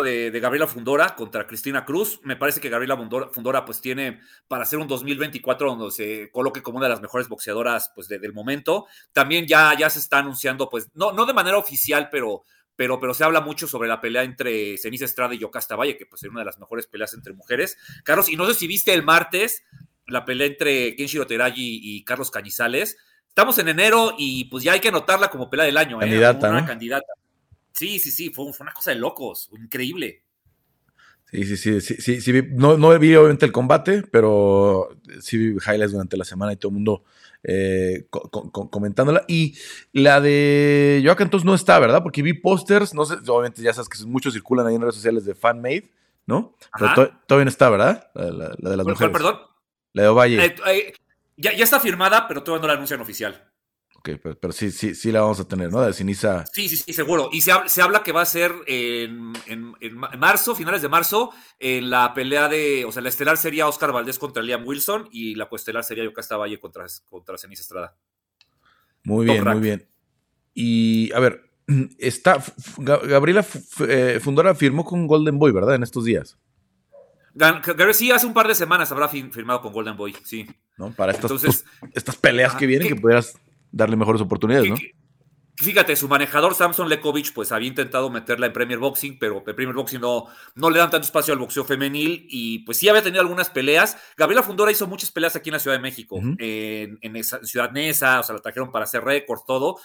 De, 0.03 0.40
Gabriela 0.40 0.66
Fundora 0.66 1.14
contra 1.14 1.47
Cristina 1.47 1.84
Cruz. 1.84 2.20
Me 2.22 2.36
parece 2.36 2.61
que 2.61 2.68
Gabriela 2.68 2.97
Fundora, 3.32 3.64
pues 3.64 3.80
tiene 3.80 4.20
para 4.49 4.64
hacer 4.64 4.78
un 4.78 4.88
2024 4.88 5.74
donde 5.74 5.90
se 5.90 6.30
coloque 6.30 6.62
como 6.62 6.78
una 6.78 6.86
de 6.86 6.92
las 6.92 7.01
mejores 7.01 7.28
boxeadoras 7.28 7.92
pues 7.94 8.09
del 8.09 8.32
momento. 8.32 8.86
También 9.12 9.47
ya, 9.47 9.76
ya 9.78 9.88
se 9.90 9.99
está 9.99 10.18
anunciando, 10.18 10.68
pues 10.68 10.90
no, 10.94 11.12
no 11.12 11.26
de 11.26 11.32
manera 11.32 11.59
oficial, 11.59 12.09
pero, 12.11 12.44
pero, 12.76 13.01
pero 13.01 13.14
se 13.14 13.24
habla 13.24 13.40
mucho 13.40 13.66
sobre 13.66 13.88
la 13.88 14.01
pelea 14.01 14.22
entre 14.22 14.76
Ceniza 14.78 15.07
Estrada 15.07 15.34
y 15.34 15.38
Yocasta 15.38 15.76
Valle, 15.76 15.97
que 15.97 16.07
pues 16.07 16.22
es 16.22 16.30
una 16.30 16.40
de 16.40 16.47
las 16.47 16.59
mejores 16.59 16.86
peleas 16.86 17.14
entre 17.14 17.32
mujeres. 17.32 17.78
Carlos, 18.05 18.28
y 18.28 18.36
no 18.36 18.47
sé 18.47 18.55
si 18.55 18.66
viste 18.66 18.92
el 18.92 19.03
martes 19.03 19.64
la 20.07 20.24
pelea 20.24 20.47
entre 20.47 20.94
Kenshiro 20.94 21.26
Teragi 21.26 21.80
y 21.82 22.05
Carlos 22.05 22.30
Cañizales. 22.30 22.97
Estamos 23.28 23.59
en 23.59 23.68
enero 23.68 24.14
y 24.16 24.44
pues 24.44 24.64
ya 24.64 24.72
hay 24.72 24.80
que 24.80 24.88
anotarla 24.88 25.28
como 25.28 25.51
pelea 25.51 25.66
del 25.66 25.76
año. 25.76 25.99
¿eh? 25.99 26.07
Candidata, 26.07 26.51
una 26.51 26.64
candidata. 26.64 27.12
Sí, 27.77 27.99
sí, 27.99 28.11
sí, 28.11 28.31
fue, 28.31 28.47
una 28.59 28.72
cosa 28.72 28.91
de 28.91 28.97
locos, 28.97 29.51
increíble. 29.53 30.22
Sí, 31.31 31.45
sí, 31.45 31.81
sí, 31.81 31.81
sí, 31.81 32.20
sí, 32.22 32.43
No, 32.53 32.79
no, 32.79 32.99
vi 32.99 33.14
obviamente 33.14 33.45
el 33.45 33.53
combate, 33.53 34.03
pero 34.03 34.97
sí 35.20 35.37
vi 35.37 35.57
highlights 35.57 35.93
durante 35.93 36.16
la 36.16 36.24
semana 36.24 36.55
y 36.55 36.57
todo 36.57 36.70
el 36.70 36.74
mundo 36.74 37.05
eh, 37.43 38.07
comentándola. 38.70 39.24
Y 39.29 39.59
la 39.93 40.22
de 40.22 41.03
Joaquín 41.05 41.24
entonces 41.24 41.45
no 41.45 41.55
está, 41.55 41.79
¿verdad? 41.79 42.03
Porque 42.03 42.22
vi 42.22 42.33
pósters, 42.33 42.95
no 42.95 43.05
sé, 43.05 43.16
obviamente 43.27 43.61
ya 43.61 43.74
sabes 43.74 43.91
que 43.91 44.03
muchos 44.07 44.33
circulan 44.33 44.66
ahí 44.66 44.77
en 44.77 44.81
redes 44.81 44.95
sociales 44.95 45.27
de 45.27 45.35
fanmade, 45.35 45.91
¿no? 46.24 46.55
Pero 46.79 47.12
todavía 47.27 47.45
no 47.45 47.51
está, 47.51 47.68
¿verdad? 47.68 48.09
La, 48.14 48.70
de 48.70 48.77
las 48.77 48.87
mujeres. 48.87 49.12
Perdón. 49.12 49.39
La 49.93 50.03
de 50.03 50.09
Ovalle. 50.09 50.47
Eh, 50.47 50.55
eh, 50.66 50.93
ya, 51.37 51.53
ya 51.53 51.64
está 51.64 51.79
firmada, 51.79 52.27
pero 52.27 52.43
todavía 52.43 52.62
no 52.62 52.68
la 52.68 52.74
anuncian 52.74 53.01
oficial 53.03 53.51
pero, 54.15 54.53
sí, 54.53 54.71
sí, 54.71 54.95
sí 54.95 55.11
la 55.11 55.21
vamos 55.21 55.41
a 55.41 55.49
tener, 55.49 55.71
¿no? 55.71 55.81
De 55.81 55.93
ceniza. 55.93 56.45
Sí, 56.53 56.69
sí, 56.69 56.77
sí, 56.77 56.93
seguro. 56.93 57.29
Y 57.33 57.41
se, 57.41 57.53
habla 57.83 58.03
que 58.03 58.13
va 58.13 58.23
a 58.23 58.27
ser 58.27 58.53
en, 58.67 59.33
marzo, 60.19 60.55
finales 60.55 60.83
de 60.83 60.89
marzo, 60.89 61.33
en 61.59 61.91
la 61.91 62.15
pelea 62.15 62.49
de. 62.49 62.85
O 62.85 62.93
sea, 62.93 63.03
la 63.03 63.09
estelar 63.09 63.37
sería 63.37 63.69
Oscar 63.69 63.93
Valdés 63.93 64.19
contra 64.19 64.43
Liam 64.43 64.67
Wilson 64.67 65.09
y 65.11 65.35
la 65.35 65.49
coestelar 65.49 65.85
sería 65.85 66.05
Yocasta 66.05 66.37
Valle 66.37 66.61
contra, 66.61 66.87
contra 67.09 67.37
Ceniza 67.37 67.63
Estrada. 67.63 67.97
Muy 69.05 69.27
bien, 69.27 69.45
muy 69.45 69.61
bien. 69.61 69.89
Y 70.55 71.13
a 71.13 71.21
ver, 71.21 71.51
está. 71.99 72.43
Gabriela 72.79 73.45
eh, 73.89 74.21
Fundora 74.23 74.55
firmó 74.55 74.85
con 74.85 75.07
Golden 75.07 75.39
Boy, 75.39 75.53
¿verdad? 75.53 75.75
En 75.75 75.83
estos 75.83 76.05
días. 76.05 76.39
Sí, 77.93 78.11
hace 78.11 78.27
un 78.27 78.33
par 78.33 78.49
de 78.49 78.55
semanas 78.55 78.91
habrá 78.93 79.09
firmado 79.09 79.61
con 79.61 79.73
Golden 79.73 79.97
Boy, 79.97 80.17
sí. 80.25 80.47
¿No? 80.79 80.93
Para 80.93 81.13
estas, 81.13 81.31
Entonces, 81.31 81.65
estas 81.93 82.17
peleas 82.17 82.55
que 82.55 82.67
vienen, 82.67 82.89
que 82.89 82.97
pudieras 82.97 83.39
darle 83.77 83.97
mejores 83.97 84.22
oportunidades, 84.22 84.70
¿no? 84.70 84.77
Fíjate, 85.59 85.97
su 85.97 86.07
manejador 86.07 86.55
Samson 86.55 86.89
Lekovic 86.91 87.33
pues 87.33 87.51
había 87.51 87.68
intentado 87.68 88.11
meterla 88.11 88.47
en 88.47 88.53
Premier 88.53 88.79
Boxing, 88.79 89.18
pero 89.18 89.43
en 89.47 89.57
Premier 89.57 89.74
Boxing 89.74 90.01
no, 90.01 90.27
no 90.55 90.68
le 90.68 90.79
dan 90.79 90.91
tanto 90.91 91.07
espacio 91.07 91.33
al 91.33 91.39
boxeo 91.39 91.64
femenil 91.64 92.27
y 92.29 92.59
pues 92.61 92.77
sí 92.77 92.91
había 92.91 93.03
tenido 93.03 93.22
algunas 93.22 93.49
peleas. 93.49 93.97
Gabriela 94.18 94.43
Fundora 94.43 94.70
hizo 94.70 94.87
muchas 94.87 95.11
peleas 95.11 95.35
aquí 95.35 95.49
en 95.49 95.55
la 95.55 95.59
Ciudad 95.59 95.79
de 95.79 95.83
México, 95.83 96.20
en, 96.20 97.24
Ciudad 97.43 97.70
Neza, 97.70 98.20
o 98.20 98.22
sea, 98.22 98.35
la 98.35 98.43
trajeron 98.43 98.70
para 98.70 98.85
hacer 98.85 99.03
récord, 99.03 99.41
todo. 99.47 99.79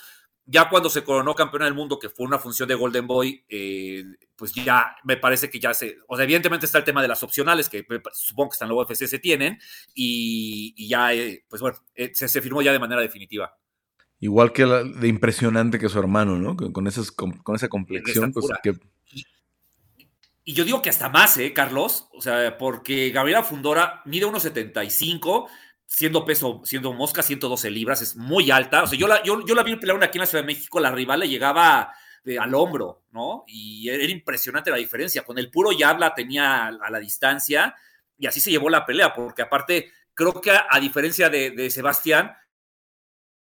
Ya 0.45 0.67
cuando 0.67 0.89
se 0.89 1.05
coronó 1.05 1.35
campeona 1.35 1.65
del 1.65 1.75
mundo, 1.75 1.99
que 1.99 2.09
fue 2.09 2.25
una 2.25 2.37
función 2.39 2.67
de 2.67 2.75
Golden 2.75 3.07
Boy, 3.07 3.45
eh, 3.47 4.03
pues 4.35 4.53
ya 4.53 4.97
me 5.05 5.15
parece 5.15 5.49
que 5.49 5.59
ya 5.59 5.73
se. 5.73 5.99
O 6.07 6.17
sea, 6.17 6.25
evidentemente 6.25 6.65
está 6.65 6.79
el 6.79 6.83
tema 6.83 7.01
de 7.01 7.07
las 7.07 7.23
opcionales, 7.23 7.69
que 7.69 7.85
supongo 8.11 8.49
que 8.49 8.55
están 8.55 8.69
en 8.69 8.75
la 8.75 8.81
UFC, 8.81 9.05
se 9.05 9.19
tienen, 9.19 9.57
y, 9.93 10.87
ya, 10.89 11.13
eh, 11.13 11.45
pues 11.47 11.61
bueno, 11.61 11.77
eh, 11.95 12.11
se 12.13 12.41
firmó 12.41 12.61
ya 12.61 12.73
de 12.73 12.79
manera 12.79 13.01
definitiva. 13.01 13.55
Igual 14.21 14.53
que 14.53 14.65
de 14.65 15.07
impresionante 15.07 15.79
que 15.79 15.89
su 15.89 15.97
hermano, 15.97 16.37
¿no? 16.37 16.55
Con, 16.55 16.85
esas, 16.85 17.11
con, 17.11 17.41
esa 17.55 17.67
complexión. 17.69 18.31
Pues, 18.31 18.45
y, 20.45 20.53
yo 20.53 20.63
digo 20.63 20.83
que 20.83 20.91
hasta 20.91 21.09
más, 21.09 21.37
¿eh, 21.37 21.53
Carlos? 21.53 22.07
O 22.13 22.21
sea, 22.21 22.55
porque 22.59 23.09
Gabriela 23.09 23.43
Fundora 23.43 24.03
mide 24.05 24.27
1,75, 24.27 25.49
siendo 25.87 26.23
peso, 26.23 26.61
siendo 26.63 26.93
mosca, 26.93 27.23
112 27.23 27.71
libras, 27.71 28.03
es 28.03 28.15
muy 28.15 28.51
alta. 28.51 28.83
O 28.83 28.87
sea, 28.87 28.97
yo 28.97 29.07
la, 29.07 29.23
yo, 29.23 29.43
yo 29.43 29.55
la 29.55 29.63
vi 29.63 29.75
pelear 29.75 30.03
aquí 30.03 30.19
en 30.19 30.21
la 30.21 30.27
Ciudad 30.27 30.43
de 30.43 30.53
México, 30.53 30.79
la 30.79 30.91
rival 30.91 31.21
le 31.21 31.27
llegaba 31.27 31.91
al 32.39 32.53
hombro, 32.53 33.05
¿no? 33.09 33.43
Y 33.47 33.89
era 33.89 34.03
impresionante 34.03 34.69
la 34.69 34.77
diferencia. 34.77 35.23
Con 35.23 35.39
el 35.39 35.49
puro 35.49 35.71
jab 35.75 35.99
la 35.99 36.13
tenía 36.13 36.67
a 36.67 36.91
la 36.91 36.99
distancia 36.99 37.73
y 38.19 38.27
así 38.27 38.39
se 38.39 38.51
llevó 38.51 38.69
la 38.69 38.85
pelea, 38.85 39.15
porque 39.15 39.41
aparte, 39.41 39.91
creo 40.13 40.39
que 40.39 40.51
a, 40.51 40.79
diferencia 40.79 41.27
de, 41.27 41.49
de 41.49 41.71
Sebastián, 41.71 42.33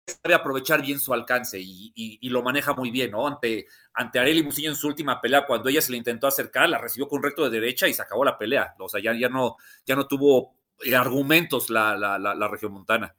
sabe 0.07 0.35
aprovechar 0.35 0.83
bien 0.83 0.99
su 0.99 1.13
alcance 1.13 1.59
y, 1.61 2.29
lo 2.29 2.43
maneja 2.43 2.73
muy 2.75 2.91
bien, 2.91 3.11
¿no? 3.11 3.27
Ante, 3.27 3.67
ante 3.95 4.19
Areli 4.19 4.43
Musillo 4.43 4.71
en 4.71 4.77
su 4.77 4.87
última 4.87 5.21
pelea, 5.21 5.47
cuando 5.47 5.69
ella 5.69 5.81
se 5.81 5.93
le 5.93 5.99
intentó 5.99 6.27
acercar, 6.27 6.69
la 6.69 6.79
recibió 6.79 7.09
con 7.09 7.19
un 7.19 7.25
recto 7.25 7.45
de 7.45 7.61
derecha 7.61 7.89
y 7.89 7.95
se 7.95 8.03
acabó 8.03 8.25
la 8.25 8.39
pelea. 8.39 8.75
O 8.79 8.89
sea, 8.89 9.01
ya, 9.03 9.13
ya, 9.19 9.29
no, 9.29 9.57
ya 9.85 9.97
no 9.97 10.07
tuvo 10.07 10.55
eh, 10.85 10.95
argumentos 10.95 11.71
la, 11.71 11.97
la, 11.97 12.49
región 12.49 12.73
montana. 12.73 13.15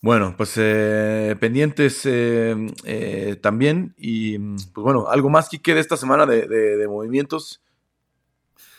Bueno, 0.00 0.34
pues 0.36 0.52
eh, 0.56 1.36
pendientes 1.40 2.02
eh, 2.04 3.36
también. 3.42 3.94
Y 3.96 4.38
pues 4.38 4.84
bueno, 4.84 5.08
algo 5.08 5.28
más, 5.28 5.48
que 5.48 5.74
de 5.74 5.80
esta 5.80 5.96
semana 5.96 6.26
de, 6.26 6.46
de, 6.46 6.88
movimientos. 6.88 7.62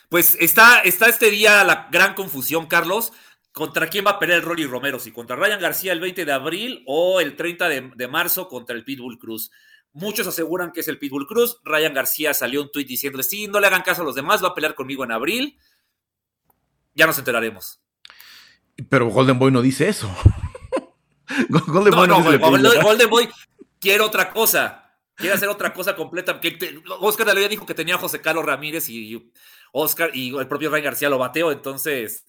Pues 0.09 0.37
está, 0.39 0.79
está 0.81 1.07
este 1.07 1.29
día 1.29 1.65
la 1.65 1.89
gran 1.91 2.13
confusión, 2.13 2.67
Carlos. 2.67 3.11
¿Contra 3.57 3.89
quién 3.89 4.05
va 4.05 4.11
a 4.11 4.19
pelear 4.19 4.37
el 4.37 4.45
Rolly 4.45 4.67
Romero? 4.67 4.99
¿Si 4.99 5.11
contra 5.11 5.35
Ryan 5.35 5.59
García 5.59 5.91
el 5.91 5.99
20 5.99 6.25
de 6.25 6.31
abril 6.31 6.83
o 6.85 7.19
el 7.19 7.35
30 7.35 7.67
de, 7.67 8.07
marzo 8.07 8.47
contra 8.47 8.75
el 8.75 8.83
Pitbull 8.83 9.17
Cruz? 9.17 9.49
Muchos 9.93 10.27
aseguran 10.27 10.71
que 10.71 10.81
es 10.81 10.87
el 10.87 10.99
Pitbull 10.99 11.25
Cruz. 11.25 11.59
Ryan 11.63 11.91
García 11.91 12.35
salió 12.35 12.61
un 12.61 12.71
tuit 12.71 12.87
diciéndole, 12.87 13.23
sí, 13.23 13.47
no 13.47 13.59
le 13.59 13.65
hagan 13.65 13.81
caso 13.81 14.03
a 14.03 14.05
los 14.05 14.13
demás, 14.13 14.43
va 14.43 14.49
a 14.49 14.53
pelear 14.53 14.75
conmigo 14.75 15.03
en 15.03 15.11
abril. 15.11 15.57
Ya 16.93 17.07
nos 17.07 17.17
enteraremos. 17.17 17.81
Pero 18.89 19.07
Golden 19.07 19.39
Boy 19.39 19.51
no 19.51 19.63
dice 19.63 19.89
eso. 19.89 20.07
Golden 21.49 21.95
Boy 21.95 22.07
no, 22.07 22.19
no 22.19 22.81
Golden 22.83 23.09
Boy 23.09 23.27
quiere 23.79 24.03
otra 24.03 24.31
cosa. 24.31 24.93
Quiere 25.15 25.33
hacer 25.33 25.49
otra 25.49 25.73
cosa 25.73 25.95
completa. 25.95 26.39
Oscar 26.99 27.33
de 27.33 27.49
dijo 27.49 27.65
que 27.65 27.73
tenía 27.73 27.95
a 27.95 27.97
José 27.97 28.21
Carlos 28.21 28.45
Ramírez 28.45 28.87
y 28.87 29.31
Oscar 29.71 30.11
y 30.13 30.37
el 30.37 30.47
propio 30.47 30.69
Ryan 30.69 30.83
García 30.83 31.09
lo 31.09 31.17
bateó, 31.17 31.51
entonces 31.51 32.27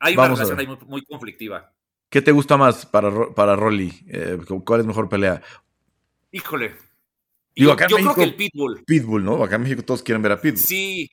hay 0.00 0.14
una 0.14 0.28
relación 0.28 0.58
ahí 0.58 0.66
muy, 0.86 1.04
conflictiva. 1.04 1.72
¿Qué 2.08 2.20
te 2.20 2.32
gusta 2.32 2.56
más 2.56 2.86
para, 2.86 3.32
para 3.34 3.54
Rolly? 3.54 3.92
Eh, 4.08 4.38
¿Cuál 4.64 4.80
es 4.80 4.86
mejor 4.86 5.08
pelea? 5.08 5.40
Híjole. 6.32 6.74
yo, 7.54 7.76
creo 7.76 8.14
que 8.14 8.24
el 8.24 8.34
Pitbull. 8.34 8.82
Pitbull, 8.84 9.24
¿no? 9.24 9.44
Acá 9.44 9.56
en 9.56 9.62
México 9.62 9.82
todos 9.82 10.02
quieren 10.02 10.22
ver 10.22 10.32
a 10.32 10.40
Pitbull. 10.40 10.58
Sí. 10.58 11.10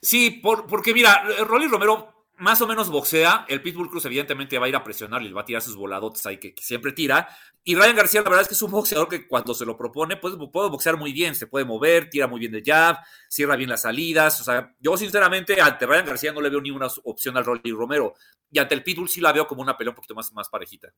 Sí, 0.00 0.42
porque 0.68 0.92
mira, 0.92 1.22
Rolly 1.46 1.68
Romero 1.68 2.11
más 2.38 2.60
o 2.60 2.66
menos 2.66 2.90
boxea. 2.90 3.46
El 3.48 3.62
Pitbull 3.62 3.88
Cruz, 3.88 4.04
evidentemente, 4.04 4.58
va 4.58 4.66
a 4.66 4.68
ir 4.68 4.76
a 4.76 4.84
presionarle, 4.84 5.28
le 5.28 5.34
va 5.34 5.42
a 5.42 5.44
tirar 5.44 5.62
sus 5.62 5.76
voladotes 5.76 6.24
ahí 6.26 6.38
que, 6.38 6.54
siempre 6.58 6.92
tira. 6.92 7.28
Y 7.64 7.74
Ryan 7.74 7.96
García, 7.96 8.22
la 8.22 8.30
verdad 8.30 8.42
es 8.42 8.48
que 8.48 8.54
es 8.54 8.62
un 8.62 8.70
boxeador 8.70 9.08
que 9.08 9.28
cuando 9.28 9.54
se 9.54 9.64
lo 9.64 9.76
propone, 9.76 10.16
pues 10.16 10.34
puede 10.52 10.68
boxear 10.68 10.96
muy 10.96 11.12
bien, 11.12 11.34
se 11.34 11.46
puede 11.46 11.64
mover, 11.64 12.10
tira 12.10 12.26
muy 12.26 12.40
bien 12.40 12.50
de 12.50 12.62
jab, 12.64 12.98
cierra 13.28 13.54
bien 13.56 13.70
las 13.70 13.82
salidas. 13.82 14.40
O 14.40 14.44
sea, 14.44 14.74
yo 14.80 14.96
sinceramente 14.96 15.60
ante 15.60 15.86
Ryan 15.86 16.06
García 16.06 16.32
no 16.32 16.40
le 16.40 16.50
veo 16.50 16.60
ni 16.60 16.70
una 16.70 16.88
opción 17.04 17.36
al 17.36 17.44
Rolly 17.44 17.70
Romero. 17.70 18.14
Y 18.50 18.58
ante 18.58 18.74
el 18.74 18.82
Pitbull 18.82 19.08
sí 19.08 19.20
la 19.20 19.32
veo 19.32 19.46
como 19.46 19.62
una 19.62 19.76
pelea 19.76 19.90
un 19.90 19.96
poquito 19.96 20.14
más, 20.14 20.32
más 20.32 20.48
parejita. 20.48 20.92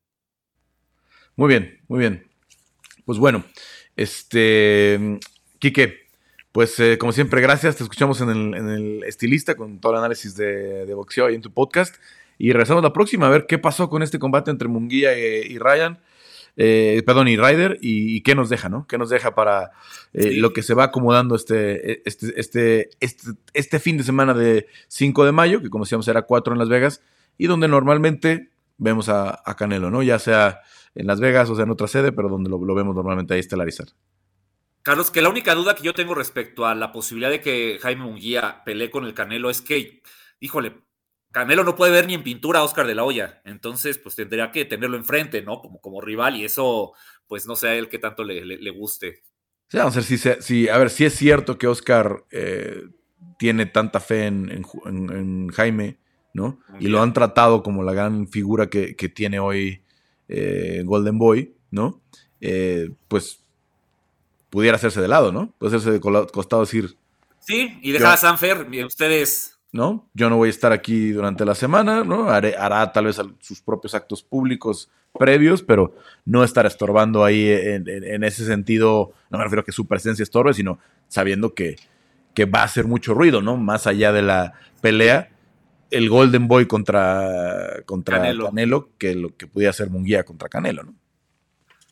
Muy 1.36 1.48
bien, 1.48 1.80
muy 1.88 1.98
bien. 1.98 2.30
Pues 3.04 3.18
bueno, 3.18 3.44
este. 3.96 5.18
Quique, 5.58 6.03
pues 6.54 6.78
eh, 6.78 6.98
como 6.98 7.10
siempre, 7.10 7.40
gracias. 7.40 7.74
Te 7.74 7.82
escuchamos 7.82 8.20
en 8.20 8.30
el, 8.30 9.02
estilista 9.02 9.56
con 9.56 9.80
todo 9.80 9.90
el 9.90 9.98
análisis 9.98 10.36
de, 10.36 10.94
boxeo 10.94 11.28
y 11.28 11.34
en 11.34 11.40
tu 11.40 11.50
podcast. 11.50 11.96
Y 12.38 12.52
regresamos 12.52 12.80
la 12.84 12.92
próxima 12.92 13.26
a 13.26 13.28
ver 13.28 13.46
qué 13.48 13.58
pasó 13.58 13.90
con 13.90 14.04
este 14.04 14.20
combate 14.20 14.52
entre 14.52 14.68
Munguía 14.68 15.18
y, 15.18 15.58
Ryan. 15.58 15.98
Eh, 16.56 17.02
perdón, 17.04 17.26
y 17.26 17.36
Ryder, 17.36 17.78
y, 17.80 18.20
qué 18.20 18.36
nos 18.36 18.50
deja, 18.50 18.68
¿no? 18.68 18.86
¿Qué 18.86 18.98
nos 18.98 19.10
deja 19.10 19.34
para 19.34 19.72
eh, 20.12 20.34
lo 20.34 20.52
que 20.52 20.62
se 20.62 20.74
va 20.74 20.84
acomodando 20.84 21.34
este, 21.34 22.06
este, 22.08 22.38
este, 22.38 22.90
este, 23.00 23.32
este 23.52 23.80
fin 23.80 23.96
de 23.96 24.04
semana 24.04 24.32
de 24.32 24.68
5 24.86 25.24
de 25.24 25.32
mayo, 25.32 25.60
que 25.60 25.70
como 25.70 25.82
decíamos 25.82 26.06
era 26.06 26.22
4 26.22 26.52
en 26.52 26.60
Las 26.60 26.68
Vegas, 26.68 27.02
y 27.36 27.48
donde 27.48 27.66
normalmente 27.66 28.50
vemos 28.78 29.08
a, 29.08 29.42
Canelo, 29.58 29.90
¿no? 29.90 30.04
Ya 30.04 30.20
sea 30.20 30.60
en 30.94 31.08
Las 31.08 31.18
Vegas 31.18 31.50
o 31.50 31.56
sea 31.56 31.64
en 31.64 31.72
otra 31.72 31.88
sede, 31.88 32.12
pero 32.12 32.28
donde 32.28 32.48
lo, 32.48 32.64
lo 32.64 32.74
vemos 32.76 32.94
normalmente 32.94 33.34
ahí 33.34 33.40
estelarizar. 33.40 33.88
Carlos, 34.84 35.10
que 35.10 35.22
la 35.22 35.30
única 35.30 35.54
duda 35.54 35.74
que 35.74 35.82
yo 35.82 35.94
tengo 35.94 36.14
respecto 36.14 36.66
a 36.66 36.74
la 36.74 36.92
posibilidad 36.92 37.30
de 37.30 37.40
que 37.40 37.78
Jaime 37.80 38.04
Munguía 38.04 38.62
pelee 38.66 38.90
con 38.90 39.06
el 39.06 39.14
Canelo 39.14 39.48
es 39.48 39.62
que, 39.62 40.02
híjole, 40.40 40.74
Canelo 41.32 41.64
no 41.64 41.74
puede 41.74 41.90
ver 41.90 42.06
ni 42.06 42.12
en 42.12 42.22
pintura 42.22 42.58
a 42.58 42.64
Oscar 42.64 42.86
de 42.86 42.94
la 42.94 43.02
Hoya, 43.02 43.40
entonces 43.46 43.96
pues 43.96 44.14
tendría 44.14 44.52
que 44.52 44.66
tenerlo 44.66 44.98
enfrente, 44.98 45.40
¿no? 45.40 45.62
Como, 45.62 45.80
como 45.80 46.02
rival 46.02 46.36
y 46.36 46.44
eso 46.44 46.92
pues 47.26 47.46
no 47.46 47.56
sé 47.56 47.68
a 47.68 47.74
él 47.76 47.88
que 47.88 47.98
tanto 47.98 48.24
le, 48.24 48.44
le, 48.44 48.70
guste. 48.70 49.22
Sí, 49.68 49.78
vamos 49.78 49.96
a 49.96 50.00
ver 50.00 50.04
si, 50.04 50.18
si, 50.18 50.68
a 50.68 50.76
ver, 50.76 50.90
si 50.90 51.06
es 51.06 51.14
cierto 51.14 51.56
que 51.56 51.66
Oscar 51.66 52.22
eh, 52.30 52.82
tiene 53.38 53.64
tanta 53.64 54.00
fe 54.00 54.26
en, 54.26 55.48
Jaime, 55.48 55.96
¿no? 56.34 56.60
Y 56.78 56.88
lo 56.88 57.00
han 57.00 57.14
tratado 57.14 57.62
como 57.62 57.82
la 57.82 57.94
gran 57.94 58.28
figura 58.28 58.68
que, 58.68 58.94
tiene 59.14 59.38
hoy 59.40 59.82
eh, 60.28 60.82
Golden 60.84 61.16
Boy, 61.16 61.56
¿no? 61.70 62.02
Eh, 62.42 62.90
pues 63.08 63.43
pudiera 64.54 64.76
hacerse 64.76 65.00
de 65.00 65.08
lado, 65.08 65.32
¿no? 65.32 65.52
Puede 65.58 65.74
hacerse 65.74 65.90
de 65.90 66.00
costado 66.00 66.62
decir. 66.62 66.96
Sí, 67.40 67.76
y 67.82 67.90
dejar 67.90 68.14
a 68.14 68.16
Sanfer, 68.16 68.68
ustedes. 68.86 69.58
¿No? 69.72 70.08
Yo 70.14 70.30
no 70.30 70.36
voy 70.36 70.46
a 70.46 70.50
estar 70.50 70.70
aquí 70.70 71.10
durante 71.10 71.44
la 71.44 71.56
semana, 71.56 72.04
¿no? 72.04 72.30
hará 72.30 72.92
tal 72.92 73.06
vez 73.06 73.20
sus 73.40 73.60
propios 73.60 73.96
actos 73.96 74.22
públicos 74.22 74.88
previos, 75.18 75.62
pero 75.62 75.96
no 76.24 76.44
estar 76.44 76.66
estorbando 76.66 77.24
ahí 77.24 77.48
en, 77.48 78.22
ese 78.22 78.46
sentido. 78.46 79.12
No 79.28 79.38
me 79.38 79.44
refiero 79.44 79.62
a 79.62 79.64
que 79.64 79.72
su 79.72 79.86
presencia 79.86 80.22
estorbe, 80.22 80.54
sino 80.54 80.78
sabiendo 81.08 81.52
que, 81.54 81.74
que 82.32 82.44
va 82.44 82.60
a 82.60 82.64
hacer 82.64 82.86
mucho 82.86 83.12
ruido, 83.12 83.42
¿no? 83.42 83.56
Más 83.56 83.88
allá 83.88 84.12
de 84.12 84.22
la 84.22 84.52
pelea, 84.80 85.30
el 85.90 86.08
Golden 86.08 86.46
Boy 86.46 86.66
contra, 86.66 87.82
contra 87.84 88.18
Canelo. 88.18 88.90
que 88.96 89.16
lo 89.16 89.36
que 89.36 89.48
pudiera 89.48 89.72
ser 89.72 89.90
Munguía 89.90 90.22
contra 90.22 90.48
Canelo, 90.48 90.84
¿no? 90.84 90.94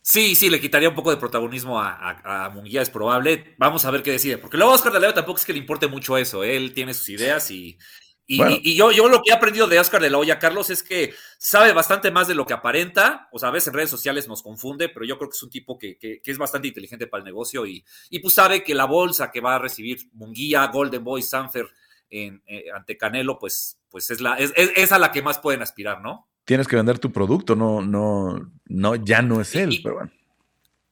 Sí, 0.04 0.34
sí, 0.34 0.50
le 0.50 0.60
quitaría 0.60 0.88
un 0.88 0.96
poco 0.96 1.10
de 1.10 1.16
protagonismo 1.16 1.80
a, 1.80 2.46
a, 2.46 2.50
Munguía, 2.50 2.82
es 2.82 2.90
probable. 2.90 3.54
Vamos 3.56 3.84
a 3.84 3.90
ver 3.92 4.02
qué 4.02 4.10
decide. 4.10 4.36
Porque 4.36 4.56
luego 4.56 4.72
Oscar 4.72 4.92
de 4.92 4.98
la 4.98 5.06
Hoya 5.06 5.14
tampoco 5.14 5.38
es 5.38 5.46
que 5.46 5.52
le 5.52 5.60
importe 5.60 5.86
mucho 5.86 6.18
eso. 6.18 6.42
Él 6.42 6.74
tiene 6.74 6.92
sus 6.92 7.08
ideas 7.08 7.48
y, 7.52 7.78
y, 8.26 8.74
yo, 8.74 8.90
yo 8.90 9.08
lo 9.08 9.22
que 9.22 9.30
he 9.30 9.34
aprendido 9.34 9.68
de 9.68 9.78
Oscar 9.78 10.02
de 10.02 10.10
la 10.10 10.18
Hoya, 10.18 10.40
Carlos, 10.40 10.70
es 10.70 10.82
que 10.82 11.14
sabe 11.38 11.72
bastante 11.72 12.10
más 12.10 12.26
de 12.26 12.34
lo 12.34 12.44
que 12.46 12.52
aparenta. 12.52 13.28
O 13.30 13.38
sea, 13.38 13.50
a 13.50 13.52
veces 13.52 13.68
en 13.68 13.74
redes 13.74 13.90
sociales 13.90 14.26
nos 14.26 14.42
confunde, 14.42 14.88
pero 14.88 15.06
yo 15.06 15.18
creo 15.18 15.30
que 15.30 15.36
es 15.36 15.42
un 15.44 15.50
tipo 15.50 15.78
que, 15.78 15.98
es 16.00 16.38
bastante 16.38 16.66
inteligente 16.66 17.06
para 17.06 17.20
el 17.20 17.24
negocio 17.24 17.64
y, 17.64 17.84
pues 18.20 18.34
sabe 18.34 18.64
que 18.64 18.74
la 18.74 18.86
bolsa 18.86 19.30
que 19.30 19.40
va 19.40 19.54
a 19.54 19.60
recibir 19.60 20.08
Munguía, 20.14 20.66
Golden 20.66 21.04
Boy, 21.04 21.22
Sanfer 21.22 21.68
en, 22.10 22.42
eh, 22.46 22.64
ante 22.74 22.96
Canelo, 22.96 23.38
pues, 23.38 23.78
pues 23.88 24.10
es, 24.10 24.20
la, 24.20 24.36
es 24.36 24.90
a 24.90 24.98
la 24.98 25.12
que 25.12 25.22
más 25.22 25.38
pueden 25.38 25.62
aspirar, 25.62 26.00
¿no? 26.00 26.31
Tienes 26.44 26.66
que 26.66 26.77
vender 26.77 26.98
tu 26.98 27.12
producto, 27.12 27.55
no, 27.56 27.82
no, 27.82 28.52
no, 28.66 28.94
ya 28.97 29.23
no 29.23 29.40
es 29.40 29.55
él, 29.55 29.81
pero 29.82 29.97
bueno. 29.97 30.12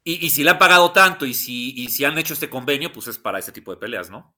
Y, 0.02 0.30
si 0.30 0.42
le 0.42 0.50
han 0.50 0.58
pagado 0.58 0.92
tanto 0.92 1.26
y 1.26 1.34
si, 1.34 1.74
y 1.76 1.88
si 1.88 2.04
han 2.04 2.16
hecho 2.18 2.34
este 2.34 2.48
convenio, 2.48 2.90
pues 2.92 3.06
es 3.06 3.18
para 3.18 3.38
ese 3.38 3.52
tipo 3.52 3.70
de 3.70 3.76
peleas, 3.76 4.10
¿no? 4.10 4.34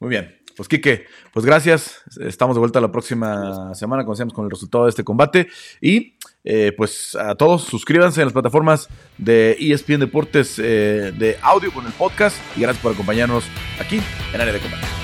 Muy 0.00 0.10
bien. 0.10 0.40
Pues 0.56 0.68
Quique, 0.68 1.06
pues 1.32 1.44
gracias. 1.44 2.02
Estamos 2.20 2.54
de 2.54 2.60
vuelta 2.60 2.80
la 2.80 2.92
próxima 2.92 3.74
semana, 3.74 4.04
conocemos 4.04 4.32
con 4.32 4.44
el 4.44 4.50
resultado 4.50 4.84
de 4.84 4.90
este 4.90 5.04
combate. 5.04 5.48
Y 5.80 6.16
eh, 6.44 6.72
pues 6.76 7.16
a 7.16 7.34
todos, 7.34 7.64
suscríbanse 7.64 8.20
en 8.20 8.26
las 8.26 8.32
plataformas 8.32 8.88
de 9.18 9.56
ESPN 9.58 10.00
Deportes 10.00 10.58
eh, 10.58 11.12
de 11.16 11.38
audio 11.42 11.72
con 11.72 11.86
el 11.86 11.92
podcast. 11.92 12.36
Y 12.56 12.60
gracias 12.60 12.82
por 12.82 12.92
acompañarnos 12.92 13.44
aquí 13.80 14.00
en 14.32 14.40
Área 14.40 14.52
de 14.52 14.60
Combate. 14.60 15.03